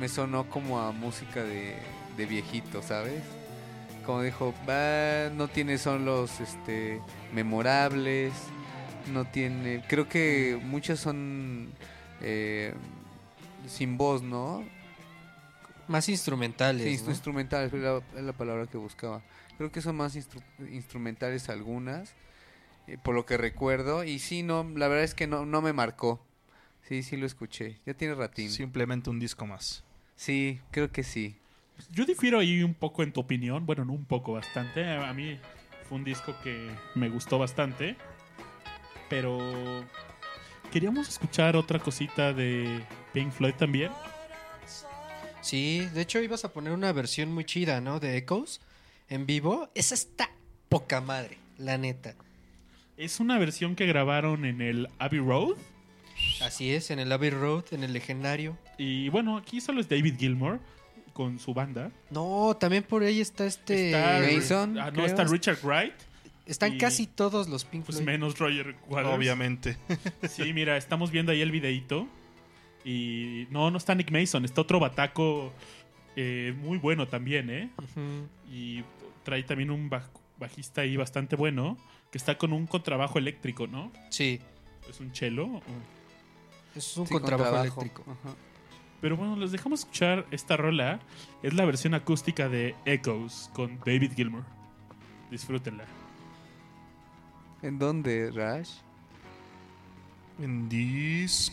me 0.00 0.08
sonó 0.08 0.48
como 0.48 0.80
a 0.80 0.92
música 0.92 1.42
de, 1.42 1.74
de 2.16 2.26
viejito, 2.26 2.82
¿sabes? 2.82 3.22
Como 4.04 4.22
dijo, 4.22 4.52
va, 4.68 5.30
no 5.34 5.48
tiene 5.48 5.78
son 5.78 6.04
los 6.04 6.40
este 6.40 7.00
memorables, 7.32 8.32
no 9.12 9.24
tiene, 9.24 9.82
creo 9.88 10.08
que 10.08 10.58
muchos 10.62 10.98
son 11.00 11.70
eh, 12.20 12.74
sin 13.68 13.96
voz, 13.96 14.22
¿no? 14.22 14.64
Más 15.88 16.08
instrumentales. 16.08 16.98
Sí, 17.00 17.04
¿no? 17.04 17.10
instrumentales, 17.10 17.72
es 17.72 17.80
la, 17.80 18.00
es 18.16 18.22
la 18.22 18.32
palabra 18.32 18.66
que 18.66 18.78
buscaba. 18.78 19.22
Creo 19.56 19.70
que 19.70 19.80
son 19.82 19.96
más 19.96 20.16
instru- 20.16 20.42
instrumentales 20.72 21.48
algunas. 21.48 22.14
eh, 22.88 22.98
por 23.02 23.14
lo 23.14 23.26
que 23.26 23.36
recuerdo. 23.36 24.02
Y 24.04 24.18
sí, 24.18 24.42
no, 24.42 24.64
la 24.76 24.88
verdad 24.88 25.04
es 25.04 25.14
que 25.14 25.26
no, 25.26 25.44
no 25.46 25.60
me 25.62 25.72
marcó. 25.72 26.24
Sí, 26.88 27.02
sí 27.02 27.16
lo 27.16 27.26
escuché. 27.26 27.78
Ya 27.86 27.94
tiene 27.94 28.14
ratín. 28.14 28.50
Sí, 28.50 28.56
Simplemente 28.56 29.10
un 29.10 29.20
disco 29.20 29.46
más. 29.46 29.84
creo 30.70 30.90
que 30.90 31.02
sí. 31.04 31.36
Yo 31.90 32.04
difiero 32.04 32.38
ahí 32.38 32.62
un 32.62 32.74
poco 32.74 33.02
en 33.02 33.12
tu 33.12 33.20
opinión. 33.20 33.66
Bueno, 33.66 33.84
no 33.84 33.92
un 33.92 34.04
poco, 34.04 34.32
bastante. 34.32 34.84
A 34.88 35.12
mí 35.12 35.38
fue 35.88 35.98
un 35.98 36.04
disco 36.04 36.34
que 36.42 36.70
me 36.94 37.08
gustó 37.08 37.38
bastante. 37.38 37.96
Pero 39.08 39.84
queríamos 40.70 41.08
escuchar 41.08 41.56
otra 41.56 41.78
cosita 41.78 42.32
de 42.32 42.82
Pink 43.12 43.30
Floyd 43.32 43.54
también. 43.54 43.92
Sí, 45.42 45.88
de 45.92 46.02
hecho 46.02 46.20
ibas 46.20 46.44
a 46.44 46.52
poner 46.52 46.72
una 46.72 46.92
versión 46.92 47.32
muy 47.32 47.44
chida, 47.44 47.80
¿no? 47.80 48.00
De 48.00 48.16
Echoes 48.16 48.60
en 49.08 49.26
vivo. 49.26 49.70
Esa 49.74 49.94
está 49.94 50.30
poca 50.68 51.00
madre, 51.00 51.36
la 51.58 51.76
neta. 51.76 52.14
Es 52.96 53.20
una 53.20 53.38
versión 53.38 53.74
que 53.74 53.86
grabaron 53.86 54.44
en 54.44 54.60
el 54.60 54.88
Abbey 54.98 55.18
Road. 55.18 55.56
Así 56.40 56.72
es, 56.72 56.90
en 56.90 57.00
el 57.00 57.10
Abbey 57.10 57.30
Road, 57.30 57.64
en 57.72 57.82
el 57.84 57.92
legendario. 57.92 58.56
Y 58.78 59.08
bueno, 59.08 59.36
aquí 59.36 59.60
solo 59.60 59.80
es 59.80 59.88
David 59.88 60.14
Gilmour 60.18 60.60
con 61.12 61.38
su 61.38 61.54
banda. 61.54 61.90
No, 62.10 62.56
también 62.58 62.82
por 62.82 63.02
ahí 63.02 63.20
está 63.20 63.46
este. 63.46 63.90
Está, 63.92 64.20
Mason, 64.34 64.78
ah, 64.78 64.90
no, 64.90 65.04
está 65.04 65.24
Richard 65.24 65.58
Wright. 65.62 65.94
Están 66.46 66.74
y- 66.74 66.78
casi 66.78 67.06
todos 67.06 67.48
los 67.48 67.64
Pink 67.64 67.84
Pues 67.84 67.98
Floyd. 67.98 68.06
menos 68.06 68.38
Roger 68.38 68.74
Waters. 68.88 69.14
Obviamente. 69.14 69.76
Sí, 70.28 70.52
mira, 70.52 70.76
estamos 70.76 71.10
viendo 71.10 71.32
ahí 71.32 71.40
el 71.40 71.50
videíto. 71.52 72.06
Y 72.84 73.46
no, 73.50 73.70
no 73.70 73.78
está 73.78 73.94
Nick 73.94 74.10
Mason, 74.10 74.44
está 74.44 74.60
otro 74.60 74.80
bataco 74.80 75.52
eh, 76.16 76.52
muy 76.58 76.78
bueno 76.78 77.06
también, 77.06 77.48
¿eh? 77.48 77.70
Y 78.50 78.82
trae 79.22 79.44
también 79.44 79.70
un 79.70 79.88
baj- 79.88 80.10
bajista 80.38 80.80
ahí 80.80 80.96
bastante 80.96 81.36
bueno, 81.36 81.78
que 82.10 82.18
está 82.18 82.36
con 82.36 82.52
un 82.52 82.66
contrabajo 82.66 83.18
eléctrico, 83.20 83.68
¿no? 83.68 83.92
Sí, 84.10 84.40
Es 84.90 84.98
un 84.98 85.14
cello. 85.14 85.46
o- 85.46 85.62
es 86.74 86.96
un 86.96 87.06
Sí, 87.06 87.12
contrabajo 87.12 87.50
contrabajo. 87.52 87.80
eléctrico. 87.82 88.10
Ajá. 88.10 88.34
Pero 89.02 89.16
bueno, 89.18 89.36
les 89.36 89.52
dejamos 89.52 89.80
escuchar 89.80 90.24
esta 90.30 90.56
rola. 90.56 91.00
Es 91.42 91.52
la 91.54 91.64
versión 91.64 91.92
acústica 91.92 92.48
de 92.48 92.76
Echoes 92.86 93.50
con 93.52 93.80
David 93.84 94.12
Gilmour. 94.14 94.44
Disfrútenla. 95.28 95.84
¿En 97.62 97.80
dónde, 97.80 98.30
Rash? 98.30 98.74
En 100.38 100.68
Discomanía. 100.68 101.52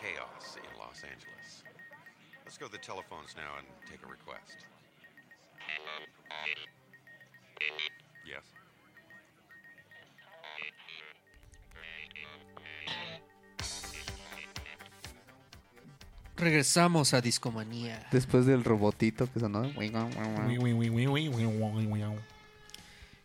Chaos 0.00 0.56
in 0.56 0.78
Los 0.78 1.04
Angeles. 1.04 1.62
Let's 2.46 2.56
go 2.56 2.66
to 2.66 2.72
the 2.72 2.78
telephones 2.78 3.36
now 3.36 3.58
and 3.58 3.66
take 3.86 4.00
a 4.02 4.08
request. 4.08 4.64
Yes. 8.24 8.42
Regresamos 16.38 17.12
a 17.12 17.20
Discomanía. 17.20 18.08
Después 18.10 18.46
del 18.46 18.64
robotito 18.64 19.30
que 19.30 19.38
sonó. 19.38 19.66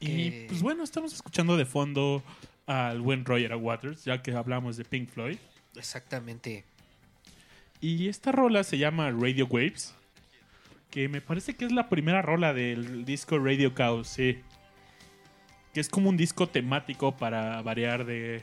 Y 0.02 0.32
pues 0.48 0.62
bueno, 0.62 0.84
estamos 0.84 1.14
escuchando 1.14 1.56
de 1.56 1.66
fondo 1.66 2.22
al 2.68 3.00
buen 3.00 3.24
Roger 3.24 3.56
Waters, 3.56 4.04
ya 4.04 4.22
que 4.22 4.34
hablamos 4.36 4.76
de 4.76 4.84
Pink 4.84 5.08
Floyd. 5.08 5.38
Exactamente. 5.78 6.64
Y 7.82 8.08
esta 8.08 8.32
rola 8.32 8.64
se 8.64 8.78
llama 8.78 9.12
Radio 9.12 9.46
Waves, 9.48 9.94
que 10.90 11.10
me 11.10 11.22
parece 11.22 11.56
que 11.56 11.66
es 11.66 11.72
la 11.72 11.90
primera 11.90 12.22
rola 12.22 12.54
del 12.54 13.06
disco 13.06 13.38
Radio 13.38 13.74
Chaos, 13.74 14.08
sí. 14.08 14.40
Que 15.74 15.82
es 15.82 15.90
como 15.90 16.10
un 16.10 16.18
disco 16.18 16.48
temático 16.48 17.16
para 17.18 17.62
variar 17.62 18.06
de... 18.06 18.42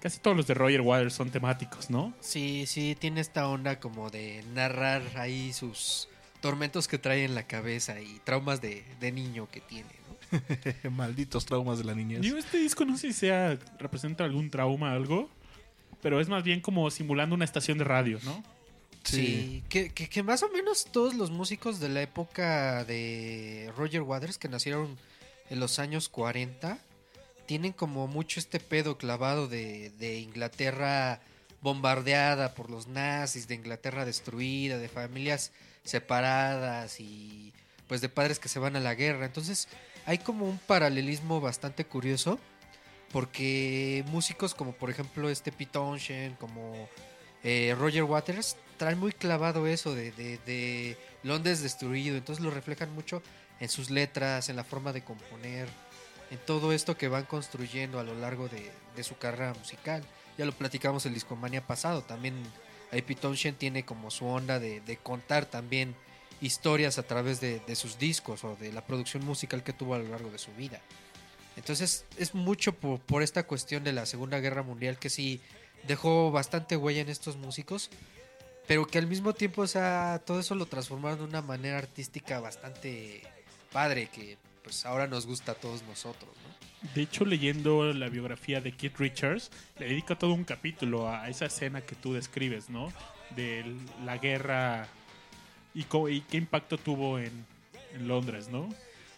Casi 0.00 0.20
todos 0.20 0.36
los 0.36 0.46
de 0.46 0.54
Roger 0.54 0.82
Waters 0.82 1.14
son 1.14 1.30
temáticos, 1.30 1.90
¿no? 1.90 2.14
Sí, 2.20 2.64
sí, 2.66 2.96
tiene 2.98 3.20
esta 3.20 3.48
onda 3.48 3.80
como 3.80 4.10
de 4.10 4.44
narrar 4.54 5.02
ahí 5.16 5.52
sus 5.52 6.08
tormentos 6.40 6.86
que 6.86 6.98
trae 6.98 7.24
en 7.24 7.34
la 7.34 7.46
cabeza 7.48 8.00
y 8.00 8.20
traumas 8.22 8.60
de, 8.60 8.84
de 9.00 9.10
niño 9.10 9.48
que 9.50 9.60
tiene, 9.60 9.90
¿no? 10.08 10.90
Malditos 10.92 11.44
traumas 11.46 11.78
de 11.78 11.84
la 11.84 11.94
niñez. 11.94 12.20
Digo, 12.20 12.36
este 12.36 12.58
disco 12.58 12.84
no 12.84 12.96
sé 12.96 13.08
si 13.08 13.20
sea, 13.20 13.58
representa 13.78 14.24
algún 14.24 14.50
trauma 14.50 14.92
o 14.92 14.94
algo, 14.94 15.30
pero 16.02 16.20
es 16.20 16.28
más 16.28 16.42
bien 16.44 16.60
como 16.60 16.90
simulando 16.90 17.34
una 17.34 17.44
estación 17.44 17.78
de 17.78 17.84
radio, 17.84 18.18
¿no? 18.24 18.42
Sí, 19.04 19.62
que, 19.68 19.90
que- 19.90 20.08
que 20.08 20.22
más 20.24 20.42
o 20.42 20.48
menos 20.48 20.86
todos 20.90 21.14
los 21.14 21.30
músicos 21.30 21.78
de 21.78 21.88
la 21.88 22.02
época 22.02 22.84
de 22.84 23.72
Roger 23.76 24.02
Waters, 24.02 24.36
que 24.38 24.48
nacieron 24.48 24.98
en 25.48 25.60
los 25.60 25.78
años 25.78 26.08
40, 26.08 26.78
tienen 27.46 27.72
como 27.72 28.08
mucho 28.08 28.40
este 28.40 28.58
pedo 28.58 28.98
clavado 28.98 29.46
de, 29.46 29.90
de 29.98 30.18
Inglaterra 30.18 31.20
bombardeada 31.60 32.54
por 32.54 32.68
los 32.68 32.88
nazis, 32.88 33.46
de 33.46 33.54
Inglaterra 33.54 34.04
destruida, 34.04 34.78
de 34.78 34.88
familias 34.88 35.52
separadas 35.84 37.00
y 37.00 37.52
pues 37.88 38.00
de 38.00 38.08
padres 38.08 38.38
que 38.40 38.48
se 38.48 38.58
van 38.58 38.74
a 38.76 38.80
la 38.80 38.94
guerra. 38.94 39.26
Entonces 39.26 39.68
hay 40.04 40.18
como 40.18 40.46
un 40.48 40.58
paralelismo 40.58 41.40
bastante 41.40 41.84
curioso 41.84 42.40
porque 43.16 44.04
músicos 44.08 44.54
como 44.54 44.72
por 44.72 44.90
ejemplo 44.90 45.30
este 45.30 45.50
Pete 45.50 45.72
Townshend, 45.72 46.36
como 46.36 46.86
eh, 47.42 47.74
Roger 47.78 48.02
Waters, 48.02 48.58
traen 48.76 48.98
muy 48.98 49.10
clavado 49.10 49.66
eso 49.66 49.94
de, 49.94 50.12
de- 50.12 50.36
de 50.44 50.98
Londres 51.22 51.62
destruido, 51.62 52.18
entonces 52.18 52.44
lo 52.44 52.50
reflejan 52.50 52.92
mucho 52.94 53.22
en 53.58 53.70
sus 53.70 53.88
letras, 53.88 54.50
en 54.50 54.56
la 54.56 54.64
forma 54.64 54.92
de 54.92 55.02
componer, 55.02 55.66
en 56.30 56.36
todo 56.44 56.74
esto 56.74 56.98
que 56.98 57.08
van 57.08 57.24
construyendo 57.24 57.98
a 57.98 58.04
lo 58.04 58.14
largo 58.14 58.50
de, 58.50 59.02
su 59.02 59.16
carrera 59.16 59.54
musical. 59.54 60.02
Ya 60.36 60.44
lo 60.44 60.52
platicamos 60.52 61.06
el 61.06 61.14
Discomania 61.14 61.66
pasado, 61.66 62.02
también 62.02 62.34
Pete 62.90 63.14
Townshend 63.14 63.56
tiene 63.56 63.86
como 63.86 64.10
su 64.10 64.26
onda 64.26 64.58
de, 64.60 64.98
contar 65.02 65.46
también 65.46 65.94
historias 66.42 66.98
a 66.98 67.02
través 67.02 67.40
de 67.40 67.76
sus 67.76 67.98
discos 67.98 68.44
o 68.44 68.56
de 68.56 68.74
la 68.74 68.84
producción 68.84 69.24
musical 69.24 69.62
que 69.62 69.72
tuvo 69.72 69.94
a 69.94 69.98
lo 70.00 70.08
largo 70.10 70.30
de 70.30 70.36
su 70.36 70.52
vida. 70.52 70.82
Entonces 71.56 72.04
es 72.18 72.34
mucho 72.34 72.72
por, 72.72 73.22
esta 73.22 73.46
cuestión 73.46 73.82
de 73.82 73.92
la 73.92 74.06
Segunda 74.06 74.38
Guerra 74.40 74.62
Mundial 74.62 74.98
que 74.98 75.10
sí 75.10 75.40
dejó 75.88 76.30
bastante 76.30 76.76
huella 76.76 77.00
en 77.00 77.08
estos 77.08 77.36
músicos, 77.36 77.90
pero 78.66 78.86
que 78.86 78.98
al 78.98 79.06
mismo 79.06 79.32
tiempo, 79.32 79.62
o 79.62 79.66
sea, 79.66 80.22
todo 80.26 80.40
eso 80.40 80.54
lo 80.54 80.66
transformaron 80.66 81.18
de 81.18 81.24
una 81.24 81.42
manera 81.42 81.78
artística 81.78 82.40
bastante 82.40 83.22
padre, 83.72 84.08
que 84.12 84.36
pues 84.62 84.84
ahora 84.84 85.06
nos 85.06 85.26
gusta 85.26 85.52
a 85.52 85.54
todos 85.54 85.82
nosotros, 85.84 86.30
¿no? 86.36 86.90
De 86.94 87.02
hecho, 87.02 87.24
leyendo 87.24 87.92
la 87.92 88.08
biografía 88.08 88.60
de 88.60 88.72
Keith 88.72 88.98
Richards, 88.98 89.50
le 89.78 89.88
dedica 89.88 90.18
todo 90.18 90.34
un 90.34 90.44
capítulo 90.44 91.08
a 91.08 91.28
esa 91.28 91.46
escena 91.46 91.80
que 91.80 91.94
tú 91.94 92.12
describes, 92.12 92.68
¿no? 92.68 92.92
De 93.34 93.64
la 94.04 94.18
guerra 94.18 94.88
y, 95.74 95.86
y 96.10 96.20
qué 96.22 96.36
impacto 96.36 96.76
tuvo 96.78 97.18
en 97.18 97.46
Londres, 97.98 98.48
¿no? 98.48 98.68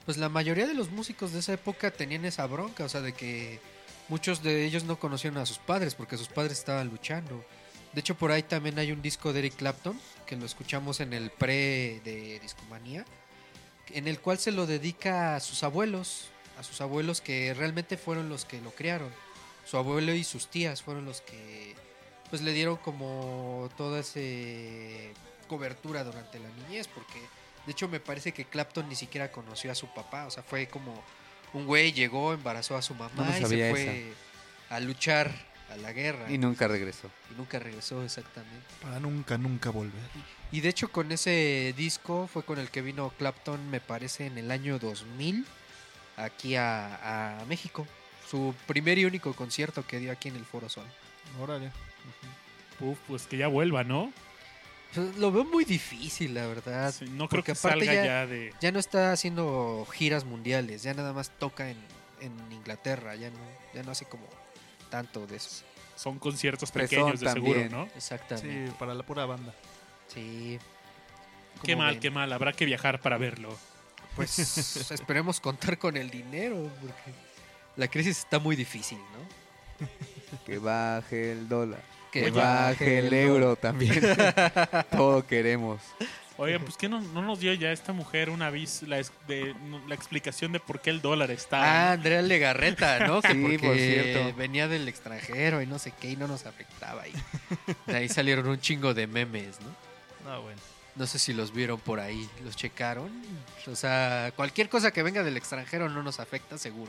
Pues 0.09 0.17
la 0.17 0.31
mayoría 0.31 0.67
de 0.67 0.73
los 0.73 0.91
músicos 0.91 1.35
de 1.35 1.41
esa 1.41 1.53
época 1.53 1.91
tenían 1.91 2.25
esa 2.25 2.47
bronca, 2.47 2.83
o 2.83 2.89
sea, 2.89 3.03
de 3.03 3.13
que 3.13 3.61
muchos 4.09 4.43
de 4.43 4.65
ellos 4.65 4.85
no 4.85 4.99
conocieron 4.99 5.37
a 5.39 5.45
sus 5.45 5.59
padres 5.59 5.95
porque 5.95 6.17
sus 6.17 6.29
padres 6.29 6.57
estaban 6.57 6.89
luchando. 6.89 7.45
De 7.93 8.01
hecho, 8.01 8.15
por 8.15 8.33
ahí 8.33 8.43
también 8.43 8.79
hay 8.79 8.91
un 8.91 9.03
disco 9.03 9.35
de 9.35 9.41
Eric 9.41 9.57
Clapton, 9.57 10.01
que 10.25 10.37
lo 10.37 10.47
escuchamos 10.47 11.01
en 11.01 11.13
el 11.13 11.29
pre 11.29 12.01
de 12.07 12.41
Discomanía, 12.41 13.05
en 13.91 14.09
el 14.09 14.19
cual 14.19 14.39
se 14.39 14.51
lo 14.51 14.67
dedica 14.67 15.37
a 15.37 15.41
sus 15.41 15.63
abuelos, 15.63 16.31
a 16.59 16.63
sus 16.63 16.81
abuelos 16.81 17.21
que 17.21 17.53
realmente 17.53 17.99
fueron 17.99 18.31
los 18.31 18.47
que 18.47 18.63
lo 18.63 18.71
criaron. 18.71 19.13
Su 19.67 19.77
abuelo 19.77 20.15
y 20.15 20.25
sus 20.25 20.49
tías 20.49 20.81
fueron 20.81 21.05
los 21.05 21.21
que 21.21 21.75
pues 22.31 22.41
le 22.41 22.55
dieron 22.55 22.79
como 22.79 23.69
toda 23.77 24.01
esa 24.01 24.21
cobertura 25.49 26.03
durante 26.03 26.39
la 26.39 26.49
niñez, 26.49 26.89
porque 26.89 27.21
de 27.69 27.73
hecho 27.73 27.87
me 27.87 28.01
parece 28.01 28.33
que 28.33 28.47
Clapton 28.47 28.89
ni 28.89 28.95
siquiera 28.95 29.31
conoció 29.31 29.71
a 29.71 29.75
su 29.75 29.93
papá, 29.93 30.25
o 30.27 30.31
sea, 30.31 30.43
fue 30.43 30.69
como 30.69 31.05
un 31.53 31.67
güey 31.67 31.93
llegó, 31.93 32.33
embarazó 32.33 32.79
a 32.79 32.81
su 32.81 32.95
mamá 32.95 33.13
No, 33.15 33.29
y 33.29 33.45
se 33.45 33.71
fue 33.71 34.15
a 34.71 34.81
luchar 34.81 35.31
a 35.71 35.77
la 35.77 35.93
guerra. 35.93 36.33
Y 36.33 36.39
nunca 36.39 36.67
regresó. 36.67 37.11
y 37.31 37.35
nunca 37.37 37.59
regresó 37.59 38.03
exactamente. 38.03 38.65
Para 38.81 38.99
nunca, 39.01 39.37
nunca 39.37 39.69
volver. 39.69 40.01
Y 40.51 40.63
de 40.63 40.71
hecho 40.71 40.91
con 40.91 41.13
ese 41.13 41.75
disco 41.77 42.27
fue 42.27 42.43
con 42.43 42.59
el 42.59 42.71
que 42.71 42.81
vino 42.81 43.13
Clapton, 43.19 43.69
me 43.69 43.81
parece, 43.81 44.25
en 44.25 44.39
el 44.39 44.51
año 44.51 44.79
2000, 44.79 45.45
aquí 46.17 46.57
a, 46.57 47.41
a 47.43 47.45
México. 47.45 47.87
Su 48.31 48.55
primer 48.67 48.97
y 48.97 49.05
único 49.05 49.35
concierto 49.35 49.87
que 49.87 49.99
dio 49.99 50.11
aquí 50.11 50.31
en 50.31 50.37
el 50.37 50.47
Foro 50.47 50.71
Sol. 50.71 50.87
Órale. 51.39 51.71
Uf, 52.81 52.99
pues 53.07 53.27
que 53.27 53.37
ya 53.37 53.49
vuelva, 53.49 53.85
¿no? 53.85 54.11
Lo 55.19 55.31
veo 55.31 55.45
muy 55.45 55.65
difícil, 55.65 56.35
la 56.35 56.47
verdad. 56.47 56.93
Sí, 56.93 57.05
no 57.05 57.29
creo 57.29 57.43
porque 57.43 57.53
que 57.53 57.59
aparte 57.59 57.85
salga 57.87 57.95
ya- 57.95 58.05
ya, 58.05 58.27
de... 58.27 58.55
Ya 58.61 58.73
no 58.73 58.79
está 58.79 59.13
haciendo 59.13 59.87
giras 59.93 60.25
mundiales, 60.25 60.83
ya 60.83 60.95
nada 60.95 61.13
más 61.13 61.31
toca 61.39 61.71
en, 61.71 61.77
en 62.21 62.33
Inglaterra, 62.53 63.15
ya 63.15 63.31
no, 63.31 63.39
ya 63.75 63.83
no 63.83 63.93
hace 63.93 64.07
como 64.07 64.27
tanto 64.91 65.27
de 65.27 65.37
eso. 65.37 65.63
Son 65.95 66.19
conciertos 66.19 66.71
pequeños 66.71 67.21
de 67.21 67.31
seguro. 67.31 67.69
¿no? 67.69 67.89
Exactamente. 67.97 68.67
Sí, 68.69 68.73
para 68.79 68.95
la 68.95 69.03
pura 69.05 69.27
banda. 69.27 69.53
Sí. 70.07 70.59
Qué 71.63 71.73
¿Cómo 71.73 71.85
mal, 71.85 71.95
ven? 71.95 72.01
qué 72.01 72.11
mal. 72.11 72.33
Habrá 72.33 72.53
que 72.53 72.65
viajar 72.65 73.01
para 73.01 73.19
verlo. 73.19 73.57
Pues 74.17 74.39
esperemos 74.91 75.39
contar 75.41 75.77
con 75.79 75.97
el 75.97 76.09
dinero, 76.09 76.71
porque 76.81 77.13
la 77.77 77.89
crisis 77.89 78.19
está 78.19 78.39
muy 78.39 78.57
difícil, 78.57 78.99
¿no? 78.99 79.87
Que 80.47 80.59
baje 80.59 81.33
el 81.33 81.49
dólar. 81.49 81.83
Que 82.13 82.31
baje 82.31 82.99
el 83.01 83.13
euro 83.13 83.57
también. 83.57 84.01
Todo 84.91 85.27
queremos. 85.27 85.81
Oigan, 86.41 86.63
pues 86.63 86.77
que 86.77 86.89
no, 86.89 87.01
no 87.01 87.21
nos 87.21 87.41
dio 87.41 87.53
ya 87.55 87.73
esta 87.73 87.93
mujer 87.93 88.31
una 88.31 88.47
avis 88.47 88.83
la, 88.83 88.99
de, 89.27 89.55
no- 89.65 89.85
la 89.89 89.95
explicación 89.97 90.53
de 90.53 90.61
por 90.61 90.81
qué 90.81 90.91
el 90.91 91.01
dólar 91.03 91.33
está... 91.33 91.63
Ah, 91.89 91.93
Andrea 91.93 92.23
Legarreta, 92.23 93.07
¿no? 93.09 93.21
Que 93.21 93.29
Sí, 93.33 93.41
porque 93.43 93.59
por 93.59 93.77
cierto. 93.77 94.37
venía 94.37 94.69
del 94.69 94.87
extranjero 94.87 95.61
y 95.63 95.67
no 95.67 95.81
sé 95.81 95.93
qué 96.01 96.11
y 96.13 96.17
no 96.17 96.29
nos 96.29 96.47
afectaba. 96.47 97.09
Y 97.09 97.13
de 97.87 97.97
ahí 97.97 98.09
salieron 98.09 98.47
un 98.49 98.61
chingo 98.61 98.95
de 98.95 99.09
memes, 99.09 99.59
¿no? 99.61 100.31
Ah, 100.31 100.39
bueno. 100.39 100.61
No 100.95 101.07
sé 101.09 101.19
si 101.19 101.33
los 101.33 101.53
vieron 101.53 101.81
por 101.81 101.99
ahí, 101.99 102.29
los 102.45 102.55
checaron. 102.57 103.11
O 103.67 103.75
sea, 103.75 104.33
cualquier 104.37 104.69
cosa 104.69 104.93
que 104.93 105.03
venga 105.03 105.25
del 105.25 105.37
extranjero 105.37 105.89
no 105.89 106.03
nos 106.05 106.21
afecta, 106.21 106.57
según 106.57 106.89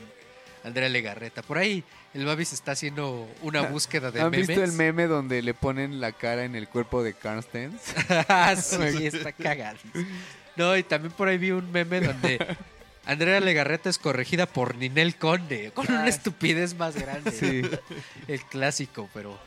Andrea 0.64 0.88
Legarreta. 0.88 1.42
Por 1.42 1.58
ahí 1.58 1.84
el 2.14 2.24
Babis 2.24 2.52
está 2.52 2.72
haciendo 2.72 3.28
una 3.42 3.62
búsqueda 3.68 4.10
de 4.10 4.20
¿Han 4.20 4.30
memes. 4.30 4.48
visto 4.48 4.62
el 4.62 4.72
meme 4.72 5.06
donde 5.06 5.42
le 5.42 5.54
ponen 5.54 6.00
la 6.00 6.12
cara 6.12 6.44
en 6.44 6.54
el 6.54 6.68
cuerpo 6.68 7.02
de 7.02 7.14
Carstens? 7.14 7.80
Ah, 8.28 8.54
sí, 8.56 9.06
está 9.06 9.32
cagado. 9.32 9.78
No, 10.56 10.76
y 10.76 10.82
también 10.82 11.12
por 11.12 11.28
ahí 11.28 11.38
vi 11.38 11.52
un 11.52 11.70
meme 11.72 12.00
donde 12.00 12.56
Andrea 13.06 13.40
Legarreta 13.40 13.88
es 13.88 13.98
corregida 13.98 14.46
por 14.46 14.76
Ninel 14.76 15.16
Conde, 15.16 15.72
con 15.72 15.90
una 15.90 16.08
estupidez 16.08 16.74
más 16.74 16.96
grande. 16.96 17.32
Sí. 17.32 17.62
El 18.28 18.42
clásico, 18.44 19.08
pero... 19.14 19.38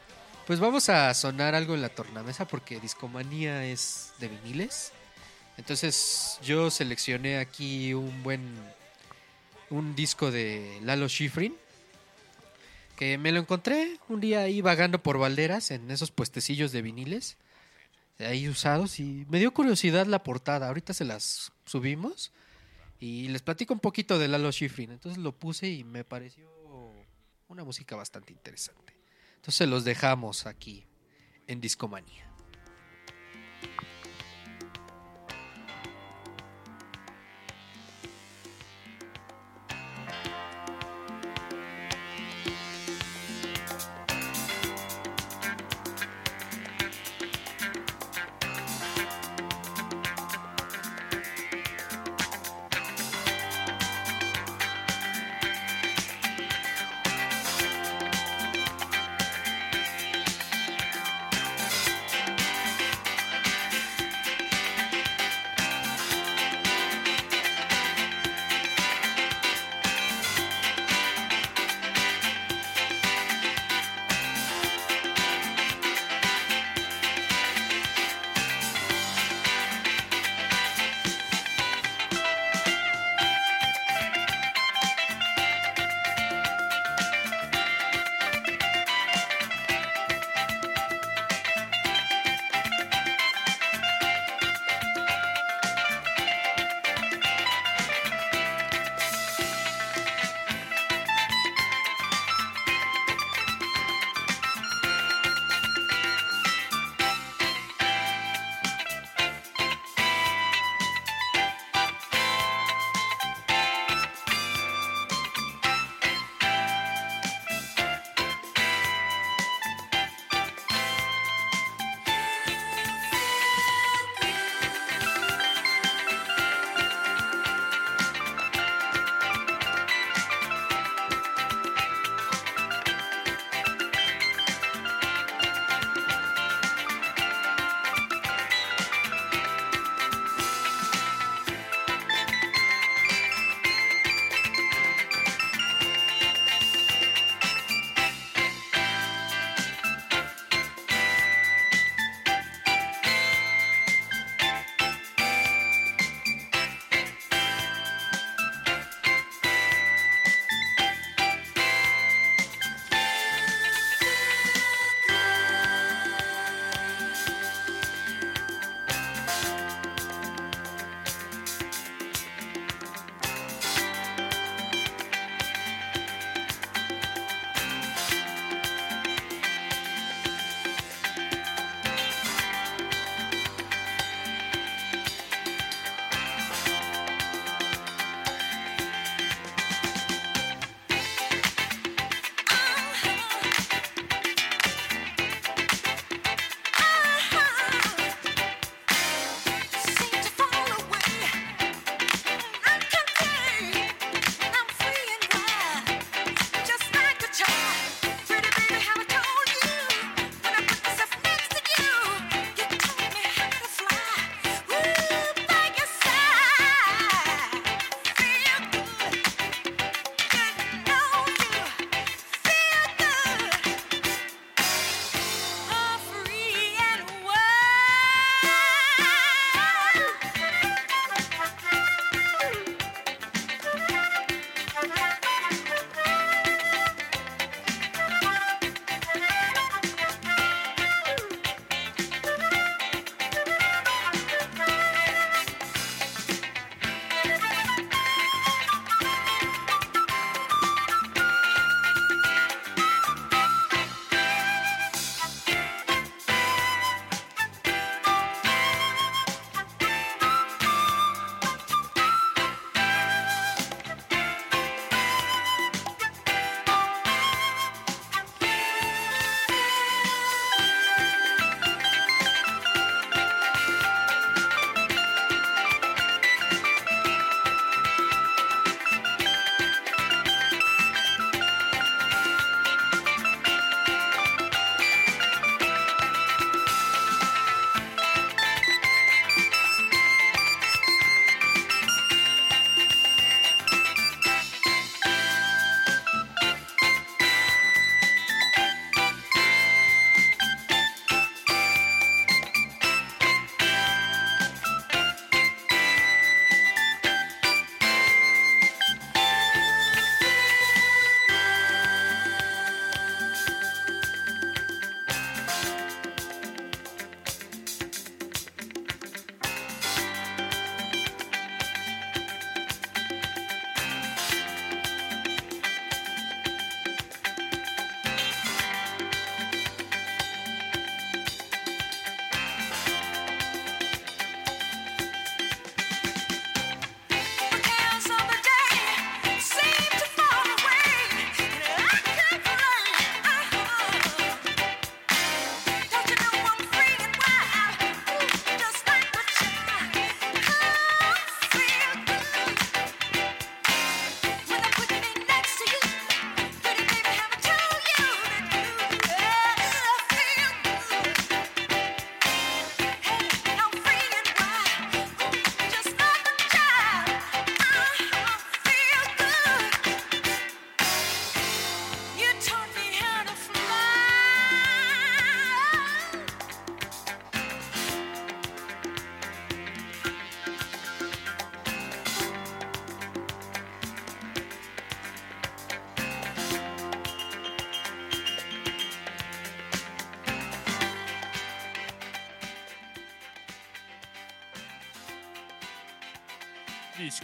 Pues 0.47 0.59
vamos 0.59 0.89
a 0.89 1.13
sonar 1.13 1.55
algo 1.55 1.73
en 1.73 1.81
la 1.81 1.87
tornamesa 1.87 2.45
porque 2.45 2.79
Discomanía 2.81 3.63
es 3.65 4.11
de 4.19 4.27
viniles. 4.27 4.91
Entonces 5.57 6.37
yo 6.43 6.69
seleccioné 6.69 7.37
aquí 7.37 7.93
un 7.93 8.23
buen 8.23 8.41
un 9.73 9.95
disco 9.95 10.29
de 10.31 10.79
Lalo 10.83 11.09
Schifrin. 11.09 11.55
Que 12.95 13.17
me 13.17 13.31
lo 13.31 13.39
encontré 13.39 13.99
un 14.07 14.21
día 14.21 14.41
ahí 14.41 14.61
vagando 14.61 15.01
por 15.01 15.17
Valderas 15.17 15.71
en 15.71 15.89
esos 15.89 16.11
puestecillos 16.11 16.71
de 16.71 16.83
viniles. 16.83 17.37
Ahí 18.19 18.47
usados 18.47 18.99
y 18.99 19.25
me 19.29 19.39
dio 19.39 19.51
curiosidad 19.51 20.05
la 20.05 20.21
portada. 20.21 20.67
Ahorita 20.67 20.93
se 20.93 21.03
las 21.03 21.51
subimos 21.65 22.31
y 22.99 23.27
les 23.29 23.41
platico 23.41 23.73
un 23.73 23.79
poquito 23.79 24.19
de 24.19 24.27
Lalo 24.27 24.51
Schifrin. 24.51 24.91
Entonces 24.91 25.21
lo 25.21 25.31
puse 25.31 25.69
y 25.69 25.83
me 25.83 26.03
pareció 26.03 26.47
una 27.47 27.63
música 27.63 27.95
bastante 27.95 28.31
interesante. 28.31 28.93
Entonces 29.37 29.67
los 29.67 29.83
dejamos 29.83 30.45
aquí 30.45 30.85
en 31.47 31.59
Discomanía. 31.59 32.32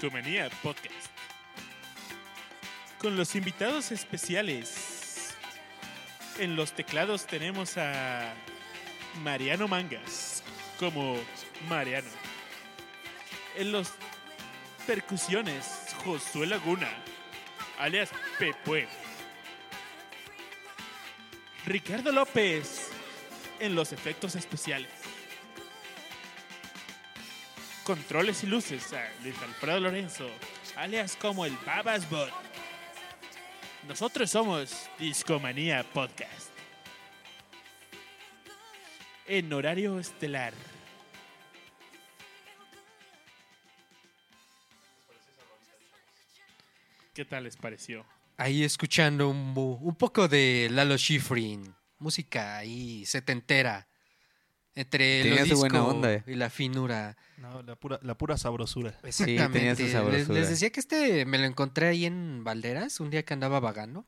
Discomanía 0.01 0.49
Podcast. 0.63 1.11
Con 2.99 3.17
los 3.17 3.35
invitados 3.35 3.91
especiales. 3.91 5.35
En 6.37 6.55
los 6.55 6.71
teclados 6.71 7.27
tenemos 7.27 7.77
a 7.77 8.33
Mariano 9.23 9.67
Mangas 9.67 10.41
como 10.79 11.17
Mariano. 11.67 12.07
En 13.57 13.73
los 13.73 13.91
percusiones, 14.87 15.93
Josué 16.05 16.47
Laguna, 16.47 16.87
alias 17.77 18.09
Pepue. 18.37 18.87
Ricardo 21.65 22.13
López 22.13 22.87
en 23.59 23.75
los 23.75 23.91
efectos 23.91 24.35
especiales. 24.35 24.98
Controles 27.89 28.43
y 28.43 28.45
luces 28.45 28.93
a 28.93 29.03
Luis 29.23 29.35
Alfredo 29.41 29.79
Lorenzo, 29.79 30.29
alias 30.75 31.15
como 31.15 31.43
el 31.43 31.57
Babas 31.65 32.07
Bot. 32.07 32.29
Nosotros 33.87 34.29
somos 34.29 34.87
Discomanía 34.99 35.83
Podcast. 35.91 36.51
En 39.25 39.51
horario 39.51 39.97
estelar. 39.97 40.53
¿Qué 47.15 47.25
tal 47.25 47.45
les 47.45 47.57
pareció? 47.57 48.05
Ahí 48.37 48.63
escuchando 48.63 49.29
un, 49.29 49.55
un 49.57 49.95
poco 49.95 50.27
de 50.27 50.67
Lalo 50.69 50.95
Schifrin, 50.95 51.73
música 51.97 52.59
ahí 52.59 53.03
setentera. 53.07 53.87
Entre 54.79 55.23
Tenía 55.23 55.39
lo 55.39 55.43
disco 55.43 55.59
buena 55.59 55.83
onda, 55.83 56.13
eh. 56.13 56.23
y 56.25 56.35
la 56.35 56.49
finura. 56.49 57.17
No, 57.35 57.61
la 57.63 57.75
pura, 57.75 57.99
la 58.01 58.17
pura 58.17 58.37
sabrosura. 58.37 58.97
Exactamente. 59.03 59.59
tenía 59.59 59.75
su 59.75 59.83
les, 59.83 59.91
sabrosura. 59.91 60.39
les 60.39 60.49
decía 60.49 60.69
que 60.69 60.79
este 60.79 61.25
me 61.25 61.37
lo 61.37 61.43
encontré 61.43 61.89
ahí 61.89 62.05
en 62.05 62.45
Valderas, 62.45 63.01
un 63.01 63.09
día 63.09 63.23
que 63.23 63.33
andaba 63.33 63.59
vagando. 63.59 64.05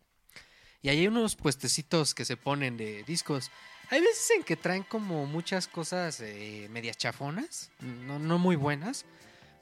Y 0.82 0.88
ahí 0.88 1.00
hay 1.00 1.08
unos 1.08 1.36
puestecitos 1.36 2.16
que 2.16 2.24
se 2.24 2.38
ponen 2.38 2.78
de 2.78 3.04
discos. 3.04 3.52
Hay 3.90 4.00
veces 4.00 4.32
en 4.38 4.44
que 4.44 4.56
traen 4.56 4.84
como 4.84 5.26
muchas 5.26 5.68
cosas 5.68 6.22
eh, 6.22 6.70
medias 6.72 6.96
chafonas, 6.96 7.70
no, 7.82 8.18
no 8.18 8.38
muy 8.38 8.56
buenas, 8.56 9.04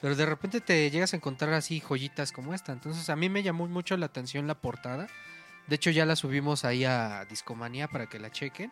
pero 0.01 0.15
de 0.15 0.27
repente 0.27 0.61
te 0.61 0.91
llegas 0.91 1.13
a 1.13 1.15
encontrar 1.15 1.55
así 1.55 1.79
joyitas 1.79 2.31
como 2.31 2.53
esta. 2.53 2.71
Entonces 2.71 3.09
a 3.09 3.15
mí 3.15 3.29
me 3.29 3.41
llamó 3.41 3.67
mucho 3.67 3.97
la 3.97 4.05
atención 4.05 4.45
la 4.45 4.61
portada. 4.61 5.07
De 5.65 5.75
hecho 5.75 5.89
ya 5.89 6.05
la 6.05 6.15
subimos 6.15 6.65
ahí 6.65 6.85
a 6.85 7.25
Discomanía 7.25 7.87
para 7.87 8.05
que 8.05 8.19
la 8.19 8.29
chequen. 8.29 8.71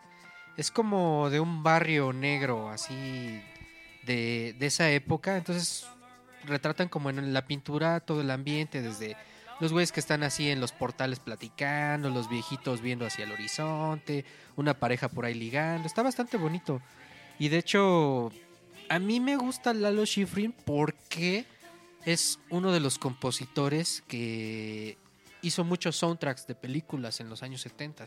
Es 0.58 0.70
como 0.70 1.30
de 1.30 1.40
un 1.40 1.62
barrio 1.62 2.12
negro 2.12 2.68
así 2.68 3.40
de, 4.04 4.54
de 4.58 4.66
esa 4.66 4.90
época. 4.90 5.38
Entonces 5.38 5.86
retratan 6.44 6.88
como 6.88 7.08
en 7.08 7.32
la 7.32 7.46
pintura 7.46 8.00
todo 8.00 8.20
el 8.20 8.30
ambiente, 8.30 8.82
desde 8.82 9.16
los 9.60 9.72
güeyes 9.72 9.92
que 9.92 10.00
están 10.00 10.22
así 10.22 10.50
en 10.50 10.60
los 10.60 10.72
portales 10.72 11.18
platicando, 11.20 12.10
los 12.10 12.28
viejitos 12.28 12.80
viendo 12.80 13.06
hacia 13.06 13.24
el 13.24 13.32
horizonte, 13.32 14.24
una 14.56 14.74
pareja 14.74 15.08
por 15.08 15.24
ahí 15.24 15.34
ligando. 15.34 15.86
Está 15.86 16.02
bastante 16.02 16.36
bonito. 16.36 16.80
Y 17.38 17.48
de 17.48 17.58
hecho, 17.58 18.30
a 18.88 18.98
mí 18.98 19.20
me 19.20 19.36
gusta 19.36 19.74
Lalo 19.74 20.04
Schifrin 20.04 20.52
porque 20.52 21.44
es 22.04 22.38
uno 22.50 22.72
de 22.72 22.80
los 22.80 22.98
compositores 22.98 24.02
que 24.06 24.96
hizo 25.42 25.64
muchos 25.64 25.96
soundtracks 25.96 26.46
de 26.46 26.54
películas 26.54 27.20
en 27.20 27.28
los 27.28 27.42
años 27.42 27.60
70. 27.62 28.04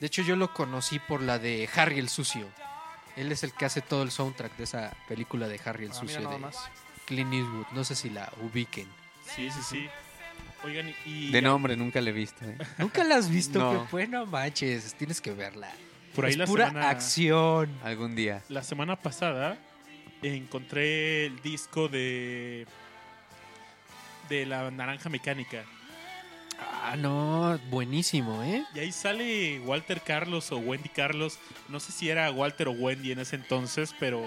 De 0.00 0.06
hecho, 0.06 0.22
yo 0.22 0.36
lo 0.36 0.52
conocí 0.54 0.98
por 0.98 1.20
la 1.22 1.38
de 1.38 1.68
Harry 1.74 1.98
el 1.98 2.08
Sucio. 2.08 2.46
Él 3.16 3.32
es 3.32 3.42
el 3.42 3.52
que 3.52 3.64
hace 3.64 3.80
todo 3.80 4.02
el 4.02 4.10
soundtrack 4.12 4.56
de 4.56 4.64
esa 4.64 4.94
película 5.08 5.48
de 5.48 5.60
Harry 5.64 5.86
el 5.86 5.90
Ah, 5.90 5.94
Sucio 5.94 6.28
de 6.28 6.38
más. 6.38 6.56
Clint 7.06 7.32
Eastwood. 7.32 7.66
No 7.72 7.82
sé 7.84 7.96
si 7.96 8.10
la 8.10 8.32
ubiquen. 8.42 8.86
Sí, 9.34 9.50
sí, 9.50 9.60
sí. 9.68 9.88
Oigan, 10.64 10.92
y 11.04 11.30
De 11.30 11.42
nombre, 11.42 11.76
nunca 11.76 12.00
le 12.00 12.10
he 12.10 12.12
visto. 12.12 12.44
eh. 12.44 12.56
¿Nunca 12.78 13.02
la 13.04 13.16
has 13.16 13.28
visto? 13.28 13.58
No. 13.58 13.72
Qué 13.86 13.88
bueno, 13.90 14.24
manches. 14.26 14.94
Tienes 14.94 15.20
que 15.20 15.32
verla. 15.32 15.70
por 16.14 16.24
ahí 16.26 16.32
es 16.32 16.36
la 16.38 16.46
pura 16.46 16.68
semana, 16.68 16.90
acción. 16.90 17.70
Algún 17.82 18.14
día. 18.14 18.42
la 18.48 18.62
semana 18.62 18.96
pasada 18.96 19.56
encontré 20.22 21.26
el 21.26 21.40
disco 21.42 21.88
de 21.88 22.66
de 24.28 24.46
la 24.46 24.70
Naranja 24.70 25.08
Mecánica. 25.08 25.64
Ah, 26.60 26.96
no, 26.96 27.58
buenísimo, 27.70 28.42
¿eh? 28.42 28.64
Y 28.74 28.78
ahí 28.80 28.92
sale 28.92 29.60
Walter 29.60 30.00
Carlos 30.00 30.50
o 30.52 30.58
Wendy 30.58 30.88
Carlos. 30.88 31.38
No 31.68 31.80
sé 31.80 31.92
si 31.92 32.08
era 32.10 32.30
Walter 32.30 32.68
o 32.68 32.72
Wendy 32.72 33.12
en 33.12 33.20
ese 33.20 33.36
entonces, 33.36 33.94
pero 34.00 34.22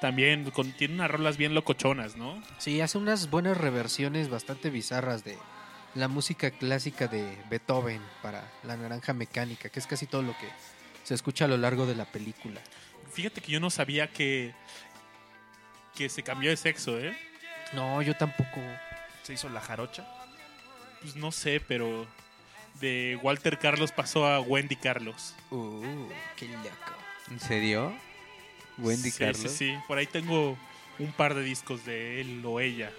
también 0.00 0.50
con- 0.50 0.72
tiene 0.72 0.94
unas 0.94 1.10
rolas 1.10 1.36
bien 1.36 1.54
locochonas, 1.54 2.16
¿no? 2.16 2.42
Sí, 2.58 2.80
hace 2.80 2.98
unas 2.98 3.30
buenas 3.30 3.56
reversiones 3.56 4.28
bastante 4.28 4.70
bizarras 4.70 5.24
de 5.24 5.36
la 5.94 6.08
música 6.08 6.50
clásica 6.50 7.06
de 7.08 7.36
Beethoven 7.50 8.00
para 8.22 8.50
La 8.62 8.76
Naranja 8.76 9.12
Mecánica, 9.12 9.68
que 9.68 9.80
es 9.80 9.86
casi 9.86 10.06
todo 10.06 10.22
lo 10.22 10.32
que 10.38 10.48
se 11.04 11.14
escucha 11.14 11.46
a 11.46 11.48
lo 11.48 11.56
largo 11.56 11.86
de 11.86 11.94
la 11.96 12.04
película. 12.04 12.60
Fíjate 13.12 13.40
que 13.40 13.52
yo 13.52 13.60
no 13.60 13.70
sabía 13.70 14.08
que 14.08 14.54
que 15.94 16.08
se 16.08 16.22
cambió 16.22 16.48
de 16.50 16.56
sexo, 16.56 16.98
¿eh? 16.98 17.14
No, 17.74 18.00
yo 18.00 18.14
tampoco. 18.16 18.60
Se 19.22 19.34
hizo 19.34 19.48
la 19.50 19.60
jarocha. 19.60 20.06
Pues 21.02 21.16
no 21.16 21.32
sé, 21.32 21.60
pero 21.66 22.06
de 22.80 23.18
Walter 23.22 23.58
Carlos 23.58 23.92
pasó 23.92 24.26
a 24.26 24.40
Wendy 24.40 24.76
Carlos. 24.76 25.34
Uh, 25.50 25.82
qué 26.36 26.48
loco. 26.48 26.68
¿En 27.30 27.40
serio? 27.40 27.92
Wendy 28.78 29.10
sí, 29.10 29.18
Carlos. 29.18 29.40
Sí, 29.52 29.70
sí, 29.72 29.74
por 29.86 29.98
ahí 29.98 30.06
tengo 30.06 30.56
un 30.98 31.12
par 31.12 31.34
de 31.34 31.42
discos 31.42 31.84
de 31.84 32.20
él 32.20 32.42
o 32.44 32.60
ella. 32.60 32.90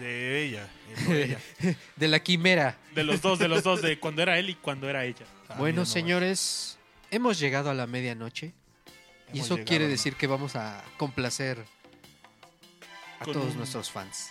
De 0.00 0.42
ella. 0.44 0.68
el 0.98 1.06
de 1.06 1.24
ella. 1.24 1.38
De 1.96 2.08
la 2.08 2.20
quimera. 2.22 2.76
De 2.94 3.04
los 3.04 3.20
dos, 3.22 3.38
de 3.38 3.46
los 3.48 3.62
dos, 3.62 3.80
de 3.80 3.98
cuando 4.00 4.22
era 4.22 4.38
él 4.38 4.50
y 4.50 4.54
cuando 4.54 4.88
era 4.90 5.04
ella. 5.04 5.24
Ah, 5.48 5.54
bueno, 5.58 5.84
señores, 5.86 6.78
hemos 7.12 7.38
llegado 7.38 7.70
a 7.70 7.74
la 7.74 7.86
medianoche. 7.86 8.52
Y 9.32 9.40
eso 9.40 9.54
llegado, 9.54 9.68
quiere 9.68 9.84
¿no? 9.84 9.90
decir 9.90 10.16
que 10.16 10.26
vamos 10.26 10.56
a 10.56 10.82
complacer 10.96 11.64
a 13.20 13.24
Con 13.24 13.34
todos 13.34 13.52
un- 13.52 13.58
nuestros 13.58 13.90
fans. 13.90 14.30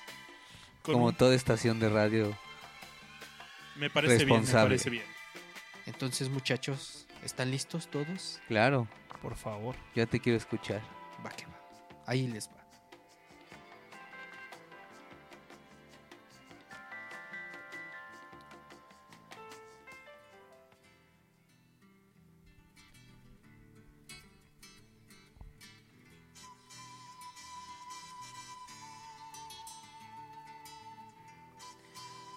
Con 0.82 0.94
Como 0.96 1.06
un- 1.08 1.16
toda 1.16 1.34
estación 1.36 1.80
de 1.80 1.90
radio. 1.90 2.38
Me 3.76 3.90
parece 3.90 4.18
bien, 4.18 4.28
me 4.30 4.34
responsable. 4.38 4.70
parece 4.70 4.90
bien. 4.90 5.04
Entonces, 5.86 6.30
muchachos, 6.30 7.06
¿están 7.24 7.52
listos 7.52 7.88
todos? 7.90 8.40
Claro, 8.48 8.88
Por 9.22 9.36
favor. 9.36 9.76
ya 9.96 10.06
te 10.06 10.20
quiero 10.20 10.38
escuchar. 10.38 10.82
Va 11.26 11.30
que 11.32 11.46
va. 11.46 11.60
Ahí 12.08 12.28
les 12.28 12.48
va. 12.50 12.63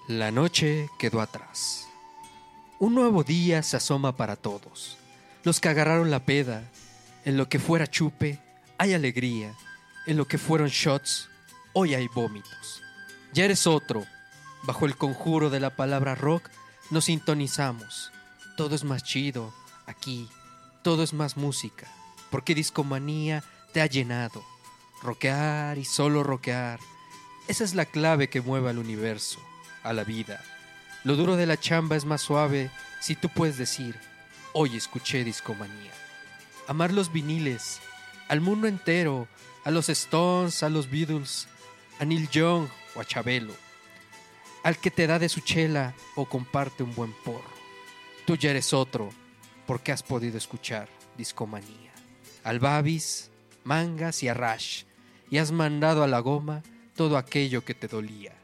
La 0.08 0.30
noche 0.30 0.88
quedó 1.00 1.20
atrás. 1.20 1.88
Un 2.78 2.94
nuevo 2.94 3.24
día 3.24 3.64
se 3.64 3.76
asoma 3.76 4.16
para 4.16 4.36
todos. 4.36 4.98
Los 5.42 5.58
que 5.58 5.68
agarraron 5.68 6.12
la 6.12 6.20
peda, 6.20 6.62
en 7.24 7.36
lo 7.36 7.48
que 7.48 7.58
fuera 7.58 7.88
chupe, 7.88 8.38
hay 8.78 8.94
alegría. 8.94 9.52
En 10.06 10.16
lo 10.16 10.28
que 10.28 10.38
fueron 10.38 10.68
shots, 10.68 11.28
hoy 11.72 11.94
hay 11.94 12.06
vómitos. 12.06 12.84
Ya 13.32 13.46
eres 13.46 13.66
otro. 13.66 14.06
Bajo 14.62 14.86
el 14.86 14.96
conjuro 14.96 15.50
de 15.50 15.58
la 15.58 15.74
palabra 15.74 16.14
rock, 16.14 16.50
nos 16.90 17.06
sintonizamos. 17.06 18.12
Todo 18.56 18.76
es 18.76 18.84
más 18.84 19.02
chido 19.02 19.52
aquí. 19.86 20.28
Todo 20.82 21.02
es 21.02 21.14
más 21.14 21.36
música. 21.36 21.88
Porque 22.30 22.54
discomanía 22.54 23.42
te 23.72 23.80
ha 23.80 23.86
llenado. 23.86 24.44
Rockear 25.02 25.78
y 25.78 25.84
solo 25.84 26.22
rockear. 26.22 26.78
Esa 27.48 27.64
es 27.64 27.74
la 27.74 27.86
clave 27.86 28.28
que 28.28 28.40
mueve 28.40 28.70
al 28.70 28.78
universo, 28.78 29.40
a 29.86 29.92
la 29.92 30.04
vida. 30.04 30.40
Lo 31.04 31.16
duro 31.16 31.36
de 31.36 31.46
la 31.46 31.56
chamba 31.56 31.96
es 31.96 32.04
más 32.04 32.20
suave 32.20 32.70
si 33.00 33.14
tú 33.14 33.28
puedes 33.28 33.56
decir, 33.56 33.96
hoy 34.52 34.76
escuché 34.76 35.22
discomanía. 35.22 35.92
Amar 36.66 36.92
los 36.92 37.12
viniles, 37.12 37.80
al 38.28 38.40
mundo 38.40 38.66
entero, 38.66 39.28
a 39.64 39.70
los 39.70 39.88
Stones, 39.88 40.62
a 40.62 40.68
los 40.68 40.90
Beatles, 40.90 41.46
a 42.00 42.04
Neil 42.04 42.28
Young 42.30 42.68
o 42.94 43.00
a 43.00 43.04
Chabelo. 43.04 43.54
Al 44.64 44.78
que 44.78 44.90
te 44.90 45.06
da 45.06 45.18
de 45.18 45.28
su 45.28 45.40
chela 45.40 45.94
o 46.16 46.28
comparte 46.28 46.82
un 46.82 46.94
buen 46.94 47.12
porro. 47.24 47.54
Tú 48.26 48.36
ya 48.36 48.50
eres 48.50 48.72
otro 48.72 49.10
porque 49.66 49.92
has 49.92 50.02
podido 50.02 50.38
escuchar 50.38 50.88
discomanía. 51.16 51.92
Al 52.42 52.58
Babis, 52.58 53.30
mangas 53.62 54.22
y 54.22 54.28
a 54.28 54.34
Rash. 54.34 54.84
Y 55.30 55.38
has 55.38 55.52
mandado 55.52 56.02
a 56.02 56.06
la 56.06 56.20
goma 56.20 56.62
todo 56.94 57.16
aquello 57.16 57.64
que 57.64 57.74
te 57.74 57.88
dolía. 57.88 58.36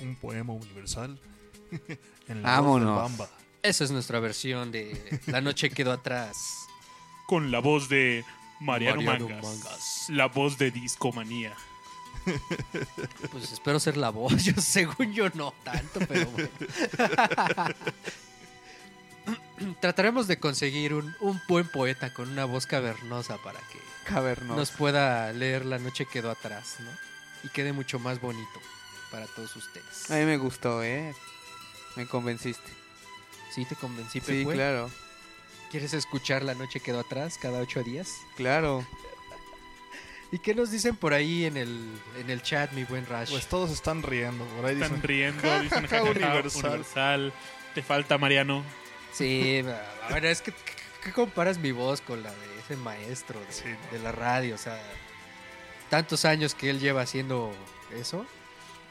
Un 0.00 0.16
poema 0.16 0.52
universal. 0.52 1.18
en 2.28 2.42
la 2.42 2.60
voz 2.60 2.78
del 2.80 2.86
Vámonos. 2.86 2.96
Bamba. 2.96 3.28
Esa 3.62 3.84
es 3.84 3.90
nuestra 3.90 4.20
versión 4.20 4.70
de 4.72 5.20
La 5.26 5.40
noche 5.40 5.70
quedó 5.70 5.92
atrás. 5.92 6.66
Con 7.26 7.50
la 7.50 7.60
voz 7.60 7.88
de 7.88 8.24
Mariano, 8.60 9.00
Mariano 9.00 9.28
Mangas, 9.28 9.42
Mangas. 9.44 10.06
La 10.10 10.26
voz 10.26 10.58
de 10.58 10.70
Discomanía. 10.70 11.54
Pues 13.30 13.52
espero 13.52 13.78
ser 13.80 13.96
la 13.98 14.08
voz. 14.10 14.44
Yo, 14.44 14.54
según 14.60 15.12
yo, 15.12 15.28
no 15.34 15.52
tanto, 15.62 16.00
pero 16.08 16.26
bueno. 16.30 16.48
Trataremos 19.80 20.26
de 20.26 20.38
conseguir 20.38 20.94
un, 20.94 21.14
un 21.20 21.40
buen 21.48 21.68
poeta 21.68 22.12
con 22.14 22.30
una 22.30 22.44
voz 22.44 22.66
cavernosa 22.66 23.36
para 23.38 23.58
que 23.60 23.78
Cavernoso. 24.04 24.56
nos 24.56 24.70
pueda 24.70 25.32
leer 25.32 25.64
La 25.66 25.78
noche 25.78 26.06
quedó 26.06 26.30
atrás, 26.30 26.76
¿no? 26.80 26.90
Y 27.42 27.48
quede 27.48 27.72
mucho 27.72 27.98
más 27.98 28.20
bonito 28.20 28.60
para 29.14 29.26
todos 29.28 29.54
ustedes. 29.54 30.10
A 30.10 30.14
mí 30.16 30.24
me 30.24 30.36
gustó, 30.36 30.82
¿eh? 30.82 31.14
Me 31.94 32.04
convenciste. 32.06 32.68
¿Sí 33.54 33.64
te 33.64 33.76
convencí, 33.76 34.20
Sí, 34.20 34.26
Pepue? 34.26 34.54
claro. 34.54 34.90
¿Quieres 35.70 35.94
escuchar 35.94 36.42
La 36.42 36.54
noche 36.54 36.80
quedó 36.80 37.00
atrás 37.00 37.38
cada 37.40 37.60
ocho 37.60 37.82
días? 37.84 38.08
Claro. 38.36 38.84
¿Y 40.32 40.38
qué 40.40 40.52
nos 40.54 40.72
dicen 40.72 40.96
por 40.96 41.12
ahí 41.14 41.44
en 41.44 41.56
el, 41.56 41.88
en 42.18 42.28
el 42.30 42.42
chat, 42.42 42.72
mi 42.72 42.82
buen 42.84 43.06
Rash? 43.06 43.30
Pues 43.30 43.46
todos 43.46 43.70
están 43.70 44.02
riendo. 44.02 44.44
Por 44.46 44.66
ahí 44.66 44.74
Están 44.74 44.88
dicen, 44.96 45.02
riendo, 45.02 45.60
dicen 45.60 45.82
Ja, 45.86 45.88
ja, 45.98 46.04
jajaja, 46.04 46.10
universal. 46.10 46.64
universal. 46.70 47.32
Te 47.74 47.82
falta 47.84 48.18
Mariano. 48.18 48.64
Sí, 49.12 49.62
a 50.08 50.12
ver, 50.12 50.24
es 50.26 50.42
que 50.42 50.50
¿qué- 50.50 50.58
¿qué 51.04 51.12
comparas 51.12 51.58
mi 51.58 51.70
voz 51.70 52.00
con 52.00 52.24
la 52.24 52.30
de 52.32 52.58
ese 52.64 52.74
maestro 52.76 53.38
de, 53.38 53.52
Sí, 53.52 53.62
no. 53.66 53.96
de 53.96 54.02
la 54.02 54.10
radio? 54.10 54.56
O 54.56 54.58
sea, 54.58 54.76
tantos 55.90 56.24
años 56.24 56.56
que 56.56 56.70
él 56.70 56.80
lleva 56.80 57.02
haciendo 57.02 57.52
eso. 57.94 58.26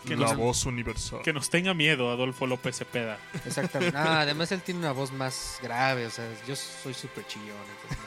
Que 0.06 0.16
la 0.16 0.28
nos- 0.28 0.38
voz 0.38 0.66
universal. 0.66 1.22
Que 1.24 1.34
nos 1.34 1.50
tenga 1.50 1.74
miedo 1.74 2.12
Adolfo 2.12 2.46
López 2.48 2.78
Cepeda. 2.78 3.18
Exactamente. 3.46 3.98
Ah, 3.98 4.20
además 4.22 4.52
él 4.52 4.62
tiene 4.62 4.80
una 4.82 4.92
voz 4.92 5.12
más 5.12 5.60
grave, 5.62 6.06
o 6.06 6.10
sea, 6.12 6.26
yo 6.48 6.56
soy 6.56 6.94
súper 6.94 7.26
chillón, 7.28 7.50
entonces 7.82 7.98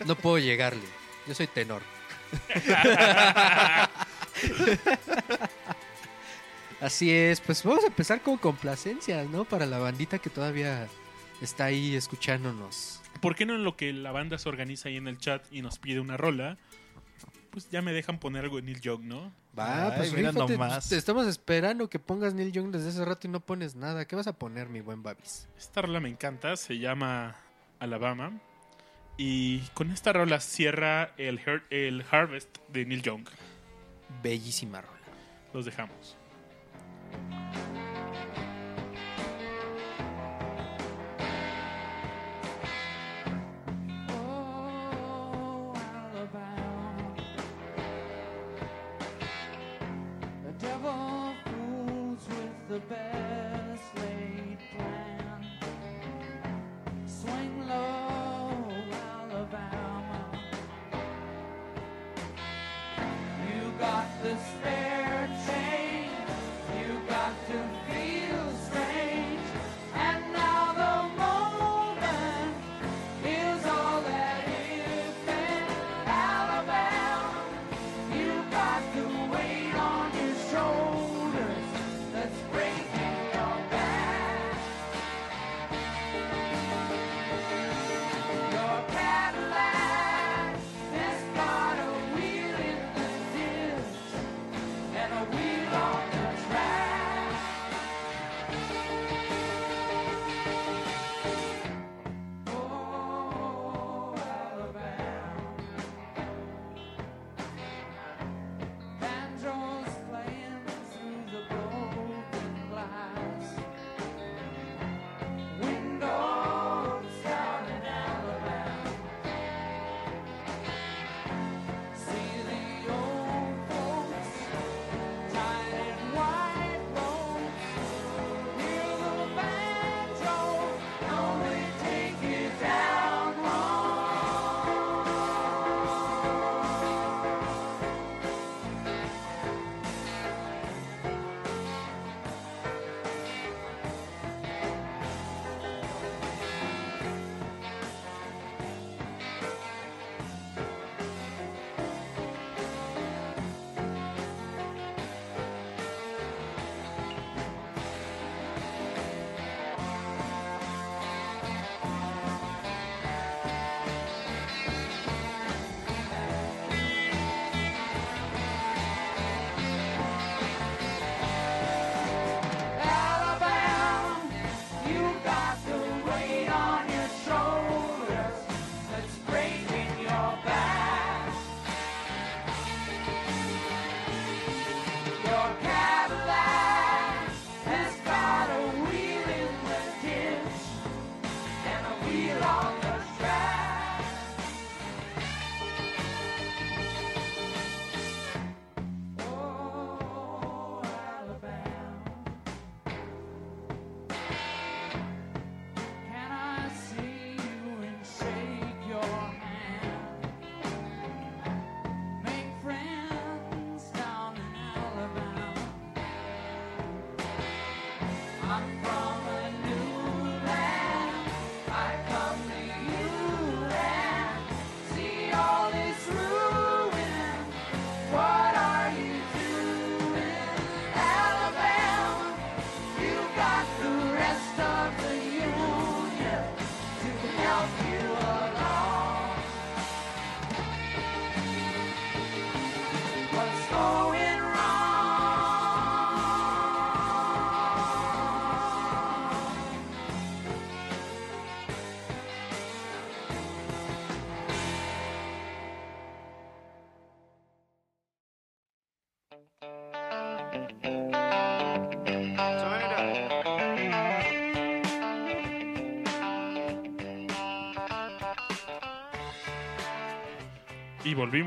no, 0.00 0.06
no 0.06 0.14
puedo 0.16 0.38
llegarle. 0.38 0.82
Yo 1.26 1.34
soy 1.34 1.46
tenor. 1.46 1.82
Así 6.80 7.10
es, 7.10 7.40
pues 7.40 7.64
vamos 7.64 7.82
a 7.84 7.88
empezar 7.88 8.20
con 8.22 8.36
complacencias, 8.36 9.28
¿no? 9.28 9.44
Para 9.44 9.66
la 9.66 9.78
bandita 9.78 10.18
que 10.20 10.30
todavía 10.30 10.86
está 11.40 11.64
ahí 11.64 11.96
escuchándonos. 11.96 13.00
¿Por 13.20 13.34
qué 13.34 13.46
no 13.46 13.56
en 13.56 13.64
lo 13.64 13.76
que 13.76 13.92
la 13.92 14.12
banda 14.12 14.38
se 14.38 14.48
organiza 14.48 14.88
ahí 14.88 14.96
en 14.96 15.08
el 15.08 15.18
chat 15.18 15.42
y 15.50 15.62
nos 15.62 15.78
pide 15.78 15.98
una 15.98 16.16
rola? 16.16 16.56
Pues 17.58 17.70
ya 17.72 17.82
me 17.82 17.92
dejan 17.92 18.20
poner 18.20 18.44
algo 18.44 18.54
de 18.56 18.62
Neil 18.62 18.80
Young, 18.80 19.02
¿no? 19.02 19.32
Va, 19.58 19.86
Ay, 19.86 19.92
pues 19.96 20.12
mira 20.12 20.30
rífate, 20.30 20.52
nomás. 20.52 20.88
te 20.88 20.96
estamos 20.96 21.26
esperando 21.26 21.90
que 21.90 21.98
pongas 21.98 22.32
Neil 22.32 22.52
Young 22.52 22.70
desde 22.70 22.90
hace 22.90 23.04
rato 23.04 23.26
y 23.26 23.30
no 23.30 23.40
pones 23.40 23.74
nada. 23.74 24.06
¿Qué 24.06 24.14
vas 24.14 24.28
a 24.28 24.32
poner, 24.32 24.68
mi 24.68 24.80
buen 24.80 25.02
Babis? 25.02 25.48
Esta 25.58 25.82
rola 25.82 25.98
me 25.98 26.08
encanta, 26.08 26.56
se 26.56 26.78
llama 26.78 27.34
Alabama. 27.80 28.30
Y 29.16 29.58
con 29.74 29.90
esta 29.90 30.12
rola 30.12 30.38
cierra 30.38 31.12
el, 31.16 31.40
Her- 31.44 31.64
el 31.70 32.04
Harvest 32.08 32.56
de 32.68 32.86
Neil 32.86 33.02
Young. 33.02 33.26
Bellísima 34.22 34.80
rola. 34.80 34.94
Los 35.52 35.64
dejamos. 35.64 36.16
The 52.78 52.94
best 52.94 53.07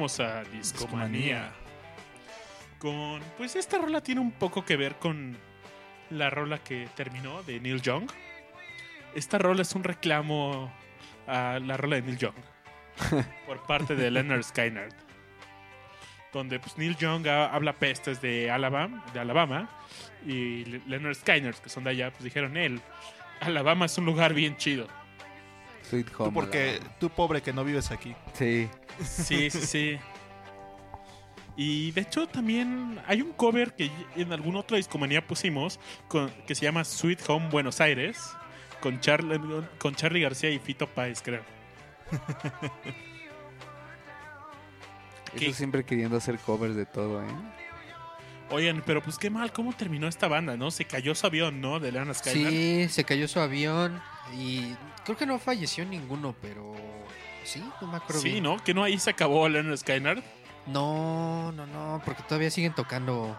A 0.02 0.44
Discomanía. 0.52 1.52
Con. 2.80 3.22
Pues 3.38 3.56
esta 3.56 3.78
rola 3.78 4.02
tiene 4.02 4.20
un 4.22 4.32
poco 4.32 4.66
que 4.66 4.76
ver 4.76 4.96
con 4.96 5.38
la 6.10 6.30
rola 6.32 6.58
que 6.58 6.88
terminó 6.96 7.44
de 7.44 7.60
Neil 7.60 7.82
Young. 7.82 8.10
Esta 9.14 9.38
rola 9.38 9.62
es 9.62 9.76
un 9.76 9.84
reclamo 9.84 10.74
a 11.28 11.60
la 11.62 11.78
rola 11.78 11.98
de 11.98 12.02
Neil 12.02 12.18
Young. 12.18 12.34
por 13.46 13.62
parte 13.68 13.96
de 13.96 14.10
Leonard 14.10 14.44
Skinner. 14.44 14.90
Donde 16.34 16.60
pues, 16.60 16.78
Neil 16.78 16.96
Young 16.98 17.28
ha- 17.28 17.54
habla 17.54 17.74
pestes 17.74 18.22
de 18.22 18.50
Alabama, 18.50 19.06
de 19.14 19.20
Alabama. 19.20 19.70
Y 20.26 20.66
Le- 20.66 20.82
Leonard 20.88 21.16
Skinner, 21.16 21.54
que 21.54 21.70
son 21.70 21.84
de 21.84 21.92
allá, 21.92 22.10
pues 22.12 22.24
dijeron 22.24 22.58
él. 22.58 22.82
Alabama 23.42 23.86
es 23.86 23.98
un 24.00 24.06
lugar 24.06 24.34
bien 24.34 24.58
chido. 24.58 24.88
Sweet 25.90 26.08
Home. 26.18 26.30
Tú 26.30 26.34
porque 26.34 26.70
Alabama. 26.72 26.96
tú 27.00 27.10
pobre 27.10 27.42
que 27.42 27.54
no 27.54 27.64
vives 27.64 27.92
aquí. 27.92 28.16
Sí. 28.34 28.70
Sí, 29.04 29.50
sí, 29.50 29.62
sí. 29.62 30.00
Y 31.58 31.92
de 31.92 32.02
hecho 32.02 32.28
también 32.28 33.00
hay 33.08 33.22
un 33.22 33.34
cover 33.34 33.74
que 33.74 33.92
en 34.16 34.32
alguna 34.32 34.60
otra 34.60 34.78
discomanía 34.78 35.26
pusimos 35.26 35.80
con- 36.08 36.32
que 36.48 36.56
se 36.56 36.64
llama 36.64 36.84
Sweet 36.84 37.22
Home 37.30 37.50
Buenos 37.50 37.82
Aires 37.82 38.32
con, 38.80 39.00
Charlie 39.00 39.40
con 39.78 39.94
Charlie 39.96 40.22
García 40.22 40.50
y 40.50 40.60
Fito 40.60 40.88
Páez, 40.88 41.22
creo. 41.22 41.44
Eso 45.36 45.54
siempre 45.54 45.84
queriendo 45.86 46.18
hacer 46.18 46.38
covers 46.40 46.76
de 46.76 46.86
todo, 46.86 47.24
¿eh? 47.24 47.28
Oigan, 48.50 48.84
pero 48.86 49.02
pues 49.02 49.18
qué 49.18 49.30
mal, 49.30 49.54
¿cómo 49.54 49.72
terminó 49.72 50.08
esta 50.10 50.28
banda, 50.28 50.58
no? 50.58 50.72
Se 50.72 50.84
cayó 50.84 51.16
su 51.16 51.26
avión, 51.26 51.62
¿no? 51.62 51.80
De 51.80 51.90
Leona 51.92 52.14
Skylar. 52.14 52.52
Sí, 52.52 52.88
se 52.90 53.06
cayó 53.06 53.28
su 53.30 53.40
avión 53.40 54.02
y 54.34 54.76
creo 55.04 55.18
que 55.18 55.26
no 55.26 55.40
falleció 55.40 55.86
ninguno, 55.86 56.36
pero 56.42 56.74
sí, 57.44 57.64
no 57.82 57.88
me 57.88 57.98
acuerdo 57.98 58.22
Sí, 58.22 58.32
bien. 58.32 58.44
¿no? 58.44 58.64
Que 58.64 58.74
no 58.74 58.84
ahí 58.84 58.98
se 59.00 59.10
acabó 59.10 59.48
Leonard 59.50 59.78
Skynar. 59.78 60.22
No, 60.68 61.52
no, 61.54 61.66
no, 61.66 62.02
porque 62.06 62.24
todavía 62.24 62.52
siguen 62.52 62.74
tocando. 62.74 63.38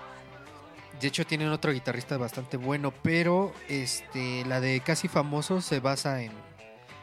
De 1.01 1.09
hecho, 1.09 1.25
tienen 1.27 1.49
otro 1.49 1.73
guitarrista 1.73 2.17
bastante 2.17 2.57
bueno, 2.57 2.93
pero 3.03 3.53
este, 3.69 4.45
la 4.45 4.61
de 4.61 4.81
Casi 4.81 5.09
Famoso 5.09 5.61
se 5.61 5.81
basa 5.81 6.23
en, 6.23 6.33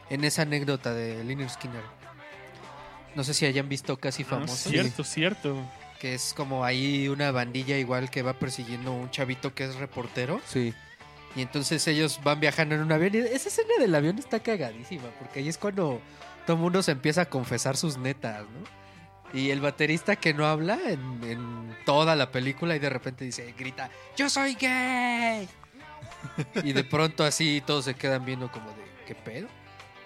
en 0.08 0.24
esa 0.24 0.42
anécdota 0.42 0.94
de 0.94 1.22
Lynyrd 1.24 1.50
Skinner. 1.50 1.82
No 3.14 3.24
sé 3.24 3.34
si 3.34 3.44
hayan 3.46 3.68
visto 3.68 3.96
Casi 3.98 4.22
Ah, 4.22 4.26
Famoso. 4.26 4.70
cierto, 4.70 5.04
cierto. 5.04 5.56
Que 5.98 6.14
es 6.14 6.32
como 6.34 6.64
ahí 6.64 7.08
una 7.08 7.30
bandilla 7.30 7.76
igual 7.76 8.08
que 8.10 8.22
va 8.22 8.34
persiguiendo 8.34 8.92
un 8.92 9.10
chavito 9.10 9.52
que 9.54 9.64
es 9.64 9.74
reportero. 9.76 10.40
Sí. 10.46 10.72
Y 11.36 11.42
entonces 11.42 11.86
ellos 11.86 12.20
van 12.24 12.40
viajando 12.40 12.74
en 12.74 12.82
un 12.82 12.92
avión. 12.92 13.14
Y 13.14 13.18
esa 13.18 13.48
escena 13.48 13.74
del 13.78 13.94
avión 13.94 14.18
está 14.18 14.40
cagadísima, 14.40 15.08
porque 15.18 15.40
ahí 15.40 15.48
es 15.48 15.58
cuando 15.58 16.00
todo 16.46 16.56
el 16.56 16.62
mundo 16.62 16.82
se 16.82 16.92
empieza 16.92 17.22
a 17.22 17.26
confesar 17.26 17.76
sus 17.76 17.96
netas, 17.98 18.42
¿no? 18.42 18.80
Y 19.32 19.50
el 19.50 19.60
baterista 19.60 20.16
que 20.16 20.34
no 20.34 20.44
habla 20.46 20.76
en, 20.88 21.20
en 21.22 21.76
toda 21.86 22.16
la 22.16 22.32
película 22.32 22.74
y 22.74 22.80
de 22.80 22.90
repente 22.90 23.24
dice, 23.24 23.54
grita, 23.56 23.88
yo 24.16 24.28
soy 24.28 24.54
gay. 24.54 25.48
y 26.64 26.72
de 26.72 26.82
pronto 26.84 27.24
así 27.24 27.62
todos 27.64 27.84
se 27.84 27.94
quedan 27.94 28.24
viendo 28.24 28.50
como 28.50 28.70
de, 28.70 28.82
¿qué 29.06 29.14
pedo? 29.14 29.46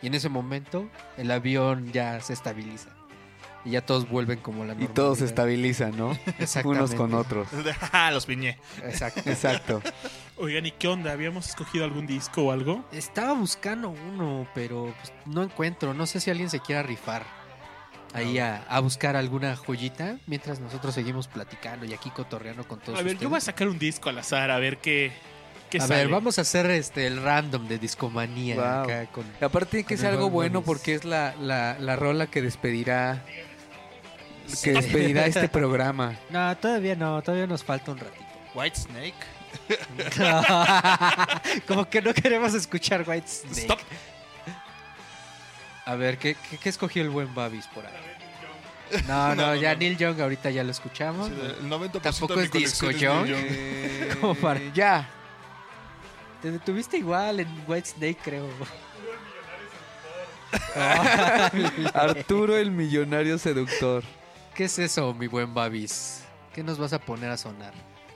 Y 0.03 0.09
en 0.09 0.15
ese 0.15 0.29
momento 0.29 0.91
el 1.17 1.31
avión 1.31 1.91
ya 1.91 2.21
se 2.21 2.35
estabiliza. 2.35 2.91
Y 3.65 3.71
ya 3.71 3.81
todos 3.81 4.07
vuelven 4.11 4.41
como 4.41 4.67
la 4.67 4.75
Y 4.75 4.89
todos 4.89 5.17
se 5.17 5.25
normalidad. 5.25 5.29
estabilizan, 5.29 5.97
¿no? 5.97 6.13
Exactamente. 6.39 6.69
Unos 6.69 6.95
con 6.95 7.15
otros. 7.15 7.49
Ah, 7.93 8.11
los 8.11 8.27
piñé. 8.27 8.59
Exacto. 8.83 9.23
Exacto. 9.25 9.83
Oigan, 10.37 10.67
¿y 10.67 10.73
qué 10.73 10.89
onda? 10.89 11.13
¿Habíamos 11.13 11.49
escogido 11.49 11.85
algún 11.85 12.07
disco 12.07 12.43
o 12.45 12.51
algo? 12.53 12.85
Estaba 12.93 13.35
buscando 13.35 13.91
uno, 13.91 14.49
pero 14.55 14.93
pues, 15.01 15.13
no 15.27 15.43
encuentro. 15.45 15.95
No 15.95 16.07
sé 16.07 16.19
si 16.21 16.31
alguien 16.31 16.51
se 16.51 16.59
quiera 16.61 16.83
rifar 16.83 17.25
ahí 18.13 18.39
a, 18.39 18.65
a 18.69 18.81
buscar 18.81 19.17
alguna 19.17 19.55
joyita 19.57 20.19
mientras 20.27 20.61
nosotros 20.61 20.95
seguimos 20.95 21.27
platicando 21.29 21.85
y 21.85 21.95
aquí 21.95 22.11
cotorreando 22.11 22.67
con 22.67 22.79
todos 22.81 22.99
A 22.99 23.03
ver, 23.03 23.19
yo 23.19 23.29
voy 23.29 23.39
a 23.39 23.41
sacar 23.41 23.69
un 23.69 23.79
disco 23.79 24.09
al 24.09 24.19
azar 24.19 24.53
a 24.53 24.59
ver 24.61 24.79
qué, 24.79 25.13
qué 25.69 25.79
A 25.79 25.81
sale. 25.83 25.97
ver, 25.97 26.09
vamos 26.09 26.39
a 26.39 26.43
hacer 26.43 26.71
este 26.71 27.09
el 27.09 27.21
random 27.21 27.67
de 27.67 27.79
discomanía 27.79 28.55
Wow. 28.55 28.65
acá 28.85 29.07
con 29.07 29.25
Aparte 29.41 29.71
tiene 29.71 29.87
que 29.87 29.97
ser 29.97 30.13
algo 30.13 30.31
bueno 30.31 30.63
porque 30.63 30.95
es 30.95 31.05
la, 31.05 31.35
la, 31.41 31.77
la 31.81 31.97
rola 31.97 32.29
que 32.29 32.41
despedirá 32.41 33.25
que 34.63 34.73
despedirá 34.73 35.27
este 35.27 35.49
programa. 35.49 36.15
No, 36.31 36.57
todavía 36.59 36.95
no, 36.95 37.21
todavía 37.23 37.47
nos 37.49 37.65
falta 37.65 37.91
un 37.93 37.99
ratito. 37.99 38.25
White 38.55 38.77
Snake. 38.77 39.15
Como 41.67 41.89
que 41.89 42.03
no 42.03 42.13
queremos 42.15 42.55
escuchar 42.55 43.05
White 43.07 43.29
Snake. 43.29 43.61
Stop. 43.63 43.79
A 45.87 45.95
ver, 45.97 46.19
¿qué, 46.19 46.35
qué, 46.51 46.57
qué 46.59 46.69
escogió 46.69 47.03
el 47.03 47.11
buen 47.11 47.35
Babis 47.35 47.67
por 47.69 47.85
ahí? 47.87 47.93
No, 49.07 49.29
no, 49.29 49.35
No, 49.35 49.47
no, 49.49 49.55
ya 49.55 49.73
no. 49.75 49.81
Neil 49.81 49.97
Young 49.99 50.21
ahorita 50.21 50.51
ya 50.51 50.65
lo 50.65 50.71
escuchamos. 50.71 51.31
El 51.31 51.69
90% 51.69 52.01
Tampoco 52.01 52.35
de 52.37 52.41
mi 52.41 52.45
es 52.47 52.53
disco 52.53 52.91
Young. 52.91 53.27
Neil 53.27 54.09
Young. 54.09 54.19
Como 54.21 54.35
para- 54.35 54.61
Ya. 54.73 55.09
Te 56.43 56.51
detuviste 56.51 56.99
igual 56.99 57.41
en 57.41 57.65
White 57.67 57.89
Snake, 57.89 58.19
creo. 58.23 58.49
Arturo 61.95 62.57
el 62.57 62.71
millonario 62.71 63.39
seductor. 63.39 64.03
¿Qué 64.55 64.65
es 64.65 64.79
eso, 64.79 65.13
mi 65.15 65.27
buen 65.27 65.53
Babis? 65.55 66.23
¿Qué 66.55 66.63
nos 66.63 66.79
vas 66.79 66.93
a 66.93 66.99
poner 67.01 67.31
a 67.31 67.37
sonar? 67.37 67.73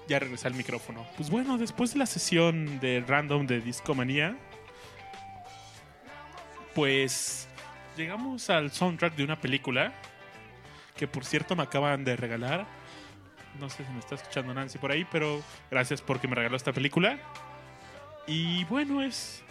Ya 0.09 0.19
regresé 0.19 0.49
al 0.49 0.55
micrófono. 0.55 1.07
Pues 1.17 1.31
bueno, 1.31 1.59
después 1.59 1.93
de 1.93 1.99
la 1.99 2.07
sesión 2.07 2.81
de 2.81 3.05
random 3.07 3.47
de 3.47 3.61
Discomanía, 3.61 4.37
pues 6.75 7.47
llegamos 7.97 8.49
al 8.51 8.73
soundtrack 8.73 9.15
de 9.15 9.25
una 9.25 9.41
película 9.41 9.93
que 10.97 11.07
por 11.07 11.25
cierto 11.25 11.55
me 11.55 11.63
acaban 11.63 12.05
de 12.05 12.17
regalar. 12.17 12.67
No 13.61 13.69
sé 13.69 13.85
si 13.85 13.93
me 13.93 13.99
está 13.99 14.15
escuchando 14.15 14.55
Nancy 14.55 14.79
por 14.79 14.91
ahí, 14.91 15.07
pero 15.11 15.43
gracias 15.71 16.01
porque 16.01 16.27
me 16.27 16.35
regaló 16.35 16.57
esta 16.57 16.73
película. 16.73 17.19
Y 18.27 18.65
bueno, 18.65 19.03
es 19.03 19.43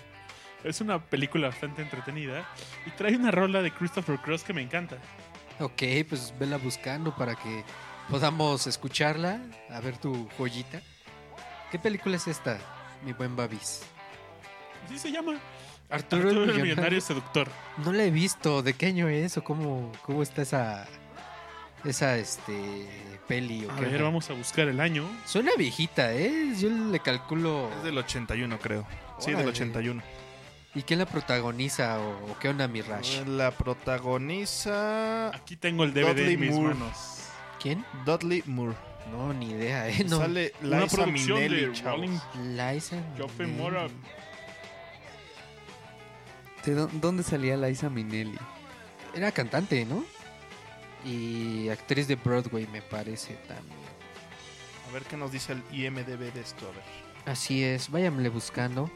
es 0.64 0.82
una 0.82 1.00
película 1.00 1.50
bastante 1.50 1.82
entretenida 1.82 2.46
y 2.86 2.92
trae 2.92 3.16
una 3.16 3.32
rola 3.32 3.62
de 3.62 3.72
Christopher 3.72 4.20
Cross 4.20 4.44
que 4.44 4.54
me 4.54 4.62
encanta. 4.62 4.98
Ok, 5.60 5.84
pues 6.08 6.34
vela 6.38 6.58
buscando 6.58 7.16
para 7.16 7.36
que 7.36 7.64
podamos 8.10 8.68
escucharla, 8.68 9.42
a 9.70 9.80
ver 9.82 9.98
tu 9.98 10.28
joyita. 10.38 10.82
¿Qué 11.72 11.80
película 11.80 12.16
es 12.16 12.28
esta, 12.28 12.58
mi 13.04 13.14
buen 13.14 13.36
Babis? 13.36 13.82
Así 14.86 14.98
se 15.00 15.12
llama. 15.12 15.38
Arturo, 15.90 16.24
Arturo 16.30 16.30
el 16.30 16.36
el 16.36 16.42
millonario. 16.56 16.64
millonario 16.66 17.02
seductor. 17.02 17.48
No 17.84 17.94
la 17.94 18.04
he 18.04 18.12
visto. 18.12 18.62
¿De 18.62 18.74
qué 18.74 18.88
año 18.88 19.08
es 19.10 19.38
o 19.38 19.44
cómo, 19.44 19.92
cómo 20.04 20.22
está 20.22 20.42
esa 20.42 20.86
esa 21.86 22.18
este 22.18 22.88
peli 23.28 23.66
o 23.66 23.72
A 23.72 23.76
qué 23.76 23.82
ver, 23.82 23.92
onda? 23.96 24.04
vamos 24.06 24.30
a 24.30 24.34
buscar 24.34 24.68
el 24.68 24.80
año. 24.82 25.06
Suena 25.26 25.52
viejita, 25.58 26.14
¿eh? 26.14 26.54
Yo 26.58 26.70
le 26.70 27.00
calculo. 27.00 27.70
Es 27.78 27.84
del 27.84 27.98
81, 27.98 28.60
creo. 28.60 28.86
Sí, 29.20 29.28
del 29.28 29.36
Órale. 29.38 29.52
81. 29.52 30.02
¿Y 30.76 30.84
quién 30.84 31.00
la 31.00 31.06
protagoniza 31.06 32.00
o, 32.00 32.32
o 32.32 32.38
qué 32.40 32.50
onda, 32.50 32.68
mi 32.68 32.82
Rash? 32.82 33.22
La 33.26 33.52
protagoniza 33.52 35.30
Aquí 35.36 35.56
tengo 35.56 35.84
el 35.86 35.94
DVD 35.94 36.08
Dudley 36.16 36.34
en 36.34 36.40
mis 36.40 36.52
Moore. 36.54 36.76
manos. 36.76 37.17
¿Quién? 37.62 37.86
Dudley 38.06 38.44
Moore. 38.46 38.76
No, 39.12 39.34
ni 39.34 39.52
idea, 39.52 39.88
¿eh? 39.90 40.04
No. 40.08 40.18
Sale 40.20 40.54
Una 40.62 40.82
Liza 40.82 40.96
producción 40.98 41.40
Minnelli, 41.40 41.66
de 41.68 41.72
chavos. 41.74 42.00
Rolling 42.00 42.20
Liza 42.58 42.98
Joffrey 43.18 43.48
Minnelli. 43.48 43.64
Mora. 43.72 43.88
¿De 46.66 46.76
dó- 46.76 46.90
dónde 46.94 47.24
salía 47.24 47.56
Liza 47.58 47.90
Minnelli? 47.90 48.38
Era 49.16 49.32
cantante, 49.32 49.86
¿no? 49.86 50.04
Y 51.06 51.70
actriz 51.70 52.08
de 52.08 52.16
Broadway, 52.16 52.68
me 52.68 52.82
parece 52.82 53.36
también. 53.48 53.78
A 54.90 54.92
ver 54.94 55.04
qué 55.04 55.16
nos 55.18 55.32
dice 55.32 55.54
el 55.54 55.64
IMDB 55.72 56.34
de 56.34 56.42
esto. 56.42 56.66
A 56.68 56.72
ver. 56.72 56.84
Así 57.34 57.64
es, 57.64 57.90
váyanle 57.90 58.30
buscando. 58.30 58.90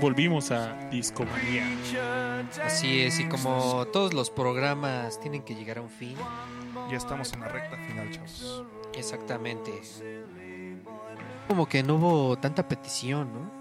Volvimos 0.00 0.50
a 0.50 0.74
Discomanía. 0.90 1.66
Así 2.64 3.00
es, 3.02 3.18
y 3.20 3.28
como 3.28 3.86
todos 3.92 4.14
los 4.14 4.30
programas 4.30 5.20
tienen 5.20 5.42
que 5.42 5.54
llegar 5.54 5.78
a 5.78 5.82
un 5.82 5.90
fin, 5.90 6.16
Ya 6.90 6.96
estamos 6.96 7.32
en 7.32 7.40
la 7.40 7.48
recta 7.48 7.76
final, 7.76 8.10
chavos. 8.10 8.64
exactamente. 8.94 9.72
Como 11.48 11.66
que 11.66 11.82
no 11.82 11.96
hubo 11.96 12.38
tanta 12.38 12.66
petición, 12.68 13.28
¿no? 13.32 13.58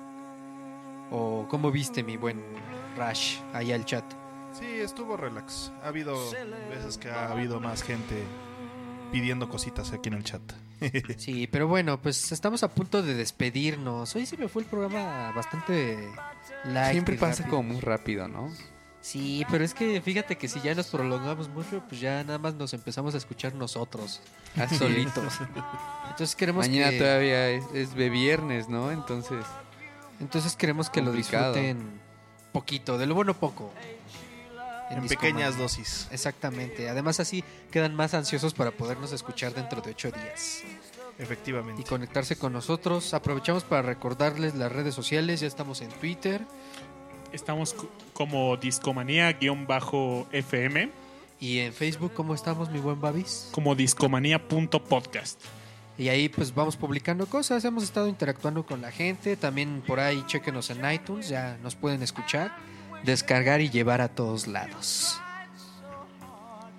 O 1.11 1.47
cómo 1.47 1.71
viste 1.71 2.03
mi 2.03 2.17
buen 2.17 2.41
Rash 2.97 3.39
ahí 3.53 3.71
al 3.71 3.85
chat. 3.85 4.03
Sí, 4.51 4.65
estuvo 4.65 5.15
relax. 5.17 5.71
Ha 5.83 5.87
habido 5.89 6.15
veces 6.69 6.97
que 6.97 7.09
ha 7.09 7.31
habido 7.31 7.59
más 7.59 7.83
gente 7.83 8.23
pidiendo 9.11 9.47
cositas 9.49 9.93
aquí 9.93 10.09
en 10.09 10.15
el 10.15 10.23
chat. 10.23 10.41
Sí, 11.17 11.47
pero 11.47 11.67
bueno, 11.67 12.01
pues 12.01 12.31
estamos 12.31 12.63
a 12.63 12.69
punto 12.69 13.01
de 13.01 13.13
despedirnos. 13.13 14.15
Hoy 14.15 14.25
se 14.25 14.37
me 14.37 14.47
fue 14.47 14.63
el 14.63 14.67
programa 14.67 15.31
bastante 15.31 15.97
light. 16.65 16.91
Siempre 16.91 17.15
y 17.15 17.17
pasa 17.17 17.43
rápido. 17.43 17.57
como 17.57 17.73
muy 17.73 17.81
rápido, 17.81 18.27
¿no? 18.27 18.51
Sí, 19.01 19.45
pero 19.49 19.63
es 19.63 19.73
que 19.73 20.01
fíjate 20.01 20.37
que 20.37 20.47
si 20.47 20.59
ya 20.59 20.75
nos 20.75 20.87
prolongamos 20.87 21.47
mucho, 21.49 21.81
pues 21.87 22.01
ya 22.01 22.23
nada 22.23 22.39
más 22.39 22.55
nos 22.55 22.73
empezamos 22.73 23.15
a 23.15 23.17
escuchar 23.17 23.55
nosotros, 23.55 24.21
solitos. 24.77 25.39
Entonces 26.09 26.35
queremos 26.35 26.67
Mañana 26.67 26.91
que, 26.91 26.99
todavía 26.99 27.49
es, 27.49 27.63
es 27.73 27.95
de 27.95 28.09
viernes, 28.09 28.67
¿no? 28.67 28.91
Entonces, 28.91 29.45
entonces 30.19 30.55
queremos 30.55 30.89
que 30.89 31.01
Complicado. 31.01 31.53
lo 31.53 31.61
disfruten 31.61 32.07
poquito, 32.51 32.97
de 32.97 33.05
lo 33.05 33.15
bueno 33.15 33.33
poco. 33.35 33.71
En 34.89 35.05
pequeñas 35.07 35.57
dosis. 35.57 36.07
Exactamente. 36.11 36.89
Además 36.89 37.19
así 37.19 37.43
quedan 37.71 37.95
más 37.95 38.13
ansiosos 38.13 38.53
para 38.53 38.71
podernos 38.71 39.11
escuchar 39.11 39.53
dentro 39.53 39.81
de 39.81 39.91
ocho 39.91 40.11
días 40.11 40.63
y 41.19 41.23
Efectivamente. 41.23 41.83
conectarse 41.83 42.37
con 42.37 42.53
nosotros. 42.53 43.13
Aprovechamos 43.13 43.63
para 43.63 43.81
recordarles 43.81 44.55
las 44.55 44.71
redes 44.71 44.95
sociales. 44.95 45.39
Ya 45.41 45.47
estamos 45.47 45.81
en 45.81 45.89
Twitter 45.89 46.41
Estamos 47.33 47.73
co- 47.73 47.89
como 48.13 48.55
Discomanía-FM, 48.55 50.89
y 51.39 51.59
en 51.59 51.73
Facebook. 51.73 52.13
¿Cómo 52.13 52.33
estamos, 52.33 52.69
mi 52.71 52.79
buen 52.79 52.99
Babis? 53.01 53.49
como 53.51 53.75
Discomanía.podcast. 53.75 55.39
Y 55.97 56.09
ahí 56.09 56.29
pues 56.29 56.53
vamos 56.53 56.77
publicando 56.77 57.25
cosas, 57.25 57.65
hemos 57.65 57.83
estado 57.83 58.07
interactuando 58.07 58.65
con 58.65 58.81
la 58.81 58.91
gente, 58.91 59.35
también 59.35 59.81
por 59.85 59.99
ahí 59.99 60.23
chequenos 60.27 60.69
en 60.69 60.89
iTunes, 60.91 61.27
ya 61.27 61.57
nos 61.63 61.75
pueden 61.75 62.03
escuchar, 62.03 62.55
descargar 63.03 63.61
y 63.61 63.69
llevar 63.69 64.01
a 64.01 64.09
todos 64.09 64.47
lados. 64.47 65.19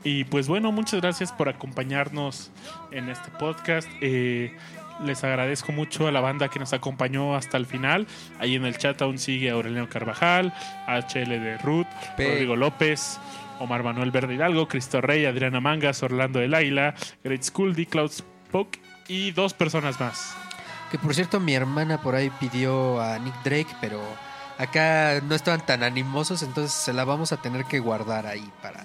Y 0.05 0.25
pues 0.25 0.49
bueno, 0.49 0.73
muchas 0.73 1.01
gracias 1.01 1.33
por 1.33 1.49
acompañarnos 1.49 2.51
en 2.93 3.09
este 3.09 3.31
podcast. 3.33 3.89
Eh, 4.01 4.57
les 5.05 5.23
agradezco 5.25 5.73
mucho 5.73 6.07
a 6.07 6.13
la 6.13 6.21
banda 6.21 6.49
que 6.49 6.59
nos 6.59 6.73
acompañó 6.73 7.37
hasta 7.37 7.57
el 7.57 7.67
final. 7.67 8.07
Ahí 8.39 8.55
en 8.55 8.65
el 8.65 8.79
chat 8.79 9.01
aún 9.03 9.19
sigue 9.19 9.51
Aurelio 9.51 9.89
Carvajal, 9.89 10.53
HL 10.87 11.29
de 11.29 11.59
Ruth, 11.59 11.87
Rodrigo 12.17 12.57
López, 12.57 13.19
Omar 13.61 13.83
Manuel 13.83 14.11
Verde 14.11 14.35
Hidalgo, 14.35 14.69
Cristo 14.69 15.01
Rey, 15.01 15.25
Adriana 15.27 15.61
Mangas, 15.61 16.03
Orlando 16.03 16.39
del 16.39 16.55
Águila, 16.55 16.95
Great 17.25 17.43
School, 17.43 17.75
D. 17.75 17.87
Cloud 17.87 18.11
Spoke 18.11 18.81
y 19.09 19.33
dos 19.33 19.55
personas 19.55 19.99
más. 20.01 20.37
Que 20.91 20.99
por 20.99 21.15
cierto 21.15 21.39
mi 21.41 21.55
hermana 21.55 22.01
por 22.01 22.15
ahí 22.15 22.31
pidió 22.41 23.01
a 23.01 23.19
Nick 23.19 23.35
Drake, 23.45 23.77
pero 23.81 24.01
acá 24.59 25.21
no 25.23 25.35
estaban 25.35 25.65
tan 25.65 25.83
animosos, 25.83 26.43
entonces 26.43 26.73
se 26.73 26.93
la 26.93 27.05
vamos 27.05 27.33
a 27.33 27.37
tener 27.39 27.65
que 27.65 27.79
guardar 27.79 28.27
ahí 28.27 28.51
para 28.63 28.85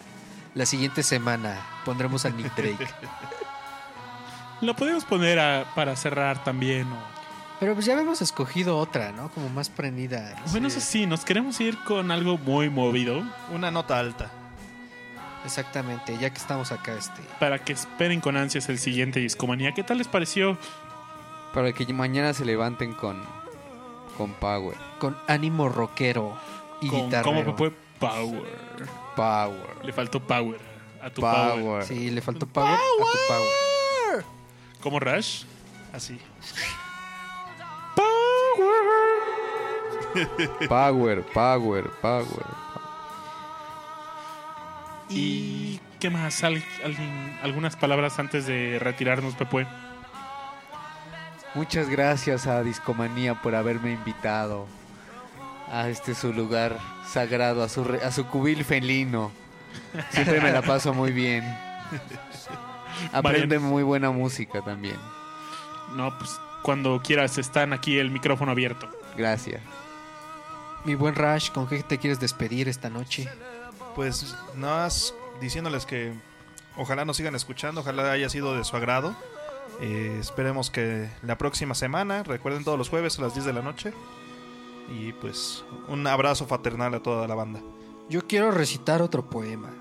la 0.56 0.66
siguiente 0.66 1.04
semana. 1.04 1.60
Pondremos 1.86 2.26
a 2.26 2.30
Nick 2.30 2.54
Drake. 2.56 2.88
Lo 4.62 4.76
podemos 4.76 5.04
poner 5.04 5.40
a- 5.40 5.66
para 5.76 5.96
cerrar 5.96 6.44
también. 6.44 6.92
o- 6.92 7.04
Pero 7.60 7.74
pues 7.74 7.86
ya 7.86 7.94
habíamos 7.94 8.22
escogido 8.22 8.78
otra, 8.78 9.12
¿no? 9.12 9.30
Como 9.30 9.50
más 9.50 9.70
prendida. 9.70 10.36
Bueno, 10.52 10.68
eso 10.68 10.80
sí, 10.80 11.06
nos 11.06 11.26
queremos 11.26 11.60
ir 11.60 11.78
con 11.84 12.12
algo 12.12 12.38
muy 12.38 12.70
movido 12.70 13.24
Una 13.52 13.72
nota 13.72 14.00
alta. 14.00 14.32
Exactamente, 15.46 16.18
ya 16.18 16.30
que 16.30 16.38
estamos 16.38 16.72
acá 16.72 16.94
este. 16.94 17.22
para 17.40 17.60
que 17.60 17.74
esperen 17.74 18.22
con 18.22 18.38
ansias 18.38 18.70
el 18.70 18.80
siguiente 18.80 19.20
Discomanía. 19.20 19.74
¿Qué 19.74 19.84
tal 19.84 19.98
les 19.98 20.08
pareció? 20.08 20.58
para 21.54 21.72
que 21.72 21.86
mañana 21.94 22.34
se 22.34 22.46
levanten 22.46 22.94
con, 22.94 23.22
con 24.18 24.32
Power. 24.34 24.76
Con 25.04 25.18
ánimo 25.28 25.68
rockero 25.68 26.34
y 26.80 26.88
Con 26.88 27.08
guitarrero. 27.08 27.44
¿Cómo 27.44 27.58
fue 27.58 27.72
Power? 28.00 28.44
Power. 29.18 29.84
Le 29.86 29.92
faltó 29.92 30.22
Power 30.26 30.58
a 31.02 31.10
tu 31.10 31.20
Power. 31.20 31.60
Power. 31.62 31.84
Sí, 31.84 32.10
le 32.10 32.22
faltó 32.22 32.46
power, 32.48 32.70
a 32.70 32.78
tu 32.78 33.34
power. 33.34 34.26
¿Cómo 34.82 35.02
Rush? 35.02 35.44
Así. 35.92 36.18
Power, 40.70 41.22
power, 41.34 41.90
power. 42.02 42.46
¿Y 45.10 45.82
qué 46.00 46.10
más? 46.10 46.46
¿Al- 46.46 46.64
alguien- 46.86 47.40
algunas 47.44 47.76
palabras 47.76 48.18
antes 48.20 48.46
de 48.46 48.80
retirarnos, 48.80 49.36
Pepe. 49.36 49.68
Muchas 51.56 51.90
gracias 51.90 52.48
a 52.48 52.64
Discomanía 52.64 53.42
por 53.42 53.54
haberme 53.54 53.92
invitado 53.92 54.66
a 55.74 55.90
este 55.90 56.14
su 56.16 56.32
lugar 56.34 56.78
sagrado, 57.08 57.64
a 57.64 57.70
su, 57.70 57.84
re- 57.84 58.04
a 58.04 58.12
su 58.12 58.26
cubil 58.28 58.64
felino. 58.64 59.32
Siempre 60.12 60.40
me 60.40 60.52
la 60.52 60.62
paso 60.62 60.94
muy 60.94 61.12
bien. 61.12 61.44
Aprende 63.12 63.60
muy 63.60 63.84
buena 63.84 64.12
música 64.12 64.62
también. 64.62 64.98
No, 65.96 66.18
pues 66.18 66.40
cuando 66.62 67.02
quieras, 67.04 67.38
están 67.38 67.74
aquí 67.74 67.98
el 67.98 68.12
micrófono 68.12 68.52
abierto. 68.52 68.88
Gracias. 69.18 69.62
Mi 70.86 70.96
buen 70.96 71.16
Rash, 71.16 71.50
¿con 71.52 71.68
qué 71.68 71.82
te 71.84 71.98
quieres 71.98 72.20
despedir 72.20 72.68
esta 72.68 72.90
noche? 72.90 73.28
Pues 73.96 74.36
nada 74.56 74.84
más 74.84 75.14
diciéndoles 75.40 75.86
que 75.86 76.14
ojalá 76.78 77.06
nos 77.06 77.18
sigan 77.18 77.36
escuchando, 77.36 77.82
ojalá 77.82 78.12
haya 78.12 78.30
sido 78.30 78.56
de 78.58 78.64
su 78.64 78.76
agrado. 78.76 79.16
Eh, 79.82 80.18
esperemos 80.20 80.70
que 80.70 81.10
la 81.24 81.38
próxima 81.38 81.74
semana, 81.74 82.24
recuerden 82.24 82.64
todos 82.64 82.78
los 82.78 82.90
jueves 82.90 83.18
a 83.20 83.24
las 83.24 83.34
10 83.34 83.46
de 83.46 83.54
la 83.54 83.62
noche. 83.62 83.94
Y 84.90 85.14
pues 85.14 85.64
un 85.88 86.06
abrazo 86.08 86.46
fraternal 86.46 86.94
a 86.96 87.00
toda 87.02 87.28
la 87.28 87.36
banda. 87.36 87.62
Yo 88.10 88.28
quiero 88.28 88.52
recitar 88.52 89.02
otro 89.02 89.30
poema. 89.30 89.72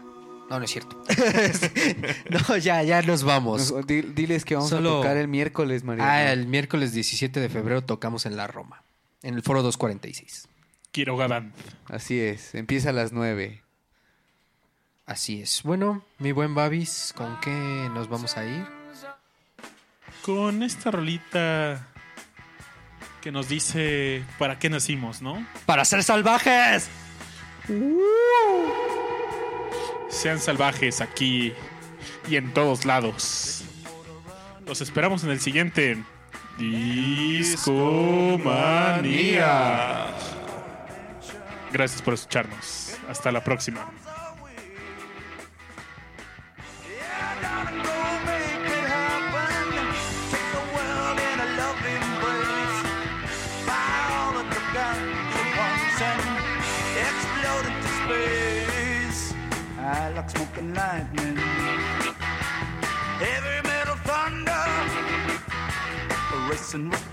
No, 0.49 0.59
no 0.59 0.65
es 0.65 0.71
cierto. 0.71 1.03
no, 2.49 2.57
ya, 2.59 2.83
ya 2.83 3.03
nos 3.03 3.25
vamos. 3.25 3.73
Nos- 3.73 3.87
di- 3.87 4.03
diles 4.03 4.45
que 4.45 4.55
vamos 4.55 4.71
Solo- 4.71 4.99
a 4.99 5.03
tocar 5.03 5.17
el 5.17 5.29
miércoles, 5.29 5.83
María. 5.85 6.05
Ah, 6.11 6.33
el 6.33 6.47
miércoles 6.47 6.93
17 6.93 7.41
de 7.41 7.49
febrero 7.49 7.83
tocamos 7.83 8.27
en 8.27 8.37
la 8.37 8.47
Roma, 8.47 8.83
en 9.23 9.35
el 9.35 9.43
foro 9.43 9.63
246. 9.63 10.49
Quiero 10.93 11.17
Band. 11.17 11.53
Así 11.89 12.21
es, 12.21 12.55
empieza 12.55 12.91
a 12.91 12.93
las 12.93 13.13
9. 13.13 13.63
Así 15.07 15.41
es. 15.41 15.63
Bueno, 15.65 16.05
mi 16.19 16.33
buen 16.33 16.55
Babis, 16.55 17.13
¿con 17.17 17.41
qué 17.41 17.89
nos 17.95 18.09
vamos 18.09 18.37
a 18.37 18.45
ir? 18.47 18.67
Con 20.23 20.63
esta 20.63 20.91
rolita 20.91 21.89
que 23.23 23.33
nos 23.33 23.49
dice 23.49 24.23
para 24.39 24.59
qué 24.59 24.69
nacimos, 24.69 25.23
¿no? 25.23 25.47
¡Para 25.65 25.87
ser 25.87 26.03
salvajes! 26.03 26.91
Sean 30.11 30.39
salvajes 30.41 31.01
aquí 31.01 31.55
y 32.29 32.37
en 32.37 32.53
todos 32.53 32.85
lados. 32.85 33.65
Los 34.67 34.83
esperamos 34.83 35.25
en 35.25 35.31
el 35.31 35.41
siguiente 35.41 36.03
Discomanía. 36.59 37.67
Gracias 41.73 42.03
por 42.03 42.13
escucharnos. 42.15 42.97
Hasta 43.09 43.33
la 43.33 43.43
próxima. 43.43 43.91
Smoking 60.63 60.75
lightning. 60.75 61.37
Heavy 63.19 63.69
metal 63.69 63.97
thunder, 64.05 64.65
racing 66.51 66.91
with 66.91 67.12